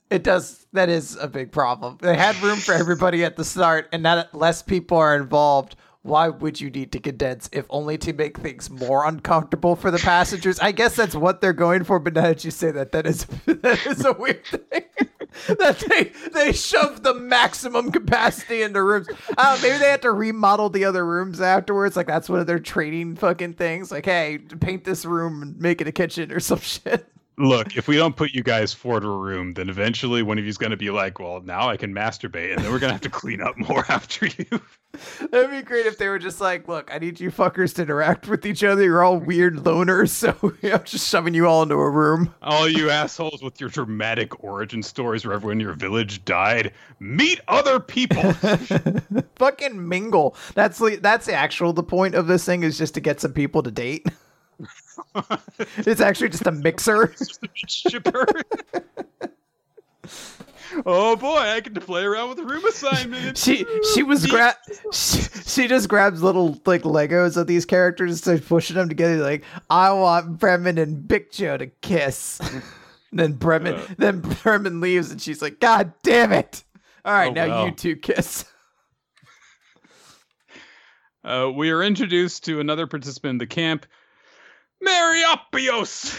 it 0.09 0.23
does. 0.23 0.67
That 0.73 0.89
is 0.89 1.15
a 1.15 1.27
big 1.27 1.51
problem. 1.51 1.97
They 2.01 2.15
had 2.15 2.35
room 2.41 2.57
for 2.57 2.73
everybody 2.73 3.23
at 3.23 3.35
the 3.35 3.43
start, 3.43 3.89
and 3.91 4.03
now 4.03 4.15
that 4.15 4.35
less 4.35 4.61
people 4.61 4.97
are 4.97 5.15
involved, 5.15 5.75
why 6.01 6.29
would 6.29 6.61
you 6.61 6.69
need 6.69 6.91
to 6.93 6.99
condense 6.99 7.49
if 7.51 7.65
only 7.69 7.97
to 7.99 8.13
make 8.13 8.37
things 8.37 8.69
more 8.69 9.05
uncomfortable 9.05 9.75
for 9.75 9.91
the 9.91 9.97
passengers? 9.97 10.59
I 10.59 10.71
guess 10.71 10.95
that's 10.95 11.15
what 11.15 11.41
they're 11.41 11.53
going 11.53 11.83
for. 11.83 11.99
But 11.99 12.13
now 12.13 12.23
that 12.23 12.45
you 12.45 12.51
say 12.51 12.71
that, 12.71 12.91
that 12.93 13.05
is 13.05 13.25
that 13.45 13.85
is 13.85 14.05
a 14.05 14.13
weird 14.13 14.45
thing. 14.45 14.83
that 15.47 15.79
they 15.79 16.11
they 16.31 16.51
shove 16.53 17.03
the 17.03 17.13
maximum 17.13 17.91
capacity 17.91 18.61
into 18.61 18.81
rooms. 18.81 19.07
I 19.37 19.59
maybe 19.61 19.77
they 19.77 19.91
have 19.91 20.01
to 20.01 20.11
remodel 20.11 20.69
the 20.69 20.85
other 20.85 21.05
rooms 21.05 21.39
afterwards. 21.41 21.95
Like 21.95 22.07
that's 22.07 22.29
one 22.29 22.39
of 22.39 22.47
their 22.47 22.59
training 22.59 23.15
fucking 23.15 23.53
things. 23.53 23.91
Like, 23.91 24.05
hey, 24.05 24.37
paint 24.37 24.85
this 24.85 25.05
room 25.05 25.41
and 25.41 25.59
make 25.59 25.81
it 25.81 25.87
a 25.87 25.91
kitchen 25.91 26.31
or 26.31 26.39
some 26.39 26.59
shit. 26.61 27.07
Look, 27.39 27.77
if 27.77 27.87
we 27.87 27.95
don't 27.95 28.17
put 28.17 28.33
you 28.33 28.43
guys 28.43 28.73
forward 28.73 29.01
to 29.01 29.07
a 29.07 29.17
room, 29.17 29.53
then 29.53 29.69
eventually 29.69 30.21
one 30.21 30.37
of 30.37 30.43
you's 30.43 30.57
going 30.57 30.71
to 30.71 30.77
be 30.77 30.89
like, 30.89 31.19
well, 31.19 31.39
now 31.39 31.69
I 31.69 31.77
can 31.77 31.95
masturbate, 31.95 32.53
and 32.53 32.61
then 32.61 32.69
we're 32.69 32.79
going 32.79 32.89
to 32.89 32.95
have 32.95 33.01
to 33.01 33.09
clean 33.09 33.39
up 33.39 33.57
more 33.57 33.85
after 33.89 34.27
you. 34.27 34.61
That'd 35.31 35.49
be 35.49 35.61
great 35.61 35.85
if 35.85 35.97
they 35.97 36.09
were 36.09 36.19
just 36.19 36.41
like, 36.41 36.67
look, 36.67 36.93
I 36.93 36.99
need 36.99 37.17
you 37.17 37.31
fuckers 37.31 37.73
to 37.75 37.83
interact 37.83 38.27
with 38.27 38.45
each 38.45 38.61
other. 38.61 38.83
You're 38.83 39.03
all 39.03 39.17
weird 39.17 39.55
loners, 39.55 40.09
so 40.09 40.35
I'm 40.63 40.83
just 40.83 41.07
shoving 41.07 41.33
you 41.33 41.47
all 41.47 41.63
into 41.63 41.75
a 41.75 41.89
room. 41.89 42.35
All 42.41 42.67
you 42.67 42.89
assholes 42.89 43.41
with 43.41 43.61
your 43.61 43.69
dramatic 43.69 44.43
origin 44.43 44.83
stories 44.83 45.25
where 45.25 45.33
everyone 45.33 45.61
in 45.61 45.61
your 45.61 45.75
village 45.75 46.25
died, 46.25 46.73
meet 46.99 47.39
other 47.47 47.79
people. 47.79 48.33
Fucking 49.35 49.87
mingle. 49.87 50.35
That's 50.55 50.81
that's 50.99 51.25
the 51.25 51.33
actual 51.33 51.71
the 51.71 51.83
point 51.83 52.15
of 52.15 52.27
this 52.27 52.43
thing 52.43 52.63
is 52.63 52.77
just 52.77 52.95
to 52.95 52.99
get 52.99 53.21
some 53.21 53.31
people 53.31 53.63
to 53.63 53.71
date. 53.71 54.07
it's 55.77 56.01
actually 56.01 56.29
just 56.29 56.47
a 56.47 56.51
mixer. 56.51 57.13
Shipper. 57.67 58.25
oh 60.85 61.15
boy, 61.15 61.37
I 61.37 61.59
get 61.59 61.75
to 61.75 61.81
play 61.81 62.03
around 62.03 62.29
with 62.29 62.39
room 62.39 62.65
assignments. 62.65 63.43
She 63.43 63.65
she 63.93 64.03
was 64.03 64.25
gra- 64.25 64.57
she, 64.93 65.21
she 65.21 65.67
just 65.67 65.89
grabs 65.89 66.23
little 66.23 66.59
like 66.65 66.83
Legos 66.83 67.37
of 67.37 67.47
these 67.47 67.65
characters, 67.65 68.19
starts 68.19 68.47
pushing 68.47 68.75
them 68.75 68.89
together. 68.89 69.17
Like, 69.17 69.43
I 69.69 69.91
want 69.91 70.39
Bremen 70.39 70.77
and 70.77 71.07
Big 71.07 71.31
Joe 71.31 71.57
to 71.57 71.67
kiss. 71.67 72.39
then 73.11 73.33
Bremen, 73.33 73.75
Uh. 73.75 73.87
then 73.97 74.21
Bremen 74.21 74.81
leaves, 74.81 75.11
and 75.11 75.21
she's 75.21 75.41
like, 75.41 75.59
"God 75.59 75.93
damn 76.03 76.31
it! 76.31 76.63
All 77.05 77.13
right, 77.13 77.31
Oh, 77.31 77.33
now 77.33 77.47
well. 77.47 77.65
you 77.65 77.71
two 77.71 77.95
kiss." 77.95 78.45
Uh, 81.23 81.51
we 81.53 81.69
are 81.69 81.83
introduced 81.83 82.45
to 82.45 82.61
another 82.61 82.87
participant 82.87 83.31
in 83.31 83.37
the 83.39 83.45
camp, 83.47 83.85
Mariopios. 84.83 86.15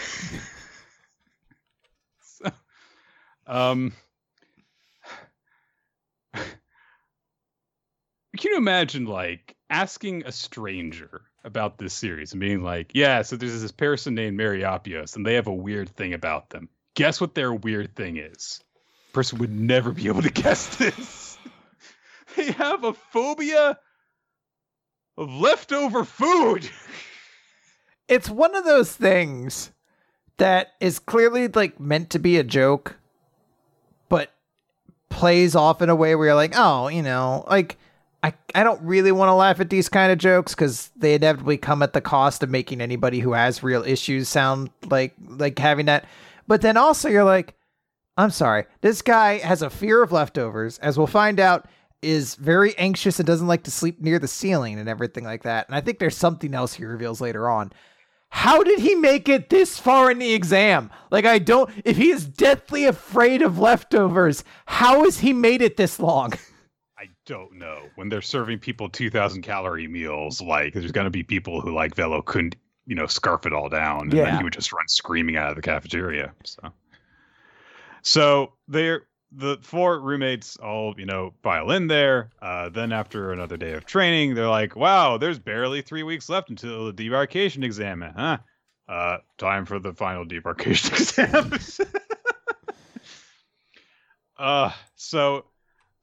so, 2.21 2.51
um, 3.47 3.93
can 6.33 6.45
you 8.51 8.57
imagine 8.57 9.05
like 9.05 9.55
asking 9.69 10.23
a 10.25 10.31
stranger 10.31 11.21
about 11.43 11.77
this 11.77 11.93
series 11.93 12.33
and 12.33 12.39
being 12.39 12.63
like, 12.63 12.91
"Yeah, 12.93 13.23
so 13.23 13.35
there's 13.35 13.61
this 13.61 13.71
person 13.71 14.15
named 14.15 14.37
Mariopios, 14.37 15.15
and 15.15 15.25
they 15.25 15.35
have 15.35 15.47
a 15.47 15.53
weird 15.53 15.89
thing 15.89 16.13
about 16.13 16.49
them. 16.49 16.69
Guess 16.95 17.19
what 17.19 17.35
their 17.35 17.53
weird 17.53 17.95
thing 17.95 18.17
is?" 18.17 18.63
Person 19.13 19.39
would 19.39 19.51
never 19.51 19.91
be 19.91 20.07
able 20.07 20.21
to 20.21 20.29
guess 20.29 20.75
this. 20.77 21.37
they 22.35 22.51
have 22.51 22.83
a 22.83 22.93
phobia 22.93 23.77
of 25.17 25.29
leftover 25.29 26.05
food. 26.05 26.69
it's 28.11 28.29
one 28.29 28.53
of 28.55 28.65
those 28.65 28.93
things 28.93 29.71
that 30.35 30.73
is 30.81 30.99
clearly 30.99 31.47
like 31.47 31.79
meant 31.79 32.09
to 32.09 32.19
be 32.19 32.37
a 32.37 32.43
joke, 32.43 32.97
but 34.09 34.33
plays 35.07 35.55
off 35.55 35.81
in 35.81 35.89
a 35.89 35.95
way 35.95 36.13
where 36.15 36.27
you're 36.27 36.35
like, 36.35 36.53
oh, 36.55 36.89
you 36.89 37.01
know, 37.01 37.45
like 37.47 37.77
I 38.21 38.33
I 38.53 38.63
don't 38.63 38.81
really 38.81 39.13
want 39.13 39.29
to 39.29 39.33
laugh 39.33 39.61
at 39.61 39.69
these 39.69 39.87
kind 39.87 40.11
of 40.11 40.17
jokes 40.17 40.53
because 40.53 40.91
they 40.97 41.13
inevitably 41.13 41.57
come 41.57 41.81
at 41.81 41.93
the 41.93 42.01
cost 42.01 42.43
of 42.43 42.49
making 42.49 42.81
anybody 42.81 43.19
who 43.19 43.31
has 43.31 43.63
real 43.63 43.83
issues 43.83 44.27
sound 44.27 44.71
like 44.89 45.15
like 45.29 45.57
having 45.57 45.85
that. 45.85 46.03
But 46.47 46.61
then 46.61 46.75
also 46.75 47.07
you're 47.07 47.23
like, 47.23 47.55
I'm 48.17 48.31
sorry, 48.31 48.65
this 48.81 49.01
guy 49.01 49.37
has 49.37 49.61
a 49.61 49.69
fear 49.69 50.03
of 50.03 50.11
leftovers, 50.11 50.79
as 50.79 50.97
we'll 50.97 51.07
find 51.07 51.39
out. 51.39 51.65
Is 52.01 52.33
very 52.33 52.75
anxious 52.79 53.19
and 53.19 53.27
doesn't 53.27 53.45
like 53.45 53.61
to 53.65 53.71
sleep 53.71 54.01
near 54.01 54.17
the 54.17 54.27
ceiling 54.27 54.79
and 54.79 54.89
everything 54.89 55.23
like 55.23 55.43
that. 55.43 55.67
And 55.67 55.75
I 55.75 55.81
think 55.81 55.99
there's 55.99 56.17
something 56.17 56.55
else 56.55 56.73
he 56.73 56.83
reveals 56.83 57.21
later 57.21 57.47
on. 57.47 57.71
How 58.33 58.63
did 58.63 58.79
he 58.79 58.95
make 58.95 59.27
it 59.29 59.49
this 59.49 59.77
far 59.77 60.09
in 60.09 60.17
the 60.17 60.33
exam? 60.33 60.89
Like, 61.11 61.25
I 61.25 61.37
don't. 61.37 61.69
If 61.83 61.97
he 61.97 62.09
is 62.11 62.25
deathly 62.25 62.85
afraid 62.85 63.41
of 63.41 63.59
leftovers, 63.59 64.43
how 64.65 65.03
has 65.03 65.19
he 65.19 65.33
made 65.33 65.61
it 65.61 65.75
this 65.77 65.99
long? 65.99 66.33
I 66.97 67.09
don't 67.25 67.57
know. 67.57 67.89
When 67.95 68.07
they're 68.09 68.21
serving 68.21 68.59
people 68.59 68.87
2,000 68.89 69.41
calorie 69.41 69.87
meals, 69.87 70.41
like 70.41 70.73
there's 70.73 70.91
going 70.91 71.05
to 71.05 71.11
be 71.11 71.23
people 71.23 71.59
who 71.59 71.73
like 71.73 71.93
Velo 71.95 72.21
couldn't, 72.21 72.55
you 72.85 72.95
know, 72.95 73.05
scarf 73.05 73.45
it 73.45 73.53
all 73.53 73.67
down, 73.69 74.03
and 74.03 74.13
Yeah. 74.13 74.25
then 74.25 74.37
he 74.37 74.43
would 74.43 74.53
just 74.53 74.71
run 74.71 74.87
screaming 74.87 75.35
out 75.35 75.49
of 75.49 75.55
the 75.55 75.61
cafeteria. 75.61 76.31
So, 76.45 76.71
so 78.01 78.53
they're 78.67 79.03
the 79.31 79.57
four 79.61 79.99
roommates 79.99 80.57
all 80.57 80.93
you 80.97 81.05
know 81.05 81.33
file 81.41 81.71
in 81.71 81.87
there. 81.87 82.31
Uh, 82.41 82.69
then 82.69 82.91
after 82.91 83.31
another 83.31 83.57
day 83.57 83.73
of 83.73 83.85
training, 83.85 84.35
they're 84.35 84.49
like, 84.49 84.75
"Wow, 84.75 85.17
there's 85.17 85.39
barely 85.39 85.81
three 85.81 86.03
weeks 86.03 86.29
left 86.29 86.49
until 86.49 86.91
the 86.91 86.93
debarkation 86.93 87.63
exam, 87.63 88.01
huh? 88.01 88.37
Uh, 88.87 89.17
time 89.37 89.65
for 89.65 89.79
the 89.79 89.93
final 89.93 90.25
debarkation 90.25 90.93
exam 91.79 91.87
uh, 94.37 94.71
so 94.95 95.45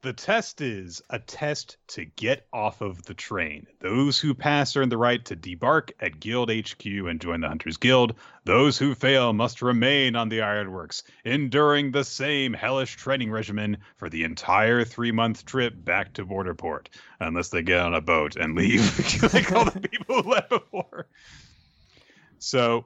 the 0.01 0.13
test 0.13 0.61
is 0.61 1.01
a 1.09 1.19
test 1.19 1.77
to 1.87 2.05
get 2.05 2.47
off 2.53 2.79
of 2.79 3.03
the 3.03 3.13
train. 3.13 3.67
Those 3.81 4.17
who 4.17 4.33
pass 4.33 4.75
earn 4.77 4.87
the 4.87 4.97
right 4.97 5.23
to 5.25 5.35
debark 5.35 5.91
at 5.99 6.19
Guild 6.19 6.49
HQ 6.49 6.85
and 6.85 7.19
join 7.19 7.41
the 7.41 7.49
Hunters 7.49 7.77
Guild. 7.77 8.15
Those 8.45 8.77
who 8.77 8.95
fail 8.95 9.33
must 9.33 9.61
remain 9.61 10.15
on 10.15 10.29
the 10.29 10.41
Ironworks, 10.41 11.03
enduring 11.25 11.91
the 11.91 12.05
same 12.05 12.53
hellish 12.53 12.95
training 12.95 13.29
regimen 13.29 13.77
for 13.97 14.09
the 14.09 14.23
entire 14.23 14.85
three 14.85 15.11
month 15.11 15.45
trip 15.45 15.73
back 15.75 16.13
to 16.13 16.25
Borderport, 16.25 16.87
unless 17.19 17.49
they 17.49 17.61
get 17.61 17.81
on 17.81 17.93
a 17.93 18.01
boat 18.01 18.37
and 18.37 18.55
leave 18.55 19.23
like 19.33 19.51
all 19.51 19.65
the 19.65 19.79
people 19.89 20.21
who 20.21 20.31
left 20.31 20.49
before. 20.49 21.07
So, 22.37 22.85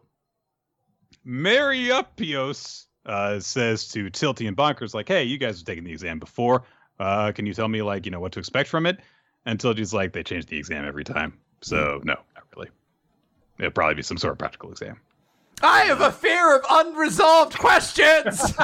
Mariopios 1.24 2.86
uh, 3.06 3.40
says 3.40 3.90
to 3.90 4.10
Tilty 4.10 4.48
and 4.48 4.58
Bonkers, 4.58 4.96
like, 4.96 5.08
hey, 5.08 5.26
you 5.26 5.38
guys 5.38 5.60
have 5.60 5.66
taken 5.66 5.84
the 5.84 5.92
exam 5.92 6.18
before. 6.18 6.64
Uh, 7.04 7.34
can 7.34 7.46
you 7.46 7.54
tell 7.54 7.68
me, 7.68 7.82
like, 7.82 8.06
you 8.06 8.12
know, 8.12 8.22
what 8.22 8.32
to 8.32 8.40
expect 8.40 8.70
from 8.70 8.86
it? 8.86 8.98
And 9.46 9.60
Tilty's 9.60 9.94
like, 9.94 10.14
they 10.14 10.24
change 10.24 10.46
the 10.46 10.58
exam 10.58 10.86
every 10.86 11.04
time. 11.04 11.38
So, 11.62 12.00
no, 12.06 12.14
not 12.14 12.46
really. 12.56 12.70
It'll 13.60 13.72
probably 13.72 13.96
be 13.96 14.04
some 14.04 14.18
sort 14.18 14.32
of 14.32 14.40
practical 14.40 14.72
exam. 14.72 15.02
I 15.62 15.82
have 15.82 16.00
a 16.00 16.14
fear 16.14 16.56
of 16.56 16.66
unresolved 16.70 17.58
questions. 17.58 18.54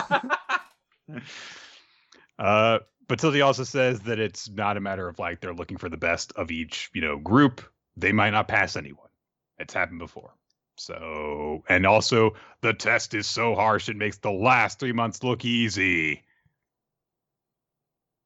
Uh, 2.38 2.80
but 3.10 3.20
Tilty 3.20 3.46
also 3.46 3.66
says 3.66 4.00
that 4.02 4.18
it's 4.18 4.50
not 4.50 4.78
a 4.78 4.80
matter 4.80 5.10
of 5.10 5.20
like 5.20 5.42
they're 5.42 5.54
looking 5.54 5.76
for 5.76 5.90
the 5.90 5.98
best 5.98 6.32
of 6.38 6.52
each, 6.52 6.90
you 6.94 7.02
know, 7.02 7.18
group. 7.18 7.62
They 7.98 8.14
might 8.14 8.30
not 8.30 8.48
pass 8.48 8.78
anyone. 8.78 9.10
It's 9.58 9.74
happened 9.74 10.00
before. 10.00 10.34
So, 10.78 11.66
and 11.68 11.86
also 11.86 12.36
the 12.62 12.74
test 12.74 13.14
is 13.14 13.28
so 13.28 13.56
harsh 13.56 13.90
it 13.90 13.98
makes 13.98 14.20
the 14.20 14.32
last 14.32 14.80
three 14.80 14.94
months 14.94 15.22
look 15.22 15.44
easy. 15.44 16.24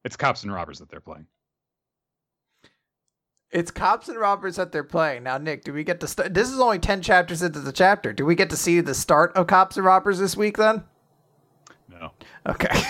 It's 0.04 0.16
cops 0.16 0.44
and 0.44 0.54
robbers 0.54 0.80
that 0.80 0.90
they're 0.90 1.00
playing. 1.00 1.28
it's 3.52 3.72
cops 3.72 4.10
and 4.10 4.18
robbers 4.20 4.56
that 4.58 4.72
they're 4.72 4.84
playing 4.84 5.24
now. 5.24 5.38
Nick, 5.38 5.64
do 5.64 5.72
we 5.74 5.84
get 5.84 6.00
to 6.02 6.08
start? 6.08 6.34
This 6.34 6.50
is 6.50 6.60
only 6.60 6.80
ten 6.80 7.02
chapters 7.02 7.42
into 7.42 7.60
the 7.60 7.72
chapter. 7.72 8.12
Do 8.12 8.26
we 8.26 8.36
get 8.36 8.50
to 8.50 8.58
see 8.58 8.82
the 8.82 8.94
start 8.96 9.32
of 9.36 9.48
cops 9.48 9.78
and 9.78 9.86
robbers 9.86 10.20
this 10.20 10.36
week? 10.36 10.58
Then, 10.58 10.84
No. 11.90 12.12
okay. 12.48 12.68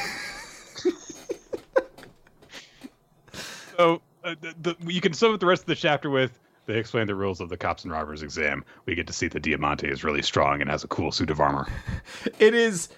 So 3.77 4.01
uh, 4.23 4.35
the, 4.39 4.53
the, 4.61 4.91
you 4.93 5.01
can 5.01 5.13
sum 5.13 5.33
up 5.33 5.39
the 5.39 5.47
rest 5.47 5.63
of 5.63 5.65
the 5.67 5.75
chapter 5.75 6.09
with 6.09 6.39
they 6.67 6.77
explain 6.77 7.07
the 7.07 7.15
rules 7.15 7.41
of 7.41 7.49
the 7.49 7.57
cops 7.57 7.83
and 7.83 7.91
robbers 7.91 8.21
exam. 8.21 8.63
We 8.85 8.93
get 8.95 9.07
to 9.07 9.13
see 9.13 9.27
that 9.29 9.41
Diamante 9.41 9.87
is 9.89 10.03
really 10.03 10.21
strong 10.21 10.61
and 10.61 10.69
has 10.69 10.83
a 10.83 10.87
cool 10.87 11.11
suit 11.11 11.29
of 11.31 11.39
armor. 11.39 11.67
it 12.39 12.53
is 12.53 12.89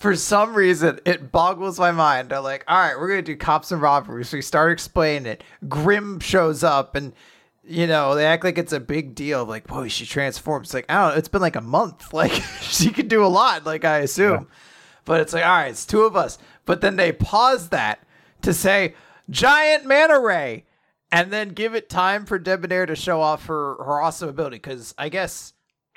for 0.00 0.16
some 0.16 0.54
reason 0.54 0.98
it 1.04 1.30
boggles 1.30 1.78
my 1.78 1.92
mind. 1.92 2.30
They're 2.30 2.40
like, 2.40 2.64
all 2.66 2.78
right, 2.78 2.98
we're 2.98 3.08
gonna 3.08 3.22
do 3.22 3.36
cops 3.36 3.70
and 3.70 3.82
robbers. 3.82 4.32
We 4.32 4.40
start 4.40 4.72
explaining 4.72 5.26
it. 5.26 5.44
Grim 5.68 6.18
shows 6.20 6.64
up 6.64 6.96
and 6.96 7.12
you 7.62 7.86
know, 7.86 8.14
they 8.14 8.24
act 8.24 8.42
like 8.42 8.56
it's 8.56 8.72
a 8.72 8.80
big 8.80 9.14
deal. 9.14 9.44
Like, 9.44 9.66
boy, 9.66 9.88
she 9.88 10.06
transforms. 10.06 10.68
It's 10.68 10.74
like, 10.74 10.86
I 10.88 10.94
don't 10.94 11.10
know, 11.10 11.18
it's 11.18 11.28
been 11.28 11.42
like 11.42 11.54
a 11.54 11.60
month. 11.60 12.12
Like 12.14 12.32
she 12.62 12.90
could 12.90 13.08
do 13.08 13.24
a 13.24 13.28
lot, 13.28 13.64
like 13.64 13.84
I 13.84 13.98
assume. 13.98 14.48
But 15.04 15.20
it's 15.20 15.34
like, 15.34 15.44
all 15.44 15.50
right, 15.50 15.70
it's 15.70 15.86
two 15.86 16.02
of 16.02 16.16
us. 16.16 16.38
But 16.64 16.80
then 16.80 16.96
they 16.96 17.12
pause 17.12 17.68
that 17.68 18.00
to 18.42 18.54
say, 18.54 18.94
giant 19.28 19.84
manta 19.84 20.18
ray. 20.18 20.64
And 21.12 21.32
then 21.32 21.48
give 21.48 21.74
it 21.74 21.90
time 21.90 22.24
for 22.24 22.38
Debonair 22.38 22.86
to 22.86 22.94
show 22.94 23.20
off 23.20 23.46
her, 23.46 23.74
her 23.82 24.00
awesome 24.00 24.28
ability. 24.28 24.56
Because 24.56 24.94
I 24.96 25.08
guess 25.08 25.54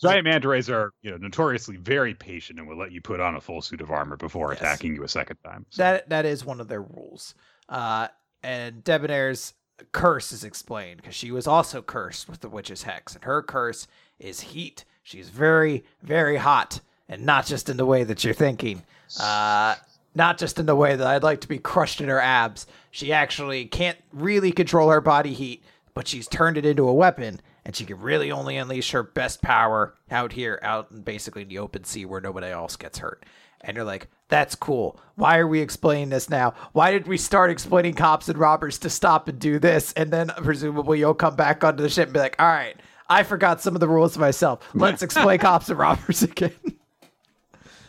Giant 0.09 0.25
manta 0.25 0.47
rays 0.47 0.69
are, 0.69 0.91
you 1.01 1.11
know, 1.11 1.17
notoriously 1.17 1.77
very 1.77 2.13
patient 2.13 2.59
and 2.59 2.67
will 2.67 2.77
let 2.77 2.91
you 2.91 3.01
put 3.01 3.19
on 3.19 3.35
a 3.35 3.41
full 3.41 3.61
suit 3.61 3.81
of 3.81 3.89
armor 3.91 4.15
before 4.17 4.51
Yes. 4.51 4.59
attacking 4.61 4.95
you 4.95 5.03
a 5.03 5.07
second 5.07 5.37
time. 5.43 5.65
So, 5.69 5.81
That 5.83 6.09
that 6.09 6.25
is 6.25 6.45
one 6.45 6.59
of 6.61 6.67
their 6.67 6.81
rules. 6.81 7.35
Uh, 7.69 8.07
and 8.43 8.83
Debonair's 8.83 9.53
curse 9.91 10.31
is 10.31 10.43
explained 10.43 10.97
because 11.01 11.15
she 11.15 11.31
was 11.31 11.47
also 11.47 11.81
cursed 11.81 12.29
with 12.29 12.41
the 12.41 12.49
witch's 12.49 12.83
hex, 12.83 13.15
and 13.15 13.23
her 13.23 13.41
curse 13.41 13.87
is 14.19 14.39
heat. 14.41 14.85
She's 15.01 15.29
very, 15.29 15.83
very 16.01 16.37
hot, 16.37 16.79
and 17.09 17.25
not 17.25 17.45
just 17.45 17.69
in 17.69 17.77
the 17.77 17.85
way 17.85 18.03
that 18.03 18.23
you're 18.23 18.33
thinking. 18.33 18.83
Uh, 19.19 19.75
not 20.15 20.37
just 20.37 20.59
in 20.59 20.65
the 20.65 20.75
way 20.75 20.95
that 20.95 21.07
I'd 21.07 21.23
like 21.23 21.41
to 21.41 21.47
be 21.47 21.57
crushed 21.57 21.99
in 22.01 22.07
her 22.09 22.19
abs. 22.19 22.67
She 22.91 23.11
actually 23.11 23.65
can't 23.65 23.97
really 24.11 24.51
control 24.51 24.89
her 24.91 25.01
body 25.01 25.33
heat, 25.33 25.63
but 25.93 26.07
she's 26.07 26.27
turned 26.27 26.57
it 26.57 26.65
into 26.65 26.87
a 26.87 26.93
weapon, 26.93 27.41
and 27.65 27.75
she 27.75 27.85
can 27.85 27.99
really 27.99 28.31
only 28.31 28.57
unleash 28.57 28.91
her 28.91 29.03
best 29.03 29.41
power 29.41 29.95
out 30.11 30.33
here, 30.33 30.59
out 30.61 30.91
in 30.91 31.01
basically 31.01 31.43
the 31.43 31.59
open 31.59 31.83
sea 31.83 32.05
where 32.05 32.21
nobody 32.21 32.47
else 32.47 32.75
gets 32.75 32.97
hurt. 32.99 33.25
And 33.61 33.77
you're 33.77 33.85
like, 33.85 34.09
that's 34.27 34.55
cool. 34.55 34.99
Why 35.15 35.37
are 35.37 35.47
we 35.47 35.61
explaining 35.61 36.09
this 36.09 36.29
now? 36.29 36.53
Why 36.73 36.91
did 36.91 37.07
we 37.07 37.17
start 37.17 37.49
explaining 37.49 37.93
cops 37.93 38.27
and 38.27 38.37
robbers 38.37 38.77
to 38.79 38.89
stop 38.89 39.29
and 39.29 39.39
do 39.39 39.59
this? 39.59 39.93
And 39.93 40.11
then 40.11 40.31
presumably 40.37 40.99
you'll 40.99 41.13
come 41.13 41.35
back 41.35 41.63
onto 41.63 41.81
the 41.81 41.89
ship 41.89 42.07
and 42.07 42.13
be 42.13 42.19
like, 42.19 42.35
all 42.39 42.47
right, 42.47 42.75
I 43.09 43.23
forgot 43.23 43.61
some 43.61 43.75
of 43.75 43.79
the 43.79 43.87
rules 43.87 44.17
myself. 44.17 44.67
Let's 44.73 45.01
explain 45.03 45.39
cops 45.39 45.69
and 45.69 45.79
robbers 45.79 46.23
again. 46.23 46.51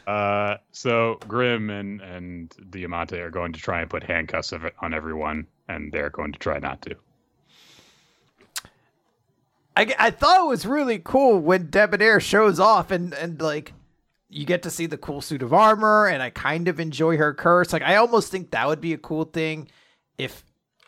uh, 0.06 0.56
so 0.70 1.18
Grim 1.26 1.70
and 1.70 2.00
and 2.00 2.54
Diamante 2.70 3.18
are 3.18 3.30
going 3.30 3.52
to 3.52 3.60
try 3.60 3.80
and 3.80 3.90
put 3.90 4.04
handcuffs 4.04 4.52
of 4.52 4.64
it 4.64 4.74
on 4.80 4.94
everyone, 4.94 5.46
and 5.68 5.90
they're 5.90 6.10
going 6.10 6.32
to 6.32 6.38
try 6.38 6.58
not 6.58 6.82
to. 6.82 6.94
I, 9.76 9.94
I 9.98 10.10
thought 10.10 10.40
it 10.40 10.48
was 10.48 10.66
really 10.66 11.00
cool 11.02 11.38
when 11.38 11.70
Debonair 11.70 12.20
shows 12.20 12.60
off 12.60 12.90
and, 12.90 13.12
and 13.14 13.40
like 13.40 13.72
you 14.28 14.46
get 14.46 14.62
to 14.62 14.70
see 14.70 14.86
the 14.86 14.96
cool 14.96 15.20
suit 15.20 15.42
of 15.42 15.52
armor 15.52 16.06
and 16.06 16.22
I 16.22 16.30
kind 16.30 16.68
of 16.68 16.80
enjoy 16.80 17.16
her 17.16 17.34
curse. 17.34 17.72
Like 17.72 17.82
I 17.82 17.96
almost 17.96 18.30
think 18.30 18.50
that 18.50 18.68
would 18.68 18.80
be 18.80 18.92
a 18.92 18.98
cool 18.98 19.24
thing 19.24 19.68
if 20.18 20.44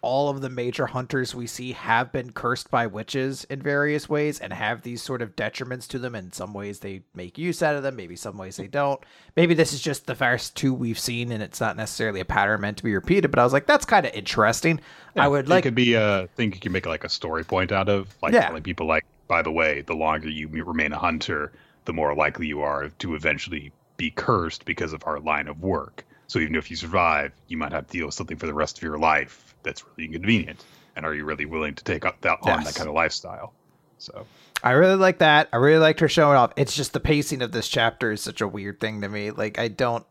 all 0.06 0.28
of 0.28 0.40
the 0.40 0.48
major 0.48 0.86
hunters 0.86 1.34
we 1.34 1.48
see 1.48 1.72
have 1.72 2.12
been 2.12 2.30
cursed 2.30 2.70
by 2.70 2.86
witches 2.86 3.42
in 3.50 3.60
various 3.60 4.08
ways 4.08 4.38
and 4.38 4.52
have 4.52 4.82
these 4.82 5.02
sort 5.02 5.20
of 5.20 5.34
detriments 5.34 5.88
to 5.88 5.98
them. 5.98 6.14
In 6.14 6.30
some 6.32 6.54
ways, 6.54 6.78
they 6.78 7.02
make 7.12 7.36
use 7.36 7.60
out 7.60 7.74
of 7.74 7.82
them. 7.82 7.96
Maybe 7.96 8.14
some 8.14 8.38
ways 8.38 8.56
they 8.56 8.68
don't. 8.68 9.00
Maybe 9.34 9.52
this 9.52 9.72
is 9.72 9.80
just 9.80 10.06
the 10.06 10.14
first 10.14 10.54
two 10.54 10.72
we've 10.72 10.98
seen, 10.98 11.32
and 11.32 11.42
it's 11.42 11.60
not 11.60 11.76
necessarily 11.76 12.20
a 12.20 12.24
pattern 12.24 12.60
meant 12.60 12.76
to 12.76 12.84
be 12.84 12.94
repeated. 12.94 13.32
But 13.32 13.40
I 13.40 13.42
was 13.42 13.52
like, 13.52 13.66
that's 13.66 13.84
kind 13.84 14.06
of 14.06 14.14
interesting. 14.14 14.80
Yeah, 15.16 15.24
I 15.24 15.28
would 15.28 15.48
like. 15.48 15.64
It 15.64 15.68
could 15.70 15.74
be 15.74 15.94
a 15.94 16.28
thing 16.36 16.52
you 16.52 16.60
can 16.60 16.70
make 16.70 16.86
like 16.86 17.02
a 17.02 17.08
story 17.08 17.42
point 17.42 17.72
out 17.72 17.88
of, 17.88 18.14
like 18.22 18.32
Yeah. 18.32 18.42
telling 18.46 18.62
people 18.62 18.86
like, 18.86 19.04
by 19.26 19.42
the 19.42 19.50
way, 19.50 19.80
the 19.80 19.96
longer 19.96 20.28
you 20.28 20.46
remain 20.46 20.92
a 20.92 20.98
hunter, 20.98 21.50
the 21.84 21.92
more 21.92 22.14
likely 22.14 22.46
you 22.46 22.62
are 22.62 22.90
to 22.90 23.16
eventually 23.16 23.72
be 23.96 24.12
cursed 24.12 24.64
because 24.64 24.92
of 24.92 25.02
our 25.04 25.18
line 25.18 25.48
of 25.48 25.60
work. 25.62 26.04
So 26.28 26.38
even 26.38 26.54
if 26.54 26.70
you 26.70 26.76
survive, 26.76 27.32
you 27.48 27.56
might 27.56 27.72
have 27.72 27.88
to 27.88 27.92
deal 27.92 28.06
with 28.06 28.14
something 28.14 28.36
for 28.36 28.46
the 28.46 28.54
rest 28.54 28.76
of 28.78 28.84
your 28.84 28.98
life 28.98 29.45
that's 29.66 29.84
really 29.84 30.06
inconvenient. 30.06 30.64
And 30.94 31.05
are 31.05 31.14
you 31.14 31.26
really 31.26 31.44
willing 31.44 31.74
to 31.74 31.84
take 31.84 32.06
up 32.06 32.22
that 32.22 32.38
on 32.43 32.64
that 32.64 32.74
kind 32.74 32.88
of 32.88 32.94
lifestyle? 32.94 33.52
So 33.98 34.26
I 34.62 34.72
really 34.72 34.97
like 34.97 35.18
that. 35.18 35.48
I 35.52 35.56
really 35.56 35.78
liked 35.78 36.01
her 36.01 36.09
showing 36.09 36.36
off. 36.36 36.52
It's 36.56 36.74
just 36.74 36.93
the 36.93 37.01
pacing 37.01 37.43
of 37.43 37.52
this 37.52 37.68
chapter 37.68 38.12
is 38.12 38.22
such 38.22 38.40
a 38.40 38.48
weird 38.48 38.80
thing 38.80 39.02
to 39.02 39.09
me. 39.09 39.30
Like 39.30 39.59
I 39.59 39.68
don't, 39.68 40.06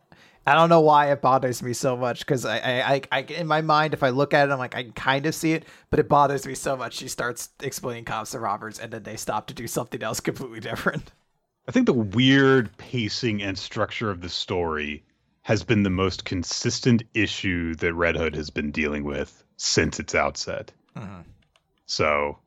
I 0.45 0.53
don't 0.53 0.69
know 0.69 0.81
why 0.81 1.11
it 1.11 1.21
bothers 1.21 1.63
me 1.63 1.73
so 1.73 1.97
much 1.97 2.19
because 2.19 2.45
I, 2.45 2.57
I, 2.57 2.93
I, 2.93 3.01
I, 3.11 3.21
in 3.21 3.47
my 3.47 3.61
mind, 3.61 3.95
if 3.95 4.03
I 4.03 4.09
look 4.09 4.33
at 4.33 4.47
it, 4.47 4.51
I'm 4.51 4.59
like 4.59 4.75
I 4.75 4.83
can 4.83 4.91
kind 4.91 5.25
of 5.25 5.33
see 5.33 5.53
it, 5.53 5.65
but 5.89 5.99
it 5.99 6.07
bothers 6.07 6.45
me 6.45 6.53
so 6.53 6.77
much. 6.77 6.95
She 6.95 7.07
starts 7.07 7.49
explaining 7.61 8.05
cops 8.05 8.33
and 8.35 8.43
robbers, 8.43 8.79
and 8.79 8.93
then 8.93 9.03
they 9.03 9.15
stop 9.17 9.47
to 9.47 9.55
do 9.55 9.65
something 9.65 10.03
else 10.03 10.19
completely 10.21 10.59
different. 10.59 11.11
I 11.67 11.71
think 11.71 11.87
the 11.87 11.93
weird 11.93 12.77
pacing 12.77 13.41
and 13.41 13.57
structure 13.57 14.11
of 14.11 14.21
the 14.21 14.29
story 14.29 15.03
has 15.41 15.63
been 15.63 15.81
the 15.81 15.89
most 15.89 16.25
consistent 16.25 17.03
issue 17.13 17.73
that 17.75 17.93
Red 17.93 18.15
Hood 18.15 18.35
has 18.35 18.51
been 18.51 18.71
dealing 18.71 19.03
with 19.03 19.43
since 19.57 19.99
its 19.99 20.15
outset. 20.15 20.71
Mm-hmm. 20.95 21.21
So, 21.85 22.37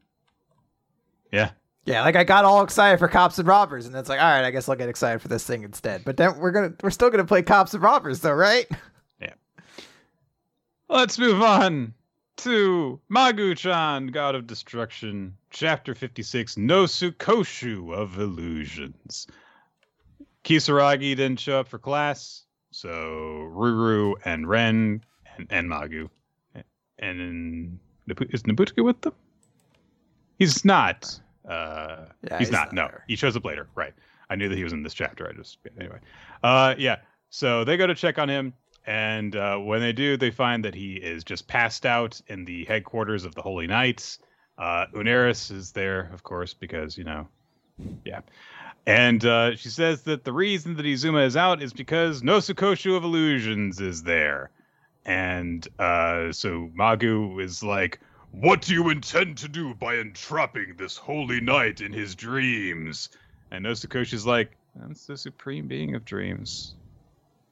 yeah, 1.33 1.51
Yeah, 1.85 2.03
like 2.03 2.17
I 2.17 2.25
got 2.25 2.45
all 2.45 2.63
excited 2.63 2.99
for 2.99 3.09
cops 3.09 3.39
and 3.39 3.47
robbers, 3.47 3.87
and 3.87 3.95
it's 3.95 4.09
like, 4.09 4.21
all 4.21 4.29
right, 4.31 4.45
I 4.45 4.51
guess 4.51 4.69
I'll 4.69 4.77
get 4.77 4.89
excited 4.89 5.21
for 5.21 5.29
this 5.29 5.45
thing 5.47 5.63
instead. 5.63 6.05
But 6.05 6.17
then 6.17 6.39
we're 6.39 6.51
gonna, 6.51 6.73
we're 6.83 6.91
still 6.91 7.11
gonna 7.11 7.25
play 7.25 7.43
cops 7.43 7.73
and 7.75 7.83
robbers, 7.83 8.21
though, 8.21 8.33
right? 8.33 8.67
Yeah. 9.21 9.35
Let's 10.89 11.19
move 11.19 11.43
on 11.43 11.93
to 12.39 13.01
Magu-chan, 13.11 14.09
God 14.09 14.35
of 14.37 14.47
Destruction, 14.47 15.35
Chapter 15.51 15.95
56, 15.95 16.57
No 16.57 16.85
Sukoshu 16.85 17.93
of 17.93 18.19
Illusions. 18.19 19.27
Kisaragi 20.45 21.17
didn't 21.17 21.41
show 21.41 21.61
up 21.61 21.69
for 21.69 21.79
class, 21.79 22.45
so 22.71 22.91
Ruru 23.53 24.15
and 24.25 24.49
Ren 24.49 25.05
and, 25.37 25.47
and 25.51 25.69
Magu. 25.69 26.09
And 26.99 27.79
is 28.31 28.43
Nabutka 28.43 28.85
with 28.85 29.01
them? 29.03 29.13
He's 30.39 30.65
not. 30.65 31.19
Uh, 31.49 32.07
Yeah, 32.23 32.39
he's, 32.39 32.49
he's 32.49 32.51
not. 32.51 32.73
not 32.73 32.93
No, 32.93 32.99
he 33.07 33.17
shows 33.17 33.37
up 33.37 33.45
later. 33.45 33.69
Right. 33.75 33.95
I 34.31 34.37
knew 34.37 34.49
that 34.49 34.57
he 34.57 34.65
was 34.65 34.73
in 34.73 34.83
this 34.83 34.95
chapter. 34.95 35.29
I 35.29 35.33
just 35.33 35.59
anyway. 35.79 35.99
Uh, 36.43 36.75
yeah. 36.79 36.97
So 37.31 37.65
they 37.65 37.77
go 37.77 37.87
to 37.87 37.95
check 37.95 38.19
on 38.19 38.29
him, 38.29 38.55
and 38.87 39.35
uh, 39.37 39.57
when 39.59 39.81
they 39.81 39.93
do, 39.93 40.17
they 40.17 40.31
find 40.31 40.65
that 40.65 40.75
he 40.75 40.95
is 40.95 41.25
just 41.25 41.47
passed 41.47 41.87
out 41.87 42.21
in 42.29 42.45
the 42.45 42.65
headquarters 42.65 43.25
of 43.25 43.35
the 43.35 43.43
Holy 43.43 43.67
Knights. 43.67 44.19
Uh, 44.57 44.87
Uneris 44.95 45.51
is 45.51 45.73
there, 45.73 46.11
of 46.13 46.23
course, 46.23 46.55
because 46.55 46.99
you 46.99 47.05
know, 47.05 47.29
yeah. 48.05 48.21
And 48.87 49.25
uh, 49.25 49.57
she 49.57 49.69
says 49.69 50.03
that 50.03 50.25
the 50.25 50.33
reason 50.33 50.77
that 50.77 50.87
Izuma 50.87 51.27
is 51.27 51.37
out 51.37 51.63
is 51.63 51.73
because 51.73 52.23
no 52.23 52.39
Sukoshu 52.39 52.97
of 52.97 53.05
Illusions 53.05 53.81
is 53.81 54.03
there. 54.03 54.51
And 55.09 55.67
uh, 55.79 56.33
so 56.33 56.71
Magu 56.79 57.43
is 57.43 57.63
like, 57.63 57.99
What 58.31 58.61
do 58.61 58.75
you 58.75 58.91
intend 58.91 59.39
to 59.39 59.49
do 59.49 59.73
by 59.75 59.97
entrapping 59.97 60.75
this 60.77 60.99
holy 60.99 61.41
knight 61.41 61.81
in 61.81 61.95
his 61.95 62.15
dreams? 62.15 63.09
And 63.51 63.65
no 63.65 63.71
Sukoshu's 63.71 64.27
like, 64.27 64.55
That's 64.77 65.07
the 65.07 65.17
supreme 65.17 65.67
being 65.67 65.95
of 65.95 66.05
dreams. 66.05 66.75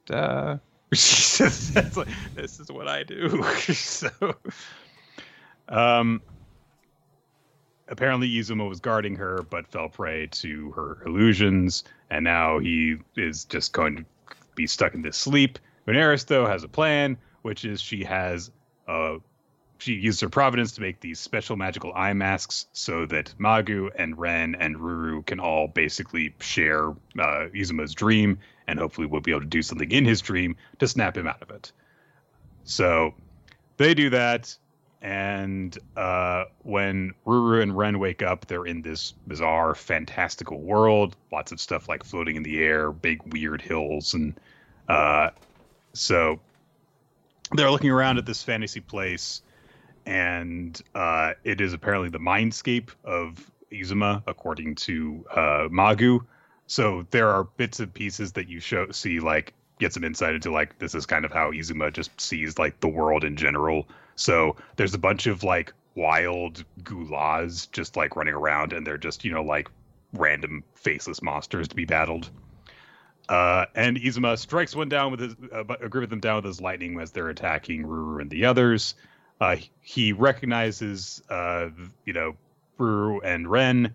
Duh. 0.05 0.59
Says, 0.93 1.97
like, 1.97 2.09
This 2.35 2.61
is 2.61 2.71
what 2.71 2.89
I 2.89 3.05
do. 3.05 3.43
so, 3.73 4.11
um, 5.71 6.21
apparently 7.89 8.29
Izuma 8.29 8.69
was 8.69 8.81
guarding 8.81 9.17
her, 9.17 9.47
but 9.49 9.67
fell 9.67 9.89
prey 9.89 10.27
to 10.33 10.73
her 10.73 11.03
illusions, 11.07 11.85
and 12.11 12.23
now 12.23 12.59
he 12.59 12.97
is 13.17 13.47
just 13.47 13.73
going 13.73 13.97
to 13.97 14.05
be 14.57 14.67
stuck 14.67 14.93
in 14.93 15.01
this 15.01 15.17
sleep. 15.17 15.59
Veneris, 15.87 16.27
though, 16.27 16.45
has 16.45 16.63
a 16.63 16.69
plan, 16.69 17.17
which 17.47 17.65
is 17.65 17.81
she 17.81 18.03
has 18.03 18.51
uh 18.89 19.15
she 19.79 19.93
used 19.93 20.21
her 20.21 20.29
providence 20.29 20.73
to 20.73 20.81
make 20.81 20.99
these 20.99 21.21
special 21.21 21.55
magical 21.55 21.93
eye 21.95 22.13
masks 22.13 22.67
so 22.73 23.07
that 23.07 23.33
Magu 23.39 23.89
and 23.95 24.19
Ren 24.19 24.57
and 24.57 24.75
Ruru 24.75 25.25
can 25.25 25.39
all 25.39 25.69
basically 25.69 26.35
share 26.41 26.89
uh, 26.89 27.49
Izuma's 27.55 27.95
dream, 27.95 28.39
and 28.67 28.79
hopefully 28.79 29.07
we'll 29.07 29.21
be 29.21 29.33
able 29.33 29.43
to 29.43 29.47
do 29.47 29.63
something 29.63 29.93
in 29.93 30.07
his 30.07 30.23
dream 30.23 30.57
to 30.79 30.89
snap 30.89 31.15
him 31.17 31.27
out 31.27 31.43
of 31.43 31.51
it. 31.51 31.73
So 32.65 33.15
they 33.77 33.93
do 33.93 34.09
that, 34.11 34.57
and 35.03 35.79
uh, 35.95 36.45
when 36.63 37.13
Ruru 37.27 37.63
and 37.63 37.77
Ren 37.77 37.99
wake 37.99 38.23
up, 38.23 38.47
they're 38.47 38.65
in 38.65 38.81
this 38.81 39.13
bizarre, 39.27 39.75
fantastical 39.75 40.59
world. 40.59 41.17
Lots 41.31 41.53
of 41.53 41.61
stuff 41.61 41.87
like 41.87 42.03
floating 42.03 42.37
in 42.37 42.43
the 42.43 42.65
air, 42.65 42.91
big, 42.91 43.21
weird 43.31 43.61
hills, 43.61 44.15
and 44.15 44.41
uh, 44.89 45.31
so 45.93 46.41
they're 47.53 47.71
looking 47.71 47.91
around 47.91 48.19
at 48.19 48.27
this 48.27 48.43
fantasy 48.43 48.81
place, 48.81 49.43
and 50.05 50.81
uh, 50.95 51.33
it 51.45 51.61
is 51.61 51.73
apparently 51.73 52.09
the 52.09 52.19
mindscape 52.19 52.91
of 53.05 53.51
Izuma, 53.73 54.23
according 54.27 54.75
to 54.77 55.25
uh, 55.31 55.69
Magu. 55.71 56.25
So 56.67 57.07
there 57.11 57.29
are 57.29 57.45
bits 57.45 57.81
and 57.81 57.93
pieces 57.93 58.33
that 58.33 58.49
you 58.49 58.61
show 58.61 58.91
see 58.91 59.21
like 59.21 59.55
get 59.79 59.93
some 59.93 60.05
insight 60.05 60.35
into 60.35 60.51
like 60.51 60.79
this 60.79 60.95
is 60.95 61.07
kind 61.07 61.25
of 61.25 61.33
how 61.33 61.53
Izuma 61.53 61.93
just 61.93 62.21
sees 62.21 62.59
like 62.59 62.81
the 62.81 62.89
world 62.89 63.25
in 63.25 63.37
general. 63.37 63.87
So 64.17 64.57
there's 64.77 64.95
a 64.95 64.99
bunch 64.99 65.27
of 65.27 65.45
like 65.45 65.73
wild 65.95 66.65
gulahs 66.83 67.71
just 67.71 67.97
like 67.97 68.17
running 68.17 68.35
around, 68.35 68.73
and 68.73 68.87
they're 68.87 68.99
just 68.99 69.25
you 69.25 69.33
know 69.33 69.43
like 69.43 69.69
random 70.13 70.65
faceless 70.75 71.23
monsters 71.23 71.69
to 71.69 71.77
be 71.77 71.85
battled. 71.85 72.31
Uh, 73.29 73.67
and 73.75 73.97
Izuma 73.97 74.39
strikes 74.39 74.77
one 74.77 74.89
down 74.89 75.11
with 75.11 75.21
his 75.21 75.35
uh, 75.53 75.65
a 75.81 75.89
group 75.89 76.05
of 76.05 76.11
them 76.11 76.21
down 76.21 76.37
with 76.37 76.45
his 76.45 76.61
lightning 76.61 76.99
as 77.01 77.11
they're 77.11 77.29
attacking 77.29 77.85
Ruru 77.85 78.21
and 78.21 78.31
the 78.31 78.45
others. 78.45 78.95
Uh, 79.41 79.57
he 79.81 80.13
recognizes, 80.13 81.23
uh, 81.29 81.69
you 82.05 82.13
know, 82.13 82.37
Ruru 82.79 83.21
and 83.25 83.49
Ren, 83.51 83.95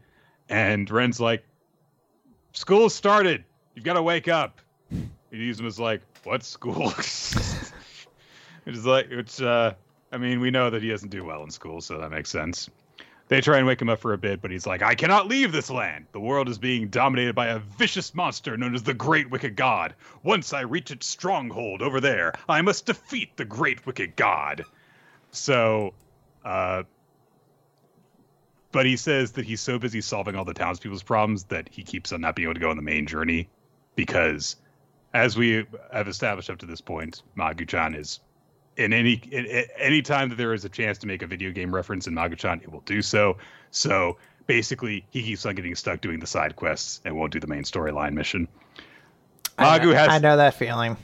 and 0.50 0.90
Ren's 0.90 1.20
like, 1.20 1.44
"School 2.54 2.90
started. 2.90 3.46
You've 3.74 3.86
got 3.86 3.94
to 3.94 4.04
wake 4.04 4.28
up." 4.28 4.60
And 4.90 5.10
Izuma's 5.32 5.80
like, 5.80 6.02
"What 6.24 6.44
school?" 6.44 6.94
Is 8.68 8.86
like, 8.86 9.10
which 9.10 9.42
uh, 9.42 9.74
I 10.12 10.18
mean, 10.18 10.40
we 10.40 10.52
know 10.52 10.70
that 10.70 10.84
he 10.84 10.90
doesn't 10.90 11.10
do 11.10 11.24
well 11.24 11.44
in 11.44 11.50
school, 11.52 11.82
so 11.82 11.98
that 12.00 12.12
makes 12.12 12.30
sense. 12.30 12.70
They 13.32 13.40
try 13.40 13.60
and 13.60 13.66
wake 13.66 13.82
him 13.82 13.88
up 13.88 14.00
for 14.00 14.12
a 14.12 14.18
bit, 14.18 14.42
but 14.42 14.52
he's 14.52 14.68
like, 14.68 14.82
I 14.82 14.94
cannot 14.94 15.30
leave 15.30 15.54
this 15.54 15.70
land. 15.70 16.08
The 16.12 16.20
world 16.20 16.50
is 16.50 16.58
being 16.58 16.90
dominated 16.90 17.34
by 17.34 17.48
a 17.48 17.60
vicious 17.60 18.14
monster 18.14 18.58
known 18.58 18.76
as 18.76 18.84
the 18.84 18.94
Great 18.94 19.30
Wicked 19.30 19.56
God. 19.56 19.96
Once 20.22 20.52
I 20.52 20.64
reach 20.64 20.92
its 20.92 21.08
stronghold 21.08 21.82
over 21.82 22.02
there, 22.02 22.34
I 22.50 22.62
must 22.62 22.88
defeat 22.88 23.38
the 23.38 23.46
Great 23.46 23.86
Wicked 23.86 24.18
God. 24.18 24.66
So, 25.32 25.94
uh, 26.44 26.84
but 28.74 28.86
he 28.86 28.98
says 28.98 29.32
that 29.32 29.46
he's 29.46 29.62
so 29.62 29.80
busy 29.80 30.02
solving 30.02 30.36
all 30.36 30.44
the 30.44 30.54
townspeople's 30.54 31.02
problems 31.02 31.46
that 31.46 31.70
he 31.72 31.84
keeps 31.84 32.12
on 32.12 32.20
not 32.20 32.36
being 32.36 32.48
able 32.48 32.56
to 32.56 32.60
go 32.60 32.70
on 32.70 32.76
the 32.76 32.82
main 32.82 33.08
journey 33.08 33.48
because, 33.96 34.58
as 35.14 35.38
we 35.38 35.66
have 35.94 36.10
established 36.10 36.50
up 36.50 36.58
to 36.58 36.66
this 36.66 36.82
point, 36.82 37.24
Magu-chan 37.38 37.96
is 37.96 38.20
in 38.84 38.94
any 38.94 39.14
in, 39.32 39.46
in- 39.46 39.66
any 39.78 40.02
time 40.02 40.30
that 40.30 40.36
there 40.36 40.54
is 40.54 40.66
a 40.66 40.70
chance 40.70 40.98
to 41.00 41.08
make 41.08 41.22
a 41.22 41.28
video 41.28 41.52
game 41.52 41.74
reference 41.74 42.08
in 42.08 42.14
Magu-chan, 42.14 42.62
it 42.64 42.72
will 42.72 42.82
do 42.82 43.02
so. 43.02 43.38
So 43.72 44.18
basically, 44.48 45.06
he 45.10 45.24
keeps 45.24 45.46
on 45.46 45.56
getting 45.56 45.76
stuck 45.76 46.02
doing 46.02 46.20
the 46.20 46.28
side 46.28 46.56
quests 46.56 47.02
and 47.06 47.16
won't 47.16 47.34
do 47.34 47.40
the 47.40 47.48
main 47.48 47.64
storyline 47.64 48.14
mission. 48.14 48.48
I 49.58 49.80
Magu 49.80 49.86
know, 49.86 49.94
has 49.94 50.10
I 50.10 50.20
know 50.20 50.38
that 50.38 50.56
feeling. 50.56 50.98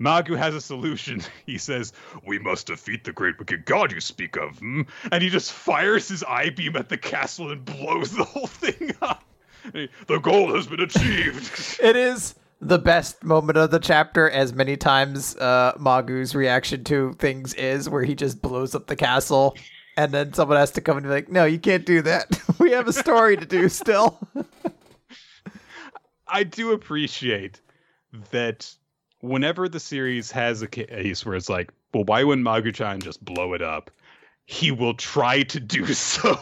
Magu 0.00 0.36
has 0.36 0.54
a 0.54 0.60
solution. 0.60 1.22
He 1.46 1.58
says, 1.58 1.92
"We 2.26 2.38
must 2.38 2.68
defeat 2.68 3.04
the 3.04 3.12
great 3.12 3.38
wicked 3.38 3.64
god 3.64 3.92
you 3.92 4.00
speak 4.00 4.36
of." 4.36 4.58
Hmm? 4.58 4.82
And 5.10 5.22
he 5.22 5.28
just 5.28 5.52
fires 5.52 6.08
his 6.08 6.22
eye 6.24 6.50
beam 6.50 6.76
at 6.76 6.88
the 6.88 6.96
castle 6.96 7.50
and 7.50 7.64
blows 7.64 8.12
the 8.12 8.24
whole 8.24 8.46
thing 8.62 8.94
up. 9.02 9.24
The 9.72 10.18
goal 10.18 10.54
has 10.54 10.66
been 10.66 10.80
achieved. 10.80 11.78
It 11.82 11.94
is 11.96 12.34
the 12.60 12.78
best 12.78 13.24
moment 13.24 13.58
of 13.58 13.70
the 13.70 13.78
chapter, 13.78 14.28
as 14.28 14.52
many 14.52 14.76
times 14.76 15.36
uh, 15.36 15.72
Magu's 15.78 16.34
reaction 16.34 16.84
to 16.84 17.14
things 17.14 17.54
is, 17.54 17.88
where 17.88 18.02
he 18.02 18.14
just 18.14 18.42
blows 18.42 18.74
up 18.74 18.86
the 18.86 18.96
castle, 18.96 19.56
and 19.96 20.12
then 20.12 20.32
someone 20.32 20.58
has 20.58 20.70
to 20.72 20.80
come 20.80 20.96
and 20.96 21.04
be 21.04 21.10
like, 21.10 21.28
"No, 21.30 21.44
you 21.44 21.58
can't 21.58 21.86
do 21.86 22.02
that. 22.02 22.40
we 22.58 22.72
have 22.72 22.88
a 22.88 22.92
story 22.92 23.36
to 23.36 23.46
do 23.46 23.68
still." 23.70 24.18
I 26.28 26.44
do 26.44 26.72
appreciate 26.72 27.60
that 28.30 28.72
whenever 29.20 29.68
the 29.68 29.80
series 29.80 30.30
has 30.30 30.62
a 30.62 30.68
case 30.68 31.26
where 31.26 31.34
it's 31.34 31.48
like, 31.48 31.72
well, 31.92 32.04
why 32.04 32.22
wouldn't 32.22 32.46
Magu-chan 32.46 33.00
just 33.00 33.24
blow 33.24 33.52
it 33.52 33.62
up? 33.62 33.90
he 34.50 34.72
will 34.72 34.94
try 34.94 35.44
to 35.44 35.60
do 35.60 35.86
so. 35.94 36.34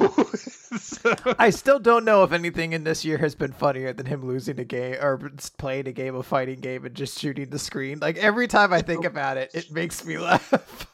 So. 0.76 1.14
I 1.38 1.50
still 1.50 1.78
don't 1.78 2.04
know 2.04 2.24
if 2.24 2.32
anything 2.32 2.72
in 2.72 2.84
this 2.84 3.04
year 3.04 3.18
has 3.18 3.34
been 3.34 3.52
funnier 3.52 3.92
than 3.92 4.06
him 4.06 4.26
losing 4.26 4.58
a 4.58 4.64
game 4.64 4.96
or 5.00 5.18
playing 5.56 5.88
a 5.88 5.92
game 5.92 6.14
of 6.14 6.26
fighting 6.26 6.60
game 6.60 6.84
and 6.84 6.94
just 6.94 7.18
shooting 7.18 7.50
the 7.50 7.58
screen. 7.58 7.98
Like 8.00 8.16
every 8.16 8.48
time 8.48 8.72
I 8.72 8.82
think 8.82 9.04
about 9.04 9.36
it, 9.36 9.50
it 9.54 9.70
makes 9.70 10.04
me 10.04 10.18
laugh. 10.18 10.50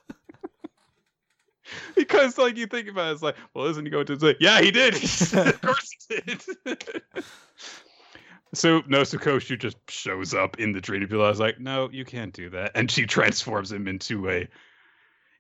because 1.97 2.39
like 2.39 2.57
you 2.57 2.67
think 2.67 2.89
about 2.89 3.11
it, 3.11 3.13
it's 3.13 3.23
like, 3.23 3.37
well, 3.55 3.67
isn't 3.67 3.85
he 3.85 3.91
going 3.91 4.07
to 4.07 4.19
say, 4.19 4.37
yeah, 4.41 4.61
he 4.61 4.71
did. 4.71 4.95
of 4.95 5.61
course 5.61 5.95
he 6.09 6.21
did. 6.21 6.43
so 8.55 8.83
Nosukoshu 8.83 9.59
just 9.59 9.77
shows 9.89 10.35
up 10.35 10.59
in 10.59 10.73
the 10.73 10.81
field. 10.81 11.13
I 11.13 11.29
was 11.29 11.41
like, 11.41 11.61
no, 11.61 11.89
you 11.91 12.05
can't 12.05 12.33
do 12.33 12.51
that. 12.51 12.73
And 12.75 12.91
she 12.91 13.07
transforms 13.07 13.73
him 13.73 13.89
into 13.89 14.31
a 14.31 14.49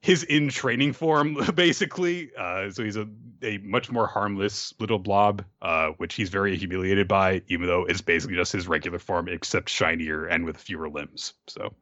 his 0.04 0.22
in 0.22 0.50
training 0.50 0.92
form, 0.92 1.38
basically. 1.54 2.30
Uh, 2.36 2.70
so 2.70 2.84
he's 2.84 2.98
a, 2.98 3.08
a 3.42 3.56
much 3.56 3.90
more 3.90 4.06
harmless 4.06 4.74
little 4.78 4.98
blob, 4.98 5.42
uh, 5.62 5.88
which 5.96 6.12
he's 6.12 6.28
very 6.28 6.58
humiliated 6.58 7.08
by, 7.08 7.40
even 7.48 7.66
though 7.66 7.86
it's 7.86 8.02
basically 8.02 8.36
just 8.36 8.52
his 8.52 8.68
regular 8.68 8.98
form, 8.98 9.28
except 9.28 9.70
shinier 9.70 10.26
and 10.26 10.44
with 10.44 10.58
fewer 10.58 10.90
limbs. 10.90 11.32
So, 11.46 11.72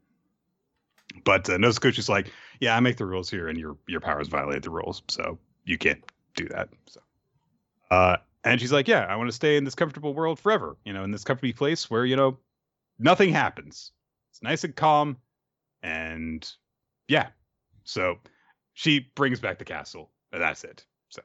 but 1.25 1.51
uh, 1.51 1.55
Nosukoshu's 1.55 2.09
like, 2.09 2.31
yeah, 2.61 2.77
I 2.77 2.79
make 2.81 2.97
the 2.97 3.07
rules 3.07 3.29
here, 3.29 3.49
and 3.49 3.59
your 3.59 3.77
your 3.89 3.99
powers 3.99 4.29
violate 4.29 4.63
the 4.63 4.71
rules, 4.71 5.03
so 5.09 5.41
you 5.65 5.77
can't 5.77 6.05
do 6.37 6.47
that. 6.51 6.69
So, 6.87 7.01
uh, 7.91 8.17
and 8.45 8.61
she's 8.61 8.73
like, 8.73 8.87
yeah, 8.87 9.01
I 9.01 9.17
want 9.17 9.31
to 9.31 9.35
stay 9.35 9.57
in 9.57 9.65
this 9.65 9.75
comfortable 9.75 10.15
world 10.15 10.39
forever, 10.39 10.77
you 10.85 10.93
know, 10.93 11.03
in 11.03 11.11
this 11.11 11.25
comfortable 11.25 11.59
place 11.59 11.91
where 11.91 12.07
you 12.07 12.15
know 12.15 12.39
nothing 13.01 13.33
happens. 13.33 13.91
It's 14.31 14.45
nice 14.45 14.63
and 14.63 14.77
calm, 14.77 15.17
and 15.83 16.49
yeah, 17.09 17.31
so 17.85 18.17
she 18.75 19.11
brings 19.15 19.41
back 19.41 19.59
the 19.59 19.65
castle. 19.65 20.11
And 20.33 20.41
that's 20.41 20.65
it. 20.65 20.85
So, 21.11 21.21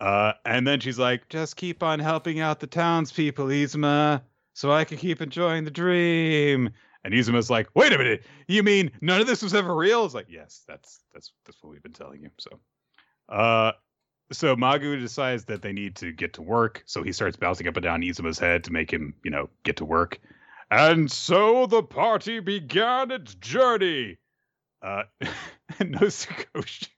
uh, 0.00 0.32
and 0.46 0.66
then 0.66 0.80
she's 0.80 0.98
like, 0.98 1.28
just 1.28 1.56
keep 1.56 1.82
on 1.82 1.98
helping 1.98 2.40
out 2.40 2.60
the 2.60 2.66
townspeople, 2.66 3.46
Izuma, 3.48 4.22
so 4.54 4.72
I 4.72 4.84
can 4.84 4.96
keep 4.96 5.20
enjoying 5.20 5.64
the 5.64 5.70
dream. 5.70 6.70
And 7.04 7.12
Izuma's 7.14 7.50
like, 7.50 7.68
wait 7.74 7.92
a 7.92 7.98
minute, 7.98 8.24
you 8.48 8.62
mean 8.62 8.90
none 9.00 9.20
of 9.20 9.26
this 9.26 9.42
was 9.42 9.54
ever 9.54 9.74
real? 9.74 10.06
It's 10.06 10.14
like, 10.14 10.28
yes, 10.30 10.64
that's 10.66 11.00
that's 11.12 11.32
that's 11.44 11.62
what 11.62 11.72
we've 11.72 11.82
been 11.82 11.92
telling 11.92 12.22
you. 12.22 12.30
So, 12.38 12.58
uh, 13.28 13.72
so 14.32 14.56
Magu 14.56 14.98
decides 14.98 15.44
that 15.44 15.62
they 15.62 15.72
need 15.72 15.94
to 15.96 16.10
get 16.10 16.32
to 16.34 16.42
work, 16.42 16.82
so 16.86 17.02
he 17.02 17.12
starts 17.12 17.36
bouncing 17.36 17.68
up 17.68 17.76
and 17.76 17.84
down 17.84 18.00
Izuma's 18.00 18.38
head 18.38 18.64
to 18.64 18.72
make 18.72 18.90
him, 18.90 19.14
you 19.22 19.30
know, 19.30 19.50
get 19.62 19.76
to 19.76 19.84
work. 19.84 20.18
And 20.70 21.10
so 21.12 21.66
the 21.66 21.82
party 21.82 22.40
began 22.40 23.10
its 23.10 23.34
journey. 23.34 24.16
Uh, 24.82 25.02
Nosukoshu 25.80 26.88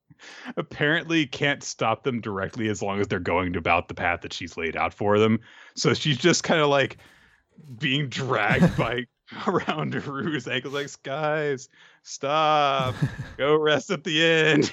apparently 0.56 1.26
can't 1.26 1.62
stop 1.62 2.04
them 2.04 2.20
directly 2.20 2.68
as 2.68 2.82
long 2.82 3.00
as 3.00 3.08
they're 3.08 3.18
going 3.20 3.56
about 3.56 3.88
the 3.88 3.94
path 3.94 4.22
that 4.22 4.32
she's 4.32 4.56
laid 4.56 4.76
out 4.76 4.94
for 4.94 5.18
them. 5.18 5.40
So 5.74 5.94
she's 5.94 6.18
just 6.18 6.44
kind 6.44 6.60
of 6.60 6.68
like 6.68 6.98
being 7.78 8.08
dragged 8.08 8.76
by 8.78 9.06
around 9.46 9.94
Rue's 10.06 10.46
ankles, 10.46 10.74
like, 10.74 11.02
guys, 11.02 11.68
stop, 12.02 12.94
go 13.38 13.56
rest 13.56 13.90
at 13.90 14.04
the 14.04 14.22
end. 14.24 14.70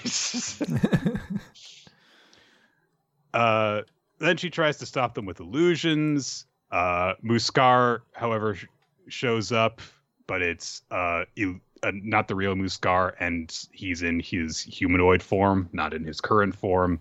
uh, 3.34 3.82
then 4.20 4.38
she 4.38 4.50
tries 4.50 4.78
to 4.78 4.86
stop 4.86 5.14
them 5.14 5.26
with 5.26 5.40
illusions. 5.40 6.46
Uh, 6.72 7.14
Muskar, 7.24 8.02
however, 8.14 8.56
sh- 8.56 8.66
shows 9.08 9.52
up, 9.52 9.82
but 10.28 10.42
it's 10.42 10.82
uh, 10.92 11.24
il- 11.36 11.60
uh, 11.84 11.92
not 11.94 12.28
the 12.28 12.36
real 12.36 12.56
Muskar, 12.56 13.14
and 13.20 13.56
he's 13.72 14.02
in 14.02 14.20
his 14.20 14.60
humanoid 14.60 15.22
form, 15.24 15.70
not 15.72 15.94
in 15.94 16.04
his 16.04 16.22
current 16.22 16.56
form. 16.56 17.00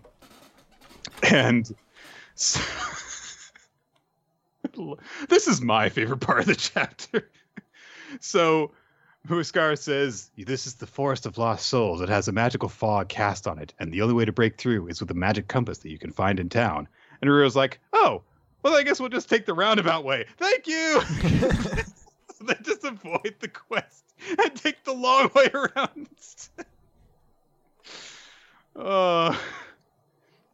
And 1.31 1.69
so, 2.35 2.61
this 5.29 5.47
is 5.47 5.61
my 5.61 5.89
favorite 5.89 6.19
part 6.19 6.41
of 6.41 6.45
the 6.45 6.55
chapter. 6.55 7.29
so 8.19 8.71
Muskar 9.27 9.77
says, 9.77 10.31
This 10.37 10.65
is 10.65 10.75
the 10.75 10.87
forest 10.87 11.25
of 11.25 11.37
lost 11.37 11.67
souls. 11.67 12.01
It 12.01 12.09
has 12.09 12.27
a 12.27 12.31
magical 12.31 12.69
fog 12.69 13.09
cast 13.09 13.47
on 13.47 13.59
it, 13.59 13.73
and 13.79 13.91
the 13.91 14.01
only 14.01 14.13
way 14.13 14.25
to 14.25 14.31
break 14.31 14.57
through 14.57 14.87
is 14.87 15.01
with 15.01 15.11
a 15.11 15.15
magic 15.15 15.47
compass 15.47 15.79
that 15.79 15.89
you 15.89 15.99
can 15.99 16.11
find 16.11 16.39
in 16.39 16.49
town. 16.49 16.87
And 17.21 17.29
Ruro's 17.29 17.55
like, 17.55 17.79
Oh, 17.93 18.23
well, 18.63 18.75
I 18.75 18.83
guess 18.83 18.99
we'll 18.99 19.09
just 19.09 19.29
take 19.29 19.45
the 19.45 19.53
roundabout 19.53 20.03
way. 20.03 20.25
Thank 20.37 20.67
you. 20.67 21.01
they 22.41 22.55
just 22.63 22.83
avoid 22.83 23.35
the 23.39 23.47
quest 23.47 24.08
and 24.43 24.55
take 24.55 24.83
the 24.83 24.93
long 24.93 25.29
way 25.35 25.49
around. 25.53 26.09
uh, 28.75 29.35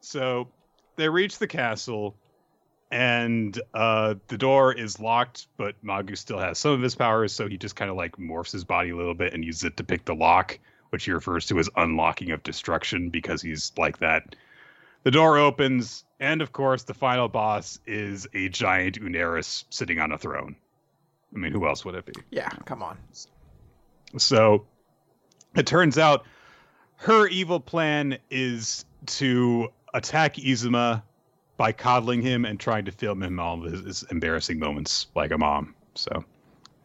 so 0.01 0.47
they 0.95 1.09
reach 1.09 1.39
the 1.39 1.47
castle, 1.47 2.15
and 2.91 3.59
uh, 3.73 4.15
the 4.27 4.37
door 4.37 4.73
is 4.73 4.99
locked, 4.99 5.47
but 5.57 5.75
Magu 5.83 6.17
still 6.17 6.39
has 6.39 6.57
some 6.57 6.71
of 6.71 6.81
his 6.81 6.95
powers, 6.95 7.33
so 7.33 7.47
he 7.47 7.57
just 7.57 7.75
kind 7.75 7.91
of 7.91 7.97
like 7.97 8.17
morphs 8.17 8.51
his 8.51 8.63
body 8.63 8.91
a 8.91 8.95
little 8.95 9.15
bit 9.15 9.33
and 9.33 9.43
uses 9.43 9.63
it 9.65 9.77
to 9.77 9.83
pick 9.83 10.05
the 10.05 10.15
lock, 10.15 10.59
which 10.89 11.05
he 11.05 11.11
refers 11.11 11.47
to 11.47 11.59
as 11.59 11.69
unlocking 11.75 12.31
of 12.31 12.43
destruction 12.43 13.09
because 13.09 13.41
he's 13.41 13.71
like 13.77 13.99
that. 13.99 14.35
The 15.03 15.11
door 15.11 15.37
opens, 15.37 16.03
and 16.19 16.41
of 16.41 16.51
course, 16.51 16.83
the 16.83 16.93
final 16.93 17.27
boss 17.27 17.79
is 17.85 18.27
a 18.33 18.49
giant 18.49 18.99
Uneris 18.99 19.65
sitting 19.69 19.99
on 19.99 20.11
a 20.11 20.17
throne. 20.17 20.55
I 21.35 21.37
mean, 21.37 21.51
who 21.51 21.67
else 21.67 21.83
would 21.85 21.95
it 21.95 22.05
be? 22.05 22.13
Yeah, 22.31 22.49
come 22.65 22.81
on. 22.81 22.97
So 24.17 24.65
it 25.55 25.65
turns 25.65 25.97
out 25.97 26.25
her 26.97 27.27
evil 27.27 27.59
plan 27.59 28.17
is 28.29 28.85
to 29.05 29.69
attack 29.93 30.35
Izuma 30.35 31.03
by 31.57 31.71
coddling 31.71 32.21
him 32.21 32.45
and 32.45 32.59
trying 32.59 32.85
to 32.85 32.91
film 32.91 33.23
him 33.23 33.39
all 33.39 33.63
of 33.63 33.71
his, 33.71 33.85
his 33.85 34.03
embarrassing 34.11 34.59
moments 34.59 35.07
like 35.15 35.31
a 35.31 35.37
mom. 35.37 35.73
So, 35.95 36.23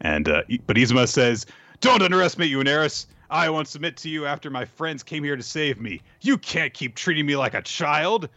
and 0.01 0.27
uh, 0.29 0.43
but 0.65 0.77
Izuma 0.77 1.07
says, 1.07 1.45
"Don't 1.81 2.01
underestimate 2.01 2.49
you, 2.49 2.59
Uneris. 2.59 3.07
I 3.29 3.49
won't 3.49 3.67
submit 3.67 3.97
to 3.97 4.09
you 4.09 4.25
after 4.25 4.49
my 4.49 4.65
friends 4.65 5.03
came 5.03 5.23
here 5.23 5.35
to 5.35 5.43
save 5.43 5.79
me. 5.79 6.01
You 6.21 6.37
can't 6.37 6.73
keep 6.73 6.95
treating 6.95 7.25
me 7.25 7.35
like 7.35 7.53
a 7.53 7.61
child." 7.61 8.29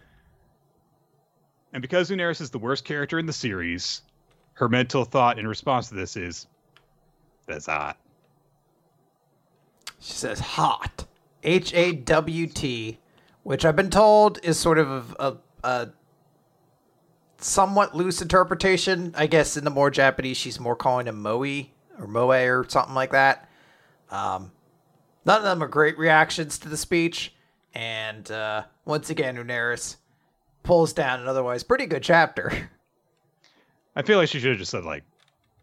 And 1.73 1.83
because 1.83 2.11
Uneris 2.11 2.41
is 2.41 2.51
the 2.51 2.59
worst 2.59 2.85
character 2.85 3.19
in 3.19 3.27
the 3.27 3.33
series, 3.33 4.03
her 4.55 4.69
mental 4.69 5.05
thought 5.05 5.39
in 5.39 5.47
response 5.47 5.89
to 5.89 5.95
this 5.95 6.17
is, 6.17 6.47
"That's 7.47 7.67
hot." 7.67 7.99
She 10.05 10.13
says 10.13 10.39
hot. 10.39 11.07
H 11.43 11.73
A 11.73 11.93
W 11.93 12.47
T, 12.47 12.99
which 13.43 13.65
I've 13.65 13.75
been 13.75 13.89
told 13.89 14.39
is 14.43 14.59
sort 14.59 14.79
of 14.79 15.17
a, 15.19 15.39
a, 15.67 15.89
somewhat 17.39 17.97
loose 17.97 18.21
interpretation. 18.21 19.15
I 19.17 19.27
guess 19.27 19.57
in 19.57 19.65
the 19.65 19.71
more 19.71 19.91
Japanese, 19.91 20.37
she's 20.37 20.61
more 20.61 20.77
calling 20.77 21.07
him 21.07 21.23
Moe 21.23 21.65
or 21.99 22.07
Moe 22.07 22.29
or 22.29 22.69
something 22.69 22.95
like 22.95 23.13
that. 23.13 23.49
Um, 24.11 24.53
none 25.25 25.39
of 25.39 25.45
them 25.45 25.63
are 25.63 25.69
great 25.69 25.97
reactions 25.97 26.59
to 26.59 26.69
the 26.69 26.77
speech. 26.77 27.35
And 27.73 28.31
uh, 28.31 28.65
once 28.85 29.09
again, 29.09 29.37
Uneris 29.37 29.97
pulls 30.65 30.93
down 30.93 31.21
an 31.21 31.29
otherwise 31.29 31.63
pretty 31.63 31.87
good 31.87 32.03
chapter. 32.03 32.71
I 33.97 34.03
feel 34.03 34.19
like 34.19 34.29
she 34.29 34.39
should 34.39 34.51
have 34.51 34.59
just 34.59 34.71
said 34.71 34.85
like 34.85 35.05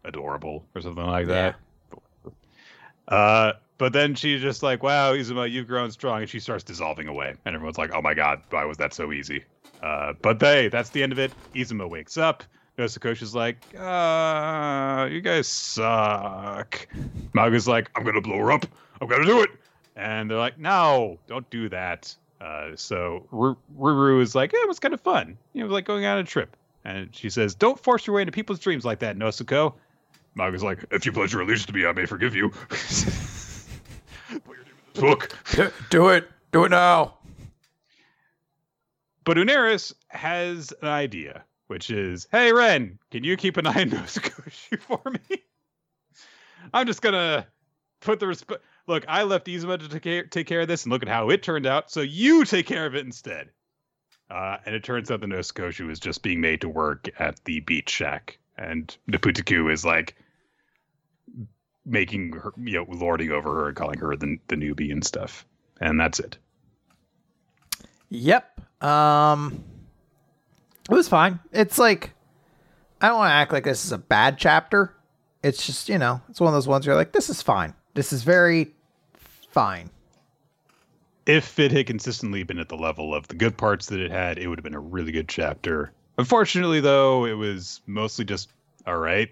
adorable 0.04 0.66
or 0.74 0.80
something 0.80 1.06
like 1.06 1.28
that. 1.28 1.54
Yeah. 1.92 3.16
Uh, 3.16 3.52
but 3.78 3.92
then 3.92 4.14
she's 4.14 4.40
just 4.40 4.62
like, 4.62 4.82
"Wow, 4.82 5.12
Izuma, 5.12 5.50
you've 5.50 5.66
grown 5.66 5.90
strong," 5.90 6.20
and 6.20 6.30
she 6.30 6.40
starts 6.40 6.64
dissolving 6.64 7.08
away, 7.08 7.34
and 7.44 7.54
everyone's 7.54 7.78
like, 7.78 7.92
"Oh 7.92 8.02
my 8.02 8.14
god, 8.14 8.42
why 8.50 8.64
was 8.64 8.78
that 8.78 8.94
so 8.94 9.12
easy?" 9.12 9.44
Uh, 9.82 10.12
but 10.22 10.38
they, 10.38 10.68
that's 10.68 10.90
the 10.90 11.02
end 11.02 11.12
of 11.12 11.18
it. 11.18 11.32
Izuma 11.54 11.88
wakes 11.88 12.16
up. 12.16 12.44
Nosukoshu's 12.78 13.34
like, 13.34 13.58
uh, 13.78 15.06
you 15.10 15.20
guys 15.20 15.46
suck. 15.46 16.86
Magu's 17.34 17.68
like, 17.68 17.90
I'm 17.94 18.04
gonna 18.04 18.20
blow 18.20 18.38
her 18.38 18.52
up. 18.52 18.64
I'm 19.00 19.08
gonna 19.08 19.26
do 19.26 19.42
it. 19.42 19.50
And 19.96 20.30
they're 20.30 20.38
like, 20.38 20.58
no, 20.58 21.18
don't 21.26 21.48
do 21.50 21.68
that. 21.68 22.14
Uh, 22.40 22.70
so 22.74 23.26
Ruru 23.32 24.22
is 24.22 24.34
like, 24.34 24.52
yeah, 24.52 24.60
it 24.62 24.68
was 24.68 24.78
kind 24.78 24.94
of 24.94 25.00
fun. 25.00 25.36
You 25.52 25.64
know, 25.64 25.72
like 25.72 25.84
going 25.84 26.04
on 26.04 26.18
a 26.18 26.24
trip. 26.24 26.56
And 26.84 27.14
she 27.14 27.30
says, 27.30 27.54
don't 27.54 27.78
force 27.78 28.06
your 28.06 28.16
way 28.16 28.22
into 28.22 28.32
people's 28.32 28.58
dreams 28.58 28.84
like 28.84 29.00
that, 29.00 29.16
Nosuko. 29.16 29.74
Magu's 30.34 30.64
like, 30.64 30.84
if 30.90 31.04
you 31.04 31.12
pledge 31.12 31.32
your 31.32 31.42
allegiance 31.42 31.66
to 31.66 31.72
me, 31.72 31.86
I 31.86 31.92
may 31.92 32.06
forgive 32.06 32.34
you. 32.34 32.52
book. 34.94 35.28
Do, 35.52 35.70
do 35.90 36.08
it. 36.08 36.28
Do 36.52 36.64
it 36.64 36.70
now. 36.70 37.14
But 39.24 39.36
Uneris 39.36 39.92
has 40.08 40.72
an 40.82 40.88
idea, 40.88 41.44
which 41.68 41.90
is, 41.90 42.26
hey 42.32 42.52
Ren, 42.52 42.98
can 43.10 43.22
you 43.24 43.36
keep 43.36 43.56
an 43.56 43.66
eye 43.66 43.82
on 43.82 43.90
Nosukoshu 43.90 44.80
for 44.80 45.00
me? 45.10 45.38
I'm 46.74 46.86
just 46.86 47.02
gonna 47.02 47.46
put 48.00 48.20
the 48.20 48.26
resp- 48.26 48.58
look. 48.86 49.04
I 49.08 49.22
left 49.22 49.46
Izuma 49.46 49.78
to 49.78 49.88
take 49.88 50.02
care, 50.02 50.24
take 50.24 50.46
care 50.46 50.60
of 50.60 50.68
this, 50.68 50.84
and 50.84 50.92
look 50.92 51.02
at 51.02 51.08
how 51.08 51.30
it 51.30 51.42
turned 51.42 51.66
out. 51.66 51.90
So 51.90 52.00
you 52.00 52.44
take 52.44 52.66
care 52.66 52.86
of 52.86 52.94
it 52.94 53.04
instead. 53.04 53.50
Uh, 54.30 54.56
and 54.64 54.74
it 54.74 54.82
turns 54.82 55.10
out 55.10 55.20
the 55.20 55.26
Nosukoshu 55.26 55.90
is 55.90 56.00
just 56.00 56.22
being 56.22 56.40
made 56.40 56.60
to 56.62 56.68
work 56.68 57.08
at 57.18 57.44
the 57.44 57.60
beach 57.60 57.90
shack, 57.90 58.38
and 58.56 58.96
Neputaku 59.10 59.70
is 59.70 59.84
like, 59.84 60.16
making 61.84 62.32
her, 62.32 62.52
you 62.56 62.74
know, 62.74 62.86
lording 62.88 63.30
over 63.30 63.52
her 63.54 63.68
and 63.68 63.76
calling 63.76 63.98
her 63.98 64.16
the 64.16 64.38
the 64.48 64.56
newbie 64.56 64.92
and 64.92 65.04
stuff. 65.04 65.46
And 65.80 65.98
that's 65.98 66.20
it. 66.20 66.38
Yep. 68.10 68.60
Um, 68.82 69.64
it 70.90 70.94
was 70.94 71.08
fine. 71.08 71.40
It's 71.52 71.78
like 71.78 72.12
I 73.00 73.08
don't 73.08 73.18
want 73.18 73.30
to 73.30 73.34
act 73.34 73.52
like 73.52 73.64
this 73.64 73.84
is 73.84 73.92
a 73.92 73.98
bad 73.98 74.38
chapter. 74.38 74.94
It's 75.42 75.66
just 75.66 75.88
you 75.88 75.98
know, 75.98 76.20
it's 76.28 76.40
one 76.40 76.48
of 76.48 76.54
those 76.54 76.68
ones 76.68 76.86
where 76.86 76.94
you're 76.94 77.00
like, 77.00 77.12
this 77.12 77.30
is 77.30 77.42
fine. 77.42 77.74
This 77.94 78.12
is 78.12 78.22
very 78.22 78.72
fine. 79.48 79.90
If 81.26 81.58
it 81.58 81.70
had 81.70 81.86
consistently 81.86 82.42
been 82.42 82.58
at 82.58 82.68
the 82.68 82.76
level 82.76 83.14
of 83.14 83.28
the 83.28 83.34
good 83.36 83.56
parts 83.56 83.86
that 83.86 84.00
it 84.00 84.10
had, 84.10 84.38
it 84.38 84.48
would 84.48 84.58
have 84.58 84.64
been 84.64 84.74
a 84.74 84.80
really 84.80 85.12
good 85.12 85.28
chapter. 85.28 85.92
Unfortunately, 86.18 86.80
though, 86.80 87.24
it 87.24 87.34
was 87.34 87.80
mostly 87.86 88.24
just 88.24 88.50
all 88.86 88.96
right. 88.96 89.30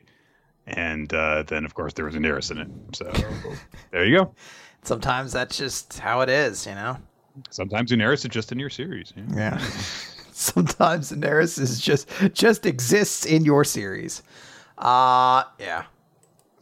And 0.70 1.12
uh, 1.12 1.42
then, 1.44 1.64
of 1.64 1.74
course, 1.74 1.92
there 1.92 2.04
was 2.04 2.14
Daenerys 2.14 2.50
in 2.50 2.58
it. 2.58 2.68
So 2.92 3.12
there 3.90 4.04
you 4.04 4.18
go. 4.18 4.34
Sometimes 4.82 5.32
that's 5.32 5.56
just 5.56 5.98
how 5.98 6.20
it 6.20 6.28
is, 6.28 6.66
you 6.66 6.74
know. 6.74 6.96
Sometimes 7.50 7.90
Daenerys 7.90 8.24
is 8.24 8.30
just 8.30 8.52
in 8.52 8.58
your 8.58 8.70
series. 8.70 9.12
Yeah. 9.16 9.24
Yeah. 9.34 9.58
Sometimes 10.32 11.12
Daenerys 11.12 11.58
is 11.58 11.80
just 11.80 12.08
just 12.32 12.66
exists 12.66 13.26
in 13.26 13.44
your 13.44 13.64
series. 13.64 14.22
Uh 14.78 15.44
yeah. 15.58 15.84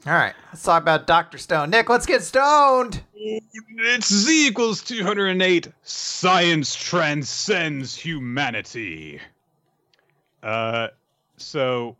All 0.06 0.14
right, 0.14 0.34
let's 0.52 0.62
talk 0.62 0.80
about 0.80 1.06
Doctor 1.06 1.36
Stone. 1.38 1.68
Nick, 1.70 1.90
let's 1.90 2.06
get 2.06 2.22
stoned. 2.22 3.02
It's 3.14 4.10
Z 4.10 4.46
equals 4.46 4.80
208. 4.82 5.68
Science 5.82 6.74
transcends 6.74 7.94
humanity. 7.94 9.20
Uh, 10.42 10.88
so 11.36 11.96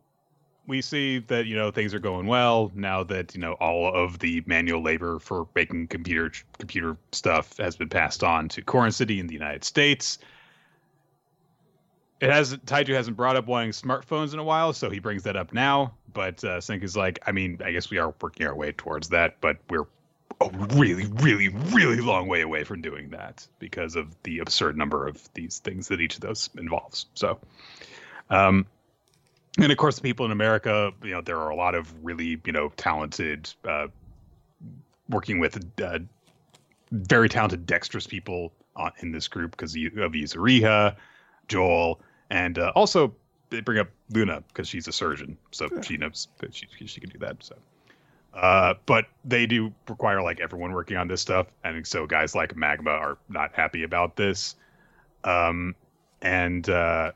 we 0.69 0.82
see 0.82 1.19
that 1.19 1.47
you 1.47 1.57
know 1.57 1.70
things 1.73 1.95
are 1.95 1.99
going 1.99 2.27
well 2.27 2.70
now 2.74 3.03
that 3.03 3.35
you 3.35 3.40
know 3.40 3.55
all 3.55 3.93
of 3.93 4.19
the 4.20 4.43
manual 4.47 4.82
labor 4.82 5.19
for 5.19 5.49
making 5.55 5.89
computer 5.89 6.31
computer 6.59 6.97
stuff 7.11 7.57
has 7.57 7.74
been 7.74 7.89
passed 7.89 8.23
on 8.23 8.49
to 8.51 8.62
Corn 8.62 8.93
City 8.93 9.19
in 9.19 9.27
the 9.27 9.35
United 9.35 9.65
States. 9.65 10.19
It 12.20 12.31
has 12.31 12.55
Taiju 12.57 12.95
hasn't 12.95 13.16
brought 13.16 13.36
up 13.36 13.47
wanting 13.47 13.70
smartphones 13.70 14.35
in 14.35 14.39
a 14.39 14.45
while, 14.45 14.73
so 14.73 14.90
he 14.90 14.99
brings 14.99 15.23
that 15.23 15.36
up 15.36 15.53
now. 15.53 15.95
But 16.12 16.45
uh, 16.45 16.61
is 16.69 16.97
like, 16.97 17.20
I 17.27 17.32
mean, 17.32 17.61
I 17.65 17.73
guess 17.73 17.90
we 17.90 17.99
are 17.99 18.15
working 18.20 18.47
our 18.47 18.55
way 18.55 18.73
towards 18.73 19.09
that, 19.11 19.40
but 19.40 19.59
we're 19.70 19.86
a 20.40 20.51
really, 20.74 21.07
really, 21.07 21.49
really 21.49 22.01
long 22.01 22.28
way 22.28 22.43
away 22.43 22.65
from 22.65 22.81
doing 22.81 23.11
that 23.11 23.47
because 23.59 23.97
of 23.97 24.15
the 24.24 24.40
absurd 24.40 24.77
number 24.77 25.07
of 25.07 25.28
these 25.35 25.59
things 25.59 25.89
that 25.89 26.01
each 26.01 26.16
of 26.16 26.20
those 26.20 26.51
involves. 26.57 27.07
So, 27.15 27.39
um, 28.31 28.66
and 29.59 29.72
of 29.72 29.78
course, 29.78 29.97
the 29.97 30.02
people 30.02 30.24
in 30.26 30.32
America, 30.32 30.93
you 31.02 31.10
know, 31.10 31.20
there 31.20 31.39
are 31.39 31.51
a 31.51 31.56
lot 31.56 31.74
of 31.74 31.93
really, 32.05 32.40
you 32.44 32.52
know, 32.52 32.72
talented, 32.76 33.52
uh, 33.64 33.89
working 35.09 35.39
with 35.39 35.59
uh, 35.82 35.98
very 36.93 37.28
talented, 37.28 37.66
dexterous 37.66 38.06
people 38.06 38.52
uh, 38.76 38.90
in 39.01 39.12
this 39.12 39.28
group 39.28 39.52
because 39.52 39.74
of 39.74 40.12
Yuzuriha, 40.12 40.97
Joel, 41.48 42.01
and 42.30 42.59
uh, 42.59 42.72
also 42.74 43.14
they 43.51 43.60
bring 43.60 43.78
up 43.78 43.89
Luna 44.10 44.43
because 44.48 44.68
she's 44.68 44.86
a 44.89 44.93
surgeon, 44.93 45.36
so 45.51 45.68
yeah. 45.74 45.80
she 45.80 45.97
knows 45.97 46.28
that 46.39 46.55
she 46.55 46.66
she 46.86 47.01
can 47.01 47.10
do 47.10 47.18
that. 47.18 47.43
So, 47.43 47.56
uh, 48.35 48.74
but 48.86 49.06
they 49.24 49.47
do 49.47 49.72
require 49.89 50.22
like 50.22 50.40
everyone 50.40 50.72
working 50.72 50.97
on 50.97 51.09
this 51.09 51.20
stuff, 51.20 51.47
and 51.64 51.86
so 51.86 52.06
guys 52.06 52.35
like 52.35 52.56
Magma 52.56 52.90
are 52.90 53.18
not 53.28 53.52
happy 53.55 53.82
about 53.82 54.16
this. 54.16 54.56
Um, 55.24 55.74
and 56.22 56.68
uh, 56.68 57.12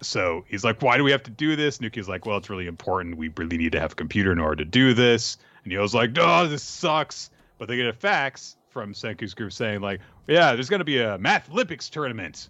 so 0.00 0.44
he's 0.48 0.64
like, 0.64 0.82
"Why 0.82 0.96
do 0.96 1.04
we 1.04 1.10
have 1.10 1.22
to 1.24 1.30
do 1.30 1.56
this?" 1.56 1.78
Nuki's 1.78 2.08
like, 2.08 2.26
"Well, 2.26 2.36
it's 2.36 2.50
really 2.50 2.66
important. 2.66 3.16
We 3.16 3.28
really 3.36 3.58
need 3.58 3.72
to 3.72 3.80
have 3.80 3.92
a 3.92 3.96
computer 3.96 4.32
in 4.32 4.38
order 4.38 4.56
to 4.56 4.64
do 4.64 4.94
this." 4.94 5.38
And 5.64 5.72
Yo's 5.72 5.94
like, 5.94 6.16
"Oh, 6.18 6.46
this 6.46 6.62
sucks." 6.62 7.30
But 7.58 7.68
they 7.68 7.76
get 7.76 7.86
a 7.86 7.92
fax 7.92 8.56
from 8.70 8.94
Senku's 8.94 9.34
group 9.34 9.52
saying 9.52 9.80
like, 9.80 10.00
"Yeah, 10.26 10.54
there's 10.54 10.68
going 10.68 10.80
to 10.80 10.84
be 10.84 10.98
a 10.98 11.18
Math 11.18 11.50
Olympics 11.50 11.88
tournament." 11.88 12.48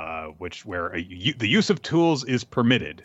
uh, 0.00 0.28
which 0.38 0.64
where 0.64 0.94
a, 0.96 1.02
the 1.36 1.46
use 1.46 1.68
of 1.68 1.82
tools 1.82 2.24
is 2.24 2.42
permitted. 2.42 3.04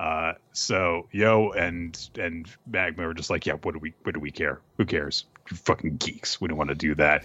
Uh, 0.00 0.32
so 0.52 1.06
Yo 1.12 1.50
and 1.52 1.96
and 2.18 2.48
Magma 2.66 3.08
are 3.08 3.14
just 3.14 3.30
like, 3.30 3.46
yeah, 3.46 3.54
what 3.54 3.72
do 3.72 3.78
we 3.78 3.94
what 4.02 4.14
do 4.14 4.20
we 4.20 4.32
care? 4.32 4.60
Who 4.76 4.84
cares? 4.84 5.24
You're 5.48 5.58
fucking 5.58 5.98
geeks. 5.98 6.40
We 6.40 6.48
don't 6.48 6.58
want 6.58 6.70
to 6.70 6.74
do 6.74 6.96
that. 6.96 7.24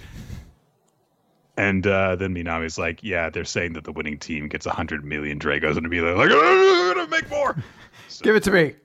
And 1.57 1.87
uh, 1.87 2.15
then 2.15 2.35
Minami's 2.35 2.77
like, 2.77 3.03
yeah, 3.03 3.29
they're 3.29 3.43
saying 3.43 3.73
that 3.73 3.83
the 3.83 3.91
winning 3.91 4.19
team 4.19 4.47
gets 4.47 4.65
hundred 4.65 5.03
million 5.03 5.39
Dragos, 5.39 5.75
and 5.75 5.89
be 5.89 6.01
like, 6.01 6.15
I'm 6.31 6.93
gonna 6.93 7.07
make 7.07 7.29
more. 7.29 7.57
So, 8.07 8.23
Give 8.23 8.35
it 8.35 8.43
to 8.43 8.51
me. 8.51 8.75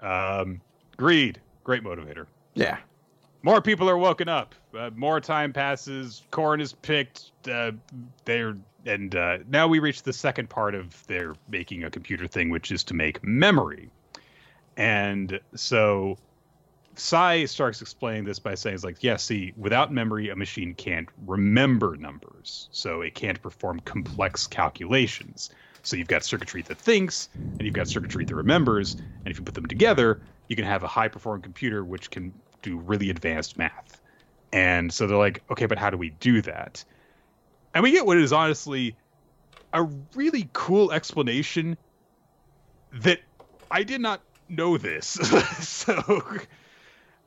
Um, 0.00 0.60
greed, 0.96 1.38
great 1.62 1.84
motivator. 1.84 2.26
Yeah. 2.54 2.78
More 3.42 3.60
people 3.60 3.88
are 3.88 3.98
woken 3.98 4.28
up. 4.28 4.54
Uh, 4.76 4.90
more 4.94 5.20
time 5.20 5.52
passes. 5.52 6.22
Corn 6.30 6.60
is 6.60 6.72
picked. 6.72 7.30
Uh, 7.50 7.72
they're 8.24 8.56
and 8.86 9.14
uh, 9.14 9.38
now 9.48 9.68
we 9.68 9.78
reach 9.78 10.02
the 10.02 10.12
second 10.12 10.48
part 10.48 10.74
of 10.74 11.06
their 11.06 11.34
making 11.48 11.84
a 11.84 11.90
computer 11.90 12.26
thing, 12.26 12.48
which 12.48 12.72
is 12.72 12.82
to 12.84 12.94
make 12.94 13.22
memory. 13.22 13.90
And 14.76 15.38
so 15.54 16.16
Sai 17.00 17.46
starts 17.46 17.80
explaining 17.80 18.24
this 18.24 18.38
by 18.38 18.54
saying, 18.54 18.74
"It's 18.74 18.84
like, 18.84 19.02
yeah, 19.02 19.16
see, 19.16 19.52
without 19.56 19.92
memory, 19.92 20.28
a 20.28 20.36
machine 20.36 20.74
can't 20.74 21.08
remember 21.16 21.96
numbers, 21.96 22.68
so 22.72 23.00
it 23.00 23.14
can't 23.14 23.40
perform 23.42 23.80
complex 23.80 24.46
calculations. 24.46 25.50
So 25.82 25.96
you've 25.96 26.08
got 26.08 26.24
circuitry 26.24 26.62
that 26.62 26.78
thinks, 26.78 27.28
and 27.58 27.66
you've 27.66 27.74
got 27.74 27.88
circuitry 27.88 28.24
that 28.26 28.34
remembers, 28.34 28.96
and 29.24 29.32
if 29.32 29.38
you 29.38 29.44
put 29.44 29.54
them 29.54 29.66
together, 29.66 30.22
you 30.48 30.56
can 30.56 30.64
have 30.66 30.82
a 30.82 30.88
high-performing 30.88 31.42
computer 31.42 31.84
which 31.84 32.10
can 32.10 32.34
do 32.62 32.78
really 32.78 33.10
advanced 33.10 33.56
math." 33.58 34.00
And 34.52 34.92
so 34.92 35.06
they're 35.06 35.16
like, 35.16 35.42
"Okay, 35.50 35.66
but 35.66 35.78
how 35.78 35.90
do 35.90 35.96
we 35.96 36.10
do 36.10 36.42
that?" 36.42 36.84
and 37.74 37.82
we 37.82 37.92
get 37.92 38.06
what 38.06 38.18
is 38.18 38.32
honestly 38.32 38.98
a 39.72 39.84
really 40.14 40.50
cool 40.52 40.92
explanation 40.92 41.78
that 42.92 43.20
I 43.70 43.84
did 43.84 44.00
not 44.00 44.22
know 44.48 44.76
this. 44.78 45.06
so 45.60 46.22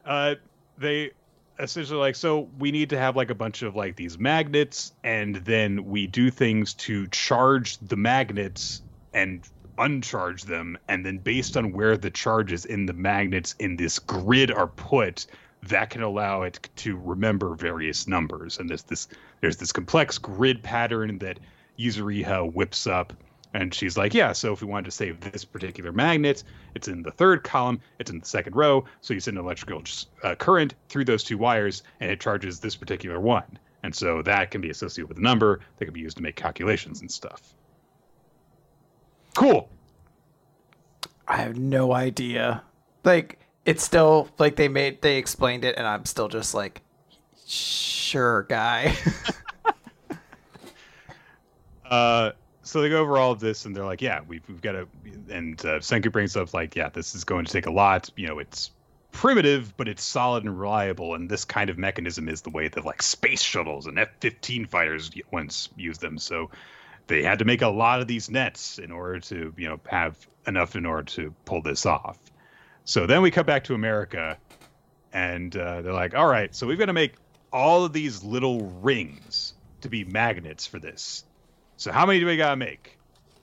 uh, 0.05 0.35
they 0.77 1.11
essentially 1.59 1.99
like 1.99 2.15
so 2.15 2.49
we 2.57 2.71
need 2.71 2.89
to 2.89 2.97
have 2.97 3.15
like 3.15 3.29
a 3.29 3.35
bunch 3.35 3.61
of 3.61 3.75
like 3.75 3.95
these 3.95 4.17
magnets 4.17 4.91
and 5.03 5.35
then 5.37 5.85
we 5.85 6.07
do 6.07 6.31
things 6.31 6.73
to 6.73 7.05
charge 7.07 7.77
the 7.77 7.95
magnets 7.95 8.81
and 9.13 9.47
uncharge 9.77 10.43
them 10.43 10.77
and 10.87 11.05
then 11.05 11.19
based 11.19 11.55
on 11.55 11.71
where 11.71 11.95
the 11.95 12.09
charges 12.09 12.65
in 12.65 12.87
the 12.87 12.93
magnets 12.93 13.55
in 13.59 13.75
this 13.75 13.99
grid 13.99 14.51
are 14.51 14.67
put 14.67 15.27
that 15.67 15.89
can 15.89 16.03
allow 16.03 16.41
it 16.41 16.69
to 16.75 16.97
remember 16.97 17.55
various 17.55 18.07
numbers. 18.07 18.59
And 18.59 18.69
there's 18.69 18.83
this 18.83 19.07
there's 19.41 19.57
this 19.57 19.71
complex 19.71 20.17
grid 20.17 20.61
pattern 20.61 21.17
that 21.19 21.39
Yuzuriha 21.79 22.53
whips 22.53 22.87
up. 22.87 23.13
And 23.53 23.73
she's 23.73 23.97
like, 23.97 24.13
yeah, 24.13 24.31
so 24.31 24.51
if 24.51 24.61
we 24.61 24.67
wanted 24.67 24.85
to 24.85 24.91
save 24.91 25.19
this 25.19 25.45
particular 25.45 25.91
magnet, 25.91 26.43
it's 26.73 26.87
in 26.87 27.03
the 27.03 27.11
third 27.11 27.43
column, 27.43 27.79
it's 27.99 28.09
in 28.09 28.19
the 28.19 28.25
second 28.25 28.55
row. 28.55 28.83
So 29.01 29.13
you 29.13 29.19
send 29.19 29.37
an 29.37 29.43
electrical 29.43 29.83
uh, 30.23 30.35
current 30.35 30.73
through 30.89 31.05
those 31.05 31.23
two 31.23 31.37
wires, 31.37 31.83
and 31.99 32.09
it 32.09 32.19
charges 32.19 32.59
this 32.59 32.75
particular 32.75 33.19
one. 33.19 33.59
And 33.83 33.93
so 33.93 34.21
that 34.23 34.49
can 34.49 34.61
be 34.61 34.69
associated 34.69 35.09
with 35.09 35.17
a 35.17 35.21
number 35.21 35.59
that 35.77 35.85
can 35.85 35.93
be 35.93 35.99
used 35.99 36.17
to 36.17 36.23
make 36.23 36.35
calculations 36.35 37.01
and 37.01 37.11
stuff. 37.11 37.53
Cool. 39.35 39.69
I 41.27 41.37
have 41.37 41.57
no 41.57 41.93
idea. 41.93 42.63
Like, 43.03 43.39
it's 43.65 43.83
still 43.83 44.29
like 44.39 44.55
they 44.55 44.67
made 44.67 45.01
they 45.01 45.17
explained 45.17 45.63
it 45.65 45.75
and 45.77 45.87
i'm 45.87 46.05
still 46.05 46.27
just 46.27 46.53
like 46.53 46.81
sure 47.45 48.43
guy 48.43 48.95
uh 51.85 52.31
so 52.63 52.81
they 52.81 52.89
go 52.89 53.01
over 53.01 53.17
all 53.17 53.31
of 53.31 53.39
this 53.39 53.65
and 53.65 53.75
they're 53.75 53.85
like 53.85 54.01
yeah 54.01 54.21
we've, 54.27 54.43
we've 54.47 54.61
got 54.61 54.73
to 54.73 54.87
and 55.29 55.59
uh, 55.65 55.79
senku 55.79 56.11
brings 56.11 56.35
up 56.35 56.53
like 56.53 56.75
yeah 56.75 56.89
this 56.89 57.15
is 57.15 57.23
going 57.23 57.45
to 57.45 57.51
take 57.51 57.65
a 57.65 57.71
lot 57.71 58.09
you 58.15 58.27
know 58.27 58.39
it's 58.39 58.71
primitive 59.11 59.75
but 59.77 59.87
it's 59.87 60.03
solid 60.03 60.43
and 60.43 60.59
reliable 60.59 61.13
and 61.13 61.29
this 61.29 61.45
kind 61.45 61.69
of 61.69 61.77
mechanism 61.77 62.27
is 62.27 62.41
the 62.41 62.49
way 62.49 62.67
that 62.67 62.83
like 62.83 63.01
space 63.01 63.41
shuttles 63.41 63.85
and 63.85 63.99
f-15 63.99 64.67
fighters 64.67 65.11
once 65.31 65.69
used 65.75 66.01
them 66.01 66.17
so 66.17 66.49
they 67.05 67.21
had 67.21 67.39
to 67.39 67.45
make 67.45 67.61
a 67.61 67.67
lot 67.67 68.01
of 68.01 68.07
these 68.07 68.31
nets 68.31 68.79
in 68.79 68.91
order 68.91 69.19
to 69.19 69.53
you 69.55 69.69
know 69.69 69.79
have 69.87 70.17
enough 70.47 70.75
in 70.75 70.85
order 70.85 71.03
to 71.03 71.35
pull 71.45 71.61
this 71.61 71.85
off 71.85 72.17
so 72.85 73.05
then 73.05 73.21
we 73.21 73.31
come 73.31 73.45
back 73.45 73.65
to 73.65 73.75
America, 73.75 74.37
and 75.13 75.55
uh, 75.55 75.81
they're 75.81 75.93
like, 75.93 76.15
"All 76.15 76.27
right, 76.27 76.53
so 76.53 76.67
we've 76.67 76.77
got 76.77 76.87
to 76.87 76.93
make 76.93 77.15
all 77.51 77.85
of 77.85 77.93
these 77.93 78.23
little 78.23 78.61
rings 78.81 79.53
to 79.81 79.89
be 79.89 80.03
magnets 80.03 80.65
for 80.65 80.79
this. 80.79 81.23
So 81.83 81.91
how 81.91 82.05
many 82.05 82.19
do 82.19 82.25
we 82.25 82.37
gotta 82.37 82.55
make?" 82.55 82.97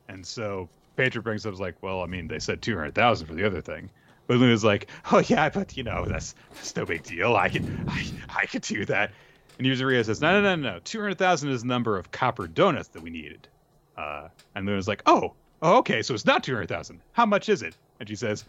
And 0.08 0.26
so 0.26 0.68
Patriot 0.96 1.22
brings 1.22 1.46
up 1.46 1.58
like, 1.58 1.76
"Well, 1.82 2.02
I 2.02 2.06
mean, 2.06 2.28
they 2.28 2.38
said 2.38 2.62
two 2.62 2.76
hundred 2.76 2.94
thousand 2.94 3.26
for 3.26 3.34
the 3.34 3.46
other 3.46 3.60
thing." 3.60 3.90
But 4.26 4.38
Luna's 4.38 4.64
like, 4.64 4.90
"Oh 5.12 5.22
yeah, 5.26 5.50
but 5.50 5.76
you 5.76 5.82
know, 5.82 6.06
that's 6.06 6.34
that's 6.54 6.74
no 6.74 6.86
big 6.86 7.02
deal. 7.02 7.36
I 7.36 7.48
can 7.48 7.64
I 7.86 8.02
I 8.28 8.46
could 8.46 8.62
do 8.62 8.84
that." 8.86 9.12
And 9.58 9.66
Yuzuriha 9.66 10.04
says, 10.04 10.20
"No, 10.20 10.40
no, 10.40 10.56
no, 10.56 10.72
no. 10.72 10.78
Two 10.80 11.00
hundred 11.00 11.18
thousand 11.18 11.50
is 11.50 11.62
the 11.62 11.68
number 11.68 11.98
of 11.98 12.10
copper 12.10 12.48
donuts 12.48 12.88
that 12.88 13.02
we 13.02 13.10
needed." 13.10 13.48
Uh, 13.96 14.28
and 14.54 14.66
Luna's 14.66 14.88
like, 14.88 15.02
"Oh, 15.06 15.36
oh, 15.60 15.78
okay, 15.78 16.02
so 16.02 16.14
it's 16.14 16.24
not 16.24 16.42
two 16.42 16.54
hundred 16.54 16.68
thousand. 16.68 17.02
How 17.12 17.26
much 17.26 17.48
is 17.48 17.62
it?" 17.62 17.76
And 17.98 18.08
she 18.08 18.16
says, 18.16 18.46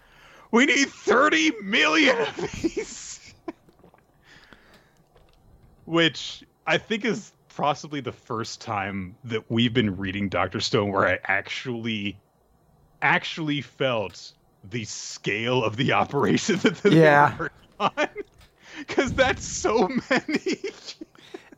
we 0.52 0.66
need 0.66 0.90
30 0.90 1.52
million 1.64 2.18
of 2.18 2.36
these. 2.38 3.34
Which 5.86 6.44
I 6.68 6.78
think 6.78 7.06
is 7.06 7.32
possibly 7.56 8.02
the 8.02 8.12
first 8.12 8.62
time 8.62 9.16
that 9.24 9.50
we've 9.50 9.74
been 9.74 9.98
reading 9.98 10.30
Doctor 10.30 10.60
Stone 10.60 10.92
where 10.92 11.08
I 11.08 11.20
actually, 11.26 12.18
actually 13.02 13.62
felt 13.62 14.34
the 14.64 14.84
scale 14.86 15.64
of 15.64 15.76
the 15.78 15.92
operation 15.94 16.58
that 16.60 16.78
they 16.78 16.92
Yeah. 17.02 17.38
were 17.38 17.52
on. 17.80 17.92
Because 18.78 19.12
that's 19.14 19.44
so 19.46 19.90
many. 20.10 20.58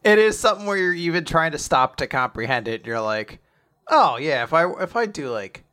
It 0.04 0.20
is 0.20 0.38
something 0.38 0.66
where 0.66 0.76
you're 0.76 0.94
even 0.96 1.24
trying 1.26 1.52
to 1.52 1.58
stop 1.60 1.98
to 1.98 2.08
comprehend 2.08 2.68
it. 2.68 2.86
You're 2.86 3.00
like, 3.00 3.40
oh 3.88 4.18
yeah, 4.18 4.44
if 4.44 4.52
I 4.52 4.70
if 4.82 4.96
I 4.96 5.06
do 5.06 5.30
like, 5.30 5.64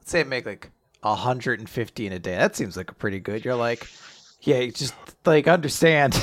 let's 0.00 0.10
say 0.10 0.20
I 0.20 0.24
make 0.24 0.46
like 0.46 0.70
150 1.02 2.06
in 2.06 2.12
a 2.12 2.18
day, 2.18 2.36
that 2.36 2.56
seems 2.56 2.76
like 2.76 2.90
a 2.90 2.94
pretty 2.94 3.20
good. 3.20 3.44
You're 3.44 3.54
like, 3.54 3.86
yeah, 4.40 4.56
you 4.58 4.72
just 4.72 4.94
like 5.26 5.46
understand. 5.46 6.20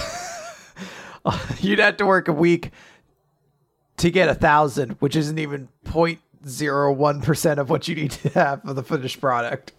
You'd 1.60 1.80
have 1.80 1.98
to 1.98 2.06
work 2.06 2.28
a 2.28 2.34
week 2.34 2.72
to 4.04 4.12
get 4.12 4.28
a 4.28 4.36
thousand, 4.36 4.92
which 5.00 5.16
isn't 5.16 5.40
even 5.40 5.70
0.01 5.86 7.24
percent 7.24 7.60
of 7.60 7.70
what 7.70 7.88
you 7.88 7.96
need 7.96 8.12
to 8.12 8.30
have 8.30 8.62
for 8.62 8.74
the 8.74 8.84
finished 8.84 9.22
product. 9.22 9.72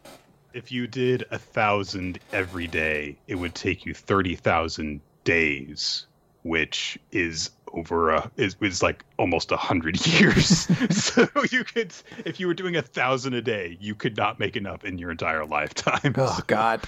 if 0.54 0.72
you 0.72 0.86
did 0.86 1.24
a 1.30 1.38
thousand 1.38 2.18
every 2.32 2.66
day, 2.66 3.16
it 3.28 3.34
would 3.34 3.54
take 3.54 3.84
you 3.84 3.92
thirty 3.92 4.34
thousand 4.34 5.00
days, 5.24 6.06
which 6.42 6.98
is 7.12 7.50
over 7.74 8.10
a 8.10 8.30
is, 8.36 8.56
is 8.62 8.82
like 8.82 9.04
almost 9.18 9.52
a 9.52 9.56
hundred 9.58 10.04
years. 10.20 10.68
so 10.96 11.28
you 11.50 11.62
could, 11.64 11.92
if 12.24 12.40
you 12.40 12.46
were 12.46 12.54
doing 12.54 12.76
a 12.76 12.82
thousand 12.82 13.34
a 13.34 13.42
day, 13.42 13.76
you 13.78 13.94
could 13.94 14.16
not 14.16 14.38
make 14.40 14.56
enough 14.56 14.84
in 14.84 14.96
your 14.96 15.10
entire 15.10 15.44
lifetime. 15.44 16.14
Oh 16.16 16.40
God. 16.46 16.80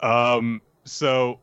Um, 0.00 0.60
so 0.84 1.38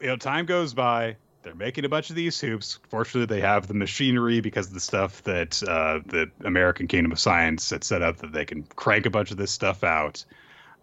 you 0.00 0.06
know, 0.06 0.16
time 0.16 0.46
goes 0.46 0.72
by. 0.72 1.16
They're 1.46 1.54
making 1.54 1.84
a 1.84 1.88
bunch 1.88 2.10
of 2.10 2.16
these 2.16 2.40
hoops. 2.40 2.80
Fortunately, 2.88 3.32
they 3.32 3.40
have 3.40 3.68
the 3.68 3.74
machinery 3.74 4.40
because 4.40 4.66
of 4.66 4.74
the 4.74 4.80
stuff 4.80 5.22
that 5.22 5.62
uh, 5.62 6.00
the 6.04 6.28
American 6.44 6.88
Kingdom 6.88 7.12
of 7.12 7.20
Science 7.20 7.70
had 7.70 7.84
set 7.84 8.02
up 8.02 8.16
that 8.16 8.32
they 8.32 8.44
can 8.44 8.64
crank 8.74 9.06
a 9.06 9.10
bunch 9.10 9.30
of 9.30 9.36
this 9.36 9.52
stuff 9.52 9.84
out. 9.84 10.24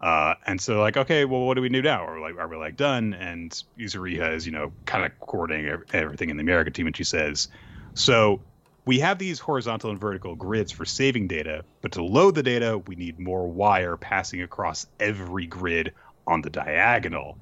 Uh, 0.00 0.36
and 0.46 0.58
so, 0.58 0.80
like, 0.80 0.96
okay, 0.96 1.26
well, 1.26 1.42
what 1.42 1.56
do 1.56 1.60
we 1.60 1.68
do 1.68 1.82
now? 1.82 2.06
Are 2.06 2.14
we 2.14 2.20
like, 2.22 2.38
are 2.38 2.48
we 2.48 2.56
like 2.56 2.78
done? 2.78 3.12
And 3.12 3.52
Yuzuriha 3.78 4.32
is, 4.32 4.46
you 4.46 4.52
know, 4.52 4.72
kind 4.86 5.04
of 5.04 5.12
coordinating 5.20 5.82
everything 5.92 6.30
in 6.30 6.38
the 6.38 6.42
American 6.42 6.72
team, 6.72 6.86
and 6.86 6.96
she 6.96 7.04
says, 7.04 7.48
"So 7.92 8.40
we 8.86 9.00
have 9.00 9.18
these 9.18 9.40
horizontal 9.40 9.90
and 9.90 10.00
vertical 10.00 10.34
grids 10.34 10.72
for 10.72 10.86
saving 10.86 11.28
data, 11.28 11.66
but 11.82 11.92
to 11.92 12.02
load 12.02 12.36
the 12.36 12.42
data, 12.42 12.78
we 12.78 12.96
need 12.96 13.18
more 13.18 13.46
wire 13.46 13.98
passing 13.98 14.40
across 14.40 14.86
every 14.98 15.44
grid 15.44 15.92
on 16.26 16.40
the 16.40 16.48
diagonal." 16.48 17.36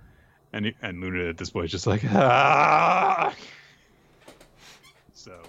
And 0.52 0.74
and 0.82 1.00
Luna 1.00 1.28
at 1.28 1.38
this 1.38 1.50
point 1.50 1.66
is 1.66 1.70
just 1.70 1.86
like, 1.86 2.04
ah. 2.12 3.34
So 5.14 5.40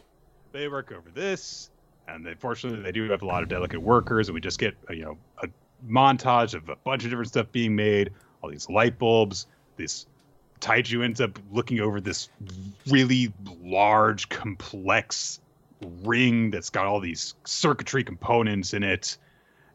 they 0.51 0.67
work 0.67 0.91
over 0.91 1.09
this, 1.09 1.69
and 2.07 2.25
they 2.25 2.35
fortunately 2.35 2.81
they 2.81 2.91
do 2.91 3.09
have 3.09 3.21
a 3.21 3.25
lot 3.25 3.43
of 3.43 3.49
delicate 3.49 3.81
workers, 3.81 4.30
and 4.30 4.35
we 4.35 4.41
just 4.41 4.59
get 4.59 4.75
you 4.89 5.03
know 5.03 5.17
a 5.41 5.47
montage 5.88 6.53
of 6.53 6.69
a 6.69 6.75
bunch 6.77 7.03
of 7.03 7.09
different 7.09 7.30
stuff 7.30 7.51
being 7.51 7.75
made, 7.75 8.11
all 8.41 8.49
these 8.49 8.69
light 8.69 8.97
bulbs, 8.97 9.47
this 9.77 10.05
Taiju 10.61 11.03
ends 11.03 11.19
up 11.19 11.38
looking 11.51 11.81
over 11.81 11.99
this 11.99 12.30
really 12.88 13.34
large, 13.61 14.30
complex 14.30 15.41
ring 16.03 16.51
that's 16.51 16.69
got 16.69 16.85
all 16.85 17.01
these 17.01 17.35
circuitry 17.45 18.03
components 18.03 18.73
in 18.73 18.84
it. 18.84 19.17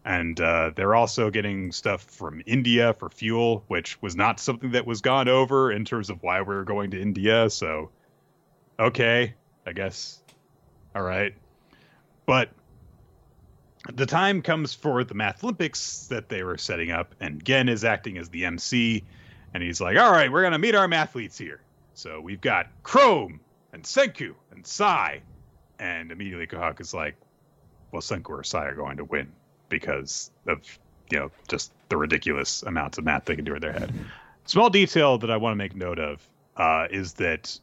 And 0.09 0.41
uh, 0.41 0.71
they're 0.75 0.95
also 0.95 1.31
getting 1.31 1.71
stuff 1.71 2.01
from 2.03 2.41
India 2.47 2.95
for 2.95 3.11
fuel, 3.11 3.63
which 3.69 4.01
was 4.01 4.17
not 4.17 4.41
something 4.41 4.71
that 4.71 4.87
was 4.87 5.03
gone 5.03 5.29
over 5.29 5.71
in 5.71 5.85
terms 5.85 6.09
of 6.09 6.23
why 6.23 6.41
we 6.41 6.55
are 6.55 6.65
going 6.65 6.93
to 6.93 7.01
India. 7.01 7.51
So, 7.51 7.91
okay, 8.81 9.35
I 9.67 9.73
guess. 9.75 10.23
All 10.97 11.03
right. 11.03 11.35
But 12.25 12.49
the 13.93 14.07
time 14.07 14.41
comes 14.41 14.73
for 14.73 15.05
the 15.05 15.13
Math 15.13 15.45
Olympics 15.45 16.07
that 16.07 16.31
they 16.31 16.43
were 16.43 16.57
setting 16.57 16.91
up, 16.91 17.15
and 17.21 17.45
Gen 17.45 17.69
is 17.69 17.85
acting 17.85 18.17
as 18.17 18.31
the 18.31 18.47
MC, 18.47 19.05
and 19.53 19.63
he's 19.63 19.79
like, 19.79 19.99
"All 19.99 20.11
right, 20.11 20.33
we're 20.33 20.43
gonna 20.43 20.59
meet 20.59 20.75
our 20.75 20.89
mathletes 20.89 21.37
here." 21.37 21.61
So 21.93 22.19
we've 22.19 22.41
got 22.41 22.69
Chrome 22.83 23.41
and 23.75 23.83
Senku 23.83 24.35
and 24.53 24.67
Sai, 24.67 25.21
and 25.79 26.11
immediately 26.11 26.47
Kohaku 26.47 26.81
is 26.81 26.95
like, 26.95 27.17
"Well, 27.93 28.01
Senku 28.01 28.31
or 28.31 28.43
Sai 28.43 28.69
are 28.69 28.75
going 28.75 28.97
to 28.97 29.05
win 29.05 29.31
because 29.69 30.31
of 30.47 30.61
you 31.11 31.19
know 31.19 31.31
just 31.49 31.73
the 31.89 31.97
ridiculous 31.97 32.63
amounts 32.63 32.99
of 32.99 33.05
math 33.05 33.25
they 33.25 33.37
can 33.37 33.45
do 33.45 33.55
in 33.55 33.61
their 33.61 33.73
head." 33.73 33.93
Small 34.45 34.71
detail 34.71 35.19
that 35.19 35.31
I 35.31 35.37
want 35.37 35.53
to 35.53 35.57
make 35.57 35.77
note 35.77 35.99
of 35.99 36.27
uh, 36.57 36.87
is 36.91 37.15
that 37.15 37.59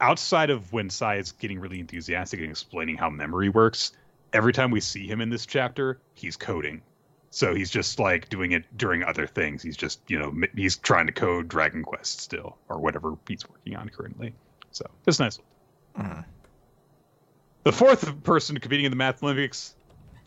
outside 0.00 0.50
of 0.50 0.72
when 0.72 0.90
Sai 0.90 1.16
is 1.16 1.32
getting 1.32 1.58
really 1.58 1.80
enthusiastic 1.80 2.40
and 2.40 2.50
explaining 2.50 2.96
how 2.96 3.10
memory 3.10 3.48
works, 3.48 3.92
every 4.32 4.52
time 4.52 4.70
we 4.70 4.80
see 4.80 5.06
him 5.06 5.20
in 5.20 5.28
this 5.28 5.46
chapter, 5.46 6.00
he's 6.14 6.36
coding. 6.36 6.82
So 7.30 7.54
he's 7.54 7.70
just 7.70 7.98
like 7.98 8.28
doing 8.28 8.52
it 8.52 8.64
during 8.76 9.04
other 9.04 9.26
things. 9.26 9.62
He's 9.62 9.76
just, 9.76 10.00
you 10.08 10.18
know, 10.18 10.34
he's 10.56 10.76
trying 10.76 11.06
to 11.06 11.12
code 11.12 11.48
Dragon 11.48 11.84
Quest 11.84 12.20
still 12.20 12.56
or 12.68 12.80
whatever 12.80 13.16
he's 13.28 13.48
working 13.48 13.76
on 13.76 13.88
currently. 13.88 14.34
So 14.72 14.86
it's 15.06 15.20
nice. 15.20 15.38
Mhm. 15.96 16.24
The 17.62 17.72
fourth 17.72 18.22
person 18.24 18.58
competing 18.58 18.86
in 18.86 18.90
the 18.90 18.96
Math 18.96 19.22
Olympics 19.22 19.74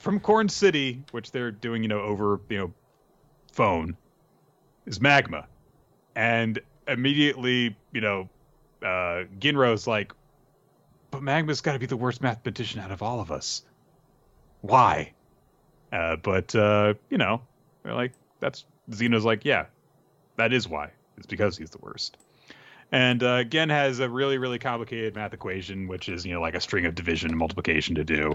from 0.03 0.19
Corn 0.19 0.49
City, 0.49 1.01
which 1.11 1.31
they're 1.31 1.49
doing, 1.49 1.81
you 1.81 1.88
know, 1.88 2.01
over, 2.01 2.41
you 2.49 2.57
know, 2.57 2.73
phone, 3.53 3.95
is 4.85 4.99
Magma. 4.99 5.47
And 6.13 6.59
immediately, 6.89 7.77
you 7.93 8.01
know, 8.01 8.30
uh, 8.81 9.23
Ginro's 9.39 9.88
like, 9.88 10.11
but 11.09 11.23
Magma's 11.23 11.61
got 11.61 11.71
to 11.71 11.80
be 11.80 11.85
the 11.85 11.95
worst 11.95 12.21
mathematician 12.21 12.81
out 12.81 12.91
of 12.91 13.01
all 13.01 13.21
of 13.21 13.31
us. 13.31 13.63
Why? 14.59 15.13
Uh, 15.93 16.17
but 16.17 16.53
uh, 16.53 16.95
you 17.09 17.17
know, 17.17 17.41
they're 17.84 17.93
like, 17.93 18.11
that's 18.41 18.65
Xeno's 18.91 19.23
like, 19.23 19.45
yeah, 19.45 19.67
that 20.35 20.51
is 20.51 20.67
why. 20.67 20.91
It's 21.15 21.27
because 21.27 21.57
he's 21.57 21.69
the 21.69 21.77
worst. 21.77 22.17
And 22.91 23.23
uh, 23.23 23.43
Gen 23.45 23.69
has 23.69 23.99
a 23.99 24.09
really, 24.09 24.38
really 24.38 24.59
complicated 24.59 25.15
math 25.15 25.34
equation, 25.34 25.88
which 25.88 26.09
is 26.09 26.25
you 26.25 26.34
know 26.34 26.41
like 26.41 26.55
a 26.55 26.61
string 26.61 26.85
of 26.85 26.93
division 26.93 27.30
and 27.30 27.39
multiplication 27.39 27.95
to 27.95 28.03
do. 28.03 28.34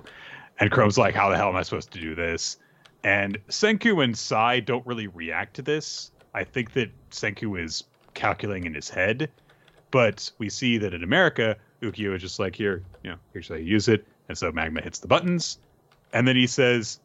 And 0.60 0.70
Chrome's 0.70 0.98
like, 0.98 1.14
how 1.14 1.28
the 1.28 1.36
hell 1.36 1.48
am 1.48 1.56
I 1.56 1.62
supposed 1.62 1.92
to 1.92 2.00
do 2.00 2.14
this? 2.14 2.58
And 3.04 3.38
Senku 3.48 4.02
and 4.02 4.16
Sai 4.16 4.60
don't 4.60 4.86
really 4.86 5.06
react 5.06 5.54
to 5.54 5.62
this. 5.62 6.10
I 6.34 6.44
think 6.44 6.72
that 6.72 6.90
Senku 7.10 7.62
is 7.62 7.84
calculating 8.14 8.66
in 8.66 8.74
his 8.74 8.88
head, 8.88 9.30
but 9.90 10.30
we 10.38 10.48
see 10.48 10.78
that 10.78 10.92
in 10.92 11.04
America, 11.04 11.56
Ukyo 11.80 12.14
is 12.14 12.22
just 12.22 12.38
like, 12.38 12.56
here, 12.56 12.82
you 13.04 13.10
know, 13.10 13.16
here's 13.32 13.48
how 13.48 13.54
you 13.54 13.64
use 13.64 13.88
it. 13.88 14.06
And 14.28 14.36
so 14.36 14.50
Magma 14.52 14.82
hits 14.82 14.98
the 14.98 15.08
buttons, 15.08 15.58
and 16.12 16.26
then 16.26 16.36
he 16.36 16.46
says, 16.46 17.00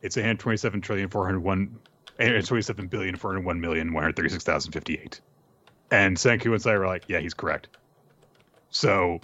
it's 0.00 0.16
127 0.16 0.80
trillion 0.80 1.08
401 1.08 1.78
127 2.16 2.86
billion 2.86 3.16
401 3.16 3.60
million 3.60 3.92
136,058. 3.92 5.20
And 5.90 6.16
Senku 6.16 6.52
and 6.52 6.62
Sai 6.62 6.72
are 6.72 6.86
like, 6.86 7.04
yeah, 7.08 7.18
he's 7.18 7.34
correct. 7.34 7.68
So, 8.70 9.20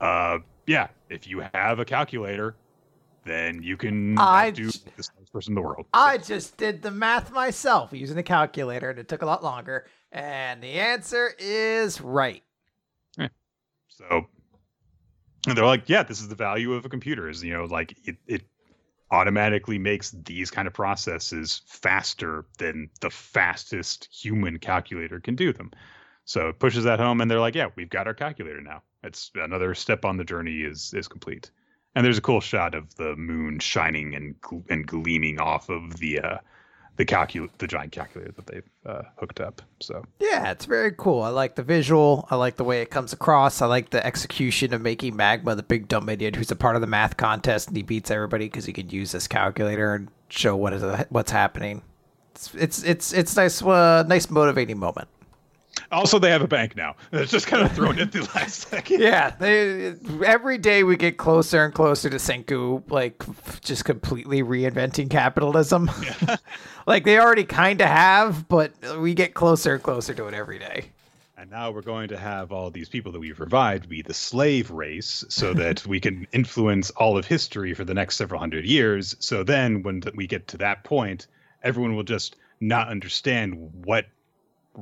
uh, 0.00 0.38
yeah, 0.66 0.88
if 1.08 1.26
you 1.26 1.42
have 1.54 1.78
a 1.78 1.84
calculator, 1.84 2.56
then 3.28 3.62
you 3.62 3.76
can 3.76 4.18
I 4.18 4.50
do 4.50 4.70
j- 4.70 4.80
the 4.96 5.02
smartest 5.02 5.32
person 5.32 5.52
in 5.52 5.54
the 5.56 5.62
world. 5.62 5.86
I 5.92 6.18
just 6.18 6.56
did 6.56 6.82
the 6.82 6.90
math 6.90 7.30
myself 7.30 7.92
using 7.92 8.18
a 8.18 8.22
calculator, 8.22 8.90
and 8.90 8.98
it 8.98 9.08
took 9.08 9.22
a 9.22 9.26
lot 9.26 9.42
longer. 9.42 9.86
And 10.10 10.62
the 10.62 10.80
answer 10.80 11.32
is 11.38 12.00
right. 12.00 12.42
Eh. 13.18 13.28
So 13.88 14.26
and 15.46 15.56
they're 15.56 15.66
like, 15.66 15.88
yeah, 15.88 16.02
this 16.02 16.20
is 16.20 16.28
the 16.28 16.34
value 16.34 16.74
of 16.74 16.84
a 16.84 16.88
computer 16.88 17.28
is, 17.28 17.42
you 17.42 17.52
know, 17.52 17.64
like 17.64 17.96
it, 18.04 18.16
it 18.26 18.42
automatically 19.10 19.78
makes 19.78 20.10
these 20.10 20.50
kind 20.50 20.68
of 20.68 20.74
processes 20.74 21.62
faster 21.66 22.44
than 22.58 22.90
the 23.00 23.10
fastest 23.10 24.08
human 24.12 24.58
calculator 24.58 25.20
can 25.20 25.36
do 25.36 25.52
them. 25.52 25.70
So 26.24 26.48
it 26.48 26.58
pushes 26.58 26.84
that 26.84 27.00
home 27.00 27.20
and 27.20 27.30
they're 27.30 27.40
like, 27.40 27.54
yeah, 27.54 27.68
we've 27.76 27.88
got 27.88 28.06
our 28.06 28.14
calculator 28.14 28.60
now. 28.60 28.82
It's 29.02 29.30
another 29.34 29.74
step 29.74 30.04
on 30.04 30.16
the 30.16 30.24
journey 30.24 30.60
is 30.60 30.92
is 30.92 31.08
complete. 31.08 31.50
And 31.94 32.04
there's 32.04 32.18
a 32.18 32.22
cool 32.22 32.40
shot 32.40 32.74
of 32.74 32.94
the 32.96 33.16
moon 33.16 33.58
shining 33.58 34.14
and 34.14 34.34
and 34.68 34.86
gleaming 34.86 35.40
off 35.40 35.68
of 35.68 35.98
the 35.98 36.20
uh 36.20 36.38
the 36.96 37.04
calcul 37.06 37.48
the 37.58 37.66
giant 37.66 37.92
calculator 37.92 38.32
that 38.32 38.46
they've 38.46 38.68
uh, 38.84 39.02
hooked 39.16 39.40
up. 39.40 39.62
So 39.80 40.04
Yeah, 40.18 40.50
it's 40.50 40.64
very 40.64 40.92
cool. 40.92 41.22
I 41.22 41.28
like 41.28 41.54
the 41.54 41.62
visual. 41.62 42.26
I 42.30 42.34
like 42.34 42.56
the 42.56 42.64
way 42.64 42.82
it 42.82 42.90
comes 42.90 43.12
across. 43.12 43.62
I 43.62 43.66
like 43.66 43.90
the 43.90 44.04
execution 44.04 44.74
of 44.74 44.80
making 44.80 45.16
Magma 45.16 45.54
the 45.54 45.62
big 45.62 45.88
dumb 45.88 46.08
idiot 46.08 46.34
who's 46.36 46.50
a 46.50 46.56
part 46.56 46.74
of 46.74 46.80
the 46.80 46.88
math 46.88 47.16
contest 47.16 47.68
and 47.68 47.76
he 47.76 47.82
beats 47.84 48.10
everybody 48.10 48.46
because 48.46 48.64
he 48.64 48.72
can 48.72 48.90
use 48.90 49.12
this 49.12 49.28
calculator 49.28 49.94
and 49.94 50.08
show 50.28 50.56
what 50.56 50.72
is 50.72 50.82
what's 51.08 51.30
happening. 51.30 51.82
It's 52.32 52.54
it's 52.54 52.82
it's 52.82 53.12
it's 53.12 53.36
nice, 53.36 53.62
uh, 53.62 54.04
nice 54.06 54.28
motivating 54.28 54.78
moment. 54.78 55.08
Also 55.90 56.18
they 56.18 56.30
have 56.30 56.42
a 56.42 56.48
bank 56.48 56.76
now. 56.76 56.96
It's 57.12 57.32
just 57.32 57.46
kind 57.46 57.64
of 57.64 57.72
thrown 57.72 57.98
at 57.98 58.12
the 58.12 58.22
last 58.34 58.60
second. 58.68 59.00
Yeah, 59.00 59.30
they, 59.30 59.94
every 60.24 60.58
day 60.58 60.82
we 60.84 60.96
get 60.96 61.16
closer 61.16 61.64
and 61.64 61.74
closer 61.74 62.10
to 62.10 62.16
Senku, 62.16 62.88
like 62.90 63.24
just 63.60 63.84
completely 63.84 64.42
reinventing 64.42 65.10
capitalism. 65.10 65.90
like 66.86 67.04
they 67.04 67.18
already 67.18 67.44
kind 67.44 67.80
of 67.80 67.88
have, 67.88 68.48
but 68.48 68.72
we 68.98 69.14
get 69.14 69.34
closer 69.34 69.74
and 69.74 69.82
closer 69.82 70.14
to 70.14 70.26
it 70.26 70.34
every 70.34 70.58
day. 70.58 70.90
And 71.36 71.50
now 71.50 71.70
we're 71.70 71.82
going 71.82 72.08
to 72.08 72.18
have 72.18 72.50
all 72.50 72.68
these 72.70 72.88
people 72.88 73.12
that 73.12 73.20
we've 73.20 73.38
revived 73.38 73.88
be 73.88 74.02
the 74.02 74.12
slave 74.12 74.72
race 74.72 75.24
so 75.28 75.54
that 75.54 75.86
we 75.86 76.00
can 76.00 76.26
influence 76.32 76.90
all 76.90 77.16
of 77.16 77.26
history 77.26 77.74
for 77.74 77.84
the 77.84 77.94
next 77.94 78.16
several 78.16 78.40
hundred 78.40 78.64
years. 78.64 79.14
So 79.20 79.44
then 79.44 79.84
when 79.84 80.02
we 80.16 80.26
get 80.26 80.48
to 80.48 80.56
that 80.58 80.82
point, 80.82 81.28
everyone 81.62 81.94
will 81.94 82.02
just 82.02 82.34
not 82.60 82.88
understand 82.88 83.70
what 83.84 84.06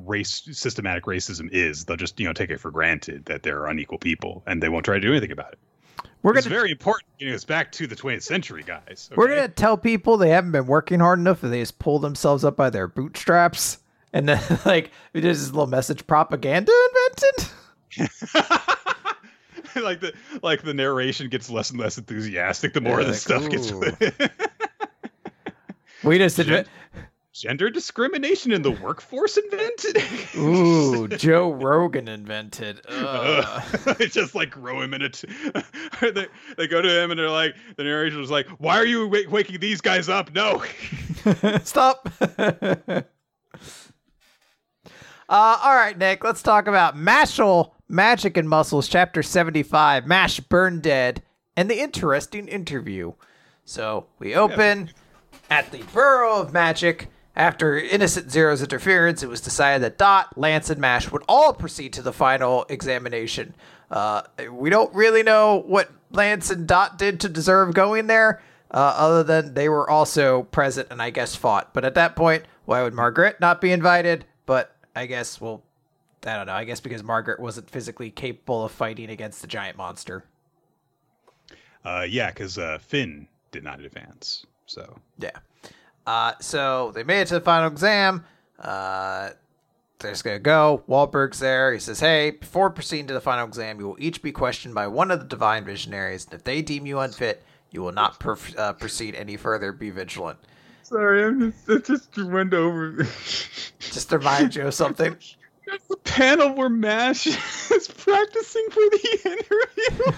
race 0.04 0.48
systematic 0.52 1.04
racism 1.04 1.48
is. 1.52 1.84
They'll 1.84 1.96
just, 1.96 2.18
you 2.20 2.26
know, 2.26 2.32
take 2.32 2.50
it 2.50 2.58
for 2.58 2.70
granted 2.70 3.26
that 3.26 3.42
there 3.42 3.60
are 3.60 3.68
unequal 3.68 3.98
people 3.98 4.42
and 4.46 4.62
they 4.62 4.68
won't 4.68 4.84
try 4.84 4.94
to 4.94 5.00
do 5.00 5.10
anything 5.10 5.32
about 5.32 5.52
it. 5.52 5.58
We're 6.22 6.36
it's 6.36 6.46
gonna, 6.46 6.56
very 6.56 6.72
important 6.72 7.04
getting 7.18 7.34
us 7.34 7.44
back 7.44 7.70
to 7.72 7.86
the 7.86 7.94
20th 7.94 8.22
century, 8.22 8.64
guys. 8.66 9.08
Okay? 9.12 9.16
We're 9.16 9.28
gonna 9.28 9.48
tell 9.48 9.76
people 9.76 10.16
they 10.16 10.30
haven't 10.30 10.52
been 10.52 10.66
working 10.66 11.00
hard 11.00 11.20
enough 11.20 11.42
and 11.42 11.52
they 11.52 11.60
just 11.60 11.78
pull 11.78 11.98
themselves 11.98 12.44
up 12.44 12.56
by 12.56 12.68
their 12.68 12.88
bootstraps, 12.88 13.78
and 14.12 14.28
then 14.28 14.42
like 14.66 14.90
there's 15.12 15.38
this 15.38 15.50
little 15.50 15.68
message 15.68 16.06
propaganda 16.06 16.72
invented. 16.88 17.52
like 19.82 20.00
the 20.00 20.12
like 20.42 20.62
the 20.62 20.74
narration 20.74 21.28
gets 21.28 21.48
less 21.48 21.70
and 21.70 21.78
less 21.78 21.96
enthusiastic 21.96 22.72
the 22.72 22.80
more 22.80 23.00
yeah, 23.00 23.06
the 23.06 23.12
like, 23.12 23.20
stuff 23.20 23.44
ooh. 23.44 23.48
gets. 23.48 23.72
we 26.04 26.18
just 26.18 26.38
admit 26.38 26.68
gender 27.38 27.68
discrimination 27.68 28.50
in 28.50 28.62
the 28.62 28.70
workforce 28.70 29.36
invented. 29.36 30.02
Ooh, 30.36 31.06
Joe 31.16 31.52
Rogan 31.52 32.08
invented. 32.08 32.80
Uh, 32.88 33.94
just 34.08 34.34
like 34.34 34.50
grow 34.50 34.80
him 34.80 34.94
in 34.94 35.02
it. 35.02 35.22
they, 36.00 36.26
they 36.56 36.66
go 36.66 36.80
to 36.80 37.02
him 37.02 37.10
and 37.10 37.20
they're 37.20 37.30
like, 37.30 37.54
the 37.76 37.84
narration 37.84 38.18
was 38.18 38.30
like, 38.30 38.46
"Why 38.58 38.76
are 38.76 38.86
you 38.86 39.04
w- 39.04 39.28
waking 39.28 39.60
these 39.60 39.80
guys 39.80 40.08
up? 40.08 40.34
No, 40.34 40.62
stop." 41.62 42.08
uh, 42.28 43.02
all 45.28 45.74
right, 45.74 45.96
Nick. 45.98 46.24
Let's 46.24 46.42
talk 46.42 46.66
about 46.66 46.96
Mashle, 46.96 47.72
Magic 47.88 48.36
and 48.36 48.48
Muscles, 48.48 48.88
Chapter 48.88 49.22
Seventy-Five. 49.22 50.06
Mash 50.06 50.40
Burnedead, 50.40 51.18
and 51.56 51.70
the 51.70 51.80
interesting 51.80 52.48
interview. 52.48 53.12
So 53.64 54.06
we 54.18 54.34
open. 54.34 54.86
Yeah. 54.86 54.92
At 55.48 55.70
the 55.70 55.78
Bureau 55.92 56.40
of 56.40 56.52
Magic, 56.52 57.06
after 57.36 57.78
Innocent 57.78 58.30
Zero's 58.30 58.62
interference, 58.62 59.22
it 59.22 59.28
was 59.28 59.42
decided 59.42 59.82
that 59.82 59.98
Dot, 59.98 60.36
Lance, 60.38 60.70
and 60.70 60.80
Mash 60.80 61.12
would 61.12 61.22
all 61.28 61.52
proceed 61.52 61.92
to 61.92 62.02
the 62.02 62.12
final 62.12 62.64
examination. 62.70 63.54
Uh, 63.90 64.22
we 64.50 64.70
don't 64.70 64.92
really 64.94 65.22
know 65.22 65.62
what 65.66 65.90
Lance 66.10 66.50
and 66.50 66.66
Dot 66.66 66.98
did 66.98 67.20
to 67.20 67.28
deserve 67.28 67.74
going 67.74 68.06
there, 68.06 68.42
uh, 68.70 68.94
other 68.96 69.22
than 69.22 69.54
they 69.54 69.68
were 69.68 69.88
also 69.88 70.44
present 70.44 70.88
and 70.90 71.02
I 71.02 71.10
guess 71.10 71.36
fought. 71.36 71.74
But 71.74 71.84
at 71.84 71.94
that 71.94 72.16
point, 72.16 72.44
why 72.64 72.82
would 72.82 72.94
Margaret 72.94 73.38
not 73.38 73.60
be 73.60 73.70
invited? 73.70 74.24
But 74.46 74.74
I 74.94 75.04
guess, 75.06 75.40
well, 75.40 75.62
I 76.26 76.36
don't 76.36 76.46
know. 76.46 76.54
I 76.54 76.64
guess 76.64 76.80
because 76.80 77.02
Margaret 77.02 77.38
wasn't 77.38 77.70
physically 77.70 78.10
capable 78.10 78.64
of 78.64 78.72
fighting 78.72 79.10
against 79.10 79.42
the 79.42 79.46
giant 79.46 79.76
monster. 79.76 80.24
Uh, 81.84 82.06
yeah, 82.08 82.30
because 82.30 82.58
uh, 82.58 82.78
Finn 82.80 83.28
did 83.52 83.62
not 83.62 83.80
advance. 83.80 84.46
So 84.64 84.98
yeah. 85.18 85.38
Uh, 86.06 86.34
so 86.40 86.92
they 86.94 87.02
made 87.02 87.22
it 87.22 87.28
to 87.28 87.34
the 87.34 87.40
final 87.40 87.68
exam. 87.68 88.24
Uh, 88.58 89.30
they're 89.98 90.12
just 90.12 90.24
gonna 90.24 90.38
go. 90.38 90.84
Wahlberg's 90.88 91.38
there. 91.40 91.72
He 91.72 91.78
says, 91.80 92.00
"Hey, 92.00 92.30
before 92.32 92.70
proceeding 92.70 93.06
to 93.08 93.14
the 93.14 93.20
final 93.20 93.46
exam, 93.46 93.80
you 93.80 93.88
will 93.88 93.96
each 93.98 94.22
be 94.22 94.30
questioned 94.30 94.74
by 94.74 94.86
one 94.86 95.10
of 95.10 95.18
the 95.18 95.26
divine 95.26 95.64
visionaries, 95.64 96.24
and 96.26 96.34
if 96.34 96.44
they 96.44 96.62
deem 96.62 96.86
you 96.86 96.98
unfit, 96.98 97.42
you 97.70 97.82
will 97.82 97.92
not 97.92 98.20
perf- 98.20 98.56
uh, 98.58 98.72
proceed 98.74 99.14
any 99.14 99.36
further. 99.36 99.72
Be 99.72 99.90
vigilant." 99.90 100.38
Sorry, 100.82 101.24
I'm 101.24 101.50
just 101.50 101.68
it 101.68 101.84
just 101.84 102.16
went 102.16 102.54
over. 102.54 103.02
just 103.80 104.10
to 104.10 104.18
remind 104.18 104.54
you 104.54 104.66
of 104.68 104.74
something. 104.74 105.16
A 105.90 105.96
panel 106.04 106.54
where 106.54 106.68
Mash 106.68 107.26
is 107.70 107.88
practicing 107.88 108.66
for 108.70 108.80
the 108.80 109.20
interview. 109.24 110.12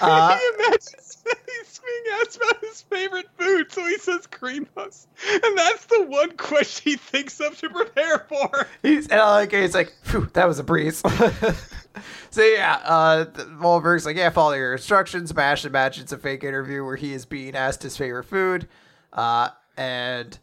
Uh, 0.00 0.36
he 0.38 0.50
imagines 0.54 1.05
he's 1.46 1.80
being 1.80 2.20
asked 2.20 2.36
about 2.36 2.60
his 2.60 2.82
favorite 2.82 3.26
food, 3.38 3.70
so 3.70 3.84
he 3.84 3.98
says 3.98 4.26
cream 4.26 4.66
puffs, 4.74 5.06
and 5.30 5.58
that's 5.58 5.86
the 5.86 6.04
one 6.04 6.36
question 6.36 6.92
he 6.92 6.96
thinks 6.96 7.40
of 7.40 7.58
to 7.58 7.70
prepare 7.70 8.20
for. 8.28 8.66
He's 8.82 9.08
and 9.08 9.20
like 9.20 9.52
he's 9.52 9.74
like, 9.74 9.92
that 10.34 10.46
was 10.46 10.58
a 10.58 10.64
breeze. 10.64 10.98
so 12.30 12.42
yeah, 12.42 12.80
uh, 12.84 13.24
Wahlberg's 13.60 14.06
like, 14.06 14.16
yeah, 14.16 14.30
follow 14.30 14.54
your 14.54 14.74
instructions. 14.74 15.34
Mash 15.34 15.64
imagines 15.64 16.12
a 16.12 16.18
fake 16.18 16.44
interview 16.44 16.84
where 16.84 16.96
he 16.96 17.12
is 17.12 17.24
being 17.24 17.54
asked 17.54 17.82
his 17.82 17.96
favorite 17.96 18.24
food, 18.24 18.68
uh, 19.12 19.48
and 19.76 20.38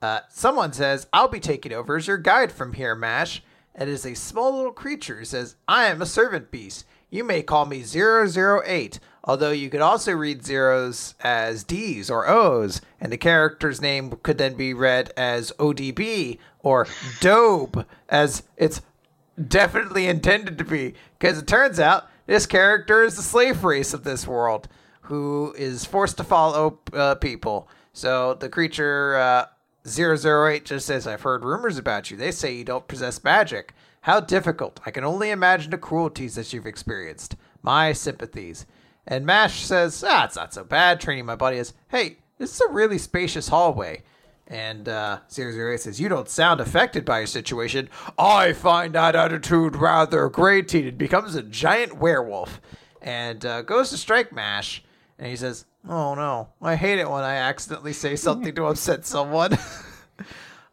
uh, 0.00 0.20
someone 0.28 0.72
says, 0.72 1.06
"I'll 1.12 1.28
be 1.28 1.40
taking 1.40 1.72
over 1.72 1.96
as 1.96 2.06
your 2.06 2.18
guide 2.18 2.52
from 2.52 2.74
here, 2.74 2.94
Mash." 2.94 3.42
And 3.76 3.90
it 3.90 3.92
is 3.92 4.06
a 4.06 4.14
small 4.14 4.56
little 4.56 4.72
creature 4.72 5.16
who 5.16 5.24
says, 5.24 5.56
"I 5.66 5.86
am 5.86 6.00
a 6.00 6.06
servant 6.06 6.50
beast." 6.50 6.86
You 7.14 7.22
may 7.22 7.42
call 7.44 7.64
me 7.64 7.84
008, 7.84 8.98
although 9.24 9.50
you 9.50 9.70
could 9.70 9.80
also 9.80 10.12
read 10.12 10.44
zeros 10.44 11.14
as 11.20 11.64
D's 11.64 12.10
or 12.10 12.28
O's, 12.28 12.80
and 13.00 13.10
the 13.10 13.16
character's 13.16 13.80
name 13.80 14.12
could 14.22 14.38
then 14.38 14.54
be 14.54 14.72
read 14.72 15.12
as 15.16 15.52
ODB 15.58 16.38
or 16.60 16.86
Dobe, 17.20 17.86
as 18.08 18.42
it's 18.56 18.82
definitely 19.48 20.06
intended 20.06 20.58
to 20.58 20.64
be. 20.64 20.94
Because 21.18 21.38
it 21.38 21.46
turns 21.46 21.80
out 21.80 22.08
this 22.26 22.46
character 22.46 23.02
is 23.02 23.16
the 23.16 23.22
slave 23.22 23.64
race 23.64 23.92
of 23.92 24.04
this 24.04 24.26
world 24.26 24.68
who 25.02 25.54
is 25.58 25.84
forced 25.84 26.16
to 26.16 26.24
follow 26.24 26.78
uh, 26.92 27.14
people. 27.16 27.68
So 27.92 28.34
the 28.34 28.48
creature 28.48 29.16
uh, 29.16 29.46
008 29.86 30.64
just 30.64 30.86
says, 30.86 31.06
I've 31.06 31.22
heard 31.22 31.44
rumors 31.44 31.76
about 31.76 32.10
you. 32.10 32.16
They 32.16 32.30
say 32.30 32.54
you 32.54 32.64
don't 32.64 32.88
possess 32.88 33.22
magic. 33.22 33.74
How 34.02 34.20
difficult. 34.20 34.80
I 34.86 34.90
can 34.90 35.04
only 35.04 35.30
imagine 35.30 35.70
the 35.70 35.78
cruelties 35.78 36.34
that 36.34 36.52
you've 36.52 36.66
experienced. 36.66 37.36
My 37.62 37.92
sympathies. 37.92 38.66
And 39.06 39.26
Mash 39.26 39.62
says, 39.62 40.02
ah, 40.06 40.24
it's 40.24 40.36
not 40.36 40.54
so 40.54 40.64
bad. 40.64 41.00
Training 41.00 41.26
my 41.26 41.36
buddy 41.36 41.58
is, 41.58 41.74
hey, 41.88 42.18
this 42.38 42.54
is 42.54 42.60
a 42.60 42.72
really 42.72 42.98
spacious 42.98 43.48
hallway. 43.48 44.02
And 44.46 44.88
uh, 44.88 45.20
008 45.34 45.80
says, 45.80 46.00
You 46.00 46.08
don't 46.08 46.28
sound 46.28 46.60
affected 46.60 47.04
by 47.04 47.18
your 47.18 47.26
situation. 47.26 47.88
I 48.18 48.52
find 48.52 48.94
that 48.94 49.16
attitude 49.16 49.76
rather 49.76 50.28
grating. 50.28 50.86
It 50.86 50.98
becomes 50.98 51.34
a 51.34 51.42
giant 51.42 51.96
werewolf 51.96 52.60
and 53.00 53.44
uh, 53.44 53.62
goes 53.62 53.90
to 53.90 53.96
strike 53.96 54.32
Mash. 54.32 54.84
And 55.18 55.28
he 55.28 55.36
says, 55.36 55.64
Oh 55.88 56.14
no, 56.14 56.48
I 56.60 56.76
hate 56.76 56.98
it 56.98 57.08
when 57.08 57.24
I 57.24 57.36
accidentally 57.36 57.92
say 57.92 58.16
something 58.16 58.54
to 58.54 58.66
upset 58.66 59.06
someone. 59.06 59.56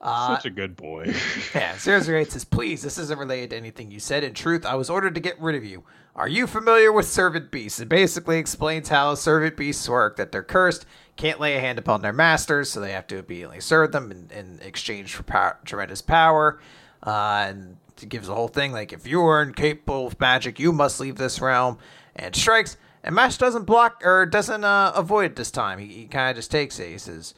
Uh, 0.02 0.36
Such 0.36 0.45
a 0.45 0.49
good 0.49 0.76
boy. 0.76 1.14
yeah, 1.56 1.76
008 1.78 2.32
says, 2.32 2.44
Please, 2.44 2.82
this 2.82 2.98
isn't 2.98 3.19
related 3.19 3.52
to 3.52 3.57
anything 3.57 3.91
you 3.91 3.99
said. 3.99 4.23
In 4.23 4.34
truth, 4.34 4.65
I 4.65 4.73
was 4.76 4.90
ordered 4.90 5.14
to 5.14 5.22
get 5.22 5.40
rid 5.40 5.56
of 5.56 5.64
you. 5.64 5.84
Are 6.15 6.28
you 6.28 6.48
familiar 6.48 6.91
with 6.91 7.07
servant 7.07 7.52
beasts? 7.52 7.80
It 7.80 7.88
basically 7.88 8.38
explains 8.38 8.90
how 8.90 9.14
servant 9.15 9.56
beasts 9.56 9.88
work 9.88 10.18
that 10.18 10.32
they're 10.32 10.44
cursed, 10.44 10.86
can't 11.15 11.40
lay 11.40 11.56
a 11.56 11.60
hand 11.60 11.78
upon 11.78 12.02
their 12.02 12.11
masters, 12.14 12.72
so 12.72 12.80
they 12.80 12.91
have 12.91 13.07
to 13.07 13.19
obediently 13.19 13.61
serve 13.61 13.91
them 13.91 14.11
in, 14.11 14.30
in 14.36 14.60
exchange 14.61 15.14
for 15.14 15.23
power, 15.23 15.57
tremendous 15.65 16.02
power. 16.02 16.60
Uh, 17.06 17.45
and 17.48 17.78
it 18.02 18.10
gives 18.10 18.28
the 18.28 18.36
whole 18.36 18.48
thing 18.48 18.72
like, 18.72 18.91
if 18.91 19.07
you 19.07 19.22
are 19.22 19.44
incapable 19.44 20.07
of 20.07 20.19
magic, 20.19 20.60
you 20.60 20.73
must 20.73 20.99
leave 20.99 21.15
this 21.15 21.40
realm. 21.40 21.78
And 22.15 22.36
strikes. 22.36 22.76
And 23.03 23.15
Mash 23.15 23.38
doesn't 23.38 23.64
block 23.64 24.02
or 24.03 24.26
doesn't 24.26 24.64
uh, 24.64 24.91
avoid 24.95 25.32
it 25.32 25.36
this 25.36 25.49
time. 25.52 25.80
He, 25.80 25.88
he 25.88 26.06
kind 26.06 26.30
of 26.32 26.36
just 26.36 26.52
takes 26.52 26.78
it. 26.80 26.90
He 26.90 26.98
says, 26.98 27.34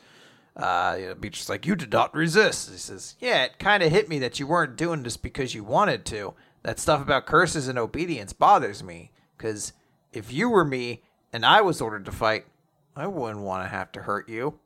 uh, 0.56 0.98
you 1.00 1.08
know, 1.08 1.16
Beecher's 1.16 1.50
like, 1.50 1.66
you 1.66 1.76
did 1.76 1.92
not 1.92 2.14
resist. 2.14 2.70
He 2.72 2.78
says, 2.78 3.16
yeah, 3.20 3.44
it 3.44 3.60
kind 3.60 3.82
of 3.82 3.92
hit 3.92 4.08
me 4.10 4.20
that 4.20 4.40
you 4.40 4.48
weren't 4.48 4.76
doing 4.76 5.04
this 5.04 5.18
because 5.18 5.56
you 5.56 5.64
wanted 5.64 6.06
to. 6.06 6.34
That 6.62 6.80
stuff 6.80 7.02
about 7.02 7.26
curses 7.26 7.68
and 7.68 7.80
obedience 7.80 8.34
bothers 8.34 8.84
me. 8.84 9.12
Because 9.38 9.74
if 10.14 10.32
you 10.32 10.50
were 10.50 10.64
me 10.64 11.02
and 11.34 11.46
I 11.46 11.62
was 11.62 11.82
ordered 11.82 12.06
to 12.06 12.12
fight, 12.12 12.46
I 12.96 13.08
wouldn't 13.08 13.42
want 13.42 13.64
to 13.64 13.70
have 13.70 13.92
to 13.94 14.04
hurt 14.04 14.30
you. 14.30 14.60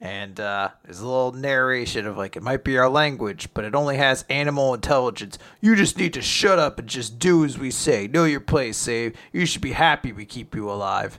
And 0.00 0.40
uh, 0.40 0.70
there's 0.82 1.00
a 1.00 1.06
little 1.06 1.32
narration 1.32 2.06
of 2.06 2.16
like, 2.16 2.34
it 2.34 2.42
might 2.42 2.64
be 2.64 2.78
our 2.78 2.88
language, 2.88 3.48
but 3.52 3.66
it 3.66 3.74
only 3.74 3.98
has 3.98 4.24
animal 4.30 4.72
intelligence. 4.72 5.38
You 5.60 5.76
just 5.76 5.98
need 5.98 6.14
to 6.14 6.22
shut 6.22 6.58
up 6.58 6.78
and 6.78 6.88
just 6.88 7.18
do 7.18 7.44
as 7.44 7.58
we 7.58 7.70
say. 7.70 8.06
Know 8.06 8.24
your 8.24 8.40
place, 8.40 8.78
save. 8.78 9.14
You 9.30 9.44
should 9.44 9.60
be 9.60 9.72
happy 9.72 10.12
we 10.12 10.24
keep 10.24 10.54
you 10.54 10.70
alive. 10.70 11.18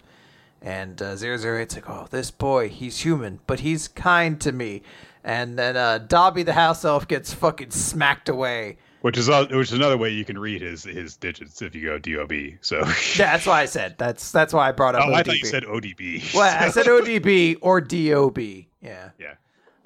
And 0.62 1.02
uh, 1.02 1.16
008's 1.16 1.76
like, 1.76 1.90
oh, 1.90 2.08
this 2.12 2.30
boy, 2.30 2.70
he's 2.70 3.00
human, 3.00 3.40
but 3.48 3.62
he's 3.62 3.88
kind 3.88 4.40
to 4.42 4.52
me. 4.52 4.84
And 5.24 5.58
then 5.58 5.76
uh, 5.76 6.00
Dobby 6.00 6.44
the 6.44 6.54
house 6.54 6.86
elf 6.86 7.08
gets 7.08 7.34
fucking 7.34 7.72
smacked 7.72 8.30
away. 8.30 8.78
Which 9.02 9.18
is 9.18 9.30
uh, 9.30 9.48
which 9.50 9.70
is 9.70 9.74
another 9.74 9.98
way 9.98 10.10
you 10.12 10.24
can 10.24 10.38
read 10.38 10.62
his 10.62 10.84
his 10.84 11.18
digits 11.18 11.60
if 11.64 11.74
you 11.74 11.86
go 11.86 11.98
DOB. 11.98 12.60
So 12.62 12.78
yeah, 12.78 12.94
that's 13.18 13.48
why 13.48 13.62
I 13.62 13.66
said 13.66 13.96
that's 13.98 14.32
that's 14.32 14.54
why 14.54 14.70
I 14.70 14.72
brought 14.72 14.94
up. 14.94 15.08
Oh, 15.08 15.12
ODB. 15.12 15.16
I 15.16 15.24
thought 15.24 15.40
you 15.40 15.46
said 15.46 15.64
ODB. 15.64 16.34
Well, 16.36 16.64
I 16.64 16.70
said 16.70 16.86
ODB 16.86 17.58
or 17.62 17.82
DOB. 17.82 18.40
Yeah. 18.80 19.10
Yeah. 19.20 19.36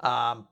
Um. 0.00 0.46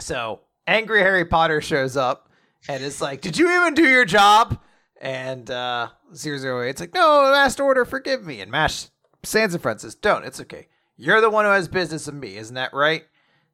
So 0.00 0.40
angry 0.66 1.00
Harry 1.00 1.26
Potter 1.26 1.60
shows 1.60 1.94
up 1.94 2.30
and 2.68 2.82
is 2.82 3.02
like, 3.02 3.20
"Did 3.20 3.36
you 3.36 3.54
even 3.54 3.74
do 3.74 3.84
your 3.84 4.06
job?" 4.06 4.58
And 4.98 5.50
uh, 5.50 5.88
008's 6.14 6.80
like, 6.80 6.94
"No, 6.94 7.30
last 7.32 7.60
Order, 7.60 7.84
forgive 7.84 8.24
me." 8.24 8.40
And 8.40 8.50
Mash 8.50 8.86
Front 9.24 9.80
says, 9.80 9.94
Don't, 9.94 10.24
it's 10.24 10.40
okay. 10.40 10.68
You're 10.96 11.20
the 11.20 11.30
one 11.30 11.44
who 11.44 11.50
has 11.50 11.68
business 11.68 12.06
with 12.06 12.14
me, 12.14 12.36
isn't 12.36 12.54
that 12.54 12.72
right? 12.72 13.04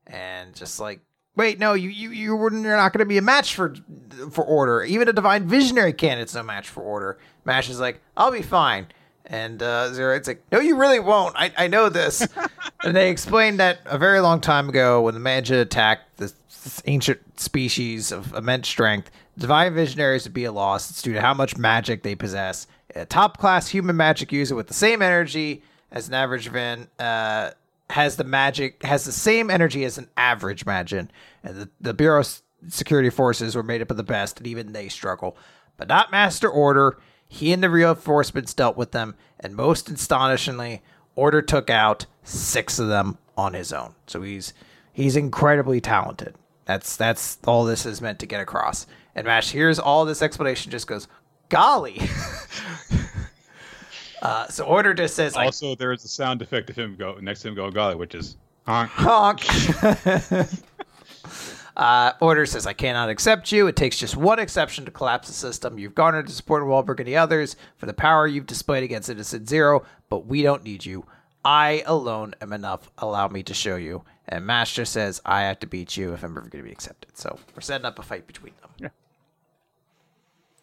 And 0.06 0.54
just 0.54 0.78
like 0.80 1.00
wait, 1.40 1.58
no, 1.58 1.72
you 1.72 1.88
you 1.88 2.10
you 2.10 2.36
were 2.36 2.52
you're 2.52 2.76
not 2.76 2.92
going 2.92 3.00
to 3.00 3.08
be 3.08 3.18
a 3.18 3.22
match 3.22 3.54
for 3.54 3.74
for 4.30 4.44
Order. 4.44 4.82
Even 4.82 5.08
a 5.08 5.12
Divine 5.12 5.48
Visionary 5.48 5.92
candidate's 5.92 6.34
no 6.34 6.42
match 6.42 6.68
for 6.68 6.82
Order. 6.82 7.18
Mash 7.44 7.70
is 7.70 7.80
like, 7.80 8.02
I'll 8.16 8.30
be 8.30 8.42
fine. 8.42 8.88
And 9.24 9.62
uh, 9.62 9.88
it's 9.92 10.26
like, 10.26 10.42
no, 10.50 10.58
you 10.58 10.76
really 10.76 10.98
won't. 10.98 11.36
I, 11.36 11.52
I 11.56 11.66
know 11.68 11.88
this. 11.88 12.26
and 12.84 12.96
they 12.96 13.10
explained 13.10 13.60
that 13.60 13.78
a 13.86 13.96
very 13.96 14.18
long 14.20 14.40
time 14.40 14.68
ago 14.68 15.02
when 15.02 15.14
the 15.14 15.20
Magi 15.20 15.54
attacked 15.54 16.16
this, 16.16 16.34
this 16.48 16.82
ancient 16.86 17.40
species 17.40 18.10
of 18.10 18.34
immense 18.34 18.68
strength, 18.68 19.10
Divine 19.40 19.72
Visionaries 19.74 20.24
would 20.24 20.34
be 20.34 20.44
a 20.44 20.52
loss. 20.52 20.90
It's 20.90 21.00
due 21.00 21.14
to 21.14 21.20
how 21.20 21.32
much 21.32 21.56
magic 21.56 22.02
they 22.02 22.14
possess. 22.14 22.66
A 22.94 23.06
top 23.06 23.38
class 23.38 23.68
human 23.68 23.96
magic 23.96 24.30
user 24.32 24.54
with 24.54 24.68
the 24.68 24.74
same 24.74 25.00
energy 25.00 25.62
as 25.90 26.08
an 26.08 26.14
average 26.14 26.48
Vin 26.48 26.88
uh, 26.98 27.52
has 27.88 28.16
the 28.16 28.24
magic 28.24 28.82
has 28.84 29.04
the 29.04 29.12
same 29.12 29.50
energy 29.50 29.84
as 29.84 29.96
an 29.96 30.08
average 30.16 30.66
Magin, 30.66 31.10
and 31.42 31.56
the, 31.56 31.70
the 31.80 31.94
Bureau's 31.94 32.42
security 32.68 33.08
forces 33.08 33.56
were 33.56 33.62
made 33.62 33.80
up 33.80 33.90
of 33.90 33.96
the 33.96 34.02
best, 34.02 34.38
and 34.38 34.46
even 34.46 34.72
they 34.72 34.88
struggle. 34.88 35.36
But 35.78 35.88
not 35.88 36.12
Master 36.12 36.48
Order. 36.48 36.98
He 37.26 37.52
and 37.52 37.62
the 37.62 37.70
reinforcements 37.70 38.52
dealt 38.52 38.76
with 38.76 38.92
them, 38.92 39.14
and 39.38 39.56
most 39.56 39.88
astonishingly, 39.88 40.82
Order 41.16 41.40
took 41.40 41.70
out 41.70 42.06
six 42.24 42.78
of 42.78 42.88
them 42.88 43.16
on 43.38 43.54
his 43.54 43.72
own. 43.72 43.94
So 44.06 44.20
he's 44.20 44.52
he's 44.92 45.16
incredibly 45.16 45.80
talented. 45.80 46.34
That's 46.66 46.96
that's 46.96 47.38
all 47.46 47.64
this 47.64 47.86
is 47.86 48.02
meant 48.02 48.18
to 48.18 48.26
get 48.26 48.40
across. 48.40 48.86
And 49.20 49.26
Mash 49.26 49.50
hears 49.50 49.78
all 49.78 50.06
this 50.06 50.22
explanation, 50.22 50.72
just 50.72 50.86
goes, 50.86 51.06
"Golly." 51.50 52.00
uh, 54.22 54.48
so 54.48 54.64
Order 54.64 54.94
just 54.94 55.14
says, 55.14 55.36
like, 55.36 55.44
Also, 55.44 55.74
there 55.74 55.92
is 55.92 56.02
a 56.06 56.08
sound 56.08 56.40
effect 56.40 56.70
of 56.70 56.76
him 56.76 56.96
go 56.96 57.18
next 57.20 57.42
to 57.42 57.48
him 57.48 57.54
going 57.54 57.74
golly, 57.74 57.96
which 57.96 58.14
is 58.14 58.38
honk. 58.66 58.90
honk. 58.92 59.44
Uh, 61.76 62.12
Order 62.20 62.44
says, 62.44 62.66
I 62.66 62.74
cannot 62.74 63.08
accept 63.08 63.52
you. 63.52 63.66
It 63.66 63.76
takes 63.76 63.96
just 63.96 64.14
one 64.14 64.38
exception 64.38 64.84
to 64.84 64.90
collapse 64.90 65.28
the 65.28 65.34
system. 65.34 65.78
You've 65.78 65.94
garnered 65.94 66.28
the 66.28 66.32
support 66.32 66.62
of 66.62 66.68
Wahlberg 66.68 66.98
and 66.98 67.08
the 67.08 67.16
others 67.16 67.56
for 67.78 67.86
the 67.86 67.94
power 67.94 68.26
you've 68.26 68.46
displayed 68.46 68.82
against 68.82 69.06
Citizen 69.06 69.46
Zero, 69.46 69.84
but 70.10 70.26
we 70.26 70.42
don't 70.42 70.62
need 70.62 70.84
you. 70.84 71.06
I 71.42 71.82
alone 71.86 72.34
am 72.42 72.52
enough. 72.52 72.90
Allow 72.98 73.28
me 73.28 73.42
to 73.44 73.54
show 73.54 73.76
you. 73.76 74.02
And 74.28 74.44
Master 74.44 74.84
says, 74.84 75.22
I 75.24 75.42
have 75.42 75.58
to 75.60 75.66
beat 75.66 75.96
you 75.96 76.12
if 76.12 76.22
I'm 76.22 76.32
ever 76.32 76.48
going 76.48 76.62
to 76.62 76.68
be 76.68 76.72
accepted. 76.72 77.16
So 77.16 77.38
we're 77.54 77.62
setting 77.62 77.86
up 77.86 77.98
a 77.98 78.02
fight 78.02 78.26
between 78.26 78.52
them. 78.60 78.69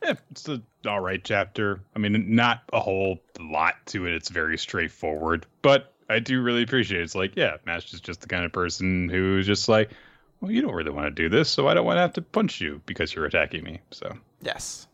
Yeah, 0.03 0.14
it's 0.32 0.48
a 0.48 0.61
all 0.86 0.99
right 0.99 1.22
chapter. 1.24 1.82
I 1.95 1.99
mean, 1.99 2.36
not 2.36 2.61
a 2.72 2.80
whole 2.80 3.19
lot 3.40 3.76
to 3.88 4.06
it. 4.06 4.14
It's 4.14 4.30
very 4.30 4.57
straightforward, 4.57 5.45
but 5.61 5.94
I 6.10 6.19
do 6.19 6.41
really 6.41 6.64
appreciate 6.64 7.02
it. 7.02 7.03
It's 7.03 7.15
like, 7.15 7.36
yeah, 7.36 7.57
Mash 7.65 7.94
is 7.94 7.99
just 7.99 8.22
the 8.22 8.28
kind 8.28 8.45
of 8.45 8.52
person 8.53 9.10
who's 9.10 9.45
just 9.48 9.68
like, 9.68 9.91
well, 10.40 10.52
you 10.52 10.61
don't 10.61 10.74
really 10.74 10.91
want 10.91 11.07
to 11.07 11.11
do 11.24 11.30
this, 11.30 11.49
so 11.49 11.68
I 11.68 11.74
don't 11.74 11.86
want 11.86 11.98
to 11.98 12.02
have 12.02 12.14
to 12.14 12.22
punch 12.22 12.61
you 12.61 12.82
because 12.86 13.14
you're 13.14 13.26
attacking 13.26 13.64
me. 13.64 13.80
So, 13.91 14.15
Yes. 14.41 14.88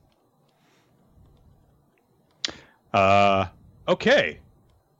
uh, 2.93 3.47
okay. 3.87 4.39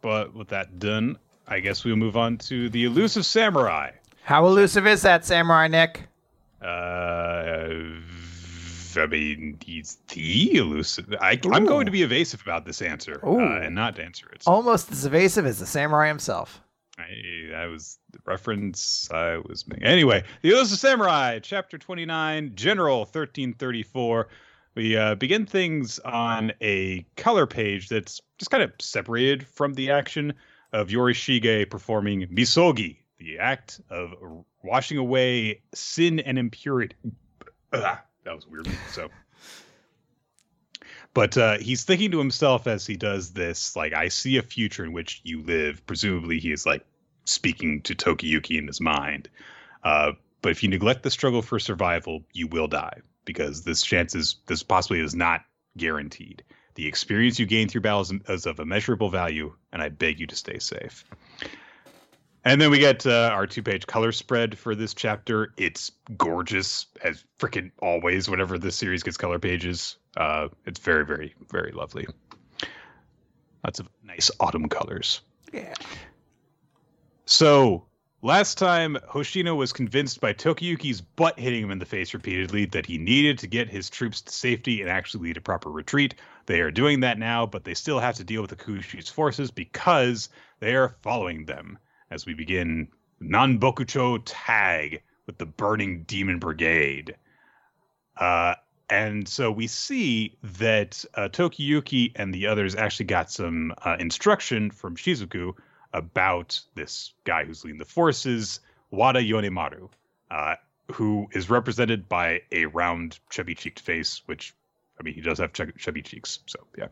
But 0.01 0.33
with 0.35 0.49
that 0.49 0.79
done, 0.79 1.17
I 1.47 1.61
guess 1.61 1.85
we'll 1.85 1.95
move 1.95 2.17
on 2.17 2.37
to 2.39 2.69
the 2.69 2.83
elusive 2.83 3.25
samurai. 3.25 3.91
How 4.23 4.45
elusive 4.45 4.85
is 4.85 5.01
that, 5.03 5.25
Samurai 5.25 5.67
Nick? 5.69 6.03
Uh, 6.61 7.83
I 8.97 9.07
mean, 9.07 9.57
he's 9.63 9.97
the 10.09 10.55
elusive. 10.55 11.13
I, 11.19 11.39
I'm 11.51 11.65
going 11.65 11.85
to 11.85 11.91
be 11.91 12.03
evasive 12.03 12.41
about 12.41 12.65
this 12.65 12.81
answer 12.81 13.19
uh, 13.25 13.61
and 13.61 13.75
not 13.75 13.99
answer 13.99 14.29
it. 14.29 14.43
So 14.43 14.51
Almost 14.51 14.91
as 14.91 15.05
evasive 15.05 15.45
as 15.45 15.59
the 15.59 15.65
Samurai 15.65 16.07
himself. 16.07 16.61
I, 16.97 17.05
that 17.51 17.65
was 17.65 17.97
the 18.11 18.19
reference 18.25 19.09
I 19.11 19.37
was 19.37 19.67
making. 19.67 19.85
Anyway, 19.85 20.23
the 20.41 20.51
Elusive 20.51 20.77
Samurai, 20.77 21.39
Chapter 21.39 21.77
29, 21.77 22.51
General 22.55 22.99
1334. 22.99 24.27
We 24.75 24.97
uh, 24.97 25.15
begin 25.15 25.45
things 25.45 25.99
on 25.99 26.51
a 26.61 27.05
color 27.15 27.45
page 27.45 27.89
that's 27.89 28.21
just 28.37 28.51
kind 28.51 28.63
of 28.63 28.71
separated 28.79 29.47
from 29.47 29.73
the 29.73 29.91
action 29.91 30.33
of 30.71 30.87
Yorishige 30.87 31.69
performing 31.69 32.27
Misogi, 32.27 32.97
the 33.19 33.39
act 33.39 33.79
of 33.89 34.13
washing 34.63 34.97
away 34.97 35.61
sin 35.73 36.19
and 36.19 36.37
impurity. 36.37 36.95
That 38.23 38.35
was 38.35 38.47
weird. 38.47 38.67
So. 38.91 39.09
But 41.13 41.37
uh, 41.37 41.57
he's 41.59 41.83
thinking 41.83 42.11
to 42.11 42.19
himself 42.19 42.65
as 42.65 42.87
he 42.87 42.95
does 42.95 43.33
this, 43.33 43.75
like, 43.75 43.93
I 43.93 44.07
see 44.07 44.37
a 44.37 44.41
future 44.41 44.83
in 44.83 44.93
which 44.93 45.21
you 45.23 45.41
live. 45.41 45.85
Presumably, 45.85 46.39
he 46.39 46.51
is 46.51 46.65
like 46.65 46.83
speaking 47.25 47.81
to 47.83 47.95
Tokiyuki 47.95 48.57
in 48.57 48.67
his 48.67 48.81
mind. 48.81 49.29
Uh, 49.83 50.13
but 50.41 50.51
if 50.51 50.63
you 50.63 50.69
neglect 50.69 51.03
the 51.03 51.11
struggle 51.11 51.41
for 51.41 51.59
survival, 51.59 52.23
you 52.33 52.47
will 52.47 52.67
die 52.67 53.01
because 53.25 53.63
this 53.63 53.83
chance 53.83 54.15
is, 54.15 54.37
this 54.47 54.63
possibly 54.63 54.99
is 54.99 55.15
not 55.15 55.41
guaranteed. 55.77 56.43
The 56.75 56.87
experience 56.87 57.39
you 57.39 57.45
gain 57.45 57.69
through 57.69 57.81
battles 57.81 58.11
is 58.27 58.45
of 58.47 58.59
immeasurable 58.59 59.09
value, 59.09 59.53
and 59.71 59.81
I 59.81 59.89
beg 59.89 60.19
you 60.19 60.27
to 60.27 60.35
stay 60.35 60.57
safe. 60.57 61.05
And 62.45 62.59
then 62.59 62.71
we 62.71 62.79
get 62.79 63.05
uh, 63.05 63.29
our 63.31 63.47
two 63.47 63.63
page 63.63 63.87
color 63.87 64.11
spread 64.11 64.57
for 64.57 64.75
this 64.75 64.93
chapter. 64.93 65.53
It's 65.57 65.91
gorgeous, 66.17 66.87
as 67.01 67.23
freaking 67.39 67.71
always, 67.79 68.29
whenever 68.29 68.57
this 68.57 68.75
series 68.75 69.01
gets 69.01 69.15
color 69.15 69.39
pages. 69.39 69.97
Uh, 70.17 70.49
it's 70.65 70.79
very, 70.79 71.05
very, 71.05 71.33
very 71.49 71.71
lovely. 71.71 72.05
Lots 73.63 73.79
of 73.79 73.87
nice 74.03 74.29
autumn 74.41 74.67
colors. 74.67 75.21
Yeah. 75.53 75.73
So, 77.25 77.85
last 78.21 78.57
time 78.57 78.97
Hoshino 79.09 79.55
was 79.55 79.71
convinced 79.71 80.19
by 80.19 80.33
Tokiyuki's 80.33 80.99
butt 80.99 81.39
hitting 81.39 81.63
him 81.63 81.71
in 81.71 81.79
the 81.79 81.85
face 81.85 82.13
repeatedly 82.13 82.65
that 82.65 82.85
he 82.85 82.97
needed 82.97 83.39
to 83.39 83.47
get 83.47 83.69
his 83.69 83.89
troops 83.89 84.21
to 84.21 84.33
safety 84.33 84.81
and 84.81 84.89
actually 84.89 85.29
lead 85.29 85.37
a 85.37 85.41
proper 85.41 85.71
retreat. 85.71 86.15
They 86.45 86.59
are 86.59 86.71
doing 86.71 86.99
that 86.99 87.17
now, 87.17 87.45
but 87.45 87.63
they 87.63 87.73
still 87.73 87.99
have 88.01 88.15
to 88.15 88.25
deal 88.25 88.41
with 88.41 88.49
the 88.49 88.57
Kikuchi's 88.57 89.07
forces 89.07 89.49
because 89.49 90.27
they 90.59 90.75
are 90.75 90.97
following 91.01 91.45
them 91.45 91.77
as 92.13 92.27
we 92.27 92.35
begin 92.35 92.87
Nanbokucho 93.21 94.21
Tag 94.23 95.01
with 95.25 95.37
the 95.39 95.47
Burning 95.47 96.03
Demon 96.03 96.37
Brigade. 96.37 97.15
Uh, 98.15 98.53
and 98.89 99.27
so 99.27 99.51
we 99.51 99.65
see 99.65 100.37
that 100.43 101.03
uh, 101.15 101.29
Tokiyuki 101.29 102.11
and 102.15 102.31
the 102.31 102.47
others 102.47 102.75
actually 102.75 103.07
got 103.07 103.31
some 103.31 103.73
uh, 103.83 103.95
instruction 103.99 104.69
from 104.69 104.95
Shizuku 104.95 105.53
about 105.91 106.59
this 106.75 107.13
guy 107.23 107.45
who's 107.45 107.63
leading 107.63 107.79
the 107.79 107.85
forces, 107.85 108.59
Wada 108.91 109.19
Yonemaru, 109.19 109.89
uh, 110.29 110.55
who 110.91 111.27
is 111.31 111.49
represented 111.49 112.07
by 112.07 112.41
a 112.51 112.65
round, 112.65 113.17
chubby 113.31 113.55
cheeked 113.55 113.79
face, 113.79 114.21
which, 114.27 114.53
I 114.99 115.03
mean, 115.03 115.15
he 115.15 115.21
does 115.21 115.39
have 115.39 115.53
chubby 115.53 116.03
cheeks. 116.03 116.39
So, 116.45 116.59
yeah. 116.77 116.87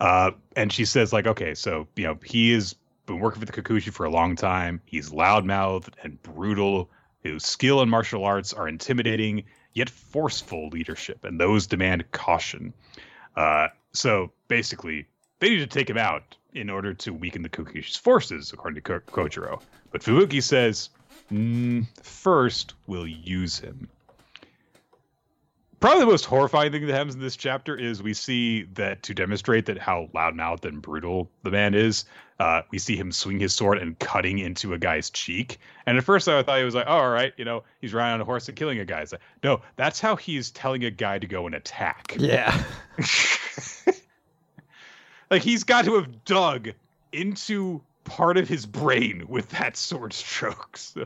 Uh, 0.00 0.32
and 0.54 0.70
she 0.70 0.84
says, 0.84 1.12
like, 1.12 1.26
okay, 1.26 1.54
so, 1.54 1.86
you 1.96 2.04
know, 2.04 2.18
he 2.22 2.52
has 2.52 2.74
been 3.06 3.20
working 3.20 3.40
for 3.40 3.46
the 3.46 3.52
Kikuchi 3.52 3.92
for 3.92 4.04
a 4.04 4.10
long 4.10 4.36
time. 4.36 4.80
He's 4.84 5.10
loudmouthed 5.10 5.94
and 6.02 6.22
brutal. 6.22 6.90
His 7.20 7.44
skill 7.44 7.82
in 7.82 7.88
martial 7.88 8.24
arts 8.24 8.52
are 8.52 8.68
intimidating 8.68 9.44
yet 9.72 9.90
forceful 9.90 10.68
leadership, 10.68 11.24
and 11.24 11.40
those 11.40 11.66
demand 11.66 12.10
caution. 12.12 12.72
Uh, 13.36 13.68
so 13.92 14.32
basically, 14.48 15.06
they 15.40 15.50
need 15.50 15.58
to 15.58 15.66
take 15.66 15.90
him 15.90 15.98
out 15.98 16.36
in 16.52 16.70
order 16.70 16.94
to 16.94 17.12
weaken 17.12 17.42
the 17.42 17.48
Kikuchi's 17.48 17.96
forces, 17.96 18.52
according 18.52 18.76
to 18.76 18.80
Ko- 18.80 19.00
Kojiro. 19.00 19.60
But 19.90 20.02
Fubuki 20.02 20.42
says, 20.42 20.90
mm, 21.32 21.86
first, 22.02 22.74
we'll 22.86 23.06
use 23.06 23.58
him. 23.58 23.88
Probably 25.84 26.00
the 26.00 26.10
most 26.10 26.24
horrifying 26.24 26.72
thing 26.72 26.86
that 26.86 26.94
happens 26.94 27.14
in 27.14 27.20
this 27.20 27.36
chapter 27.36 27.76
is 27.76 28.02
we 28.02 28.14
see 28.14 28.62
that 28.72 29.02
to 29.02 29.12
demonstrate 29.12 29.66
that 29.66 29.76
how 29.76 30.08
loudmouthed 30.14 30.64
and 30.64 30.80
brutal 30.80 31.30
the 31.42 31.50
man 31.50 31.74
is, 31.74 32.06
uh, 32.40 32.62
we 32.70 32.78
see 32.78 32.96
him 32.96 33.12
swing 33.12 33.38
his 33.38 33.52
sword 33.52 33.76
and 33.76 33.98
cutting 33.98 34.38
into 34.38 34.72
a 34.72 34.78
guy's 34.78 35.10
cheek. 35.10 35.58
And 35.84 35.98
at 35.98 36.04
first 36.04 36.26
I 36.26 36.42
thought 36.42 36.56
he 36.56 36.64
was 36.64 36.74
like, 36.74 36.86
oh, 36.88 36.96
all 36.96 37.10
right, 37.10 37.34
you 37.36 37.44
know, 37.44 37.64
he's 37.82 37.92
riding 37.92 38.14
on 38.14 38.20
a 38.22 38.24
horse 38.24 38.48
and 38.48 38.56
killing 38.56 38.78
a 38.78 38.86
guy. 38.86 39.02
It's 39.02 39.12
like, 39.12 39.20
no, 39.42 39.60
that's 39.76 40.00
how 40.00 40.16
he's 40.16 40.50
telling 40.52 40.86
a 40.86 40.90
guy 40.90 41.18
to 41.18 41.26
go 41.26 41.44
and 41.44 41.54
attack. 41.54 42.16
Yeah. 42.18 42.64
like 45.30 45.42
he's 45.42 45.64
got 45.64 45.84
to 45.84 45.96
have 45.96 46.24
dug 46.24 46.70
into 47.12 47.82
part 48.04 48.38
of 48.38 48.48
his 48.48 48.64
brain 48.64 49.26
with 49.28 49.50
that 49.50 49.76
sword 49.76 50.14
stroke. 50.14 50.78
So, 50.78 51.04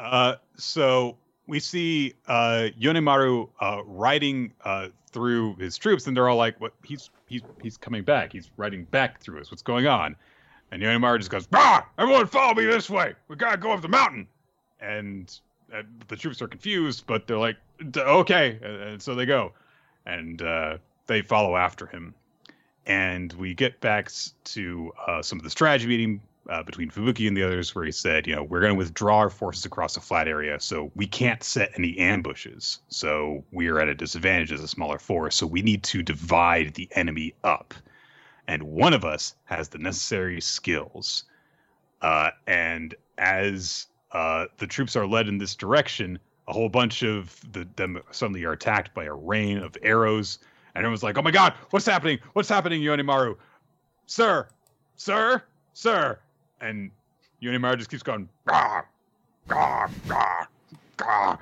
uh, 0.00 0.34
so 0.56 1.16
we 1.46 1.60
see 1.60 2.14
uh, 2.26 2.68
Yonemaru 2.80 3.48
uh, 3.60 3.82
riding 3.84 4.52
uh, 4.64 4.88
through 5.10 5.56
his 5.56 5.76
troops, 5.76 6.06
and 6.06 6.16
they're 6.16 6.28
all 6.28 6.36
like, 6.36 6.60
"What? 6.60 6.72
He's 6.82 7.10
he's 7.26 7.42
he's 7.62 7.76
coming 7.76 8.02
back. 8.02 8.32
He's 8.32 8.50
riding 8.56 8.84
back 8.84 9.20
through 9.20 9.40
us. 9.40 9.50
What's 9.50 9.62
going 9.62 9.86
on?" 9.86 10.16
And 10.70 10.82
Yonemaru 10.82 11.18
just 11.18 11.30
goes, 11.30 11.46
"Ah! 11.52 11.86
Everyone, 11.98 12.26
follow 12.26 12.54
me 12.54 12.64
this 12.64 12.88
way. 12.88 13.14
We 13.28 13.36
gotta 13.36 13.58
go 13.58 13.72
up 13.72 13.82
the 13.82 13.88
mountain." 13.88 14.26
And 14.80 15.32
uh, 15.72 15.82
the 16.08 16.16
troops 16.16 16.42
are 16.42 16.48
confused, 16.48 17.04
but 17.06 17.26
they're 17.26 17.38
like, 17.38 17.56
"D- 17.90 18.00
"Okay," 18.00 18.58
and, 18.62 18.76
and 18.82 19.02
so 19.02 19.14
they 19.14 19.26
go, 19.26 19.52
and 20.06 20.40
uh, 20.40 20.78
they 21.06 21.22
follow 21.22 21.56
after 21.56 21.86
him. 21.86 22.14
And 22.86 23.32
we 23.34 23.54
get 23.54 23.80
back 23.80 24.10
to 24.44 24.92
uh, 25.06 25.22
some 25.22 25.38
of 25.38 25.44
the 25.44 25.50
strategy 25.50 25.86
meeting 25.86 26.20
uh, 26.50 26.62
between 26.62 26.90
Fubuki 26.90 27.26
and 27.26 27.36
the 27.36 27.42
others, 27.42 27.74
where 27.74 27.84
he 27.84 27.92
said, 27.92 28.26
you 28.26 28.34
know, 28.34 28.42
we're 28.42 28.60
going 28.60 28.72
to 28.72 28.78
withdraw 28.78 29.18
our 29.18 29.30
forces 29.30 29.64
across 29.64 29.96
a 29.96 30.00
flat 30.00 30.28
area, 30.28 30.60
so 30.60 30.90
we 30.94 31.06
can't 31.06 31.42
set 31.42 31.72
any 31.76 31.96
ambushes. 31.98 32.80
So 32.88 33.44
we 33.52 33.68
are 33.68 33.80
at 33.80 33.88
a 33.88 33.94
disadvantage 33.94 34.52
as 34.52 34.62
a 34.62 34.68
smaller 34.68 34.98
force. 34.98 35.36
So 35.36 35.46
we 35.46 35.62
need 35.62 35.82
to 35.84 36.02
divide 36.02 36.74
the 36.74 36.88
enemy 36.92 37.34
up, 37.44 37.74
and 38.46 38.62
one 38.62 38.92
of 38.92 39.04
us 39.04 39.34
has 39.44 39.68
the 39.68 39.78
necessary 39.78 40.40
skills. 40.40 41.24
Uh, 42.02 42.30
and 42.46 42.94
as 43.16 43.86
uh, 44.12 44.46
the 44.58 44.66
troops 44.66 44.96
are 44.96 45.06
led 45.06 45.28
in 45.28 45.38
this 45.38 45.54
direction, 45.54 46.18
a 46.46 46.52
whole 46.52 46.68
bunch 46.68 47.02
of 47.02 47.40
the, 47.52 47.66
them 47.76 48.02
suddenly 48.10 48.44
are 48.44 48.52
attacked 48.52 48.92
by 48.94 49.04
a 49.04 49.14
rain 49.14 49.58
of 49.58 49.76
arrows, 49.82 50.38
and 50.74 50.84
everyone's 50.84 51.02
like, 51.02 51.16
"Oh 51.16 51.22
my 51.22 51.30
God, 51.30 51.54
what's 51.70 51.86
happening? 51.86 52.18
What's 52.34 52.50
happening, 52.50 52.82
Yonemaru? 52.82 53.36
Sir, 54.06 54.46
sir, 54.96 55.42
sir!" 55.72 56.18
And 56.64 56.90
Yonemaru 57.42 57.76
just 57.76 57.90
keeps 57.90 58.02
going, 58.02 58.28
"Gah, 58.48 58.82
gah, 59.48 59.88
gah, 60.08 60.46
gah." 60.96 61.36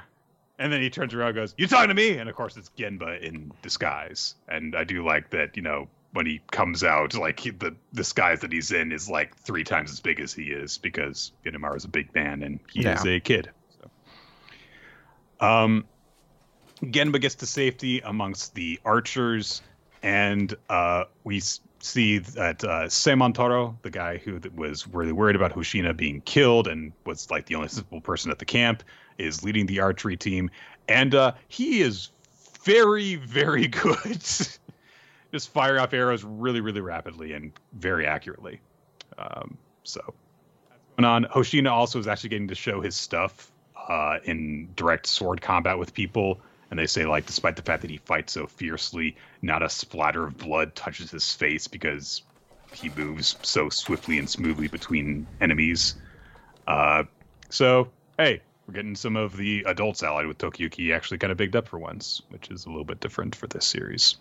And 0.59 0.73
then 0.73 0.81
he 0.81 0.91
turns 0.91 1.15
around 1.15 1.29
and 1.29 1.37
goes, 1.37 1.55
You 1.59 1.67
talking 1.67 1.89
to 1.89 1.95
me? 1.95 2.19
And 2.19 2.29
of 2.29 2.37
course, 2.37 2.57
it's 2.57 2.71
Genba 2.79 3.21
in 3.21 3.53
disguise. 3.63 4.35
And 4.49 4.77
I 4.77 4.85
do 4.85 5.05
like 5.05 5.31
that, 5.31 5.57
you 5.57 5.63
know, 5.63 5.89
when 6.13 6.27
he 6.27 6.41
comes 6.51 6.85
out, 6.85 7.15
like 7.15 7.41
he, 7.41 7.51
the 7.51 7.75
disguise 7.95 8.41
that 8.41 8.53
he's 8.53 8.71
in 8.71 8.93
is 8.93 9.09
like 9.09 9.37
three 9.39 9.65
times 9.65 9.91
as 9.91 9.99
big 10.01 10.21
as 10.21 10.33
he 10.33 10.45
is 10.45 10.79
because 10.79 11.33
Yonemaru 11.45 11.77
is 11.77 11.85
a 11.85 11.89
big 11.89 12.15
man 12.15 12.43
and 12.43 12.61
he 12.71 12.83
Yeah. 12.83 12.95
is 12.95 13.07
a 13.07 13.19
kid. 13.19 13.51
So. 13.81 15.47
Um, 15.47 15.87
Genba 16.83 17.21
gets 17.21 17.37
to 17.37 17.47
safety 17.47 18.01
amongst 18.01 18.55
the 18.55 18.79
archers, 18.85 19.63
and 20.03 20.55
uh, 20.69 21.05
we 21.25 21.41
see 21.83 22.19
that 22.19 22.63
uh, 22.65 22.85
Seimontaro, 22.85 23.77
the 23.83 23.91
guy 23.91 24.19
who 24.19 24.41
was 24.55 24.87
really 24.87 25.13
worried 25.13 25.37
about 25.37 25.53
Hoshina 25.53 25.97
being 25.97 26.21
killed 26.23 26.69
and 26.69 26.93
was 27.05 27.31
like 27.31 27.47
the 27.47 27.57
only 27.57 27.69
sensible 27.69 28.01
person 28.01 28.31
at 28.31 28.39
the 28.39 28.45
camp, 28.45 28.83
is 29.19 29.43
leading 29.43 29.67
the 29.67 29.81
archery 29.81 30.17
team, 30.17 30.51
and 30.89 31.15
uh, 31.15 31.33
he 31.49 31.81
is 31.81 32.11
very, 32.65 33.17
very 33.17 33.67
good. 33.69 34.21
Just 35.33 35.49
firing 35.49 35.81
off 35.81 35.93
arrows 35.93 36.25
really, 36.25 36.61
really 36.61 36.81
rapidly 36.81 37.33
and 37.33 37.53
very 37.73 38.07
accurately. 38.07 38.61
Um, 39.19 39.57
so, 39.83 40.15
going 40.97 41.05
on. 41.05 41.25
Hoshina 41.25 41.71
also 41.71 41.99
is 41.99 42.07
actually 42.07 42.31
getting 42.31 42.49
to 42.49 42.55
show 42.55 42.81
his 42.81 42.95
stuff 42.95 43.51
uh, 43.89 44.19
in 44.25 44.69
direct 44.77 45.07
sword 45.07 45.41
combat 45.41 45.79
with 45.79 45.95
people. 45.95 46.41
And 46.71 46.79
they 46.79 46.87
say, 46.87 47.07
like, 47.07 47.27
despite 47.27 47.57
the 47.57 47.63
fact 47.63 47.83
that 47.83 47.91
he 47.91 47.99
fights 47.99 48.33
so 48.33 48.47
fiercely, 48.47 49.17
not 49.43 49.63
a 49.63 49.69
splatter 49.69 50.25
of 50.25 50.39
blood 50.39 50.75
touches 50.75 51.11
his 51.11 51.33
face 51.33 51.67
because 51.67 52.23
he 52.73 52.89
moves 52.91 53.37
so 53.43 53.69
swiftly 53.69 54.19
and 54.19 54.31
smoothly 54.31 54.69
between 54.69 55.27
enemies. 55.41 55.97
Uh, 56.67 57.05
so, 57.51 57.89
hey, 58.17 58.41
we're 58.67 58.75
getting 58.75 58.95
some 58.95 59.17
of 59.17 59.37
the 59.37 59.65
adults 59.67 60.03
allied 60.03 60.27
with 60.27 60.39
Tokiyuki 60.39 60.95
actually 60.95 61.19
kind 61.19 61.31
of 61.31 61.37
bigged 61.37 61.57
up 61.57 61.69
for 61.69 61.79
once, 61.79 62.23
which 62.31 62.51
is 62.51 62.65
a 62.65 62.69
little 62.71 62.85
bit 62.85 63.01
different 63.01 63.35
for 63.35 63.47
this 63.49 63.67
series. 63.67 64.17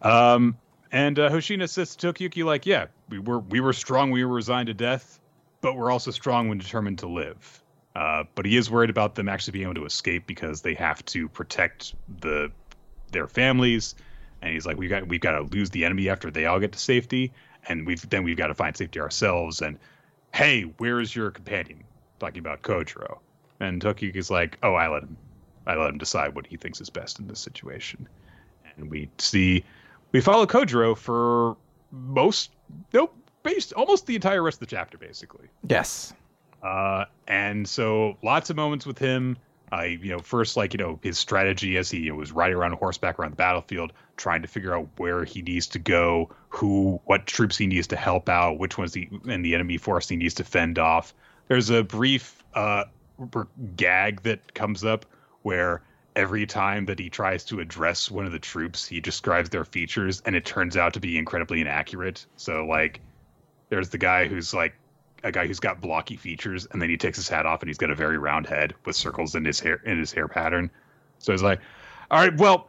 Um, 0.00 0.56
and 0.90 1.18
uh, 1.18 1.30
Hoshina 1.30 1.68
says 1.68 1.94
to 1.96 2.12
Tokiyuki, 2.12 2.44
like, 2.44 2.66
yeah, 2.66 2.86
we 3.08 3.18
were 3.18 3.38
we 3.38 3.60
were 3.60 3.72
strong, 3.72 4.10
we 4.10 4.24
were 4.24 4.34
resigned 4.34 4.66
to 4.66 4.74
death, 4.74 5.20
but 5.60 5.76
we're 5.76 5.90
also 5.90 6.10
strong 6.10 6.48
when 6.48 6.58
determined 6.58 6.98
to 7.00 7.08
live. 7.08 7.62
Uh, 7.94 8.24
but 8.34 8.46
he 8.46 8.56
is 8.56 8.70
worried 8.70 8.90
about 8.90 9.14
them 9.14 9.28
actually 9.28 9.52
being 9.52 9.64
able 9.64 9.74
to 9.74 9.84
escape 9.84 10.26
because 10.26 10.62
they 10.62 10.74
have 10.74 11.04
to 11.04 11.28
protect 11.28 11.94
the 12.20 12.50
their 13.12 13.26
families. 13.26 13.94
And 14.40 14.52
he's 14.52 14.66
like, 14.66 14.76
we 14.76 14.88
got 14.88 15.06
we've 15.06 15.20
got 15.20 15.32
to 15.32 15.42
lose 15.42 15.70
the 15.70 15.84
enemy 15.84 16.08
after 16.08 16.30
they 16.30 16.46
all 16.46 16.58
get 16.58 16.72
to 16.72 16.78
safety, 16.78 17.32
and 17.68 17.86
we've 17.86 18.08
then 18.10 18.24
we've 18.24 18.36
got 18.36 18.48
to 18.48 18.54
find 18.54 18.76
safety 18.76 18.98
ourselves. 18.98 19.62
And 19.62 19.78
hey, 20.34 20.62
where 20.78 21.00
is 21.00 21.14
your 21.14 21.30
companion? 21.30 21.84
Talking 22.18 22.40
about 22.40 22.62
Kojiro. 22.62 23.18
And 23.60 23.80
Tokiyuki's 23.80 24.30
like, 24.30 24.58
oh, 24.62 24.74
I 24.74 24.88
let 24.88 25.04
him, 25.04 25.16
I 25.66 25.76
let 25.76 25.90
him 25.90 25.98
decide 25.98 26.34
what 26.34 26.46
he 26.46 26.56
thinks 26.56 26.80
is 26.80 26.90
best 26.90 27.20
in 27.20 27.28
this 27.28 27.38
situation. 27.38 28.08
And 28.76 28.90
we 28.90 29.08
see, 29.18 29.64
we 30.10 30.20
follow 30.20 30.46
Kojiro 30.46 30.96
for 30.96 31.56
most, 31.92 32.50
nope, 32.92 33.14
based 33.42 33.72
almost 33.74 34.06
the 34.06 34.16
entire 34.16 34.42
rest 34.42 34.56
of 34.56 34.60
the 34.60 34.74
chapter, 34.74 34.98
basically. 34.98 35.48
Yes. 35.68 36.14
Uh, 36.62 37.04
and 37.28 37.68
so 37.68 38.16
lots 38.22 38.50
of 38.50 38.56
moments 38.56 38.86
with 38.86 38.98
him. 38.98 39.36
I, 39.72 39.98
you 40.02 40.10
know, 40.10 40.18
first 40.18 40.56
like 40.56 40.74
you 40.74 40.78
know 40.78 41.00
his 41.02 41.18
strategy 41.18 41.78
as 41.78 41.90
he 41.90 42.00
you 42.00 42.10
know, 42.10 42.16
was 42.16 42.30
riding 42.30 42.56
around 42.56 42.74
horseback 42.74 43.18
around 43.18 43.32
the 43.32 43.36
battlefield, 43.36 43.94
trying 44.18 44.42
to 44.42 44.48
figure 44.48 44.76
out 44.76 44.86
where 44.98 45.24
he 45.24 45.40
needs 45.40 45.66
to 45.68 45.78
go, 45.78 46.30
who, 46.50 47.00
what 47.06 47.26
troops 47.26 47.56
he 47.56 47.66
needs 47.66 47.86
to 47.88 47.96
help 47.96 48.28
out, 48.28 48.58
which 48.58 48.76
ones 48.76 48.92
the 48.92 49.08
and 49.26 49.42
the 49.42 49.54
enemy 49.54 49.78
force 49.78 50.10
he 50.10 50.16
needs 50.16 50.34
to 50.34 50.44
fend 50.44 50.78
off. 50.78 51.14
There's 51.48 51.70
a 51.70 51.82
brief 51.82 52.44
uh, 52.54 52.84
gag 53.76 54.22
that 54.22 54.52
comes 54.52 54.84
up 54.84 55.06
where 55.40 55.82
every 56.14 56.44
time 56.44 56.84
that 56.84 56.98
he 56.98 57.08
tries 57.08 57.42
to 57.44 57.60
address 57.60 58.10
one 58.10 58.26
of 58.26 58.32
the 58.32 58.38
troops, 58.38 58.86
he 58.86 59.00
describes 59.00 59.48
their 59.48 59.64
features, 59.64 60.20
and 60.26 60.36
it 60.36 60.44
turns 60.44 60.76
out 60.76 60.92
to 60.92 61.00
be 61.00 61.16
incredibly 61.16 61.62
inaccurate. 61.62 62.26
So 62.36 62.66
like, 62.66 63.00
there's 63.70 63.88
the 63.88 63.98
guy 63.98 64.28
who's 64.28 64.52
like 64.52 64.74
a 65.24 65.32
guy 65.32 65.46
who's 65.46 65.60
got 65.60 65.80
blocky 65.80 66.16
features, 66.16 66.66
and 66.72 66.80
then 66.82 66.88
he 66.90 66.96
takes 66.96 67.16
his 67.16 67.28
hat 67.28 67.46
off, 67.46 67.62
and 67.62 67.68
he's 67.68 67.78
got 67.78 67.90
a 67.90 67.94
very 67.94 68.18
round 68.18 68.46
head 68.46 68.74
with 68.84 68.96
circles 68.96 69.34
in 69.34 69.44
his 69.44 69.60
hair 69.60 69.80
in 69.84 69.98
his 69.98 70.12
hair 70.12 70.28
pattern. 70.28 70.70
So 71.18 71.32
he's 71.32 71.42
like, 71.42 71.60
"All 72.10 72.20
right, 72.20 72.36
well, 72.38 72.68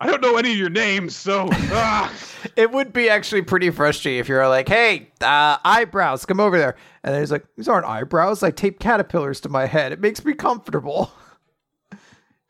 I 0.00 0.06
don't 0.06 0.20
know 0.22 0.36
any 0.36 0.52
of 0.52 0.56
your 0.58 0.70
names, 0.70 1.14
so 1.16 1.48
ah." 1.52 2.12
It 2.56 2.70
would 2.72 2.92
be 2.92 3.08
actually 3.08 3.42
pretty 3.42 3.70
frustrating 3.70 4.20
if 4.20 4.28
you're 4.28 4.46
like, 4.48 4.68
hey, 4.68 5.08
uh, 5.22 5.56
eyebrows, 5.64 6.26
come 6.26 6.40
over 6.40 6.58
there. 6.58 6.76
And 7.02 7.14
then 7.14 7.22
he's 7.22 7.32
like, 7.32 7.46
these 7.56 7.68
aren't 7.68 7.86
eyebrows. 7.86 8.42
I 8.42 8.50
tape 8.50 8.78
caterpillars 8.80 9.40
to 9.40 9.48
my 9.48 9.64
head. 9.64 9.92
It 9.92 10.00
makes 10.00 10.24
me 10.24 10.34
comfortable. 10.34 11.10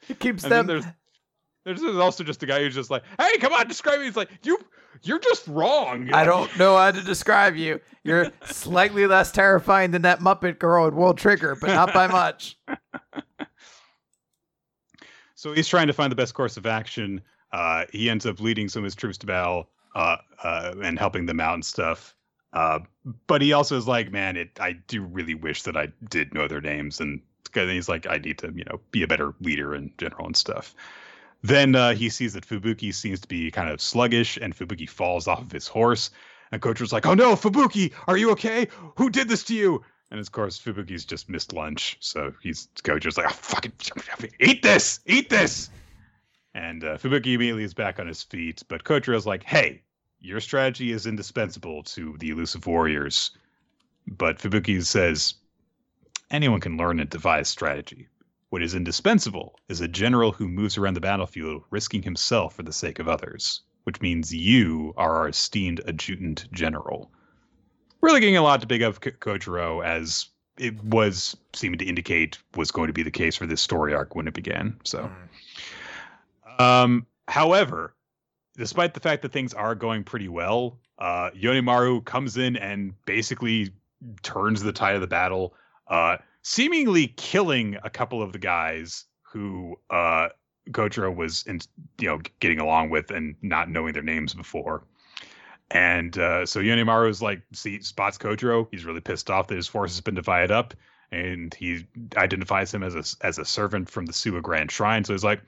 It 0.09 0.19
keeps 0.19 0.43
And 0.45 0.53
them. 0.53 0.67
there's 0.67 0.85
there's 1.65 1.83
also 1.83 2.25
just 2.25 2.43
a 2.43 2.47
guy 2.47 2.61
who's 2.63 2.75
just 2.75 2.91
like, 2.91 3.05
"Hey, 3.19 3.39
come 3.39 3.55
on, 3.55 3.67
describe 3.67 4.01
me." 4.01 4.05
He's 4.05 4.17
like, 4.17 4.29
"You 4.43 4.59
you're 5.03 5.19
just 5.19 5.47
wrong." 5.49 6.13
I 6.13 6.25
don't 6.25 6.57
know 6.59 6.77
how 6.77 6.91
to 6.91 7.01
describe 7.03 7.57
you. 7.57 7.81
You're 8.03 8.33
slightly 8.45 9.07
less 9.07 9.33
terrifying 9.33 9.91
than 9.91 10.03
that 10.03 10.21
Muppet 10.21 10.59
girl 10.59 10.87
in 10.87 10.95
World 10.95 11.19
Trigger, 11.19 11.57
but 11.61 11.69
not 11.69 11.93
by 11.93 12.07
much. 12.07 12.59
So 15.45 15.53
he's 15.53 15.69
trying 15.69 15.89
to 15.89 15.93
find 15.93 16.11
the 16.11 16.17
best 16.17 16.33
course 16.33 16.57
of 16.57 16.65
action. 16.65 17.21
Uh, 17.53 17.85
he 17.93 18.09
ends 18.09 18.25
up 18.25 18.41
leading 18.41 18.67
some 18.67 18.81
of 18.81 18.85
his 18.85 18.95
troops 18.95 19.19
to 19.19 19.27
battle 19.27 19.69
uh, 19.95 20.17
uh, 20.43 20.75
and 20.83 20.99
helping 20.99 21.27
them 21.27 21.39
out 21.39 21.53
and 21.53 21.63
stuff. 21.63 22.17
Uh, 22.55 22.79
but 23.27 23.43
he 23.43 23.53
also 23.53 23.77
is 23.77 23.87
like, 23.87 24.11
man, 24.11 24.39
it, 24.39 24.59
I 24.59 24.73
do 24.73 25.03
really 25.03 25.35
wish 25.35 25.63
that 25.65 25.77
I 25.77 25.89
did 26.09 26.33
know 26.33 26.49
their 26.49 26.63
names. 26.63 26.99
And 26.99 27.21
he's 27.53 27.91
like, 27.91 28.07
I 28.07 28.17
need 28.17 28.39
to, 28.39 28.55
you 28.57 28.65
know, 28.65 28.81
be 28.91 29.03
a 29.03 29.07
better 29.07 29.35
leader 29.43 29.75
in 29.75 29.93
general 29.99 30.25
and 30.25 30.35
stuff. 30.35 30.75
Then 31.45 31.77
uh, 31.77 31.93
he 31.93 32.09
sees 32.09 32.33
that 32.33 32.47
Fubuki 32.47 32.91
seems 32.95 33.21
to 33.21 33.29
be 33.29 33.51
kind 33.51 33.69
of 33.69 33.79
sluggish, 33.79 34.39
and 34.39 34.57
Fubuki 34.57 34.89
falls 34.89 35.29
off 35.29 35.43
of 35.43 35.53
his 35.53 35.69
horse. 35.69 36.11
And 36.51 36.63
Kojiro's 36.63 36.91
like, 36.91 37.05
"Oh 37.05 37.13
no, 37.13 37.37
Fubuki, 37.37 37.93
are 38.09 38.17
you 38.17 38.31
okay? 38.31 38.67
Who 38.97 39.11
did 39.11 39.29
this 39.29 39.45
to 39.45 39.55
you?" 39.55 39.85
And 40.11 40.19
of 40.19 40.33
course, 40.33 40.59
Fubuki's 40.59 41.05
just 41.05 41.29
missed 41.29 41.53
lunch, 41.53 41.99
so 42.01 42.33
he's 42.43 42.69
Kojiro's 42.83 43.19
like, 43.19 43.27
oh, 43.27 43.35
"Fucking 43.35 43.73
eat 44.41 44.63
this, 44.63 45.01
eat 45.05 45.29
this!" 45.29 45.69
And 46.55 46.83
uh, 46.83 46.97
Fubuki 46.97 47.35
immediately 47.35 47.65
is 47.65 47.75
back 47.75 48.01
on 48.01 48.07
his 48.07 48.23
feet, 48.23 48.63
but 48.69 48.85
Kojiro's 48.85 49.27
like, 49.27 49.43
"Hey, 49.43 49.83
your 50.21 50.41
strategy 50.41 50.93
is 50.93 51.07
indispensable 51.07 51.83
to 51.83 52.17
the 52.21 52.31
elusive 52.31 52.67
warriors." 52.67 53.33
But 54.07 54.39
Fubuki 54.39 54.83
says, 54.83 55.35
"Anyone 56.31 56.61
can 56.61 56.79
learn 56.79 57.01
and 57.01 57.11
devise 57.11 57.49
strategy. 57.49 58.09
What 58.55 58.63
is 58.63 58.77
indispensable 58.77 59.59
is 59.69 59.81
a 59.81 59.89
general 59.89 60.31
who 60.31 60.47
moves 60.47 60.79
around 60.79 60.95
the 60.95 61.01
battlefield, 61.01 61.65
risking 61.71 62.05
himself 62.05 62.55
for 62.55 62.63
the 62.63 62.73
sake 62.73 63.01
of 63.01 63.09
others." 63.09 63.63
Which 63.83 64.01
means 64.01 64.33
you 64.33 64.95
are 64.97 65.17
our 65.17 65.29
esteemed 65.29 65.81
adjutant 65.89 66.47
general 66.53 67.11
really 68.01 68.21
getting 68.21 68.37
a 68.37 68.43
lot 68.43 68.61
to 68.61 68.67
big 68.67 68.83
up 68.83 69.01
Ko- 69.01 69.11
Kojiro 69.11 69.85
as 69.85 70.29
it 70.57 70.81
was 70.85 71.37
seeming 71.53 71.79
to 71.79 71.85
indicate 71.85 72.39
was 72.55 72.71
going 72.71 72.87
to 72.87 72.93
be 72.93 73.03
the 73.03 73.11
case 73.11 73.35
for 73.35 73.47
this 73.47 73.61
story 73.61 73.93
arc 73.93 74.15
when 74.15 74.29
it 74.29 74.35
began. 74.35 74.79
So, 74.85 75.11
um, 76.61 77.07
however, 77.27 77.97
despite 78.57 78.95
the 78.95 79.01
fact 79.01 79.23
that 79.23 79.33
things 79.33 79.53
are 79.53 79.75
going 79.75 80.05
pretty 80.05 80.29
well, 80.29 80.79
uh, 80.99 81.31
Yonemaru 81.31 82.05
comes 82.05 82.37
in 82.37 82.57
and 82.57 82.95
basically 83.05 83.73
turns 84.23 84.63
the 84.63 84.73
tide 84.73 84.95
of 84.95 85.01
the 85.01 85.09
battle, 85.09 85.55
uh, 85.89 86.19
seemingly 86.45 87.09
killing 87.09 87.79
a 87.83 87.91
couple 87.91 88.23
of 88.23 88.33
the 88.33 88.39
guys 88.39 89.07
who 89.33 89.77
uh, 89.91 90.29
was, 91.11 91.43
in, 91.47 91.59
you 91.99 92.09
know, 92.09 92.21
getting 92.39 92.61
along 92.61 92.91
with 92.91 93.11
and 93.11 93.35
not 93.43 93.69
knowing 93.69 93.95
their 93.95 94.03
names 94.03 94.35
before. 94.35 94.85
And 95.71 96.17
uh, 96.17 96.47
so 96.47 96.61
is 96.61 97.23
like, 97.23 97.43
see, 97.53 97.81
spots 97.81 98.19
Kojiro. 98.19 98.69
He's 98.71 98.85
really 98.85 99.01
pissed 99.01 99.31
off 99.31 99.49
that 99.49 99.57
his 99.57 99.67
force 99.67 99.93
has 99.93 100.03
been 100.03 100.15
divided 100.15 100.51
up, 100.53 100.75
and 101.11 101.53
he 101.55 101.87
identifies 102.17 102.73
him 102.73 102.83
as 102.83 102.95
a 102.95 103.27
as 103.27 103.39
a 103.39 103.45
servant 103.45 103.89
from 103.89 104.05
the 104.05 104.13
Suwa 104.13 104.43
Grand 104.43 104.71
Shrine. 104.71 105.05
So 105.05 105.15
he's 105.15 105.25
like, 105.25 105.41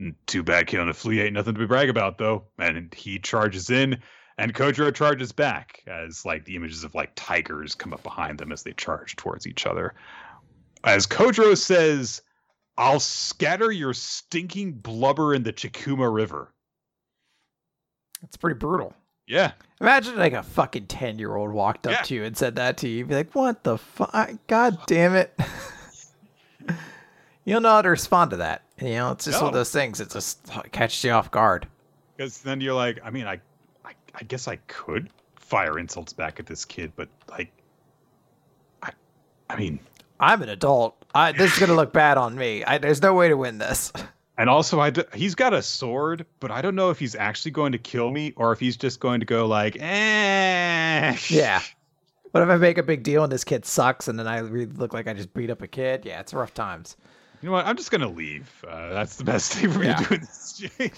"Mm, 0.00 0.14
too 0.26 0.42
bad 0.42 0.66
killing 0.66 0.88
a 0.88 0.94
flea 0.94 1.20
ain't 1.20 1.34
nothing 1.34 1.54
to 1.54 1.60
be 1.60 1.66
brag 1.66 1.90
about, 1.90 2.16
though. 2.16 2.46
And 2.58 2.92
he 2.94 3.18
charges 3.18 3.68
in, 3.68 4.00
And 4.40 4.54
Kojiro 4.54 4.94
charges 4.94 5.32
back 5.32 5.82
as 5.86 6.24
like 6.24 6.46
the 6.46 6.56
images 6.56 6.82
of 6.82 6.94
like 6.94 7.12
tigers 7.14 7.74
come 7.74 7.92
up 7.92 8.02
behind 8.02 8.38
them 8.38 8.52
as 8.52 8.62
they 8.62 8.72
charge 8.72 9.14
towards 9.16 9.46
each 9.46 9.66
other. 9.66 9.94
As 10.84 11.06
Kojiro 11.06 11.56
says, 11.56 12.22
I'll 12.78 13.00
scatter 13.00 13.70
your 13.70 13.92
stinking 13.94 14.72
blubber 14.72 15.34
in 15.34 15.42
the 15.42 15.52
Chikuma 15.52 16.12
River. 16.12 16.52
It's 18.22 18.36
pretty 18.36 18.58
brutal. 18.58 18.94
Yeah. 19.26 19.52
Imagine 19.80 20.16
like 20.16 20.32
a 20.32 20.42
fucking 20.42 20.86
10 20.86 21.18
year 21.18 21.34
old 21.36 21.52
walked 21.52 21.86
up 21.86 21.92
Yeah. 21.92 22.02
to 22.02 22.14
you 22.14 22.24
and 22.24 22.36
said 22.36 22.56
that 22.56 22.78
to 22.78 22.88
you. 22.88 22.98
You'd 22.98 23.08
be 23.08 23.14
like, 23.14 23.34
what 23.34 23.62
the 23.64 23.78
fuck? 23.78 24.30
God 24.46 24.78
damn 24.86 25.14
it. 25.14 25.38
you 27.44 27.52
don't 27.54 27.62
know 27.62 27.70
how 27.70 27.82
to 27.82 27.90
respond 27.90 28.30
to 28.32 28.36
that. 28.38 28.62
You 28.80 28.90
know, 28.90 29.12
it's 29.12 29.26
just 29.26 29.40
one 29.40 29.48
of 29.48 29.54
those 29.54 29.70
things. 29.72 30.00
It 30.00 30.10
just 30.10 30.50
catches 30.72 31.02
you 31.04 31.10
off 31.12 31.30
guard. 31.30 31.66
Because 32.16 32.38
then 32.42 32.60
you're 32.60 32.74
like, 32.74 32.98
I 33.04 33.10
mean, 33.10 33.26
I, 33.26 33.40
I, 33.84 33.92
I 34.14 34.22
guess 34.24 34.48
I 34.48 34.56
could 34.66 35.10
fire 35.36 35.78
insults 35.78 36.12
back 36.12 36.40
at 36.40 36.46
this 36.46 36.64
kid, 36.64 36.92
but 36.96 37.08
like, 37.30 37.50
I, 38.82 38.90
I 39.48 39.56
mean, 39.56 39.78
I'm 40.20 40.42
an 40.42 40.48
adult. 40.48 41.02
I, 41.14 41.32
this 41.32 41.52
is 41.54 41.58
going 41.58 41.70
to 41.70 41.74
look 41.76 41.92
bad 41.92 42.18
on 42.18 42.36
me. 42.36 42.62
I, 42.64 42.78
there's 42.78 43.02
no 43.02 43.14
way 43.14 43.28
to 43.28 43.36
win 43.36 43.58
this. 43.58 43.92
and 44.38 44.48
also, 44.50 44.78
I, 44.78 44.90
d- 44.90 45.02
he's 45.14 45.34
got 45.34 45.52
a 45.54 45.62
sword, 45.62 46.26
but 46.38 46.50
I 46.50 46.60
don't 46.62 46.74
know 46.74 46.90
if 46.90 46.98
he's 46.98 47.14
actually 47.14 47.50
going 47.52 47.72
to 47.72 47.78
kill 47.78 48.10
me 48.10 48.32
or 48.36 48.52
if 48.52 48.60
he's 48.60 48.76
just 48.76 49.00
going 49.00 49.20
to 49.20 49.26
go 49.26 49.46
like, 49.46 49.76
eh. 49.80 51.16
Yeah. 51.28 51.60
What 52.32 52.42
if 52.44 52.48
I 52.48 52.56
make 52.58 52.78
a 52.78 52.82
big 52.84 53.02
deal 53.02 53.24
and 53.24 53.32
this 53.32 53.42
kid 53.42 53.64
sucks 53.64 54.06
and 54.06 54.16
then 54.18 54.28
I 54.28 54.38
really 54.38 54.66
look 54.66 54.92
like 54.94 55.08
I 55.08 55.14
just 55.14 55.34
beat 55.34 55.50
up 55.50 55.62
a 55.62 55.66
kid? 55.66 56.04
Yeah, 56.04 56.20
it's 56.20 56.32
rough 56.32 56.54
times. 56.54 56.96
You 57.42 57.48
know 57.48 57.54
what? 57.54 57.66
I'm 57.66 57.76
just 57.76 57.90
gonna 57.90 58.08
leave. 58.08 58.48
Uh, 58.68 58.90
that's 58.90 59.16
the 59.16 59.24
best 59.24 59.54
thing 59.54 59.70
for 59.72 59.78
me 59.80 59.86
Yeah. 59.86 59.96
to 59.96 60.04
do 60.08 60.14
in 60.14 60.20
this. 60.20 60.62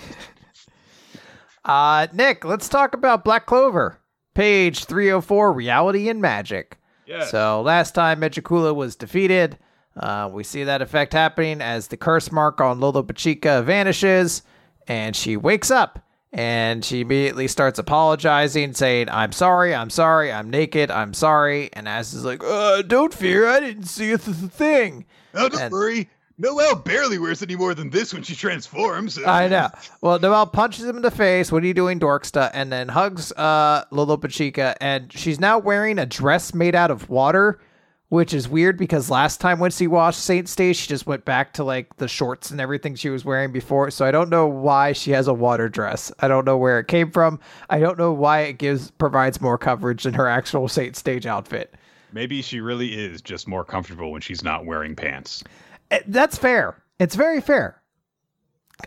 Uh, 1.65 2.09
Nick, 2.13 2.45
let's 2.45 2.69
talk 2.69 2.93
about 2.95 3.25
Black 3.25 3.47
Clover. 3.47 3.99
Page 4.35 4.85
304 4.87 5.53
Reality 5.53 6.09
and 6.09 6.21
Magic. 6.21 6.77
Yeah. 7.13 7.25
So 7.27 7.63
last 7.63 7.95
time 7.95 8.21
Megicula 8.21 8.75
was 8.75 8.97
defeated, 8.97 9.59
uh, 9.97 10.31
we 10.33 10.43
see 10.45 10.65
that 10.65 10.83
effect 10.83 11.13
happening 11.13 11.61
as 11.61 11.89
the 11.89 11.97
curse 11.97 12.33
mark 12.33 12.61
on 12.61 12.81
Lolo 12.81 13.03
Pachika 13.03 13.63
vanishes, 13.65 14.43
and 14.89 15.15
she 15.15 15.37
wakes 15.37 15.71
up 15.71 15.99
and 16.33 16.83
she 16.83 17.01
immediately 17.03 17.47
starts 17.47 17.79
apologizing, 17.79 18.73
saying, 18.73 19.11
"I'm 19.11 19.33
sorry, 19.33 19.75
I'm 19.75 19.91
sorry, 19.91 20.33
I'm 20.33 20.49
naked, 20.49 20.91
I'm 20.91 21.13
sorry." 21.13 21.69
And 21.75 21.87
As 21.87 22.15
is 22.15 22.25
like, 22.25 22.43
uh, 22.43 22.81
"Don't 22.83 23.13
fear, 23.13 23.47
I 23.47 23.61
didn't 23.61 23.85
see 23.85 24.13
a 24.13 24.19
th- 24.19 24.39
th- 24.39 24.51
thing." 24.51 25.05
oh, 25.35 25.51
don't 25.51 25.61
and- 25.61 25.73
worry. 25.73 26.09
Noelle 26.43 26.75
barely 26.75 27.21
wears 27.21 27.41
any 27.41 27.55
more 27.55 27.73
than 27.73 27.89
this 27.89 28.13
when 28.13 28.25
she 28.25 28.35
transforms. 28.35 29.17
I 29.17 29.47
know. 29.47 29.69
Well, 30.01 30.19
Noelle 30.19 30.49
punches 30.49 30.85
him 30.85 30.97
in 30.97 31.03
the 31.03 31.11
face. 31.13 31.53
What 31.53 31.63
are 31.63 31.67
you 31.67 31.73
doing, 31.73 32.01
Dorksta? 32.01 32.51
And 32.53 32.73
then 32.73 32.89
hugs 32.89 33.31
uh, 33.33 33.85
Lolo 33.93 34.17
Pachika, 34.17 34.75
and 34.81 35.13
she's 35.13 35.39
now 35.39 35.61
wearing 35.61 36.01
a 36.01 36.07
dress 36.07 36.53
made 36.53 36.75
out 36.75 36.91
of 36.91 37.09
water, 37.09 37.61
which 38.09 38.35
is 38.35 38.49
weird 38.49 38.77
because 38.77 39.09
last 39.09 39.41
time 39.41 39.61
when 39.61 39.71
she 39.71 39.87
watched 39.87 40.19
Saint 40.19 40.49
Stage, 40.49 40.79
she 40.79 40.89
just 40.89 41.07
went 41.07 41.25
back 41.25 41.53
to 41.55 41.63
like 41.63 41.97
the 41.99 42.09
shorts 42.09 42.51
and 42.51 42.61
everything 42.61 42.97
she 42.97 43.09
was 43.09 43.25
wearing 43.25 43.53
before. 43.53 43.93
So 43.93 44.05
I 44.05 44.11
don't 44.11 44.29
know 44.29 44.49
why 44.49 44.95
she 44.95 45.13
has 45.13 45.29
a 45.29 45.35
water 45.35 45.69
dress. 45.69 46.11
I 46.19 46.27
don't 46.27 46.45
know 46.45 46.59
where 46.59 46.81
it 46.81 46.89
came 46.89 47.13
from. 47.13 47.39
I 47.71 47.79
don't 47.79 47.99
know 47.99 48.13
why 48.13 48.41
it 48.41 48.59
gives 48.59 48.91
provides 48.91 49.41
more 49.41 49.59
coverage 49.59 50.03
than 50.03 50.15
her 50.15 50.27
actual 50.27 50.67
Saint 50.67 50.97
Stage 50.97 51.25
outfit. 51.25 51.77
Maybe 52.13 52.43
she 52.43 52.61
really 52.61 52.95
is 52.95 53.23
just 53.23 53.47
more 53.47 53.65
comfortable 53.65 54.11
when 54.11 54.21
she's 54.21 54.43
not 54.43 54.67
wearing 54.67 54.97
pants. 54.97 55.45
Eh, 55.93 56.01
That's 56.07 56.37
fair. 56.39 56.83
It's 56.99 57.15
very 57.15 57.41
fair. 57.41 57.79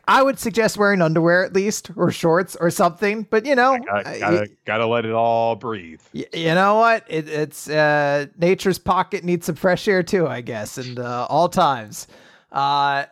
I 0.07 0.23
would 0.23 0.37
suggest 0.39 0.77
wearing 0.77 1.01
underwear 1.01 1.45
at 1.45 1.53
least, 1.53 1.89
or 1.95 2.11
shorts, 2.11 2.55
or 2.57 2.69
something. 2.69 3.23
But 3.29 3.45
you 3.45 3.55
know, 3.55 3.77
Gotta, 3.77 4.09
uh, 4.09 4.19
gotta, 4.19 4.47
gotta 4.65 4.85
let 4.87 5.05
it 5.05 5.13
all 5.13 5.55
breathe. 5.55 6.01
Y- 6.13 6.25
you 6.33 6.53
know 6.53 6.75
what? 6.75 7.05
It, 7.07 7.29
it's 7.29 7.69
uh, 7.69 8.25
nature's 8.37 8.77
pocket 8.77 9.23
needs 9.23 9.45
some 9.45 9.55
fresh 9.55 9.87
air 9.87 10.03
too, 10.03 10.27
I 10.27 10.41
guess, 10.41 10.77
and 10.77 10.99
uh, 10.99 11.27
all 11.29 11.47
times. 11.47 12.07
Uh, 12.51 13.05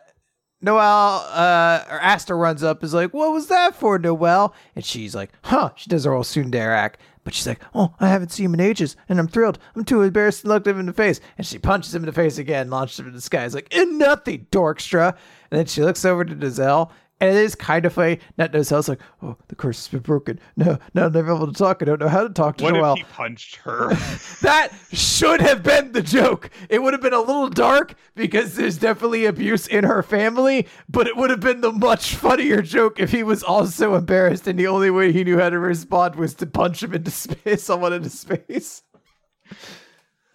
Noelle 0.60 1.26
uh, 1.32 1.84
or 1.90 2.02
Asta 2.02 2.34
runs 2.34 2.62
up, 2.62 2.82
is 2.84 2.92
like, 2.94 3.12
"What 3.14 3.32
was 3.32 3.46
that 3.48 3.74
for, 3.76 3.98
Noelle?" 3.98 4.54
And 4.76 4.84
she's 4.84 5.14
like, 5.14 5.30
"Huh?" 5.44 5.70
She 5.76 5.88
does 5.88 6.04
her 6.04 6.12
old 6.12 6.26
tsundere 6.26 6.74
act, 6.74 6.98
but 7.24 7.34
she's 7.34 7.46
like, 7.46 7.60
"Oh, 7.74 7.94
I 7.98 8.08
haven't 8.08 8.32
seen 8.32 8.46
him 8.46 8.54
in 8.54 8.60
ages, 8.60 8.96
and 9.08 9.18
I'm 9.18 9.28
thrilled. 9.28 9.58
I'm 9.74 9.84
too 9.84 10.02
embarrassed 10.02 10.42
to 10.42 10.48
look 10.48 10.66
him 10.66 10.78
in 10.78 10.86
the 10.86 10.92
face." 10.92 11.20
And 11.36 11.46
she 11.46 11.58
punches 11.58 11.94
him 11.94 12.02
in 12.02 12.06
the 12.06 12.12
face 12.12 12.38
again, 12.38 12.70
launches 12.70 12.98
him 12.98 13.08
in 13.08 13.14
the 13.14 13.20
sky. 13.20 13.44
It's 13.44 13.54
like, 13.54 13.74
"In 13.74 13.98
nothing, 13.98 14.46
Dorkstra." 14.52 15.16
And 15.50 15.58
then 15.58 15.66
she 15.66 15.82
looks 15.82 16.04
over 16.04 16.24
to 16.24 16.40
Giselle. 16.40 16.92
And 17.20 17.30
it 17.30 17.36
is 17.36 17.54
kind 17.54 17.86
of 17.86 17.92
funny. 17.92 18.18
Not 18.36 18.52
Nozel's 18.52 18.88
like, 18.88 18.98
oh, 19.22 19.36
the 19.48 19.54
curse 19.54 19.78
has 19.86 19.88
been 19.88 20.00
broken. 20.00 20.40
No, 20.56 20.78
now 20.94 21.06
I'm 21.06 21.12
never 21.12 21.34
able 21.34 21.46
to 21.46 21.52
talk. 21.52 21.80
I 21.80 21.84
don't 21.84 22.00
know 22.00 22.08
how 22.08 22.24
to 22.26 22.28
talk 22.34 22.56
to 22.58 22.64
What 22.64 22.74
Noelle. 22.74 22.94
if 22.94 22.98
he 22.98 23.04
punched 23.04 23.56
her? 23.56 23.90
That 24.42 24.70
should 24.92 25.40
have 25.40 25.62
been 25.62 25.92
the 25.92 26.02
joke. 26.02 26.50
It 26.68 26.82
would 26.82 26.92
have 26.92 27.00
been 27.00 27.14
a 27.14 27.20
little 27.20 27.48
dark 27.48 27.94
because 28.14 28.56
there's 28.56 28.76
definitely 28.76 29.24
abuse 29.24 29.66
in 29.66 29.84
her 29.84 30.02
family, 30.02 30.66
but 30.88 31.06
it 31.06 31.16
would 31.16 31.30
have 31.30 31.40
been 31.40 31.60
the 31.62 31.72
much 31.72 32.14
funnier 32.16 32.60
joke 32.60 33.00
if 33.00 33.10
he 33.12 33.22
was 33.22 33.42
also 33.42 33.94
embarrassed 33.94 34.46
and 34.46 34.58
the 34.58 34.66
only 34.66 34.90
way 34.90 35.12
he 35.12 35.24
knew 35.24 35.38
how 35.38 35.48
to 35.48 35.58
respond 35.58 36.16
was 36.16 36.34
to 36.34 36.46
punch 36.46 36.82
him 36.82 36.92
into 36.92 37.10
space, 37.10 37.62
someone 37.62 37.92
into 37.94 38.10
space. 38.10 38.82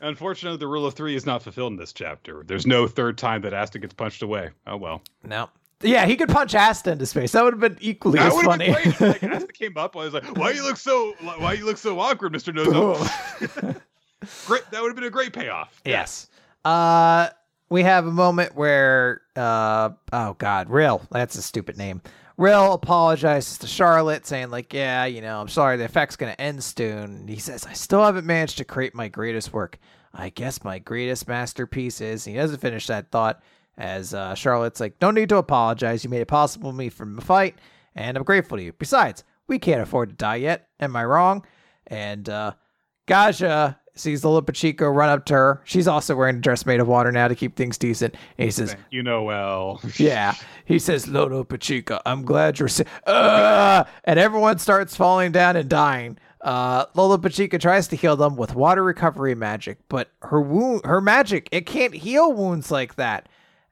Unfortunately, 0.02 0.58
the 0.58 0.68
rule 0.68 0.86
of 0.86 0.94
three 0.94 1.16
is 1.16 1.26
not 1.26 1.44
fulfilled 1.44 1.74
in 1.74 1.78
this 1.78 1.92
chapter. 1.94 2.44
There's 2.48 2.66
no 2.66 2.88
third 2.88 3.18
time 3.18 3.42
that 3.42 3.54
Asta 3.54 3.80
gets 3.80 3.94
punched 3.94 4.22
away. 4.22 4.50
Oh 4.66 4.78
well. 4.78 5.02
No. 5.24 5.50
Yeah, 5.82 6.06
he 6.06 6.18
could 6.18 6.30
punch 6.30 6.56
Asta 6.56 6.92
into 6.92 7.06
space. 7.06 7.32
That 7.32 7.44
would 7.44 7.54
have 7.54 7.60
been 7.62 7.78
equally 7.80 8.20
That 8.20 8.28
as 8.28 8.34
would 8.34 8.46
funny. 8.46 8.66
have 8.72 8.84
been 8.84 8.92
great. 9.12 9.22
Like, 9.24 9.32
Asta 9.34 9.48
came 9.54 9.78
up. 9.78 9.96
I 9.96 10.00
was 10.00 10.14
like, 10.14 10.36
"Why 10.38 10.52
you 10.52 10.64
look 10.64 10.78
so? 10.78 11.14
Why 11.22 11.54
you 11.54 11.66
look 11.66 11.78
so 11.78 12.00
awkward, 12.00 12.32
Mister 12.34 12.52
Nozo?" 12.52 12.98
great. 14.48 14.64
That 14.72 14.82
would 14.82 14.90
have 14.90 14.96
been 14.96 15.06
a 15.06 15.10
great 15.10 15.34
payoff. 15.34 15.82
Yes. 15.86 16.28
Uh 16.66 17.30
we 17.70 17.84
have 17.84 18.06
a 18.08 18.12
moment 18.12 18.56
where 18.56 19.22
uh 19.36 19.92
oh 20.12 20.34
god, 20.38 20.70
Rill, 20.70 21.02
that's 21.12 21.36
a 21.36 21.42
stupid 21.42 21.78
name. 21.78 22.02
Rill 22.38 22.74
apologizes 22.74 23.58
to 23.60 23.68
Charlotte 23.68 24.26
saying 24.26 24.50
like, 24.50 24.74
"Yeah, 24.74 25.06
you 25.06 25.22
know, 25.22 25.40
I'm 25.40 25.48
sorry 25.50 25.78
the 25.78 25.84
effect's 25.86 26.16
going 26.16 26.34
to 26.34 26.42
end 26.42 26.64
soon." 26.64 27.04
And 27.04 27.30
he 27.30 27.38
says, 27.38 27.66
"I 27.66 27.74
still 27.74 28.04
haven't 28.04 28.26
managed 28.26 28.58
to 28.60 28.66
create 28.66 28.96
my 28.96 29.08
greatest 29.08 29.54
work. 29.54 29.78
I 30.14 30.30
guess 30.30 30.64
my 30.64 30.80
greatest 30.80 31.28
masterpiece 31.28 32.00
is." 32.02 32.24
He 32.26 32.34
doesn't 32.34 32.60
finish 32.60 32.88
that 32.88 33.12
thought 33.12 33.42
as 33.80 34.14
uh, 34.14 34.36
Charlotte's 34.36 34.80
like, 34.80 35.00
"Don't 35.00 35.16
need 35.16 35.30
to 35.30 35.38
apologize. 35.38 36.04
You 36.04 36.12
made 36.12 36.22
it 36.22 36.28
possible 36.28 36.70
for 36.70 36.76
me 36.78 36.90
from 36.90 37.16
the 37.16 37.22
fight, 37.24 37.56
and 37.96 38.16
I'm 38.16 38.24
grateful 38.24 38.58
to 38.58 38.64
you. 38.64 38.74
Besides, 38.74 39.24
we 39.48 39.58
can't 39.58 39.82
afford 39.82 40.10
to 40.10 40.16
die 40.16 40.36
yet. 40.36 40.68
Am 40.80 40.96
I 40.96 41.06
wrong?" 41.06 41.44
And 41.88 42.30
uh 42.30 42.52
Gaja 43.08 43.78
sees 43.96 44.22
the 44.22 44.30
Pachiko 44.42 44.94
run 44.94 45.10
up 45.10 45.26
to 45.26 45.34
her. 45.34 45.62
She's 45.66 45.88
also 45.88 46.16
wearing 46.16 46.38
a 46.38 46.42
dress 46.42 46.66
made 46.66 46.80
of 46.80 46.88
water 46.88 47.12
now 47.12 47.28
to 47.28 47.36
keep 47.36 47.56
things 47.56 47.78
decent. 47.78 48.16
And 48.38 48.46
he 48.46 48.52
says, 48.52 48.76
You 48.92 49.04
know 49.04 49.24
well. 49.24 49.82
Yeah. 49.98 50.36
He 50.66 50.80
says, 50.80 51.06
Lodo 51.08 51.46
Pachika, 51.46 52.00
I'm 52.06 52.24
glad 52.24 52.60
you're 52.60 52.70
sa-. 52.70 52.84
Uh, 53.06 53.84
and 54.06 54.20
everyone 54.20 54.60
starts 54.60 54.96
falling 54.96 55.32
down 55.32 55.56
and 55.56 55.70
dying. 55.70 56.18
Uh, 56.42 56.86
Lola 56.94 57.18
Pachika 57.18 57.60
tries 57.60 57.88
to 57.90 57.98
heal 57.98 58.16
them 58.16 58.38
with 58.38 58.56
water 58.56 58.84
recovery 58.84 59.36
magic, 59.36 59.80
but 59.90 60.10
her 60.22 60.40
wound, 60.40 60.86
her 60.86 61.02
magic, 61.02 61.50
it 61.52 61.66
can't 61.66 61.94
heal 61.94 62.32
wounds 62.32 62.72
like 62.72 62.96
that. 62.96 63.28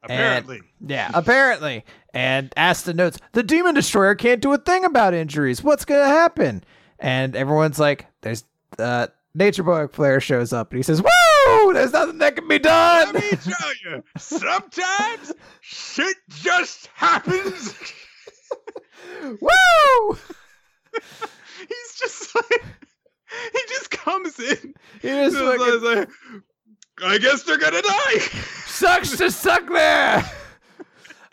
And- 0.10 0.20
Apparently. 0.20 0.62
yeah, 0.86 1.12
apparently. 1.16 1.86
And 2.14 2.54
Asta 2.58 2.94
notes, 2.94 3.20
the 3.34 3.44
Demon 3.44 3.76
Destroyer 3.76 4.16
can't 4.16 4.42
do 4.42 4.54
a 4.54 4.58
thing 4.58 4.86
about 4.86 5.14
injuries. 5.14 5.64
What's 5.64 5.86
going 5.86 6.02
to 6.02 6.08
happen? 6.08 6.64
And 7.00 7.36
everyone's 7.36 7.78
like, 7.80 8.08
there's, 8.22 8.44
uh, 8.80 9.08
Nature 9.36 9.62
Boy 9.64 9.88
Flair 9.88 10.20
shows 10.20 10.52
up 10.52 10.72
and 10.72 10.80
he 10.80 10.84
says, 10.84 11.00
Woo! 11.00 11.74
There's 11.74 11.94
nothing 11.94 12.18
that 12.18 12.36
can 12.36 12.48
be 12.48 12.58
done. 12.58 13.14
Let 13.14 13.24
me 13.24 13.30
tell 13.38 13.72
you, 13.86 14.04
sometimes 14.18 15.32
shit 15.62 16.18
just 16.30 16.88
happens. 16.96 17.76
Woo! 19.42 20.18
He's 21.60 21.96
just 22.00 22.34
like, 22.36 22.64
he 23.54 23.60
just 23.68 23.92
comes 23.92 24.40
in. 24.40 24.74
He 25.02 25.08
just 25.08 25.36
like, 25.84 26.10
I 27.04 27.18
guess 27.18 27.44
they're 27.44 27.58
gonna 27.58 27.82
die. 27.82 28.20
sucks 28.66 29.18
to 29.18 29.32
suck 29.32 29.68
there. 29.70 30.30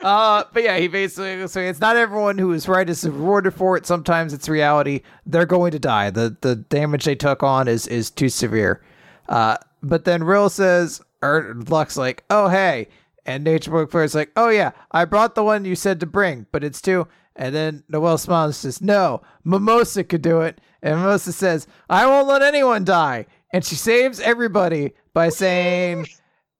Uh, 0.00 0.44
but 0.52 0.62
yeah, 0.62 0.76
he 0.76 0.86
basically 0.86 1.46
so 1.48 1.60
it's 1.60 1.80
not 1.80 1.96
everyone 1.96 2.36
who 2.36 2.52
is 2.52 2.68
right 2.68 2.90
is 2.90 3.04
rewarded 3.04 3.54
for 3.54 3.74
it. 3.74 3.86
Sometimes 3.86 4.34
it's 4.34 4.50
reality. 4.50 5.00
They're 5.24 5.46
going 5.46 5.70
to 5.70 5.78
die. 5.78 6.10
The 6.10 6.36
the 6.42 6.56
damage 6.56 7.04
they 7.04 7.14
took 7.14 7.42
on 7.42 7.68
is 7.68 7.86
is 7.86 8.10
too 8.10 8.28
severe. 8.28 8.82
Uh, 9.30 9.56
but 9.82 10.04
then 10.04 10.22
Rill 10.22 10.50
says, 10.50 11.00
or 11.22 11.54
Luck's 11.68 11.96
like, 11.96 12.22
oh 12.28 12.48
hey, 12.48 12.88
and 13.24 13.44
Nature 13.44 13.70
Boy 13.70 13.86
Flair's 13.86 14.14
like, 14.14 14.30
oh 14.36 14.50
yeah, 14.50 14.72
I 14.90 15.06
brought 15.06 15.34
the 15.34 15.44
one 15.44 15.64
you 15.64 15.74
said 15.74 16.00
to 16.00 16.06
bring, 16.06 16.46
but 16.52 16.62
it's 16.62 16.82
two. 16.82 17.08
And 17.36 17.54
then 17.54 17.82
Noelle 17.88 18.18
smiles 18.18 18.58
says, 18.58 18.82
no, 18.82 19.22
Mimosa 19.42 20.04
could 20.04 20.22
do 20.22 20.42
it. 20.42 20.60
And 20.82 21.00
Mimosa 21.00 21.32
says, 21.32 21.66
I 21.88 22.06
won't 22.06 22.28
let 22.28 22.42
anyone 22.42 22.84
die. 22.84 23.26
And 23.52 23.64
she 23.64 23.74
saves 23.74 24.20
everybody 24.20 24.92
by 25.14 25.30
saying, 25.30 26.06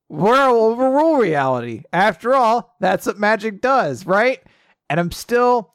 We'll 0.09 0.65
overrule 0.65 1.17
reality. 1.17 1.83
After 1.93 2.35
all, 2.35 2.77
that's 2.79 3.07
what 3.07 3.19
magic 3.19 3.61
does, 3.61 4.07
right? 4.07 4.41
And 4.89 5.01
I'm 5.01 5.11
still 5.11 5.75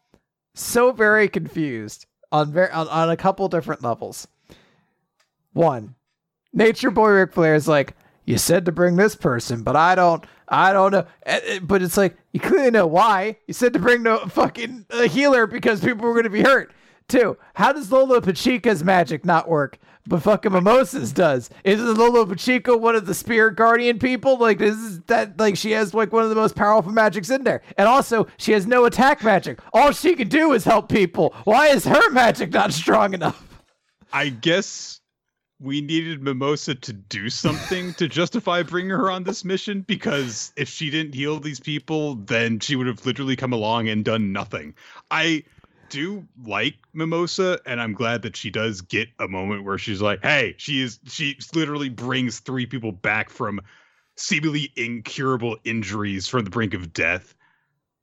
so 0.56 0.91
very 0.91 1.27
confused 1.27 2.06
on 2.31 2.51
ver- 2.51 2.72
on, 2.72 2.88
on 2.88 3.10
a 3.10 3.18
couple 3.18 3.47
different 3.49 3.84
levels. 3.84 4.27
One, 5.53 5.95
Nature 6.53 6.91
Boy 6.91 7.10
Ric 7.10 7.34
Flair 7.34 7.56
is 7.56 7.68
like, 7.68 7.95
you 8.26 8.38
said 8.38 8.65
to 8.65 8.72
bring 8.72 8.95
this 8.95 9.15
person, 9.15 9.64
but 9.64 9.76
I 9.76 9.95
don't, 9.95 10.23
I 10.47 10.72
don't 10.73 10.91
know. 10.91 11.06
Eh, 11.26 11.39
eh, 11.45 11.60
But 11.61 11.81
it's 11.81 11.97
like 11.97 12.15
you 12.31 12.39
clearly 12.39 12.69
know 12.72 12.85
why. 12.88 13.38
You 13.47 13.53
said 13.56 13.73
to 13.73 13.80
bring 13.80 14.03
no 14.03 14.19
fucking 14.27 14.85
healer 15.10 15.47
because 15.47 15.81
people 15.81 16.06
were 16.07 16.14
going 16.14 16.23
to 16.26 16.30
be 16.30 16.43
hurt. 16.43 16.72
Two, 17.07 17.38
how 17.56 17.73
does 17.73 17.91
Lola 17.91 18.22
Pachica's 18.22 18.84
magic 18.84 19.26
not 19.26 19.49
work? 19.49 19.80
But 20.10 20.23
fucking 20.23 20.52
Mimosas 20.52 21.11
does. 21.11 21.52
Is 21.64 21.80
Lola 21.80 22.26
Pachica 22.26 22.77
one 22.77 22.95
of 22.95 23.06
the 23.06 23.14
spirit 23.14 23.56
guardian 23.56 23.99
people? 23.99 24.40
Like, 24.40 24.57
this 24.57 24.76
is 24.76 25.02
that 25.02 25.40
like 25.40 25.56
she 25.56 25.72
has 25.72 25.94
like 25.94 26.11
one 26.11 26.23
of 26.23 26.30
the 26.30 26.36
most 26.36 26.56
powerful 26.56 26.91
magics 26.91 27.30
in 27.30 27.44
there? 27.44 27.61
And 27.77 27.88
also, 27.88 28.26
she 28.38 28.53
has 28.53 28.65
no 28.65 28.86
attack 28.86 29.23
magic. 29.23 29.60
All 29.72 29.91
she 29.91 30.15
can 30.15 30.27
do 30.27 30.53
is 30.53 30.64
help 30.64 30.90
people. 30.90 31.36
Why 31.44 31.68
is 31.68 31.86
her 31.86 32.10
magic 32.10 32.52
not 32.52 32.73
strong 32.73 33.14
enough? 33.14 33.61
I 34.11 34.30
guess 34.30 34.99
we 35.61 35.80
needed 35.80 36.23
Mimosa 36.23 36.73
to 36.73 36.94
do 36.94 37.30
something 37.30 37.94
to 37.95 38.07
justify 38.07 38.64
bringing 38.64 38.90
her 38.90 39.11
on 39.11 39.26
this 39.26 39.45
mission 39.45 39.81
because 39.81 40.52
if 40.56 40.69
she 40.69 40.90
didn't 40.90 41.14
heal 41.14 41.40
these 41.40 41.60
people, 41.60 42.15
then 42.15 42.60
she 42.60 42.76
would 42.76 42.88
have 42.88 43.06
literally 43.06 43.36
come 43.36 43.53
along 43.53 43.90
and 43.90 44.03
done 44.03 44.34
nothing. 44.34 44.73
I 45.11 45.44
do 45.89 46.27
like 46.43 46.75
Mimosa, 46.93 47.59
and 47.65 47.81
I'm 47.81 47.93
glad 47.93 48.21
that 48.21 48.35
she 48.35 48.49
does 48.49 48.81
get 48.81 49.09
a 49.19 49.27
moment 49.27 49.63
where 49.63 49.77
she's 49.77 50.01
like, 50.01 50.21
"Hey, 50.23 50.55
she 50.57 50.81
is 50.81 50.99
she 51.07 51.37
literally 51.53 51.89
brings 51.89 52.39
three 52.39 52.65
people 52.65 52.91
back 52.91 53.29
from 53.29 53.61
seemingly 54.15 54.71
incurable 54.75 55.57
injuries 55.63 56.27
from 56.27 56.43
the 56.43 56.49
brink 56.49 56.73
of 56.73 56.93
death." 56.93 57.35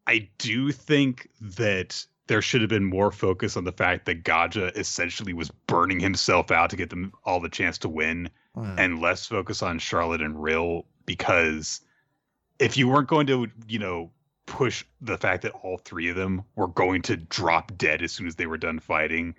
I 0.06 0.28
do 0.38 0.72
think 0.72 1.28
that 1.40 2.04
there 2.28 2.42
should 2.42 2.60
have 2.60 2.70
been 2.70 2.84
more 2.84 3.12
focus 3.12 3.56
on 3.56 3.64
the 3.64 3.72
fact 3.72 4.06
that 4.06 4.24
Gaja 4.24 4.76
essentially 4.76 5.32
was 5.32 5.50
burning 5.66 6.00
himself 6.00 6.50
out 6.50 6.70
to 6.70 6.76
get 6.76 6.90
them 6.90 7.12
all 7.24 7.40
the 7.40 7.48
chance 7.48 7.78
to 7.78 7.88
win, 7.88 8.28
and 8.78 9.00
less 9.00 9.26
focus 9.26 9.62
on 9.62 9.78
Charlotte 9.78 10.22
and 10.22 10.42
Rill 10.42 10.86
because 11.04 11.80
if 12.58 12.76
you 12.76 12.88
weren't 12.88 13.08
going 13.08 13.26
to, 13.26 13.48
you 13.68 13.78
know, 13.78 14.10
push 14.46 14.84
the 15.00 15.18
fact 15.18 15.42
that 15.42 15.52
all 15.62 15.78
three 15.78 16.08
of 16.08 16.16
them 16.16 16.42
were 16.54 16.68
going 16.68 17.02
to 17.02 17.16
drop 17.16 17.76
dead 17.76 18.02
as 18.02 18.12
soon 18.12 18.26
as 18.26 18.36
they 18.36 18.46
were 18.46 18.56
done 18.58 18.78
fighting, 18.78 19.34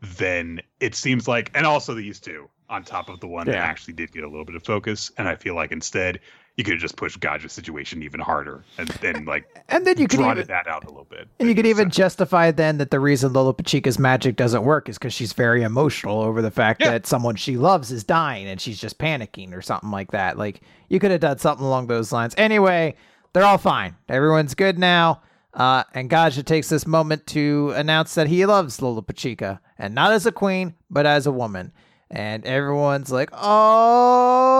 then 0.00 0.60
it 0.80 0.94
seems 0.94 1.28
like, 1.28 1.50
and 1.54 1.66
also 1.66 1.94
these 1.94 2.18
two 2.20 2.48
on 2.68 2.82
top 2.82 3.08
of 3.08 3.20
the 3.20 3.26
one 3.26 3.46
that 3.46 3.56
actually 3.56 3.92
did 3.92 4.10
get 4.12 4.24
a 4.24 4.28
little 4.28 4.44
bit 4.46 4.54
of 4.56 4.64
focus, 4.64 5.10
and 5.18 5.28
I 5.28 5.36
feel 5.36 5.54
like 5.54 5.72
instead 5.72 6.18
you 6.56 6.64
could 6.64 6.74
have 6.74 6.80
just 6.82 6.96
pushed 6.96 7.18
Gaja's 7.20 7.52
situation 7.52 8.02
even 8.02 8.20
harder 8.20 8.62
and 8.76 8.86
then 8.88 9.24
like 9.24 9.46
And 9.70 9.86
then 9.86 9.96
you 9.98 10.06
could 10.06 10.20
even 10.20 10.46
that 10.48 10.66
out 10.66 10.84
a 10.84 10.88
little 10.88 11.06
bit. 11.08 11.26
And 11.40 11.48
you 11.48 11.54
could 11.54 11.64
even 11.66 11.90
So- 11.90 11.96
justify 11.96 12.50
then 12.50 12.76
that 12.78 12.90
the 12.90 13.00
reason 13.00 13.32
Lola 13.32 13.54
Pachica's 13.54 13.98
magic 13.98 14.36
doesn't 14.36 14.62
work 14.62 14.88
is 14.90 14.98
because 14.98 15.14
she's 15.14 15.32
very 15.32 15.62
emotional 15.62 16.20
over 16.20 16.42
the 16.42 16.50
fact 16.50 16.82
Yeah. 16.82 16.90
that 16.90 17.06
someone 17.06 17.36
she 17.36 17.56
loves 17.56 17.90
is 17.90 18.04
dying 18.04 18.46
and 18.46 18.60
she's 18.60 18.78
just 18.78 18.98
panicking 18.98 19.54
or 19.54 19.62
something 19.62 19.90
like 19.90 20.10
that. 20.10 20.36
Like 20.36 20.60
you 20.90 20.98
could 20.98 21.10
have 21.10 21.20
done 21.20 21.38
something 21.38 21.64
along 21.64 21.86
those 21.86 22.12
lines. 22.12 22.34
Anyway, 22.36 22.96
they're 23.32 23.44
all 23.44 23.58
fine. 23.58 23.96
Everyone's 24.08 24.54
good 24.54 24.78
now. 24.78 25.22
Uh, 25.54 25.84
and 25.92 26.08
Gaja 26.08 26.42
takes 26.44 26.68
this 26.70 26.86
moment 26.86 27.26
to 27.28 27.72
announce 27.76 28.14
that 28.14 28.28
he 28.28 28.46
loves 28.46 28.80
Lola 28.80 29.02
Pachica, 29.02 29.58
and 29.78 29.94
not 29.94 30.12
as 30.12 30.24
a 30.24 30.32
queen, 30.32 30.74
but 30.88 31.04
as 31.04 31.26
a 31.26 31.32
woman. 31.32 31.72
And 32.10 32.44
everyone's 32.46 33.12
like, 33.12 33.28
oh, 33.32 34.50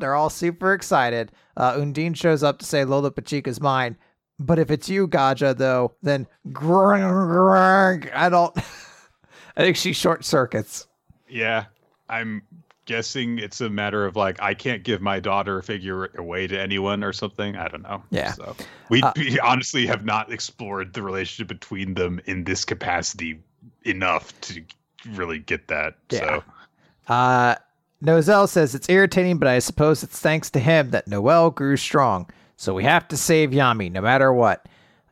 they're 0.00 0.16
all 0.16 0.30
super 0.30 0.72
excited. 0.72 1.30
Uh, 1.56 1.76
Undine 1.76 2.14
shows 2.14 2.42
up 2.42 2.58
to 2.58 2.64
say 2.64 2.84
Lola 2.84 3.12
Pachica's 3.12 3.60
mine. 3.60 3.96
But 4.40 4.58
if 4.60 4.70
it's 4.70 4.88
you, 4.88 5.08
Gaja, 5.08 5.56
though, 5.56 5.94
then 6.02 6.28
I 8.14 8.28
don't. 8.28 8.56
I 9.56 9.60
think 9.62 9.76
she 9.76 9.92
short 9.92 10.24
circuits. 10.24 10.86
Yeah, 11.28 11.64
I'm 12.08 12.42
guessing 12.88 13.38
it's 13.38 13.60
a 13.60 13.68
matter 13.70 14.04
of 14.06 14.16
like 14.16 14.40
I 14.42 14.54
can't 14.54 14.82
give 14.82 15.00
my 15.00 15.20
daughter 15.20 15.62
figure 15.62 16.06
away 16.16 16.46
to 16.48 16.58
anyone 16.60 17.04
or 17.04 17.12
something. 17.12 17.54
I 17.54 17.68
don't 17.68 17.82
know. 17.82 18.02
Yeah. 18.10 18.32
So 18.32 18.56
we, 18.88 19.02
Uh, 19.02 19.12
we 19.16 19.38
honestly 19.38 19.86
have 19.86 20.04
not 20.04 20.32
explored 20.32 20.94
the 20.94 21.02
relationship 21.02 21.46
between 21.46 21.94
them 21.94 22.20
in 22.24 22.44
this 22.44 22.64
capacity 22.64 23.38
enough 23.84 24.38
to 24.40 24.64
really 25.10 25.38
get 25.38 25.68
that. 25.68 25.94
Yeah. 26.10 26.18
So 26.18 26.44
Uh, 27.14 27.54
Nozel 28.02 28.48
says 28.48 28.74
it's 28.74 28.88
irritating, 28.88 29.38
but 29.38 29.48
I 29.48 29.58
suppose 29.58 30.02
it's 30.02 30.18
thanks 30.18 30.50
to 30.50 30.58
him 30.58 30.90
that 30.90 31.06
Noelle 31.06 31.50
grew 31.50 31.76
strong. 31.76 32.28
So 32.56 32.74
we 32.74 32.84
have 32.84 33.06
to 33.08 33.16
save 33.16 33.50
Yami 33.50 33.92
no 33.92 34.00
matter 34.00 34.32
what. 34.32 34.66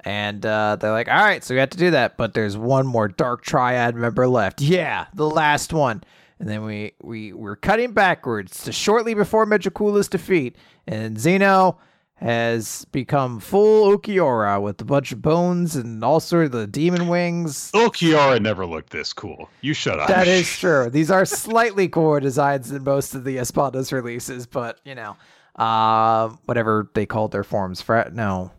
And 0.05 0.47
uh, 0.47 0.77
they're 0.77 0.93
like, 0.93 1.09
all 1.09 1.17
right, 1.17 1.43
so 1.43 1.53
we 1.53 1.59
have 1.59 1.71
to 1.71 1.79
do 1.79 1.91
that. 1.91 2.17
But 2.17 2.33
there's 2.35 2.57
one 2.57 2.87
more 2.87 3.09
Dark 3.09 3.43
Triad 3.43 3.97
member 3.97 4.29
left. 4.29 4.61
Yeah, 4.61 5.07
the 5.15 5.29
last 5.29 5.73
one. 5.73 6.05
And 6.39 6.49
then 6.49 6.65
we 6.65 6.93
we 7.03 7.33
we're 7.33 7.57
cutting 7.57 7.93
backwards 7.93 8.65
to 8.65 8.73
shortly 8.73 9.15
before 9.15 9.47
Metrocula's 9.47 10.09
defeat, 10.09 10.57
and 10.87 11.19
Zeno 11.19 11.79
has 12.17 12.87
become 12.93 13.41
full 13.41 13.97
Ulquiorra 13.97 14.61
with 14.61 14.81
a 14.81 14.85
bunch 14.85 15.13
of 15.13 15.21
bones 15.21 15.77
and 15.77 16.03
all 16.03 16.19
sorts 16.19 16.47
of 16.47 16.53
the 16.53 16.67
demon 16.67 17.09
wings. 17.09 17.71
Kiara 17.75 18.41
never 18.41 18.65
looked 18.65 18.91
this 18.91 19.13
cool. 19.13 19.51
You 19.61 19.75
shut 19.75 19.99
up. 20.01 20.09
That 20.09 20.27
is 20.27 20.49
true. 20.59 20.89
These 20.91 21.11
are 21.11 21.25
slightly 21.27 21.89
cooler 21.89 22.21
designs 22.21 22.71
than 22.71 22.85
most 22.85 23.15
of 23.15 23.25
the 23.25 23.37
Espadas 23.37 23.93
releases, 23.93 24.47
but 24.47 24.81
you 24.85 24.95
know, 24.95 25.17
uh, 25.57 26.29
whatever 26.47 26.91
they 26.95 27.07
called 27.07 27.33
their 27.33 27.45
forms. 27.45 27.81
Fra- 27.83 28.11
no, 28.13 28.51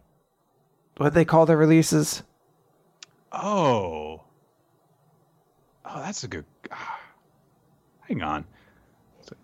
what 0.97 1.13
they 1.13 1.25
call 1.25 1.45
their 1.45 1.57
releases? 1.57 2.23
Oh. 3.31 4.23
Oh, 5.89 6.01
that's 6.01 6.23
a 6.23 6.27
good. 6.27 6.45
Hang 8.07 8.21
on. 8.21 8.45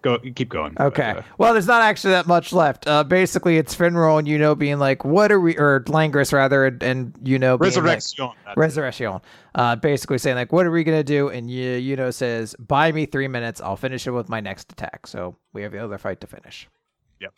Go. 0.02 0.18
Keep 0.18 0.48
going. 0.49 0.76
Okay. 0.80 1.11
But, 1.15 1.23
uh, 1.23 1.27
Well, 1.38 1.53
there's 1.53 1.68
not 1.68 1.81
actually 1.81 2.11
that 2.11 2.26
much 2.26 2.53
left. 2.53 2.88
Uh, 2.88 3.03
basically, 3.03 3.57
it's 3.57 3.76
Finral 3.76 4.18
and 4.18 4.26
Yuno 4.26 4.57
being 4.57 4.80
like, 4.80 5.03
"What 5.03 5.30
are 5.30 5.41
we?" 5.41 5.57
or 5.57 5.81
Langris 5.81 6.31
rather, 6.31 6.65
and, 6.65 6.81
and 6.81 7.23
being 7.23 7.41
like, 7.41 7.60
Resurrection. 7.60 8.30
it. 8.48 8.53
Resurrection. 8.56 9.19
Uh, 9.56 9.76
basically 9.76 10.18
saying 10.19 10.38
like, 10.38 10.53
"What 10.53 10.65
are 10.65 10.72
we 10.72 10.85
gonna 10.85 11.03
do?" 11.03 11.27
And 11.27 11.52
you, 11.52 11.98
Yuno 11.98 12.14
says, 12.14 12.56
"Buy 12.60 12.94
me 12.94 13.06
three 13.06 13.27
minutes. 13.27 13.60
I'll 13.60 13.76
finish 13.76 14.07
it 14.07 14.11
with 14.11 14.30
my 14.30 14.40
next 14.40 14.72
attack." 14.72 15.06
So 15.06 15.35
we 15.52 15.64
have 15.64 15.73
the 15.73 15.84
other 15.84 15.98
fight 15.98 16.22
to 16.22 16.27
finish. 16.27 16.69
Yep. 17.19 17.34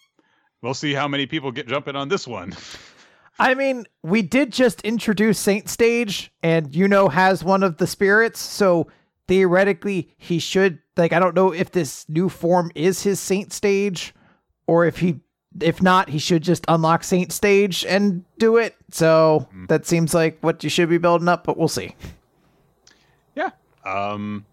We'll 0.61 0.75
see 0.75 0.93
how 0.93 1.07
many 1.07 1.25
people 1.25 1.51
get 1.51 1.67
jumping 1.67 1.95
on 1.95 2.09
this 2.09 2.27
one. 2.27 2.53
I 3.39 3.53
mean, 3.55 3.85
we 4.03 4.21
did 4.21 4.53
just 4.53 4.81
introduce 4.81 5.39
Saint 5.39 5.67
Stage, 5.67 6.31
and 6.43 6.69
Yuno 6.71 7.11
has 7.11 7.43
one 7.43 7.63
of 7.63 7.77
the 7.77 7.87
spirits, 7.87 8.39
so 8.39 8.87
theoretically 9.27 10.13
he 10.17 10.39
should 10.39 10.79
like 10.97 11.13
I 11.13 11.19
don't 11.19 11.35
know 11.35 11.51
if 11.51 11.71
this 11.71 12.07
new 12.09 12.29
form 12.29 12.71
is 12.75 13.03
his 13.03 13.19
Saint 13.19 13.51
Stage, 13.53 14.13
or 14.67 14.85
if 14.85 14.97
he 14.97 15.19
if 15.61 15.81
not, 15.81 16.09
he 16.09 16.19
should 16.19 16.43
just 16.43 16.65
unlock 16.67 17.03
Saint 17.03 17.31
Stage 17.31 17.85
and 17.85 18.25
do 18.37 18.57
it. 18.57 18.75
So 18.91 19.47
that 19.67 19.85
seems 19.85 20.13
like 20.13 20.37
what 20.41 20.63
you 20.63 20.69
should 20.69 20.89
be 20.89 20.97
building 20.97 21.27
up, 21.27 21.45
but 21.45 21.57
we'll 21.57 21.67
see. 21.67 21.95
Yeah. 23.35 23.51
Um 23.85 24.45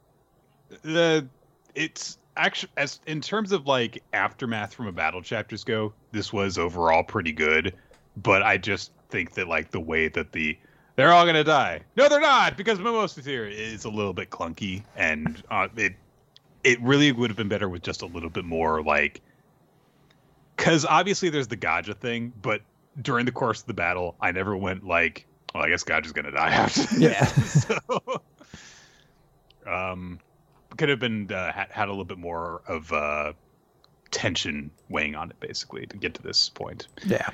the 0.82 1.26
it's 1.74 2.18
actually 2.36 2.72
as 2.76 3.00
in 3.06 3.20
terms 3.20 3.52
of 3.52 3.66
like 3.66 4.02
aftermath 4.12 4.74
from 4.74 4.86
a 4.86 4.92
battle 4.92 5.22
chapters 5.22 5.64
go, 5.64 5.92
this 6.12 6.32
was 6.32 6.58
overall 6.58 7.02
pretty 7.02 7.32
good, 7.32 7.74
but 8.16 8.42
I 8.42 8.58
just 8.58 8.92
think 9.10 9.34
that 9.34 9.48
like 9.48 9.70
the 9.70 9.80
way 9.80 10.08
that 10.08 10.32
the 10.32 10.56
they're 10.96 11.12
all 11.12 11.26
gonna 11.26 11.44
die. 11.44 11.80
No, 11.96 12.08
they're 12.08 12.20
not 12.20 12.56
because 12.56 12.78
Mimosa's 12.78 13.24
here 13.24 13.46
is 13.46 13.84
a 13.84 13.90
little 13.90 14.12
bit 14.12 14.30
clunky, 14.30 14.82
and 14.96 15.42
uh, 15.50 15.68
it 15.76 15.94
it 16.64 16.80
really 16.80 17.12
would 17.12 17.30
have 17.30 17.36
been 17.36 17.48
better 17.48 17.68
with 17.68 17.82
just 17.82 18.02
a 18.02 18.06
little 18.06 18.30
bit 18.30 18.44
more 18.44 18.82
like 18.82 19.20
because 20.56 20.84
obviously 20.84 21.28
there's 21.28 21.48
the 21.48 21.56
Gaja 21.56 21.96
thing, 21.96 22.32
but 22.40 22.62
during 23.00 23.26
the 23.26 23.32
course 23.32 23.60
of 23.60 23.66
the 23.66 23.74
battle, 23.74 24.16
I 24.20 24.32
never 24.32 24.56
went 24.56 24.86
like, 24.86 25.26
well, 25.54 25.64
I 25.64 25.68
guess 25.68 25.82
Gaja's 25.82 26.12
gonna 26.12 26.30
die 26.30 26.50
after. 26.50 26.82
this." 26.82 26.98
Yeah. 26.98 27.24
so, 27.26 28.22
um, 29.66 30.20
could 30.76 30.88
have 30.88 31.00
been 31.00 31.30
uh, 31.32 31.52
had, 31.52 31.70
had 31.70 31.88
a 31.88 31.90
little 31.90 32.04
bit 32.04 32.18
more 32.18 32.62
of 32.66 32.92
uh, 32.92 33.32
tension 34.10 34.70
weighing 34.88 35.14
on 35.14 35.30
it, 35.30 35.40
basically, 35.40 35.86
to 35.86 35.96
get 35.96 36.14
to 36.14 36.22
this 36.22 36.48
point. 36.48 36.88
Yeah. 37.06 37.28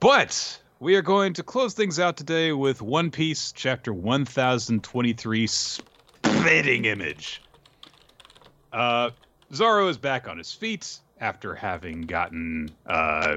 But 0.00 0.60
we 0.82 0.96
are 0.96 1.02
going 1.02 1.32
to 1.32 1.44
close 1.44 1.74
things 1.74 2.00
out 2.00 2.16
today 2.16 2.50
with 2.50 2.82
One 2.82 3.12
Piece 3.12 3.52
chapter 3.52 3.94
1023 3.94 5.46
Spitting 5.46 6.86
Image. 6.86 7.40
Uh, 8.72 9.10
Zoro 9.54 9.86
is 9.86 9.96
back 9.96 10.26
on 10.26 10.38
his 10.38 10.52
feet 10.52 10.98
after 11.20 11.54
having 11.54 12.00
gotten 12.00 12.68
uh, 12.84 13.36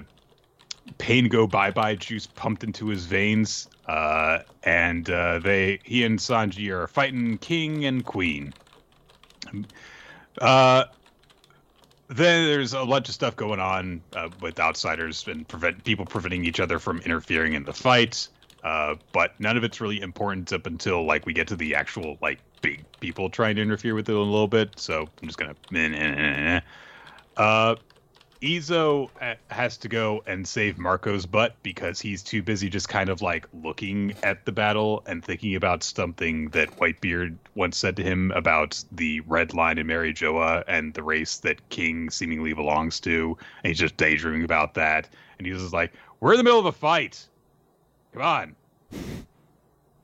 pain 0.98 1.30
go 1.30 1.46
bye 1.46 1.70
bye 1.70 1.94
juice 1.94 2.26
pumped 2.26 2.64
into 2.64 2.88
his 2.88 3.06
veins. 3.06 3.68
Uh, 3.86 4.40
and 4.64 5.08
uh, 5.12 5.38
they, 5.38 5.80
he 5.84 6.04
and 6.04 6.18
Sanji 6.18 6.70
are 6.72 6.88
fighting 6.88 7.38
king 7.38 7.86
and 7.86 8.04
queen. 8.04 8.56
Uh, 10.42 10.86
then 12.08 12.46
there's 12.46 12.74
a 12.74 12.86
bunch 12.86 13.10
of 13.10 13.16
stuff 13.16 13.36
going 13.36 13.60
on 13.60 14.02
uh, 14.16 14.30
with 14.42 14.60
outsiders 14.60 15.28
and 15.28 15.48
prevent 15.48 15.84
people 15.84 16.06
preventing 16.06 16.46
each 16.46 16.60
other 16.60 16.80
from 16.80 17.00
interfering 17.00 17.54
in 17.54 17.64
the 17.64 17.74
fight. 17.74 18.28
Uh, 18.64 18.96
but 19.12 19.40
none 19.40 19.58
of 19.58 19.64
it's 19.64 19.80
really 19.80 20.02
important 20.02 20.52
up 20.52 20.66
until 20.66 21.06
like 21.06 21.26
we 21.26 21.34
get 21.34 21.48
to 21.48 21.56
the 21.56 21.76
actual 21.76 22.18
like 22.22 22.40
big 22.62 22.84
people 23.00 23.30
trying 23.30 23.56
to 23.56 23.62
interfere 23.62 23.94
with 23.94 24.10
it 24.10 24.16
a 24.16 24.20
little 24.20 24.48
bit. 24.48 24.72
So 24.80 25.08
I'm 25.22 25.28
just 25.28 25.38
gonna. 25.38 26.64
Uh, 27.38 27.76
Izo 28.46 29.10
uh, 29.20 29.34
has 29.50 29.76
to 29.78 29.90
go 29.90 30.24
and 30.28 30.48
save 30.48 30.78
Marco's 30.78 31.26
butt 31.26 31.56
because 31.64 32.00
he's 32.00 32.22
too 32.22 32.44
busy 32.44 32.70
just 32.70 32.88
kind 32.88 33.10
of 33.10 33.24
like 33.24 33.48
looking 33.64 34.14
at 34.22 34.46
the 34.46 34.52
battle 34.52 35.04
and 35.08 35.26
thinking 35.26 35.56
about 35.56 35.82
something 35.82 36.50
that 36.50 36.78
Whitebeard 36.78 37.38
once 37.56 37.76
said 37.76 37.96
to 37.96 38.04
him 38.04 38.32
about 38.36 38.84
the 38.92 39.22
red 39.22 39.56
line 39.56 39.80
in 39.80 39.88
Mary 39.88 40.14
Geoise 40.14 40.64
and 40.68 40.94
the 40.94 41.02
race 41.02 41.38
that 41.38 41.68
King 41.70 42.12
seemingly 42.12 42.54
belongs 42.54 43.00
to. 43.02 43.36
And 43.64 43.70
he's 43.70 43.80
just 43.80 43.98
daydreaming 43.98 44.44
about 44.44 44.76
that. 44.76 45.10
And 45.40 45.48
he's 45.48 45.58
just 45.58 45.74
like, 45.74 45.92
We're 46.20 46.34
in 46.34 46.38
the 46.38 46.44
middle 46.44 46.60
of 46.60 46.68
a 46.68 46.72
fight. 46.72 47.28
Come 48.14 48.22
on. 48.22 48.56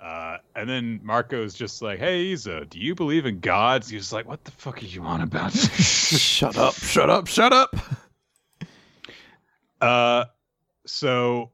Uh, 0.01 0.38
and 0.55 0.68
then 0.68 0.99
Marco's 1.03 1.53
just 1.53 1.84
like, 1.84 1.99
"Hey, 1.99 2.34
Izo, 2.34 2.68
do 2.68 2.80
you 2.80 2.95
believe 2.95 3.27
in 3.27 3.39
gods?" 3.39 3.88
He's 3.88 4.11
like, 4.11 4.27
"What 4.27 4.43
the 4.43 4.51
fuck 4.51 4.81
are 4.81 4.85
you 4.85 5.03
on 5.03 5.22
about?" 5.22 5.53
shut 5.53 6.57
up! 6.57 6.73
Shut 6.73 7.11
up! 7.11 7.27
Shut 7.27 7.53
up! 7.53 7.76
Uh, 9.81 10.25
so 10.85 11.51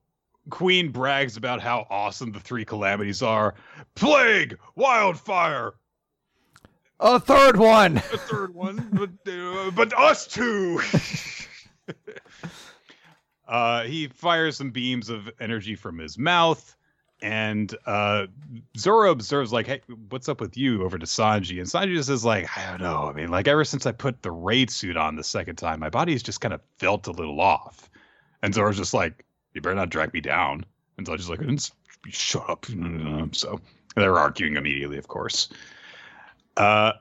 Queen 0.49 0.91
brags 0.91 1.37
about 1.37 1.61
how 1.61 1.87
awesome 1.89 2.31
the 2.31 2.39
three 2.39 2.65
calamities 2.65 3.21
are: 3.21 3.55
plague, 3.95 4.57
wildfire, 4.75 5.73
a 6.99 7.19
third 7.19 7.57
one, 7.57 7.97
a 7.97 8.01
third 8.01 8.55
one, 8.55 8.87
but, 8.91 9.31
uh, 9.31 9.71
but 9.71 9.97
us 9.97 10.25
too. 10.25 10.81
uh, 13.47 13.83
he 13.83 14.07
fires 14.07 14.57
some 14.57 14.71
beams 14.71 15.09
of 15.09 15.29
energy 15.39 15.75
from 15.75 15.99
his 15.99 16.17
mouth. 16.17 16.75
And 17.19 17.75
uh, 17.87 18.27
Zoro 18.77 19.11
observes, 19.11 19.51
like, 19.51 19.65
hey, 19.65 19.81
what's 20.09 20.29
up 20.29 20.39
with 20.39 20.55
you 20.55 20.83
over 20.83 20.99
to 20.99 21.05
Sanji? 21.05 21.59
And 21.59 21.67
Sanji 21.67 21.95
just 21.95 22.09
is 22.09 22.23
like, 22.23 22.47
I 22.55 22.69
don't 22.69 22.81
know. 22.81 23.09
I 23.09 23.13
mean, 23.13 23.29
like, 23.29 23.47
ever 23.47 23.63
since 23.63 23.87
I 23.87 23.91
put 23.91 24.21
the 24.21 24.31
raid 24.31 24.69
suit 24.69 24.97
on 24.97 25.15
the 25.15 25.23
second 25.23 25.55
time, 25.55 25.79
my 25.79 25.89
body's 25.89 26.21
just 26.21 26.41
kind 26.41 26.53
of 26.53 26.61
felt 26.77 27.07
a 27.07 27.11
little 27.11 27.41
off. 27.41 27.89
And 28.41 28.53
Zoro's 28.53 28.77
just 28.77 28.93
like, 28.93 29.25
you 29.53 29.61
better 29.61 29.75
not 29.75 29.89
drag 29.89 30.13
me 30.13 30.21
down. 30.21 30.65
And 30.97 31.07
Sanji's 31.07 31.29
like, 31.29 31.41
shut 32.09 32.49
up. 32.49 32.65
So 33.33 33.59
they're 33.95 34.17
arguing 34.17 34.55
immediately, 34.55 34.97
of 34.97 35.07
course. 35.07 35.49
Uh, 36.55 36.93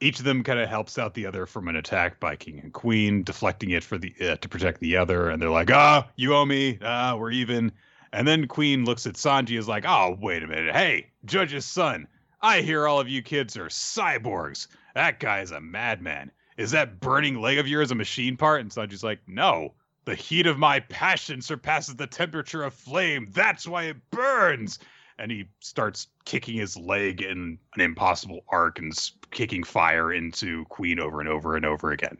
each 0.00 0.18
of 0.18 0.24
them 0.24 0.42
kind 0.42 0.58
of 0.58 0.68
helps 0.68 0.98
out 0.98 1.14
the 1.14 1.26
other 1.26 1.46
from 1.46 1.68
an 1.68 1.76
attack 1.76 2.18
by 2.18 2.34
king 2.36 2.58
and 2.58 2.72
queen, 2.72 3.22
deflecting 3.22 3.70
it 3.70 3.84
for 3.84 3.98
the 3.98 4.14
uh, 4.20 4.36
to 4.36 4.48
protect 4.48 4.80
the 4.80 4.96
other. 4.96 5.28
And 5.28 5.40
they're 5.40 5.50
like, 5.50 5.70
ah, 5.70 6.08
you 6.16 6.34
owe 6.34 6.44
me. 6.44 6.78
Ah, 6.82 7.16
we're 7.16 7.30
even. 7.30 7.72
And 8.12 8.26
then 8.26 8.48
Queen 8.48 8.84
looks 8.84 9.06
at 9.06 9.14
Sanji 9.14 9.58
is 9.58 9.68
like, 9.68 9.84
oh, 9.86 10.16
wait 10.20 10.42
a 10.42 10.46
minute. 10.46 10.74
Hey, 10.74 11.10
Judge's 11.24 11.64
son, 11.64 12.08
I 12.42 12.62
hear 12.62 12.88
all 12.88 12.98
of 12.98 13.08
you 13.08 13.22
kids 13.22 13.56
are 13.56 13.66
cyborgs. 13.66 14.66
That 14.94 15.20
guy 15.20 15.40
is 15.42 15.52
a 15.52 15.60
madman. 15.60 16.32
Is 16.56 16.72
that 16.72 16.98
burning 17.00 17.40
leg 17.40 17.58
of 17.58 17.68
yours 17.68 17.90
a 17.90 17.94
machine 17.94 18.36
part? 18.36 18.62
And 18.62 18.70
Sanji's 18.70 19.04
like, 19.04 19.20
no. 19.28 19.74
The 20.04 20.14
heat 20.14 20.46
of 20.46 20.58
my 20.58 20.80
passion 20.80 21.42
surpasses 21.42 21.96
the 21.96 22.06
temperature 22.06 22.62
of 22.62 22.74
flame. 22.74 23.28
That's 23.32 23.66
why 23.68 23.84
it 23.84 23.96
burns. 24.10 24.78
And 25.18 25.30
he 25.30 25.46
starts 25.60 26.06
kicking 26.24 26.56
his 26.56 26.76
leg 26.76 27.20
in 27.20 27.58
an 27.74 27.80
impossible 27.80 28.40
arc 28.48 28.78
and 28.78 28.92
kicking 29.30 29.62
fire 29.62 30.12
into 30.12 30.64
Queen 30.66 30.98
over 30.98 31.20
and 31.20 31.28
over 31.28 31.56
and 31.56 31.66
over 31.66 31.92
again. 31.92 32.16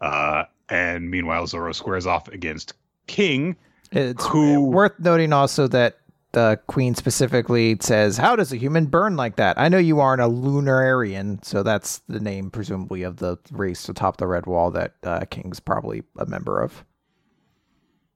Uh, 0.00 0.44
and 0.68 1.10
meanwhile, 1.10 1.46
Zoro 1.46 1.72
squares 1.72 2.06
off 2.06 2.28
against 2.28 2.74
King, 3.08 3.56
it's 3.90 4.26
who... 4.26 4.60
worth 4.60 4.98
noting 4.98 5.32
also 5.32 5.66
that 5.68 5.98
the 6.32 6.60
queen 6.66 6.94
specifically 6.94 7.76
says, 7.80 8.16
"How 8.16 8.36
does 8.36 8.52
a 8.52 8.56
human 8.56 8.86
burn 8.86 9.16
like 9.16 9.36
that?" 9.36 9.58
I 9.58 9.68
know 9.68 9.78
you 9.78 10.00
aren't 10.00 10.22
a 10.22 10.28
lunarian, 10.28 11.44
so 11.44 11.62
that's 11.62 11.98
the 12.08 12.20
name 12.20 12.50
presumably 12.50 13.02
of 13.02 13.16
the 13.16 13.38
race 13.50 13.88
atop 13.88 14.18
the 14.18 14.26
red 14.26 14.46
wall 14.46 14.70
that 14.72 14.94
uh, 15.02 15.24
King's 15.30 15.60
probably 15.60 16.02
a 16.18 16.26
member 16.26 16.60
of. 16.60 16.84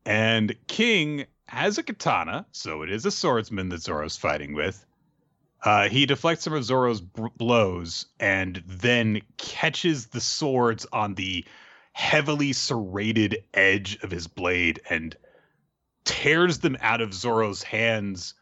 And 0.05 0.55
King 0.67 1.27
has 1.47 1.79
a 1.79 1.83
katana, 1.83 2.47
so 2.53 2.83
it 2.83 2.91
is 2.91 3.07
a 3.07 3.11
swordsman 3.11 3.69
that 3.71 3.83
Zoro's 3.83 4.17
fighting 4.17 4.55
with. 4.55 4.85
Uh, 5.65 5.89
he 5.89 6.07
deflects 6.07 6.45
some 6.45 6.55
of 6.55 6.65
Zoro's 6.65 7.01
blows 7.01 8.07
and 8.19 8.63
then 8.67 9.21
catches 9.37 10.07
the 10.07 10.21
swords 10.21 10.87
on 10.93 11.15
the 11.15 11.45
heavily 11.93 12.53
serrated 12.53 13.45
edge 13.55 13.99
of 14.03 14.11
his 14.11 14.27
blade 14.27 14.81
and 14.91 15.17
tears 16.05 16.59
them 16.59 16.77
out 16.81 17.01
of 17.01 17.15
Zoro's 17.15 17.63
hands 17.63 18.35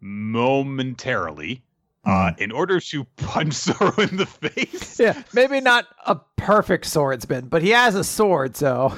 momentarily 0.00 1.62
uh, 2.04 2.32
hmm. 2.32 2.42
in 2.42 2.52
order 2.52 2.80
to 2.80 3.04
punch 3.16 3.52
Zoro 3.54 3.92
in 3.98 4.16
the 4.16 4.26
face. 4.26 4.98
Yeah, 4.98 5.20
maybe 5.32 5.60
not 5.60 5.86
a 6.06 6.16
perfect 6.36 6.86
swordsman, 6.86 7.48
but 7.48 7.62
he 7.62 7.70
has 7.70 7.94
a 7.94 8.04
sword, 8.04 8.56
so 8.56 8.96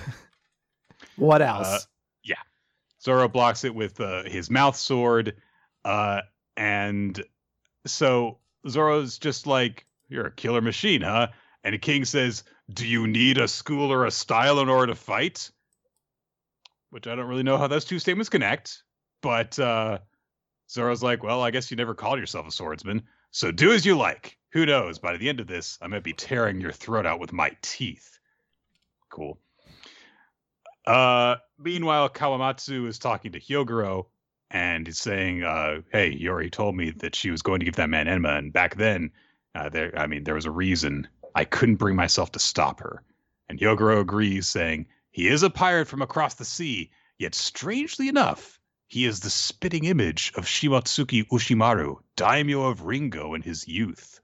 what 1.16 1.42
uh, 1.42 1.46
else? 1.46 1.66
Uh, 1.66 1.78
yeah. 2.24 2.34
Zoro 3.02 3.28
blocks 3.28 3.64
it 3.64 3.74
with 3.74 4.00
uh, 4.00 4.24
his 4.24 4.50
mouth 4.50 4.76
sword. 4.76 5.36
Uh, 5.84 6.20
and 6.56 7.22
so 7.86 8.38
Zoro's 8.68 9.18
just 9.18 9.46
like, 9.46 9.86
You're 10.08 10.26
a 10.26 10.32
killer 10.32 10.60
machine, 10.60 11.02
huh? 11.02 11.28
And 11.64 11.80
King 11.80 12.04
says, 12.04 12.44
Do 12.72 12.86
you 12.86 13.06
need 13.06 13.38
a 13.38 13.48
school 13.48 13.92
or 13.92 14.04
a 14.04 14.10
style 14.10 14.60
in 14.60 14.68
order 14.68 14.92
to 14.92 14.94
fight? 14.94 15.50
Which 16.90 17.06
I 17.06 17.14
don't 17.14 17.26
really 17.26 17.42
know 17.42 17.58
how 17.58 17.66
those 17.66 17.84
two 17.84 17.98
statements 17.98 18.28
connect. 18.28 18.82
But 19.22 19.58
uh, 19.58 19.98
Zoro's 20.70 21.02
like, 21.02 21.22
well, 21.22 21.42
I 21.42 21.50
guess 21.50 21.70
you 21.70 21.76
never 21.76 21.94
called 21.94 22.18
yourself 22.18 22.46
a 22.46 22.50
swordsman, 22.50 23.02
so 23.30 23.50
do 23.50 23.72
as 23.72 23.84
you 23.84 23.96
like. 23.96 24.36
Who 24.52 24.66
knows? 24.66 24.98
By 24.98 25.16
the 25.16 25.28
end 25.28 25.40
of 25.40 25.46
this, 25.46 25.78
I 25.80 25.86
might 25.86 26.02
be 26.02 26.12
tearing 26.12 26.60
your 26.60 26.72
throat 26.72 27.06
out 27.06 27.20
with 27.20 27.32
my 27.32 27.56
teeth. 27.62 28.18
Cool. 29.08 29.38
Uh, 30.86 31.36
meanwhile, 31.58 32.08
Kawamatsu 32.08 32.88
is 32.88 32.98
talking 32.98 33.32
to 33.32 33.40
Hyogoro 33.40 34.06
and 34.50 34.86
he's 34.86 34.98
saying, 34.98 35.44
uh, 35.44 35.82
"Hey, 35.92 36.10
Yori 36.10 36.50
told 36.50 36.76
me 36.76 36.90
that 36.90 37.14
she 37.14 37.30
was 37.30 37.42
going 37.42 37.60
to 37.60 37.64
give 37.64 37.76
that 37.76 37.90
man 37.90 38.06
Enma, 38.06 38.38
and 38.38 38.52
back 38.52 38.74
then, 38.74 39.12
uh, 39.54 39.68
there, 39.68 39.96
I 39.96 40.06
mean, 40.06 40.24
there 40.24 40.34
was 40.34 40.46
a 40.46 40.50
reason 40.50 41.06
I 41.34 41.44
couldn't 41.44 41.76
bring 41.76 41.94
myself 41.94 42.32
to 42.32 42.38
stop 42.38 42.80
her." 42.80 43.02
And 43.48 43.58
Hyogoro 43.58 44.00
agrees, 44.00 44.48
saying, 44.48 44.86
he 45.10 45.28
is 45.28 45.42
a 45.42 45.50
pirate 45.50 45.88
from 45.88 46.02
across 46.02 46.34
the 46.34 46.44
sea, 46.44 46.90
yet 47.18 47.34
strangely 47.34 48.08
enough, 48.08 48.58
he 48.86 49.04
is 49.04 49.20
the 49.20 49.30
spitting 49.30 49.84
image 49.84 50.32
of 50.36 50.46
Shimotsuki 50.46 51.26
Ushimaru, 51.28 51.96
daimyo 52.16 52.64
of 52.64 52.84
Ringo 52.84 53.34
in 53.34 53.42
his 53.42 53.68
youth, 53.68 54.20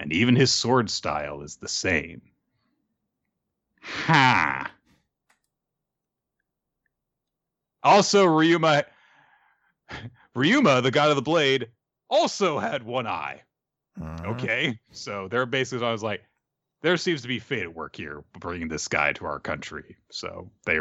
and 0.00 0.12
even 0.12 0.36
his 0.36 0.52
sword 0.52 0.90
style 0.90 1.42
is 1.42 1.56
the 1.56 1.68
same. 1.68 2.22
Ha! 3.82 4.70
Also, 7.82 8.26
Ryuma, 8.26 8.84
Ryuma, 10.36 10.82
the 10.82 10.90
god 10.90 11.10
of 11.10 11.16
the 11.16 11.22
blade, 11.22 11.68
also 12.10 12.58
had 12.58 12.82
one 12.82 13.06
eye. 13.06 13.42
Uh-huh. 14.00 14.30
Okay, 14.30 14.78
so 14.90 15.28
they're 15.28 15.46
basically, 15.46 15.86
I 15.86 15.92
was 15.92 16.02
like, 16.02 16.22
there 16.82 16.96
seems 16.96 17.22
to 17.22 17.28
be 17.28 17.38
fate 17.38 17.62
at 17.62 17.74
work 17.74 17.96
here 17.96 18.22
bringing 18.38 18.68
this 18.68 18.88
guy 18.88 19.12
to 19.14 19.26
our 19.26 19.40
country. 19.40 19.96
So 20.10 20.50
they 20.64 20.78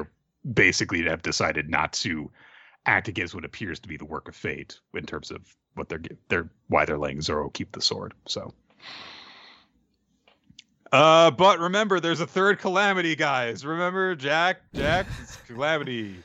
basically 0.54 1.04
have 1.04 1.22
decided 1.22 1.70
not 1.70 1.94
to 1.94 2.32
act 2.86 3.08
against 3.08 3.36
what 3.36 3.46
appears 3.46 3.80
to 3.82 3.88
be 3.88 3.98
the 3.98 4.06
work 4.06 4.28
of 4.28 4.36
fate 4.36 4.80
in 4.94 5.06
terms 5.06 5.32
of 5.32 5.56
what 5.76 5.90
they're 5.90 6.02
they're 6.30 6.50
why 6.68 6.86
they're 6.86 6.98
letting 6.98 7.22
Zoro 7.22 7.50
keep 7.50 7.72
the 7.72 7.82
sword. 7.82 8.14
So. 8.28 8.54
Uh, 10.94 11.30
but 11.32 11.60
remember, 11.60 12.00
there's 12.00 12.22
a 12.22 12.28
third 12.28 12.60
calamity, 12.60 13.14
guys. 13.14 13.66
Remember, 13.66 14.16
Jack, 14.16 14.62
Jack, 14.74 15.06
calamity. 15.46 16.16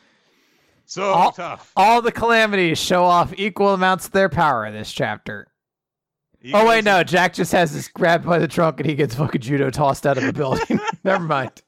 So 0.84 1.04
all, 1.04 1.32
tough. 1.32 1.72
All 1.74 2.00
the 2.00 2.12
calamities 2.12 2.78
show 2.78 3.02
off 3.02 3.32
equal 3.36 3.74
amounts 3.74 4.06
of 4.06 4.12
their 4.12 4.28
power 4.28 4.64
in 4.64 4.72
this 4.72 4.92
chapter. 4.92 5.51
He 6.42 6.52
oh 6.52 6.66
wait, 6.66 6.82
no. 6.84 7.04
Jack 7.04 7.34
just 7.34 7.52
has 7.52 7.72
this 7.72 7.86
grabbed 7.86 8.26
by 8.26 8.38
the 8.38 8.48
trunk 8.48 8.80
and 8.80 8.88
he 8.88 8.96
gets 8.96 9.14
fucking 9.14 9.40
judo 9.40 9.70
tossed 9.70 10.06
out 10.06 10.18
of 10.18 10.24
the 10.24 10.32
building. 10.32 10.80
Never 11.04 11.22
mind. 11.22 11.62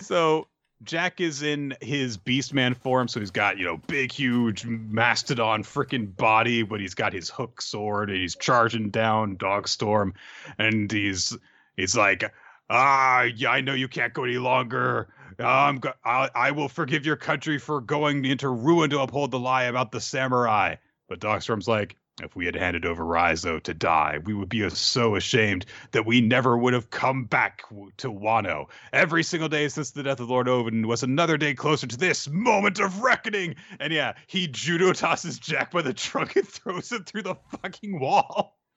So 0.00 0.48
Jack 0.82 1.20
is 1.20 1.42
in 1.42 1.76
his 1.82 2.16
Beastman 2.16 2.74
form, 2.76 3.08
so 3.08 3.20
he's 3.20 3.30
got 3.30 3.58
you 3.58 3.64
know 3.66 3.76
big, 3.86 4.10
huge 4.10 4.64
mastodon 4.64 5.62
freaking 5.62 6.16
body, 6.16 6.62
but 6.62 6.80
he's 6.80 6.94
got 6.94 7.12
his 7.12 7.28
hook 7.28 7.60
sword 7.60 8.10
and 8.10 8.18
he's 8.18 8.36
charging 8.36 8.88
down 8.88 9.36
Dogstorm, 9.36 10.12
and 10.58 10.90
he's 10.90 11.36
he's 11.76 11.94
like, 11.94 12.24
ah, 12.70 13.22
yeah, 13.22 13.50
I 13.50 13.60
know 13.60 13.74
you 13.74 13.88
can't 13.88 14.14
go 14.14 14.24
any 14.24 14.38
longer. 14.38 15.08
I'm 15.38 15.78
go- 15.78 15.92
I, 16.04 16.30
I 16.34 16.50
will 16.52 16.68
forgive 16.68 17.04
your 17.04 17.16
country 17.16 17.58
for 17.58 17.80
going 17.80 18.24
into 18.24 18.48
ruin 18.48 18.90
to 18.90 19.00
uphold 19.00 19.30
the 19.30 19.38
lie 19.38 19.64
about 19.64 19.92
the 19.92 20.00
samurai. 20.00 20.76
But 21.08 21.20
Dogstorm's 21.20 21.68
like, 21.68 21.96
If 22.22 22.36
we 22.36 22.46
had 22.46 22.54
handed 22.54 22.86
over 22.86 23.04
Raizo 23.04 23.60
to 23.64 23.74
die, 23.74 24.20
we 24.24 24.34
would 24.34 24.48
be 24.48 24.68
so 24.70 25.16
ashamed 25.16 25.66
that 25.90 26.06
we 26.06 26.20
never 26.20 26.56
would 26.56 26.72
have 26.72 26.90
come 26.90 27.24
back 27.24 27.62
to 27.96 28.08
Wano. 28.08 28.66
Every 28.92 29.24
single 29.24 29.48
day 29.48 29.66
since 29.66 29.90
the 29.90 30.04
death 30.04 30.20
of 30.20 30.30
Lord 30.30 30.46
Oden 30.46 30.86
was 30.86 31.02
another 31.02 31.36
day 31.36 31.54
closer 31.54 31.88
to 31.88 31.96
this 31.96 32.28
moment 32.28 32.78
of 32.78 33.00
reckoning. 33.00 33.56
And 33.80 33.92
yeah, 33.92 34.12
he 34.28 34.46
judo 34.46 34.92
tosses 34.92 35.40
Jack 35.40 35.72
by 35.72 35.82
the 35.82 35.92
trunk 35.92 36.36
and 36.36 36.46
throws 36.46 36.92
it 36.92 37.06
through 37.06 37.22
the 37.22 37.34
fucking 37.62 37.98
wall. 37.98 38.58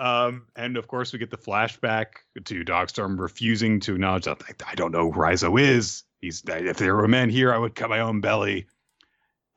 Um, 0.00 0.46
and 0.56 0.78
of 0.78 0.88
course, 0.88 1.12
we 1.12 1.18
get 1.18 1.30
the 1.30 1.36
flashback 1.36 2.06
to 2.46 2.64
Dogstorm 2.64 3.20
refusing 3.20 3.80
to 3.80 3.96
acknowledge 3.96 4.24
that 4.24 4.42
I 4.66 4.74
don't 4.74 4.92
know 4.92 5.12
who 5.12 5.20
Raizo 5.20 5.60
is. 5.60 6.04
He's 6.22 6.42
if 6.46 6.78
there 6.78 6.96
were 6.96 7.06
men 7.06 7.28
here, 7.28 7.52
I 7.52 7.58
would 7.58 7.74
cut 7.74 7.90
my 7.90 8.00
own 8.00 8.22
belly. 8.22 8.66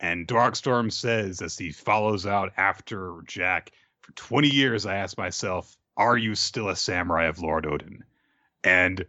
And 0.03 0.27
Dogstorm 0.27 0.91
says 0.91 1.41
as 1.41 1.57
he 1.57 1.71
follows 1.71 2.25
out 2.25 2.51
after 2.57 3.21
Jack, 3.25 3.71
for 4.01 4.11
20 4.11 4.49
years 4.49 4.85
I 4.85 4.97
asked 4.97 5.17
myself, 5.17 5.77
are 5.95 6.17
you 6.17 6.35
still 6.35 6.67
a 6.67 6.75
samurai 6.75 7.27
of 7.27 7.39
Lord 7.39 7.63
Oden? 7.63 7.99
And 8.65 9.05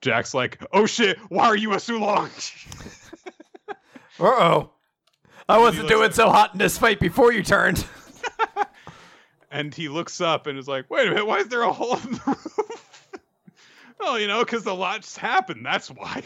Jack's 0.00 0.32
like, 0.32 0.58
oh 0.72 0.86
shit, 0.86 1.18
why 1.28 1.44
are 1.44 1.56
you 1.56 1.74
a 1.74 1.76
Sulong? 1.76 2.30
uh 3.68 3.74
oh. 4.20 4.70
I 5.50 5.58
wasn't 5.58 5.88
doing 5.88 6.12
so 6.12 6.30
hot 6.30 6.54
in 6.54 6.58
this 6.58 6.78
fight 6.78 6.98
before 6.98 7.30
you 7.30 7.42
turned. 7.42 7.86
and 9.50 9.74
he 9.74 9.90
looks 9.90 10.18
up 10.22 10.46
and 10.46 10.58
is 10.58 10.66
like, 10.66 10.88
wait 10.88 11.08
a 11.08 11.10
minute, 11.10 11.26
why 11.26 11.40
is 11.40 11.48
there 11.48 11.62
a 11.62 11.72
hole 11.72 11.96
in 11.96 12.12
the 12.12 12.22
roof? 12.26 13.10
oh, 14.00 14.16
you 14.16 14.26
know, 14.26 14.42
because 14.42 14.64
the 14.64 14.74
lot's 14.74 15.14
happened. 15.14 15.66
That's 15.66 15.88
why. 15.88 16.22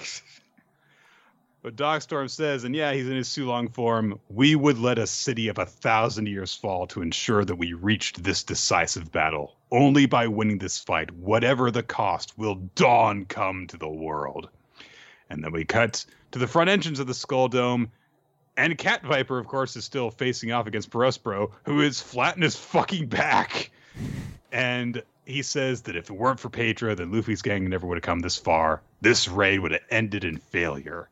But 1.63 1.77
Dogstorm 1.77 2.29
says, 2.29 2.65
and 2.65 2.75
yeah, 2.75 2.93
he's 2.93 3.09
in 3.09 3.17
his 3.17 3.29
Sulong 3.29 3.73
form, 3.73 4.19
we 4.29 4.57
would 4.57 4.79
let 4.79 4.99
a 4.99 5.07
city 5.07 5.49
of 5.49 5.59
a 5.59 5.67
thousand 5.67 6.27
years 6.27 6.55
fall 6.55 6.87
to 6.89 7.03
ensure 7.03 7.45
that 7.45 7.57
we 7.57 7.73
reached 7.73 8.23
this 8.23 8.43
decisive 8.43 9.13
battle. 9.13 9.57
Only 9.71 10.07
by 10.07 10.27
winning 10.27 10.59
this 10.59 10.79
fight, 10.79 11.11
whatever 11.13 11.71
the 11.71 11.83
cost, 11.83 12.37
will 12.37 12.57
dawn 12.75 13.25
come 13.25 13.67
to 13.69 13.77
the 13.77 13.89
world. 13.89 14.49
And 15.31 15.43
then 15.43 15.53
we 15.53 15.65
cut 15.65 16.05
to 16.33 16.39
the 16.39 16.49
front 16.49 16.69
entrance 16.69 16.99
of 16.99 17.07
the 17.07 17.15
Skull 17.15 17.49
Dome 17.49 17.91
and 18.57 18.77
Cat 18.77 19.03
Viper, 19.03 19.39
of 19.39 19.47
course, 19.47 19.77
is 19.77 19.85
still 19.85 20.11
facing 20.11 20.53
off 20.53 20.67
against 20.67 20.91
Prospero, 20.91 21.53
who 21.65 21.81
is 21.81 22.01
flat 22.01 22.37
in 22.37 22.43
his 22.43 22.57
fucking 22.57 23.07
back. 23.07 23.71
And 24.51 25.03
he 25.25 25.43
says 25.43 25.83
that 25.83 25.97
if 25.97 26.11
it 26.11 26.17
weren't 26.17 26.41
for 26.41 26.51
Pedro, 26.51 26.95
then 26.95 27.13
Luffy's 27.13 27.41
gang 27.41 27.69
never 27.69 27.87
would 27.87 27.97
have 27.97 28.03
come 28.03 28.21
this 28.21 28.37
far. 28.37 28.83
This 29.01 29.29
raid 29.29 29.61
would 29.61 29.73
have 29.73 29.81
ended 29.91 30.25
in 30.25 30.37
failure. 30.37 31.09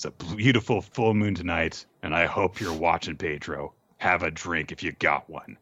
It's 0.00 0.06
a 0.06 0.34
beautiful 0.34 0.80
full 0.80 1.12
moon 1.12 1.34
tonight, 1.34 1.84
and 2.02 2.14
I 2.14 2.24
hope 2.24 2.58
you're 2.58 2.72
watching 2.72 3.16
Pedro. 3.16 3.74
Have 3.98 4.22
a 4.22 4.30
drink 4.30 4.72
if 4.72 4.82
you 4.82 4.92
got 4.92 5.28
one. 5.28 5.58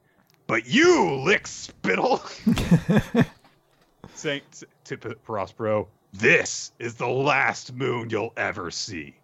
But 0.47 0.69
you 0.69 1.17
lick 1.25 1.49
spittle! 1.49 2.23
Saying 4.15 4.43
to 4.85 4.97
Prospero, 4.97 5.89
this 6.13 6.71
is 6.79 6.95
the 6.95 7.09
last 7.09 7.73
moon 7.73 8.11
you'll 8.11 8.33
ever 8.37 8.71
see 8.71 9.17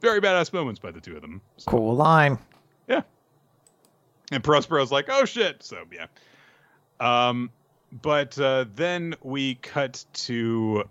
very 0.00 0.20
badass 0.20 0.52
moments 0.52 0.78
by 0.78 0.92
the 0.92 1.00
two 1.00 1.16
of 1.16 1.22
them. 1.22 1.40
So, 1.56 1.68
cool 1.68 1.96
line. 1.96 2.38
Yeah. 2.86 3.02
And 4.30 4.44
Prospero's 4.44 4.92
like, 4.92 5.06
oh 5.08 5.24
shit. 5.24 5.64
So 5.64 5.82
yeah. 5.92 6.06
Um, 7.00 7.50
but 7.90 8.38
uh, 8.38 8.66
then 8.76 9.16
we 9.24 9.56
cut 9.56 10.04
to 10.12 10.84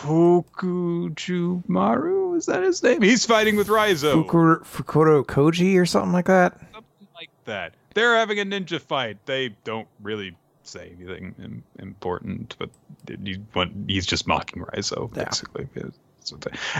Fukujumaru. 0.00 2.36
Is 2.36 2.46
that 2.46 2.62
his 2.62 2.82
name? 2.82 3.02
He's 3.02 3.26
fighting 3.26 3.56
with 3.56 3.68
Raizo. 3.68 4.24
Fukuro, 4.24 4.64
Fukuro 4.64 5.24
Koji 5.24 5.78
or 5.78 5.86
something 5.86 6.12
like 6.12 6.26
that. 6.26 6.58
Something 6.72 7.08
like 7.14 7.30
that. 7.44 7.74
They're 7.94 8.16
having 8.16 8.40
a 8.40 8.44
ninja 8.44 8.80
fight. 8.80 9.18
They 9.26 9.50
don't 9.64 9.88
really 10.02 10.36
say 10.62 10.92
anything 10.98 11.62
important, 11.78 12.56
but 12.58 12.70
he's 13.86 14.06
just 14.06 14.26
mocking 14.26 14.62
Raizo, 14.62 15.12
basically. 15.12 15.68
Yeah. 15.74 15.82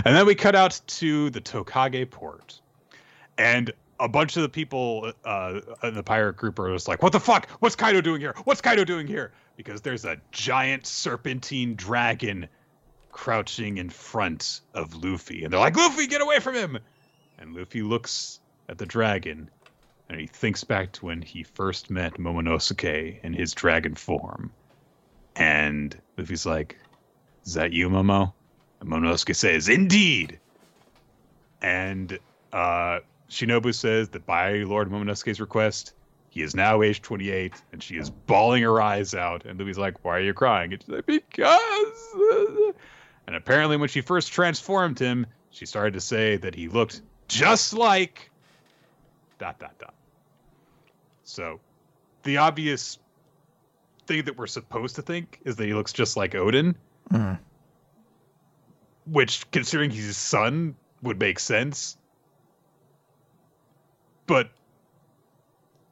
And 0.05 0.17
then 0.17 0.27
we 0.27 0.35
cut 0.35 0.55
out 0.55 0.81
to 0.87 1.31
the 1.31 1.41
Tokage 1.41 2.11
port. 2.11 2.61
And 3.37 3.73
a 3.99 4.09
bunch 4.09 4.37
of 4.37 4.43
the 4.43 4.49
people 4.49 5.13
uh, 5.25 5.61
in 5.83 5.95
the 5.95 6.03
pirate 6.03 6.37
group 6.37 6.59
are 6.59 6.73
just 6.73 6.89
like, 6.89 7.03
what 7.03 7.13
the 7.13 7.21
fuck? 7.21 7.49
What's 7.61 7.77
Kaido 7.77 8.01
doing 8.01 8.21
here? 8.21 8.35
What's 8.45 8.61
Kaido 8.61 8.85
doing 8.85 9.07
here? 9.07 9.33
Because 9.57 9.83
there's 9.83 10.05
a 10.05 10.19
giant 10.31 10.87
serpentine 10.87 11.75
dragon 11.75 12.49
crouching 13.21 13.77
in 13.77 13.91
front 13.91 14.63
of 14.73 15.05
Luffy. 15.05 15.45
And 15.45 15.53
they're 15.53 15.61
like, 15.61 15.77
Luffy, 15.77 16.07
get 16.07 16.23
away 16.23 16.41
from 16.41 16.55
him! 16.55 16.79
And 17.39 17.55
Luffy 17.55 17.83
looks 17.83 18.41
at 18.67 18.79
the 18.79 18.87
dragon 18.87 19.51
and 20.09 20.19
he 20.19 20.27
thinks 20.27 20.65
back 20.65 20.93
to 20.93 21.05
when 21.05 21.21
he 21.21 21.43
first 21.43 21.91
met 21.91 22.15
Momonosuke 22.15 23.23
in 23.23 23.35
his 23.35 23.53
dragon 23.53 23.95
form. 23.95 24.51
And 25.37 25.95
Luffy's 26.17 26.47
like, 26.47 26.79
Is 27.45 27.55
that 27.55 27.75
you, 27.75 27.91
Momo? 27.91 28.33
And 28.81 28.89
Momonosuke 28.89 29.37
says, 29.37 29.69
Indeed. 29.69 30.41
And 31.61 32.19
uh, 32.55 33.01
Shinobu 33.29 33.75
says 33.75 34.09
that 34.09 34.25
by 34.25 34.63
Lord 34.63 34.91
Momonosuke's 34.91 35.41
request, 35.41 35.93
he 36.31 36.41
is 36.41 36.55
now 36.55 36.81
age 36.81 37.03
28, 37.03 37.53
and 37.73 37.83
she 37.83 37.97
is 37.97 38.09
bawling 38.09 38.63
her 38.63 38.81
eyes 38.81 39.15
out. 39.15 39.45
And 39.45 39.59
Luffy's 39.61 39.77
like, 39.77 40.03
Why 40.07 40.17
are 40.17 40.23
you 40.23 40.33
crying? 40.33 40.73
And 40.73 40.83
she's 40.83 40.89
like, 40.89 41.05
Because. 41.05 42.73
And 43.31 43.37
apparently, 43.37 43.77
when 43.77 43.89
she 43.89 44.01
first 44.01 44.33
transformed 44.33 44.99
him, 44.99 45.25
she 45.53 45.65
started 45.65 45.95
to 45.95 46.01
say 46.01 46.37
that 46.39 46.53
he 46.53 46.67
looked 46.67 47.01
just 47.29 47.73
like. 47.73 48.29
Dot, 49.39 49.57
dot, 49.61 49.79
dot. 49.79 49.95
So, 51.23 51.61
the 52.25 52.39
obvious 52.39 52.99
thing 54.09 54.25
that 54.25 54.37
we're 54.37 54.49
supposed 54.49 54.97
to 54.97 55.03
think 55.03 55.39
is 55.45 55.55
that 55.55 55.65
he 55.65 55.75
looks 55.75 55.93
just 55.93 56.17
like 56.17 56.33
Oden. 56.33 56.75
Mm 57.13 57.39
which, 59.07 59.51
considering 59.51 59.91
he's 59.91 60.07
his 60.07 60.17
son, 60.17 60.75
would 61.03 61.19
make 61.19 61.39
sense. 61.39 61.97
But 64.27 64.51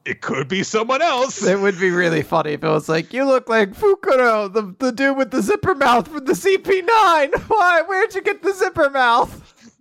it 0.08 0.22
could 0.22 0.48
be 0.48 0.62
someone 0.62 1.02
else. 1.02 1.42
It 1.42 1.60
would 1.60 1.78
be 1.78 1.90
really 1.90 2.22
funny 2.22 2.52
if 2.52 2.64
it 2.64 2.68
was 2.68 2.88
like, 2.88 3.12
you 3.12 3.26
look 3.26 3.46
like 3.50 3.74
Fukuro, 3.74 4.50
the, 4.50 4.74
the 4.78 4.90
dude 4.90 5.18
with 5.18 5.30
the 5.30 5.42
zipper 5.42 5.74
mouth 5.74 6.08
from 6.08 6.24
the 6.24 6.32
CP9. 6.32 7.38
Why? 7.48 7.82
Where'd 7.82 8.14
you 8.14 8.22
get 8.22 8.42
the 8.42 8.54
zipper 8.54 8.88
mouth? 8.88 9.76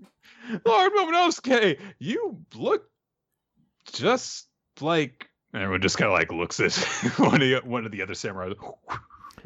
Lord 0.65 0.91
Momonosuke, 0.91 1.79
you 1.99 2.39
look 2.55 2.89
just 3.93 4.47
like. 4.81 5.29
Everyone 5.53 5.81
just 5.81 5.97
kind 5.97 6.11
of 6.11 6.13
like 6.13 6.31
looks 6.31 6.59
at 6.59 6.75
one 7.17 7.35
of 7.35 7.39
the, 7.39 7.61
one 7.63 7.85
of 7.85 7.93
the 7.93 8.01
other 8.01 8.13
samurai. 8.13 8.51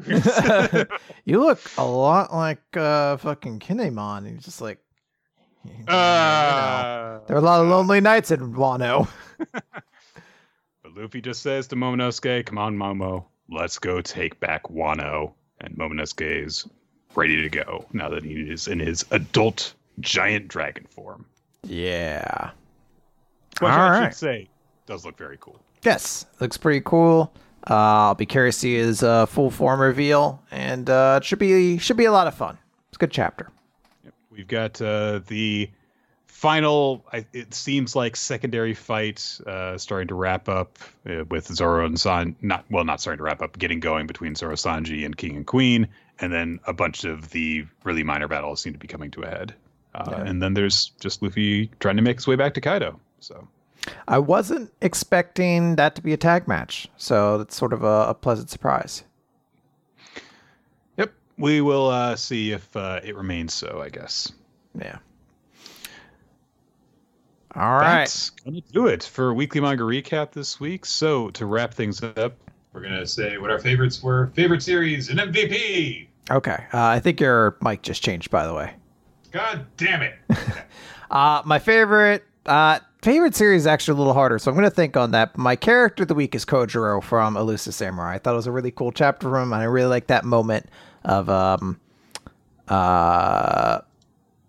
you 1.24 1.40
look 1.40 1.60
a 1.78 1.86
lot 1.86 2.34
like 2.34 2.76
uh, 2.76 3.16
fucking 3.18 3.60
Kinemon. 3.60 4.28
He's 4.28 4.44
just 4.44 4.60
like. 4.60 4.78
You 5.64 5.84
know, 5.84 5.92
uh, 5.92 7.20
there 7.26 7.36
are 7.36 7.40
a 7.40 7.42
lot 7.42 7.60
of 7.60 7.68
lonely 7.68 8.00
nights 8.00 8.32
in 8.32 8.52
Wano. 8.54 9.06
Luffy 10.94 11.20
just 11.20 11.42
says 11.42 11.66
to 11.68 11.76
Momonosuke, 11.76 12.46
"Come 12.46 12.58
on, 12.58 12.76
Momo, 12.76 13.24
let's 13.48 13.78
go 13.78 14.00
take 14.00 14.38
back 14.40 14.64
Wano." 14.64 15.32
And 15.60 15.76
Momonosuke 15.76 16.44
is 16.44 16.66
ready 17.14 17.40
to 17.42 17.48
go 17.48 17.86
now 17.92 18.08
that 18.08 18.24
he 18.24 18.34
is 18.34 18.68
in 18.68 18.78
his 18.80 19.04
adult 19.10 19.74
giant 20.00 20.48
dragon 20.48 20.86
form. 20.90 21.26
Yeah. 21.64 22.50
Which 23.60 23.70
All 23.70 23.78
I 23.78 23.90
right. 24.00 24.08
should 24.08 24.18
say 24.18 24.48
does 24.86 25.04
look 25.04 25.16
very 25.16 25.36
cool. 25.40 25.60
Yes, 25.82 26.26
looks 26.40 26.56
pretty 26.56 26.80
cool. 26.84 27.32
Uh, 27.68 27.74
I'll 28.08 28.14
be 28.14 28.26
curious 28.26 28.56
to 28.56 28.60
see 28.60 28.74
his 28.74 29.02
uh, 29.02 29.26
full 29.26 29.50
form 29.50 29.80
reveal, 29.80 30.42
and 30.50 30.90
uh, 30.90 31.20
it 31.22 31.24
should 31.24 31.38
be 31.38 31.78
should 31.78 31.96
be 31.96 32.06
a 32.06 32.12
lot 32.12 32.26
of 32.26 32.34
fun. 32.34 32.58
It's 32.88 32.96
a 32.96 32.98
good 32.98 33.12
chapter. 33.12 33.50
Yep. 34.04 34.14
We've 34.30 34.48
got 34.48 34.82
uh, 34.82 35.20
the 35.28 35.70
final. 36.42 37.06
It 37.32 37.54
seems 37.54 37.94
like 37.94 38.16
secondary 38.16 38.74
fight 38.74 39.38
uh, 39.46 39.78
starting 39.78 40.08
to 40.08 40.16
wrap 40.16 40.48
up 40.48 40.76
uh, 41.08 41.24
with 41.30 41.46
Zoro 41.46 41.86
and 41.86 41.98
San. 41.98 42.34
Not 42.42 42.64
well, 42.68 42.84
not 42.84 43.00
starting 43.00 43.18
to 43.18 43.22
wrap 43.22 43.40
up, 43.40 43.56
getting 43.58 43.78
going 43.78 44.08
between 44.08 44.34
Zoro 44.34 44.56
Sanji 44.56 45.06
and 45.06 45.16
King 45.16 45.36
and 45.36 45.46
Queen, 45.46 45.86
and 46.18 46.32
then 46.32 46.58
a 46.66 46.72
bunch 46.72 47.04
of 47.04 47.30
the 47.30 47.64
really 47.84 48.02
minor 48.02 48.26
battles 48.26 48.60
seem 48.60 48.72
to 48.72 48.78
be 48.78 48.88
coming 48.88 49.08
to 49.12 49.22
a 49.22 49.28
head. 49.28 49.54
Yeah. 49.94 50.22
And 50.22 50.42
then 50.42 50.54
there's 50.54 50.90
just 50.98 51.22
Luffy 51.22 51.70
trying 51.78 51.96
to 51.96 52.02
make 52.02 52.16
his 52.16 52.26
way 52.26 52.34
back 52.34 52.54
to 52.54 52.60
Kaido. 52.60 52.98
So 53.20 53.46
I 54.08 54.18
wasn't 54.18 54.72
expecting 54.80 55.76
that 55.76 55.94
to 55.94 56.02
be 56.02 56.12
a 56.12 56.16
tag 56.16 56.48
match, 56.48 56.88
so 56.96 57.38
that's 57.38 57.54
sort 57.54 57.72
of 57.72 57.84
a, 57.84 58.06
a 58.08 58.14
pleasant 58.14 58.50
surprise. 58.50 59.04
Yep, 60.96 61.12
we 61.38 61.60
will 61.60 61.86
uh, 61.86 62.16
see 62.16 62.50
if 62.50 62.76
uh, 62.76 62.98
it 63.04 63.14
remains 63.14 63.54
so. 63.54 63.80
I 63.80 63.90
guess. 63.90 64.32
Yeah. 64.76 64.98
All 67.54 67.72
right. 67.72 68.00
That's 68.00 68.30
gonna 68.30 68.60
do 68.72 68.86
it 68.86 69.02
for 69.04 69.34
weekly 69.34 69.60
manga 69.60 69.82
recap 69.82 70.32
this 70.32 70.58
week. 70.58 70.86
So 70.86 71.30
to 71.30 71.46
wrap 71.46 71.74
things 71.74 72.02
up, 72.02 72.34
we're 72.72 72.80
gonna 72.80 73.06
say 73.06 73.36
what 73.38 73.50
our 73.50 73.58
favorites 73.58 74.02
were, 74.02 74.32
favorite 74.34 74.62
series, 74.62 75.10
and 75.10 75.18
MVP. 75.20 76.06
Okay. 76.30 76.64
Uh, 76.72 76.86
I 76.86 77.00
think 77.00 77.20
your 77.20 77.56
mic 77.60 77.82
just 77.82 78.02
changed, 78.02 78.30
by 78.30 78.46
the 78.46 78.54
way. 78.54 78.72
God 79.32 79.66
damn 79.76 80.02
it. 80.02 80.14
uh, 81.10 81.42
my 81.44 81.58
favorite 81.58 82.24
Uh, 82.46 82.78
favorite 83.02 83.34
series 83.36 83.62
is 83.62 83.66
actually 83.66 83.94
a 83.94 83.98
little 83.98 84.14
harder, 84.14 84.38
so 84.38 84.50
I'm 84.50 84.56
going 84.56 84.68
to 84.68 84.74
think 84.74 84.96
on 84.96 85.12
that. 85.12 85.36
My 85.38 85.54
character 85.56 86.02
of 86.02 86.08
the 86.08 86.14
week 86.14 86.34
is 86.34 86.44
Kojiro 86.44 87.00
from 87.02 87.36
Elusive 87.36 87.72
Samurai. 87.74 88.14
I 88.14 88.18
thought 88.18 88.32
it 88.32 88.36
was 88.36 88.46
a 88.48 88.52
really 88.52 88.72
cool 88.72 88.90
chapter 88.92 89.28
from 89.30 89.42
him, 89.44 89.52
and 89.52 89.62
I 89.62 89.66
really 89.66 89.88
like 89.88 90.08
that 90.08 90.24
moment 90.24 90.66
of 91.04 91.28
um, 91.28 91.78
uh, 92.68 93.80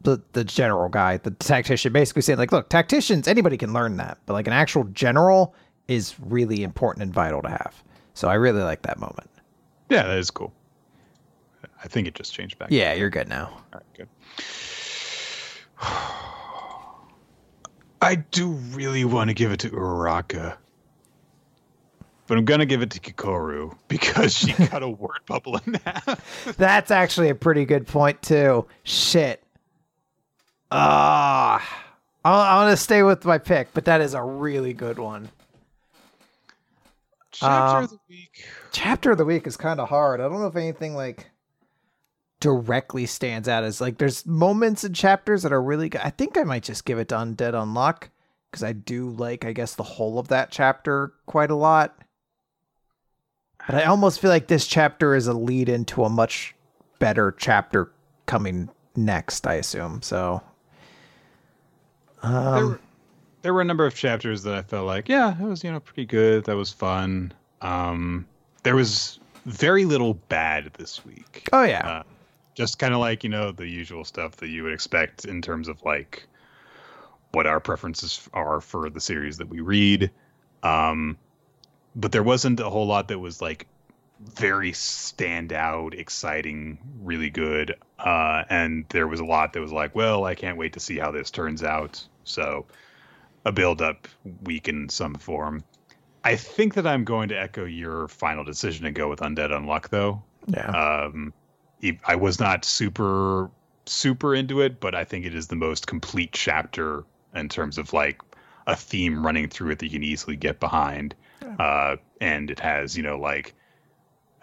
the 0.03 0.21
the 0.33 0.43
general 0.43 0.89
guy, 0.89 1.17
the 1.17 1.31
tactician, 1.31 1.91
basically 1.93 2.21
saying 2.21 2.39
like, 2.39 2.51
"Look, 2.51 2.69
tacticians, 2.69 3.27
anybody 3.27 3.57
can 3.57 3.73
learn 3.73 3.97
that, 3.97 4.19
but 4.25 4.33
like 4.33 4.47
an 4.47 4.53
actual 4.53 4.83
general 4.85 5.55
is 5.87 6.15
really 6.19 6.63
important 6.63 7.03
and 7.03 7.13
vital 7.13 7.41
to 7.41 7.49
have." 7.49 7.83
So 8.13 8.27
I 8.27 8.35
really 8.35 8.61
like 8.61 8.83
that 8.83 8.99
moment. 8.99 9.29
Yeah, 9.89 10.03
that 10.03 10.17
is 10.17 10.31
cool. 10.31 10.53
I 11.83 11.87
think 11.87 12.07
it 12.07 12.15
just 12.15 12.33
changed 12.33 12.57
back. 12.59 12.69
Yeah, 12.71 12.93
you're 12.93 13.09
good 13.09 13.27
now. 13.27 13.49
All 13.49 13.63
right, 13.73 13.83
good. 13.97 14.07
I 18.01 18.15
do 18.15 18.51
really 18.51 19.05
want 19.05 19.29
to 19.29 19.33
give 19.33 19.51
it 19.51 19.59
to 19.61 19.69
Uraraka. 19.69 20.57
But 22.25 22.37
I'm 22.37 22.45
gonna 22.45 22.65
give 22.65 22.81
it 22.81 22.89
to 22.91 22.99
Kikoru 22.99 23.77
because 23.87 24.33
she 24.33 24.53
got 24.67 24.83
a 24.83 24.89
word 24.89 25.19
bubble 25.25 25.59
in 25.65 25.75
half. 25.85 26.55
That's 26.57 26.91
actually 26.91 27.29
a 27.29 27.35
pretty 27.35 27.65
good 27.65 27.85
point 27.85 28.21
too. 28.21 28.65
Shit. 28.83 29.42
Ah, 30.75 31.85
uh, 32.25 32.29
I'm 32.29 32.65
gonna 32.65 32.77
stay 32.77 33.03
with 33.03 33.25
my 33.25 33.37
pick, 33.37 33.73
but 33.73 33.85
that 33.85 34.01
is 34.01 34.13
a 34.13 34.23
really 34.23 34.73
good 34.73 34.97
one. 34.97 35.29
Chapter 37.31 37.77
um, 37.77 37.83
of 37.83 37.89
the 37.91 37.99
week. 38.09 38.45
Chapter 38.71 39.11
of 39.11 39.17
the 39.17 39.25
week 39.25 39.45
is 39.47 39.57
kind 39.57 39.79
of 39.79 39.89
hard. 39.89 40.19
I 40.19 40.23
don't 40.23 40.39
know 40.39 40.47
if 40.47 40.55
anything 40.55 40.95
like 40.95 41.29
directly 42.39 43.05
stands 43.05 43.47
out 43.47 43.63
as 43.63 43.79
like 43.79 43.97
there's 43.97 44.25
moments 44.25 44.83
in 44.83 44.93
chapters 44.93 45.43
that 45.43 45.53
are 45.53 45.61
really 45.61 45.89
good. 45.89 46.01
I 46.01 46.09
think 46.09 46.37
I 46.37 46.43
might 46.43 46.63
just 46.63 46.85
give 46.85 46.99
it 46.99 47.09
to 47.09 47.15
Undead 47.15 47.53
Unluck 47.53 48.09
because 48.49 48.63
I 48.63 48.73
do 48.73 49.09
like 49.09 49.45
I 49.45 49.53
guess 49.53 49.75
the 49.75 49.83
whole 49.83 50.19
of 50.19 50.27
that 50.29 50.51
chapter 50.51 51.13
quite 51.25 51.51
a 51.51 51.55
lot. 51.55 51.97
But 53.65 53.75
I 53.75 53.85
almost 53.85 54.19
feel 54.19 54.29
like 54.29 54.47
this 54.47 54.67
chapter 54.67 55.15
is 55.15 55.27
a 55.27 55.33
lead 55.33 55.69
into 55.69 56.03
a 56.03 56.09
much 56.09 56.53
better 56.99 57.33
chapter 57.37 57.91
coming 58.25 58.69
next, 58.95 59.47
I 59.47 59.55
assume. 59.55 60.01
So 60.01 60.41
um, 62.23 62.55
there, 62.55 62.65
were, 62.65 62.79
there 63.41 63.53
were 63.53 63.61
a 63.61 63.65
number 63.65 63.85
of 63.85 63.93
chapters 63.95 64.43
that 64.43 64.53
I 64.55 64.61
felt 64.61 64.85
like, 64.85 65.09
yeah, 65.09 65.39
it 65.39 65.45
was, 65.45 65.63
you 65.63 65.71
know, 65.71 65.79
pretty 65.79 66.05
good. 66.05 66.45
That 66.45 66.55
was 66.55 66.71
fun. 66.71 67.33
Um, 67.61 68.25
there 68.63 68.75
was 68.75 69.19
very 69.45 69.85
little 69.85 70.13
bad 70.13 70.71
this 70.77 71.05
week. 71.05 71.49
Oh 71.51 71.63
yeah. 71.63 71.87
Uh, 71.87 72.03
just 72.55 72.79
kind 72.79 72.93
of 72.93 72.99
like, 72.99 73.23
you 73.23 73.29
know, 73.29 73.51
the 73.51 73.67
usual 73.67 74.05
stuff 74.05 74.37
that 74.37 74.47
you 74.47 74.63
would 74.63 74.73
expect 74.73 75.25
in 75.25 75.41
terms 75.41 75.67
of 75.67 75.83
like 75.83 76.27
what 77.31 77.47
our 77.47 77.59
preferences 77.59 78.27
are 78.33 78.61
for 78.61 78.89
the 78.89 79.01
series 79.01 79.37
that 79.37 79.49
we 79.49 79.59
read. 79.59 80.11
Um, 80.61 81.17
but 81.95 82.11
there 82.11 82.23
wasn't 82.23 82.59
a 82.59 82.69
whole 82.69 82.87
lot 82.87 83.07
that 83.09 83.19
was 83.19 83.41
like 83.41 83.67
very 84.19 84.71
standout, 84.71 85.93
exciting, 85.93 86.77
really 87.01 87.29
good. 87.29 87.75
Uh, 87.99 88.43
and 88.49 88.85
there 88.89 89.07
was 89.07 89.19
a 89.19 89.25
lot 89.25 89.53
that 89.53 89.61
was 89.61 89.71
like, 89.71 89.95
well, 89.95 90.25
I 90.25 90.35
can't 90.35 90.57
wait 90.57 90.73
to 90.73 90.79
see 90.79 90.97
how 90.97 91.11
this 91.11 91.31
turns 91.31 91.63
out. 91.63 92.05
So 92.23 92.65
a 93.45 93.51
build 93.51 93.81
up 93.81 94.07
week 94.43 94.67
in 94.67 94.89
some 94.89 95.15
form. 95.15 95.63
I 96.23 96.35
think 96.35 96.75
that 96.75 96.87
I'm 96.87 97.03
going 97.03 97.29
to 97.29 97.39
echo 97.39 97.65
your 97.65 98.07
final 98.07 98.43
decision 98.43 98.85
and 98.85 98.95
go 98.95 99.09
with 99.09 99.19
Undead 99.19 99.51
Unluck, 99.51 99.89
though. 99.89 100.23
Yeah. 100.47 100.69
Um, 100.69 101.33
I 102.05 102.15
was 102.15 102.39
not 102.39 102.63
super 102.63 103.51
super 103.85 104.33
into 104.33 104.61
it, 104.61 104.79
but 104.79 104.95
I 104.95 105.03
think 105.03 105.25
it 105.25 105.35
is 105.35 105.47
the 105.47 105.55
most 105.55 105.87
complete 105.87 106.31
chapter 106.31 107.03
in 107.35 107.49
terms 107.49 107.77
of 107.77 107.91
like 107.91 108.21
a 108.67 108.75
theme 108.75 109.25
running 109.25 109.49
through 109.49 109.71
it 109.71 109.79
that 109.79 109.87
you 109.87 109.91
can 109.91 110.03
easily 110.03 110.37
get 110.37 110.59
behind. 110.59 111.15
Uh, 111.59 111.97
and 112.21 112.49
it 112.49 112.59
has, 112.59 112.95
you 112.95 113.03
know, 113.03 113.19
like 113.19 113.53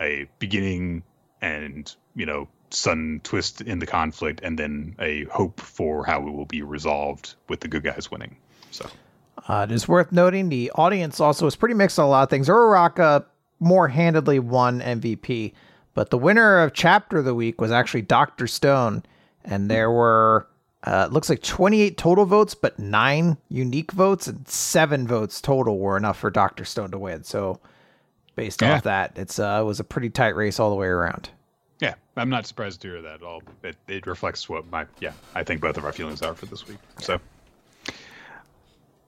a 0.01 0.29
beginning 0.39 1.03
and, 1.41 1.95
you 2.15 2.27
know, 2.27 2.47
sudden 2.71 3.21
twist 3.25 3.61
in 3.61 3.79
the 3.79 3.87
conflict 3.87 4.41
and 4.43 4.59
then 4.59 4.95
a 4.99 5.25
hope 5.25 5.61
for 5.61 6.05
how 6.05 6.27
it 6.27 6.31
will 6.31 6.47
be 6.47 6.63
resolved 6.63 7.35
with 7.49 7.61
the 7.61 7.69
good 7.69 7.83
guys 7.83 8.11
winning. 8.11 8.37
So 8.71 8.89
uh, 9.49 9.67
it 9.69 9.73
is 9.73 9.89
worth 9.89 10.13
noting 10.13 10.49
the 10.49 10.71
audience 10.75 11.21
also 11.21 11.45
was 11.45 11.57
pretty 11.57 11.75
mixed 11.75 11.99
on 11.99 12.07
a 12.07 12.09
lot 12.09 12.23
of 12.23 12.31
things. 12.31 12.49
Uraraka 12.49 13.25
more 13.59 13.89
handedly 13.89 14.39
won 14.39 14.81
MVP, 14.81 15.53
but 15.95 16.11
the 16.11 16.19
winner 16.19 16.59
of 16.61 16.73
chapter 16.73 17.19
of 17.19 17.25
the 17.25 17.35
week 17.35 17.61
was 17.61 17.71
actually 17.71 18.03
Dr. 18.03 18.47
Stone. 18.47 19.03
And 19.45 19.71
there 19.71 19.91
were 19.91 20.47
uh, 20.83 21.07
it 21.09 21.13
looks 21.13 21.29
like 21.29 21.43
28 21.43 21.99
total 21.99 22.25
votes, 22.25 22.55
but 22.55 22.79
nine 22.79 23.37
unique 23.49 23.93
votes 23.93 24.27
and 24.27 24.49
seven 24.49 25.07
votes 25.07 25.41
total 25.41 25.79
were 25.79 25.97
enough 25.97 26.19
for 26.19 26.31
Doctor 26.31 26.65
Stone 26.65 26.91
to 26.93 26.99
win. 26.99 27.23
So, 27.23 27.61
based 28.35 28.63
yeah. 28.63 28.77
off 28.77 28.85
that, 28.85 29.13
it's 29.17 29.39
uh, 29.39 29.59
it 29.61 29.65
was 29.65 29.79
a 29.79 29.85
pretty 29.85 30.09
tight 30.09 30.37
race 30.37 30.59
all 30.59 30.71
the 30.71 30.77
way 30.77 30.87
around. 30.87 31.29
Yeah, 31.81 31.95
I'm 32.17 32.29
not 32.29 32.47
surprised 32.47 32.83
to 32.83 32.89
hear 32.89 33.03
that 33.03 33.15
at 33.15 33.23
all. 33.23 33.43
It, 33.63 33.77
it 33.89 34.07
reflects 34.07 34.49
what 34.49 34.71
my 34.71 34.87
yeah 35.01 35.13
I 35.35 35.45
think 35.45 35.61
both 35.61 35.79
of 35.79 35.85
our 35.85 35.93
feelings 35.93 36.23
are 36.23 36.35
for 36.35 36.47
this 36.47 36.69
week. 36.69 36.79
So, 36.99 37.19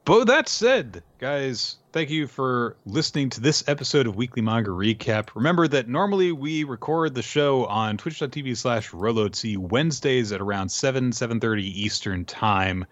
but 0.06 0.24
that 0.24 0.48
said, 0.48 1.02
guys, 1.18 1.76
thank 1.92 2.08
you 2.08 2.26
for 2.26 2.76
listening 2.86 3.28
to 3.30 3.40
this 3.40 3.62
episode 3.68 4.06
of 4.06 4.16
Weekly 4.16 4.40
Manga 4.42 4.70
Recap. 4.70 5.28
Remember 5.34 5.68
that 5.68 5.86
normally 5.86 6.32
we 6.32 6.64
record 6.64 7.14
the 7.14 7.22
show 7.22 7.66
on 7.66 7.98
twitch.tv 7.98 8.56
slash 8.56 8.90
rolot 8.90 9.56
Wednesdays 9.58 10.32
at 10.32 10.40
around 10.40 10.70
7, 10.70 11.10
7.30 11.10 11.62
Eastern 11.62 12.24
Time. 12.24 12.86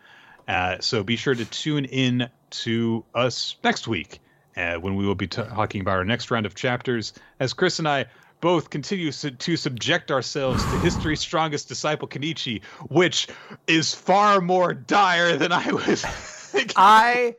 Uh, 0.47 0.77
so 0.81 1.03
be 1.03 1.17
sure 1.17 1.35
to 1.35 1.45
tune 1.47 1.87
in 1.87 2.29
to 2.51 3.05
us 3.15 3.57
next 3.65 3.89
week 3.89 4.21
uh, 4.57 4.75
when 4.75 4.95
we 4.97 5.07
will 5.07 5.15
be 5.15 5.27
t- 5.27 5.43
talking 5.43 5.81
about 5.81 5.97
our 5.97 6.05
next 6.05 6.31
round 6.31 6.47
of 6.47 6.55
chapters. 6.55 7.13
As 7.39 7.55
Chris 7.55 7.79
and 7.79 7.89
I 7.89 8.07
both 8.41 8.71
continue 8.71 9.13
su- 9.13 9.31
to 9.31 9.57
subject 9.57 10.11
ourselves 10.11 10.63
to 10.65 10.79
history's 10.81 11.21
strongest 11.21 11.69
disciple, 11.69 12.09
Kenichi, 12.09 12.63
which 12.89 13.29
is 13.67 13.95
far 13.95 14.41
more 14.41 14.75
dire 14.75 15.37
than 15.37 15.53
I 15.53 15.73
was. 15.73 16.05
I 16.77 17.37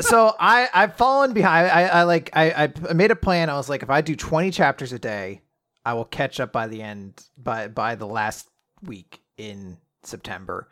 so 0.00 0.34
I 0.38 0.68
I've 0.72 0.96
fallen 0.96 1.32
behind. 1.32 1.70
I, 1.70 1.84
I 1.84 2.02
like 2.04 2.30
I 2.34 2.72
I 2.88 2.92
made 2.92 3.10
a 3.10 3.16
plan. 3.16 3.50
I 3.50 3.54
was 3.56 3.68
like, 3.68 3.82
if 3.82 3.90
I 3.90 4.00
do 4.00 4.16
twenty 4.16 4.50
chapters 4.50 4.92
a 4.92 4.98
day, 4.98 5.42
I 5.84 5.94
will 5.94 6.04
catch 6.04 6.40
up 6.40 6.52
by 6.52 6.66
the 6.66 6.82
end 6.82 7.24
by 7.38 7.68
by 7.68 7.94
the 7.94 8.06
last 8.06 8.48
week 8.82 9.20
in 9.36 9.78
September. 10.02 10.68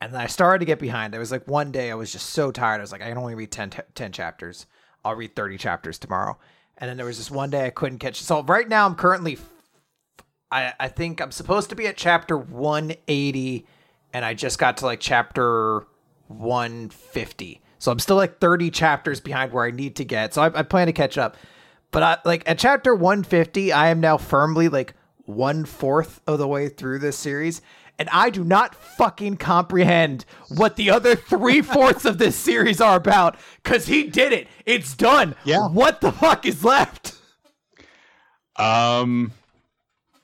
And 0.00 0.12
then 0.12 0.20
I 0.20 0.26
started 0.26 0.58
to 0.58 0.64
get 0.66 0.78
behind. 0.78 1.14
I 1.14 1.18
was 1.18 1.30
like 1.30 1.46
one 1.48 1.70
day 1.70 1.90
I 1.90 1.94
was 1.94 2.12
just 2.12 2.30
so 2.30 2.50
tired. 2.50 2.78
I 2.78 2.80
was 2.80 2.92
like, 2.92 3.00
I 3.00 3.08
can 3.08 3.16
only 3.16 3.34
read 3.34 3.50
10, 3.50 3.70
10 3.94 4.12
chapters. 4.12 4.66
I'll 5.04 5.14
read 5.14 5.34
30 5.34 5.56
chapters 5.56 5.98
tomorrow. 5.98 6.38
And 6.78 6.88
then 6.88 6.96
there 6.96 7.06
was 7.06 7.18
this 7.18 7.30
one 7.30 7.50
day 7.50 7.66
I 7.66 7.70
couldn't 7.70 7.98
catch. 7.98 8.20
So 8.20 8.42
right 8.42 8.68
now 8.68 8.86
I'm 8.86 8.94
currently, 8.94 9.38
I, 10.50 10.72
I 10.78 10.88
think 10.88 11.20
I'm 11.20 11.30
supposed 11.30 11.70
to 11.70 11.76
be 11.76 11.86
at 11.86 11.96
chapter 11.96 12.36
180 12.36 13.66
and 14.12 14.24
I 14.24 14.34
just 14.34 14.58
got 14.58 14.78
to 14.78 14.86
like 14.86 15.00
chapter 15.00 15.86
150. 16.28 17.60
So 17.78 17.92
I'm 17.92 17.98
still 17.98 18.16
like 18.16 18.38
30 18.40 18.70
chapters 18.70 19.20
behind 19.20 19.52
where 19.52 19.64
I 19.64 19.70
need 19.70 19.96
to 19.96 20.04
get. 20.04 20.34
So 20.34 20.42
I, 20.42 20.60
I 20.60 20.62
plan 20.62 20.86
to 20.86 20.92
catch 20.92 21.18
up. 21.18 21.36
But 21.90 22.02
I, 22.02 22.18
like 22.24 22.42
at 22.46 22.58
chapter 22.58 22.94
150, 22.94 23.72
I 23.72 23.88
am 23.88 24.00
now 24.00 24.16
firmly 24.16 24.68
like 24.68 24.94
one 25.26 25.64
fourth 25.64 26.20
of 26.26 26.38
the 26.38 26.48
way 26.48 26.68
through 26.68 26.98
this 26.98 27.16
series. 27.16 27.62
And 27.98 28.08
I 28.10 28.30
do 28.30 28.42
not 28.42 28.74
fucking 28.74 29.36
comprehend 29.36 30.24
what 30.48 30.76
the 30.76 30.90
other 30.90 31.14
three 31.14 31.62
fourths 31.62 32.04
of 32.04 32.18
this 32.18 32.34
series 32.34 32.80
are 32.80 32.96
about 32.96 33.36
because 33.62 33.86
he 33.86 34.04
did 34.04 34.32
it. 34.32 34.48
It's 34.66 34.94
done. 34.94 35.36
Yeah. 35.44 35.68
What 35.68 36.00
the 36.00 36.10
fuck 36.10 36.44
is 36.44 36.64
left? 36.64 37.14
Um, 38.56 39.32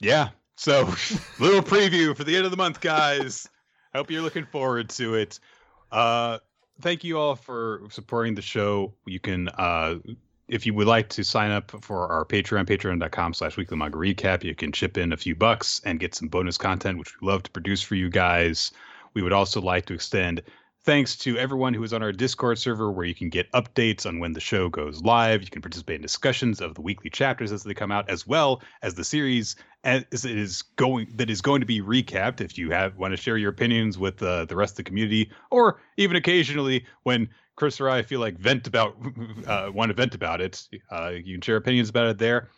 yeah. 0.01 0.31
So, 0.57 0.83
little 1.39 1.63
preview 1.63 2.17
for 2.17 2.25
the 2.25 2.37
end 2.37 2.45
of 2.45 2.51
the 2.51 2.57
month, 2.57 2.81
guys. 2.81 3.49
Hope 3.95 4.11
you're 4.11 4.23
looking 4.23 4.47
forward 4.47 4.91
to 4.91 5.15
it. 5.15 5.39
Uh, 5.91 6.39
thank 6.81 7.05
you 7.05 7.19
all 7.19 7.37
for 7.37 7.83
supporting 7.91 8.35
the 8.35 8.43
show. 8.43 8.95
You 9.07 9.21
can, 9.21 9.49
uh, 9.49 9.97
if 10.51 10.67
you 10.67 10.75
would 10.75 10.89
like 10.89 11.09
to 11.11 11.23
sign 11.23 11.53
up 11.53 11.71
for 11.81 12.09
our 12.09 12.25
Patreon, 12.25 12.67
patreon.com 12.67 13.35
slash 13.35 13.57
weekly 13.57 13.77
manga 13.77 13.97
recap, 13.97 14.43
you 14.43 14.55
can 14.55 14.73
chip 14.73 14.99
in 14.99 15.13
a 15.13 15.17
few 15.17 15.37
bucks 15.37 15.81
and 15.85 16.01
get 16.01 16.13
some 16.13 16.27
bonus 16.27 16.59
content, 16.59 16.99
which 16.99 17.21
we 17.21 17.29
love 17.29 17.45
to 17.45 17.51
produce 17.53 17.81
for 17.81 17.95
you 17.95 18.11
guys. 18.11 18.73
We 19.15 19.23
would 19.23 19.33
also 19.33 19.61
like 19.61 19.87
to 19.87 19.95
extend 19.95 20.43
thanks 20.85 21.16
to 21.16 21.36
everyone 21.36 21.74
who 21.74 21.82
is 21.82 21.93
on 21.93 22.02
our 22.02 22.12
Discord 22.12 22.59
server 22.59 22.90
where 22.90 23.05
you 23.05 23.15
can 23.15 23.28
get 23.28 23.51
updates 23.52 24.07
on 24.07 24.19
when 24.19 24.32
the 24.32 24.40
show 24.40 24.69
goes 24.69 25.02
live. 25.02 25.43
You 25.43 25.48
can 25.48 25.62
participate 25.62 25.97
in 25.97 26.02
discussions 26.02 26.61
of 26.61 26.74
the 26.74 26.81
weekly 26.81 27.11
chapters 27.11 27.52
as 27.52 27.62
they 27.62 27.74
come 27.74 27.93
out, 27.93 28.09
as 28.09 28.27
well 28.27 28.62
as 28.82 28.94
the 28.94 29.05
series 29.05 29.57
as 29.85 30.05
it 30.24 30.36
is 30.36 30.62
going 30.62 31.09
that 31.16 31.31
is 31.31 31.40
going 31.40 31.61
to 31.61 31.66
be 31.66 31.81
recapped. 31.81 32.40
If 32.40 32.57
you 32.57 32.70
have 32.70 32.97
want 32.97 33.12
to 33.12 33.16
share 33.16 33.36
your 33.36 33.51
opinions 33.51 33.98
with 33.98 34.23
uh, 34.23 34.47
the 34.47 34.57
rest 34.57 34.73
of 34.73 34.77
the 34.78 34.85
community, 34.85 35.31
or 35.51 35.81
even 35.97 36.16
occasionally 36.16 36.86
when 37.02 37.28
Chris 37.57 37.81
or 37.81 37.90
I 37.90 38.02
feel 38.02 38.20
like 38.20 38.39
vent 38.39 38.66
about 38.66 38.97
uh, 39.47 39.70
want 39.73 39.90
to 39.90 39.94
vent 39.94 40.15
about 40.15 40.40
it, 40.40 40.66
uh, 40.90 41.11
you 41.11 41.35
can 41.35 41.43
share 41.43 41.57
opinions 41.57 41.90
about 41.90 42.07
it 42.07 42.19
there. 42.19 42.48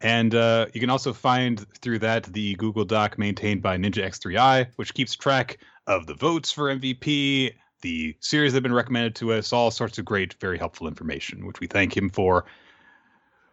And 0.00 0.34
uh, 0.34 0.66
you 0.74 0.80
can 0.80 0.90
also 0.90 1.12
find 1.12 1.64
through 1.80 2.00
that 2.00 2.24
the 2.24 2.54
Google 2.56 2.84
Doc 2.84 3.18
maintained 3.18 3.62
by 3.62 3.76
Ninja 3.76 4.04
X3i, 4.04 4.66
which 4.74 4.94
keeps 4.94 5.14
track 5.14 5.58
of 5.86 6.06
the 6.06 6.14
votes 6.14 6.50
for 6.50 6.74
MVP, 6.74 7.52
the 7.82 8.16
series 8.20 8.52
that 8.52 8.56
have 8.58 8.62
been 8.62 8.72
recommended 8.72 9.14
to 9.16 9.32
us, 9.32 9.52
all 9.52 9.70
sorts 9.70 9.98
of 9.98 10.04
great, 10.04 10.34
very 10.34 10.58
helpful 10.58 10.88
information, 10.88 11.46
which 11.46 11.60
we 11.60 11.66
thank 11.66 11.96
him 11.96 12.08
for. 12.08 12.44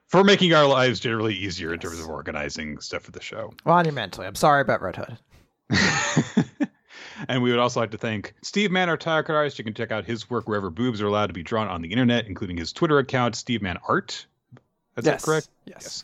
For 0.07 0.23
making 0.23 0.55
our 0.55 0.65
lives 0.65 0.99
generally 0.99 1.35
easier 1.35 1.71
in 1.71 1.79
terms 1.79 1.99
of 1.99 2.09
organizing 2.09 2.79
stuff 2.79 3.03
for 3.03 3.11
the 3.11 3.21
show. 3.21 3.53
Monumentally. 3.63 4.25
I'm 4.25 4.33
sorry 4.33 4.61
about 4.61 4.81
Red 4.81 4.95
Hood. 4.95 5.17
and 7.27 7.43
we 7.43 7.51
would 7.51 7.59
also 7.59 7.79
like 7.79 7.91
to 7.91 7.97
thank 7.97 8.33
Steve 8.41 8.71
Mann, 8.71 8.89
our 8.89 8.97
title 8.97 9.35
artist. 9.35 9.59
You 9.59 9.65
can 9.65 9.75
check 9.75 9.91
out 9.91 10.05
his 10.05 10.27
work 10.27 10.47
wherever 10.47 10.71
boobs 10.71 10.99
are 11.01 11.05
allowed 11.05 11.27
to 11.27 11.33
be 11.33 11.43
drawn 11.43 11.67
on 11.67 11.83
the 11.83 11.91
internet, 11.91 12.25
including 12.25 12.57
his 12.57 12.73
Twitter 12.73 12.97
account, 12.97 13.35
Steve 13.35 13.61
Mann 13.61 13.77
Art. 13.87 14.25
That's 14.95 15.05
yes. 15.05 15.21
that 15.21 15.25
correct? 15.25 15.49
Yes. 15.65 15.77
yes. 15.81 16.03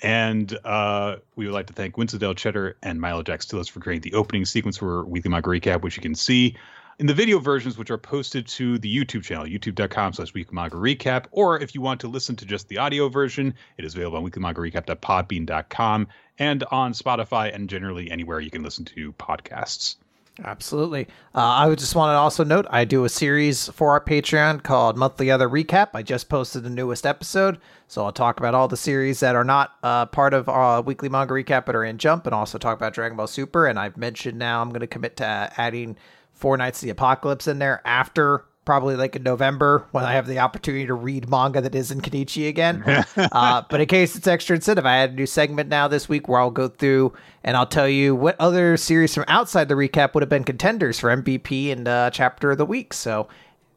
And 0.00 0.58
uh, 0.64 1.16
we 1.36 1.44
would 1.46 1.54
like 1.54 1.66
to 1.68 1.72
thank 1.72 1.96
Winston 1.96 2.34
Cheddar 2.34 2.76
and 2.82 3.00
Milo 3.00 3.22
Jack 3.22 3.40
Stillis 3.40 3.70
for 3.70 3.80
creating 3.80 4.10
the 4.10 4.16
opening 4.16 4.44
sequence 4.44 4.76
for 4.76 5.04
Weekly 5.04 5.30
Manga 5.30 5.48
Recap, 5.48 5.82
which 5.82 5.96
you 5.96 6.02
can 6.02 6.14
see 6.14 6.56
in 6.98 7.06
the 7.06 7.14
video 7.14 7.38
versions, 7.38 7.78
which 7.78 7.90
are 7.90 7.98
posted 7.98 8.46
to 8.46 8.78
the 8.78 8.94
YouTube 8.94 9.22
channel, 9.22 9.44
youtube.com 9.44 10.12
slash 10.12 10.34
Weekly 10.34 10.54
Manga 10.54 10.76
Recap. 10.76 11.26
Or 11.30 11.60
if 11.60 11.74
you 11.74 11.80
want 11.80 12.00
to 12.00 12.08
listen 12.08 12.34
to 12.36 12.44
just 12.44 12.68
the 12.68 12.78
audio 12.78 13.08
version, 13.08 13.54
it 13.76 13.84
is 13.84 13.94
available 13.94 14.18
on 14.18 14.28
weeklymangarecap.podbean.com 14.28 16.08
and 16.38 16.64
on 16.64 16.92
Spotify 16.92 17.54
and 17.54 17.70
generally 17.70 18.10
anywhere 18.10 18.40
you 18.40 18.50
can 18.50 18.62
listen 18.62 18.84
to 18.86 19.12
podcasts. 19.12 19.96
Absolutely. 20.44 21.08
Uh, 21.34 21.40
I 21.40 21.66
would 21.66 21.80
just 21.80 21.96
want 21.96 22.10
to 22.10 22.16
also 22.16 22.44
note 22.44 22.66
I 22.70 22.84
do 22.84 23.04
a 23.04 23.08
series 23.08 23.68
for 23.70 23.90
our 23.90 24.00
Patreon 24.00 24.62
called 24.62 24.96
Monthly 24.96 25.32
Other 25.32 25.48
Recap. 25.48 25.88
I 25.94 26.02
just 26.02 26.28
posted 26.28 26.62
the 26.62 26.70
newest 26.70 27.04
episode, 27.04 27.58
so 27.88 28.04
I'll 28.04 28.12
talk 28.12 28.38
about 28.38 28.54
all 28.54 28.68
the 28.68 28.76
series 28.76 29.18
that 29.18 29.34
are 29.34 29.42
not 29.42 29.72
uh, 29.82 30.06
part 30.06 30.34
of 30.34 30.48
our 30.48 30.80
weekly 30.80 31.08
manga 31.08 31.34
recap 31.34 31.66
but 31.66 31.74
are 31.74 31.82
in 31.82 31.98
Jump, 31.98 32.24
and 32.24 32.36
also 32.36 32.56
talk 32.56 32.76
about 32.76 32.94
Dragon 32.94 33.16
Ball 33.16 33.26
Super. 33.26 33.66
And 33.66 33.80
I've 33.80 33.96
mentioned 33.96 34.38
now 34.38 34.62
I'm 34.62 34.68
going 34.68 34.80
to 34.80 34.86
commit 34.86 35.16
to 35.16 35.52
adding 35.56 35.96
Four 36.38 36.56
Knights 36.56 36.78
of 36.78 36.86
the 36.86 36.90
Apocalypse 36.90 37.46
in 37.46 37.58
there 37.58 37.82
after 37.84 38.44
probably 38.64 38.96
like 38.96 39.16
in 39.16 39.22
November 39.22 39.86
when 39.92 40.04
I 40.04 40.12
have 40.12 40.26
the 40.26 40.40
opportunity 40.40 40.84
to 40.86 40.92
read 40.92 41.26
manga 41.30 41.62
that 41.62 41.74
is 41.74 41.90
in 41.90 42.02
Kenichi 42.02 42.48
again. 42.48 42.82
uh, 43.16 43.62
but 43.70 43.80
in 43.80 43.86
case 43.86 44.14
it's 44.14 44.26
extra 44.26 44.56
incentive, 44.56 44.84
I 44.84 44.96
had 44.96 45.12
a 45.12 45.14
new 45.14 45.24
segment 45.24 45.70
now 45.70 45.88
this 45.88 46.06
week 46.06 46.28
where 46.28 46.38
I'll 46.38 46.50
go 46.50 46.68
through 46.68 47.14
and 47.42 47.56
I'll 47.56 47.66
tell 47.66 47.88
you 47.88 48.14
what 48.14 48.36
other 48.38 48.76
series 48.76 49.14
from 49.14 49.24
outside 49.26 49.68
the 49.68 49.74
recap 49.74 50.12
would 50.12 50.22
have 50.22 50.28
been 50.28 50.44
contenders 50.44 50.98
for 50.98 51.08
MVP 51.08 51.72
and 51.72 51.88
uh, 51.88 52.10
chapter 52.10 52.50
of 52.50 52.58
the 52.58 52.66
week. 52.66 52.92
So 52.92 53.26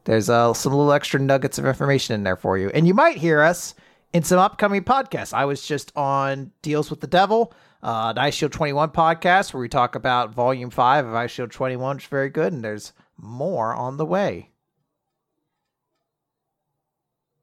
there's 0.04 0.28
uh, 0.28 0.52
some 0.52 0.74
little 0.74 0.92
extra 0.92 1.18
nuggets 1.18 1.58
of 1.58 1.64
information 1.64 2.14
in 2.14 2.22
there 2.22 2.36
for 2.36 2.58
you. 2.58 2.68
And 2.74 2.86
you 2.86 2.92
might 2.92 3.16
hear 3.16 3.40
us 3.40 3.74
in 4.12 4.24
some 4.24 4.38
upcoming 4.38 4.84
podcasts. 4.84 5.32
I 5.32 5.46
was 5.46 5.66
just 5.66 5.90
on 5.96 6.52
Deals 6.60 6.90
with 6.90 7.00
the 7.00 7.06
Devil. 7.06 7.54
Uh, 7.82 8.12
an 8.16 8.30
Shield 8.30 8.52
21 8.52 8.90
podcast 8.90 9.52
where 9.52 9.60
we 9.60 9.68
talk 9.68 9.94
about 9.96 10.32
Volume 10.32 10.70
5 10.70 11.06
of 11.06 11.12
Eyeshield 11.12 11.50
21, 11.50 11.96
which 11.96 12.04
is 12.04 12.08
very 12.08 12.28
good, 12.30 12.52
and 12.52 12.62
there's 12.62 12.92
more 13.16 13.74
on 13.74 13.96
the 13.96 14.06
way. 14.06 14.50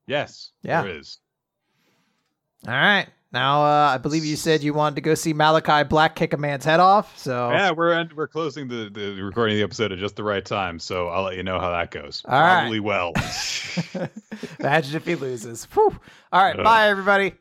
Yes. 0.07 0.51
Yeah. 0.63 0.83
There 0.83 0.97
is. 0.97 1.19
All 2.67 2.73
right. 2.73 3.07
Now, 3.31 3.63
uh, 3.63 3.93
I 3.93 3.99
believe 3.99 4.25
you 4.25 4.35
said 4.35 4.63
you 4.63 4.73
wanted 4.73 4.95
to 4.95 5.01
go 5.01 5.13
see 5.13 5.35
Malakai 5.35 5.87
Black 5.87 6.15
kick 6.15 6.33
a 6.33 6.37
man's 6.37 6.65
head 6.65 6.79
off. 6.79 7.15
So 7.15 7.51
yeah, 7.51 7.69
we're 7.69 8.09
we're 8.15 8.27
closing 8.27 8.67
the, 8.67 8.89
the 8.91 9.21
recording 9.21 9.53
of 9.55 9.59
the 9.59 9.63
episode 9.65 9.91
at 9.91 9.99
just 9.99 10.15
the 10.15 10.23
right 10.23 10.43
time. 10.43 10.79
So 10.79 11.09
I'll 11.09 11.23
let 11.23 11.35
you 11.37 11.43
know 11.43 11.59
how 11.59 11.69
that 11.69 11.91
goes. 11.91 12.23
All 12.25 12.31
Probably 12.31 12.79
right. 12.79 12.85
well. 12.87 13.13
Imagine 14.59 14.95
if 14.95 15.05
he 15.05 15.13
loses. 15.13 15.65
Whew. 15.65 15.95
All 16.33 16.43
right. 16.43 16.59
Uh, 16.59 16.63
bye, 16.63 16.89
everybody. 16.89 17.33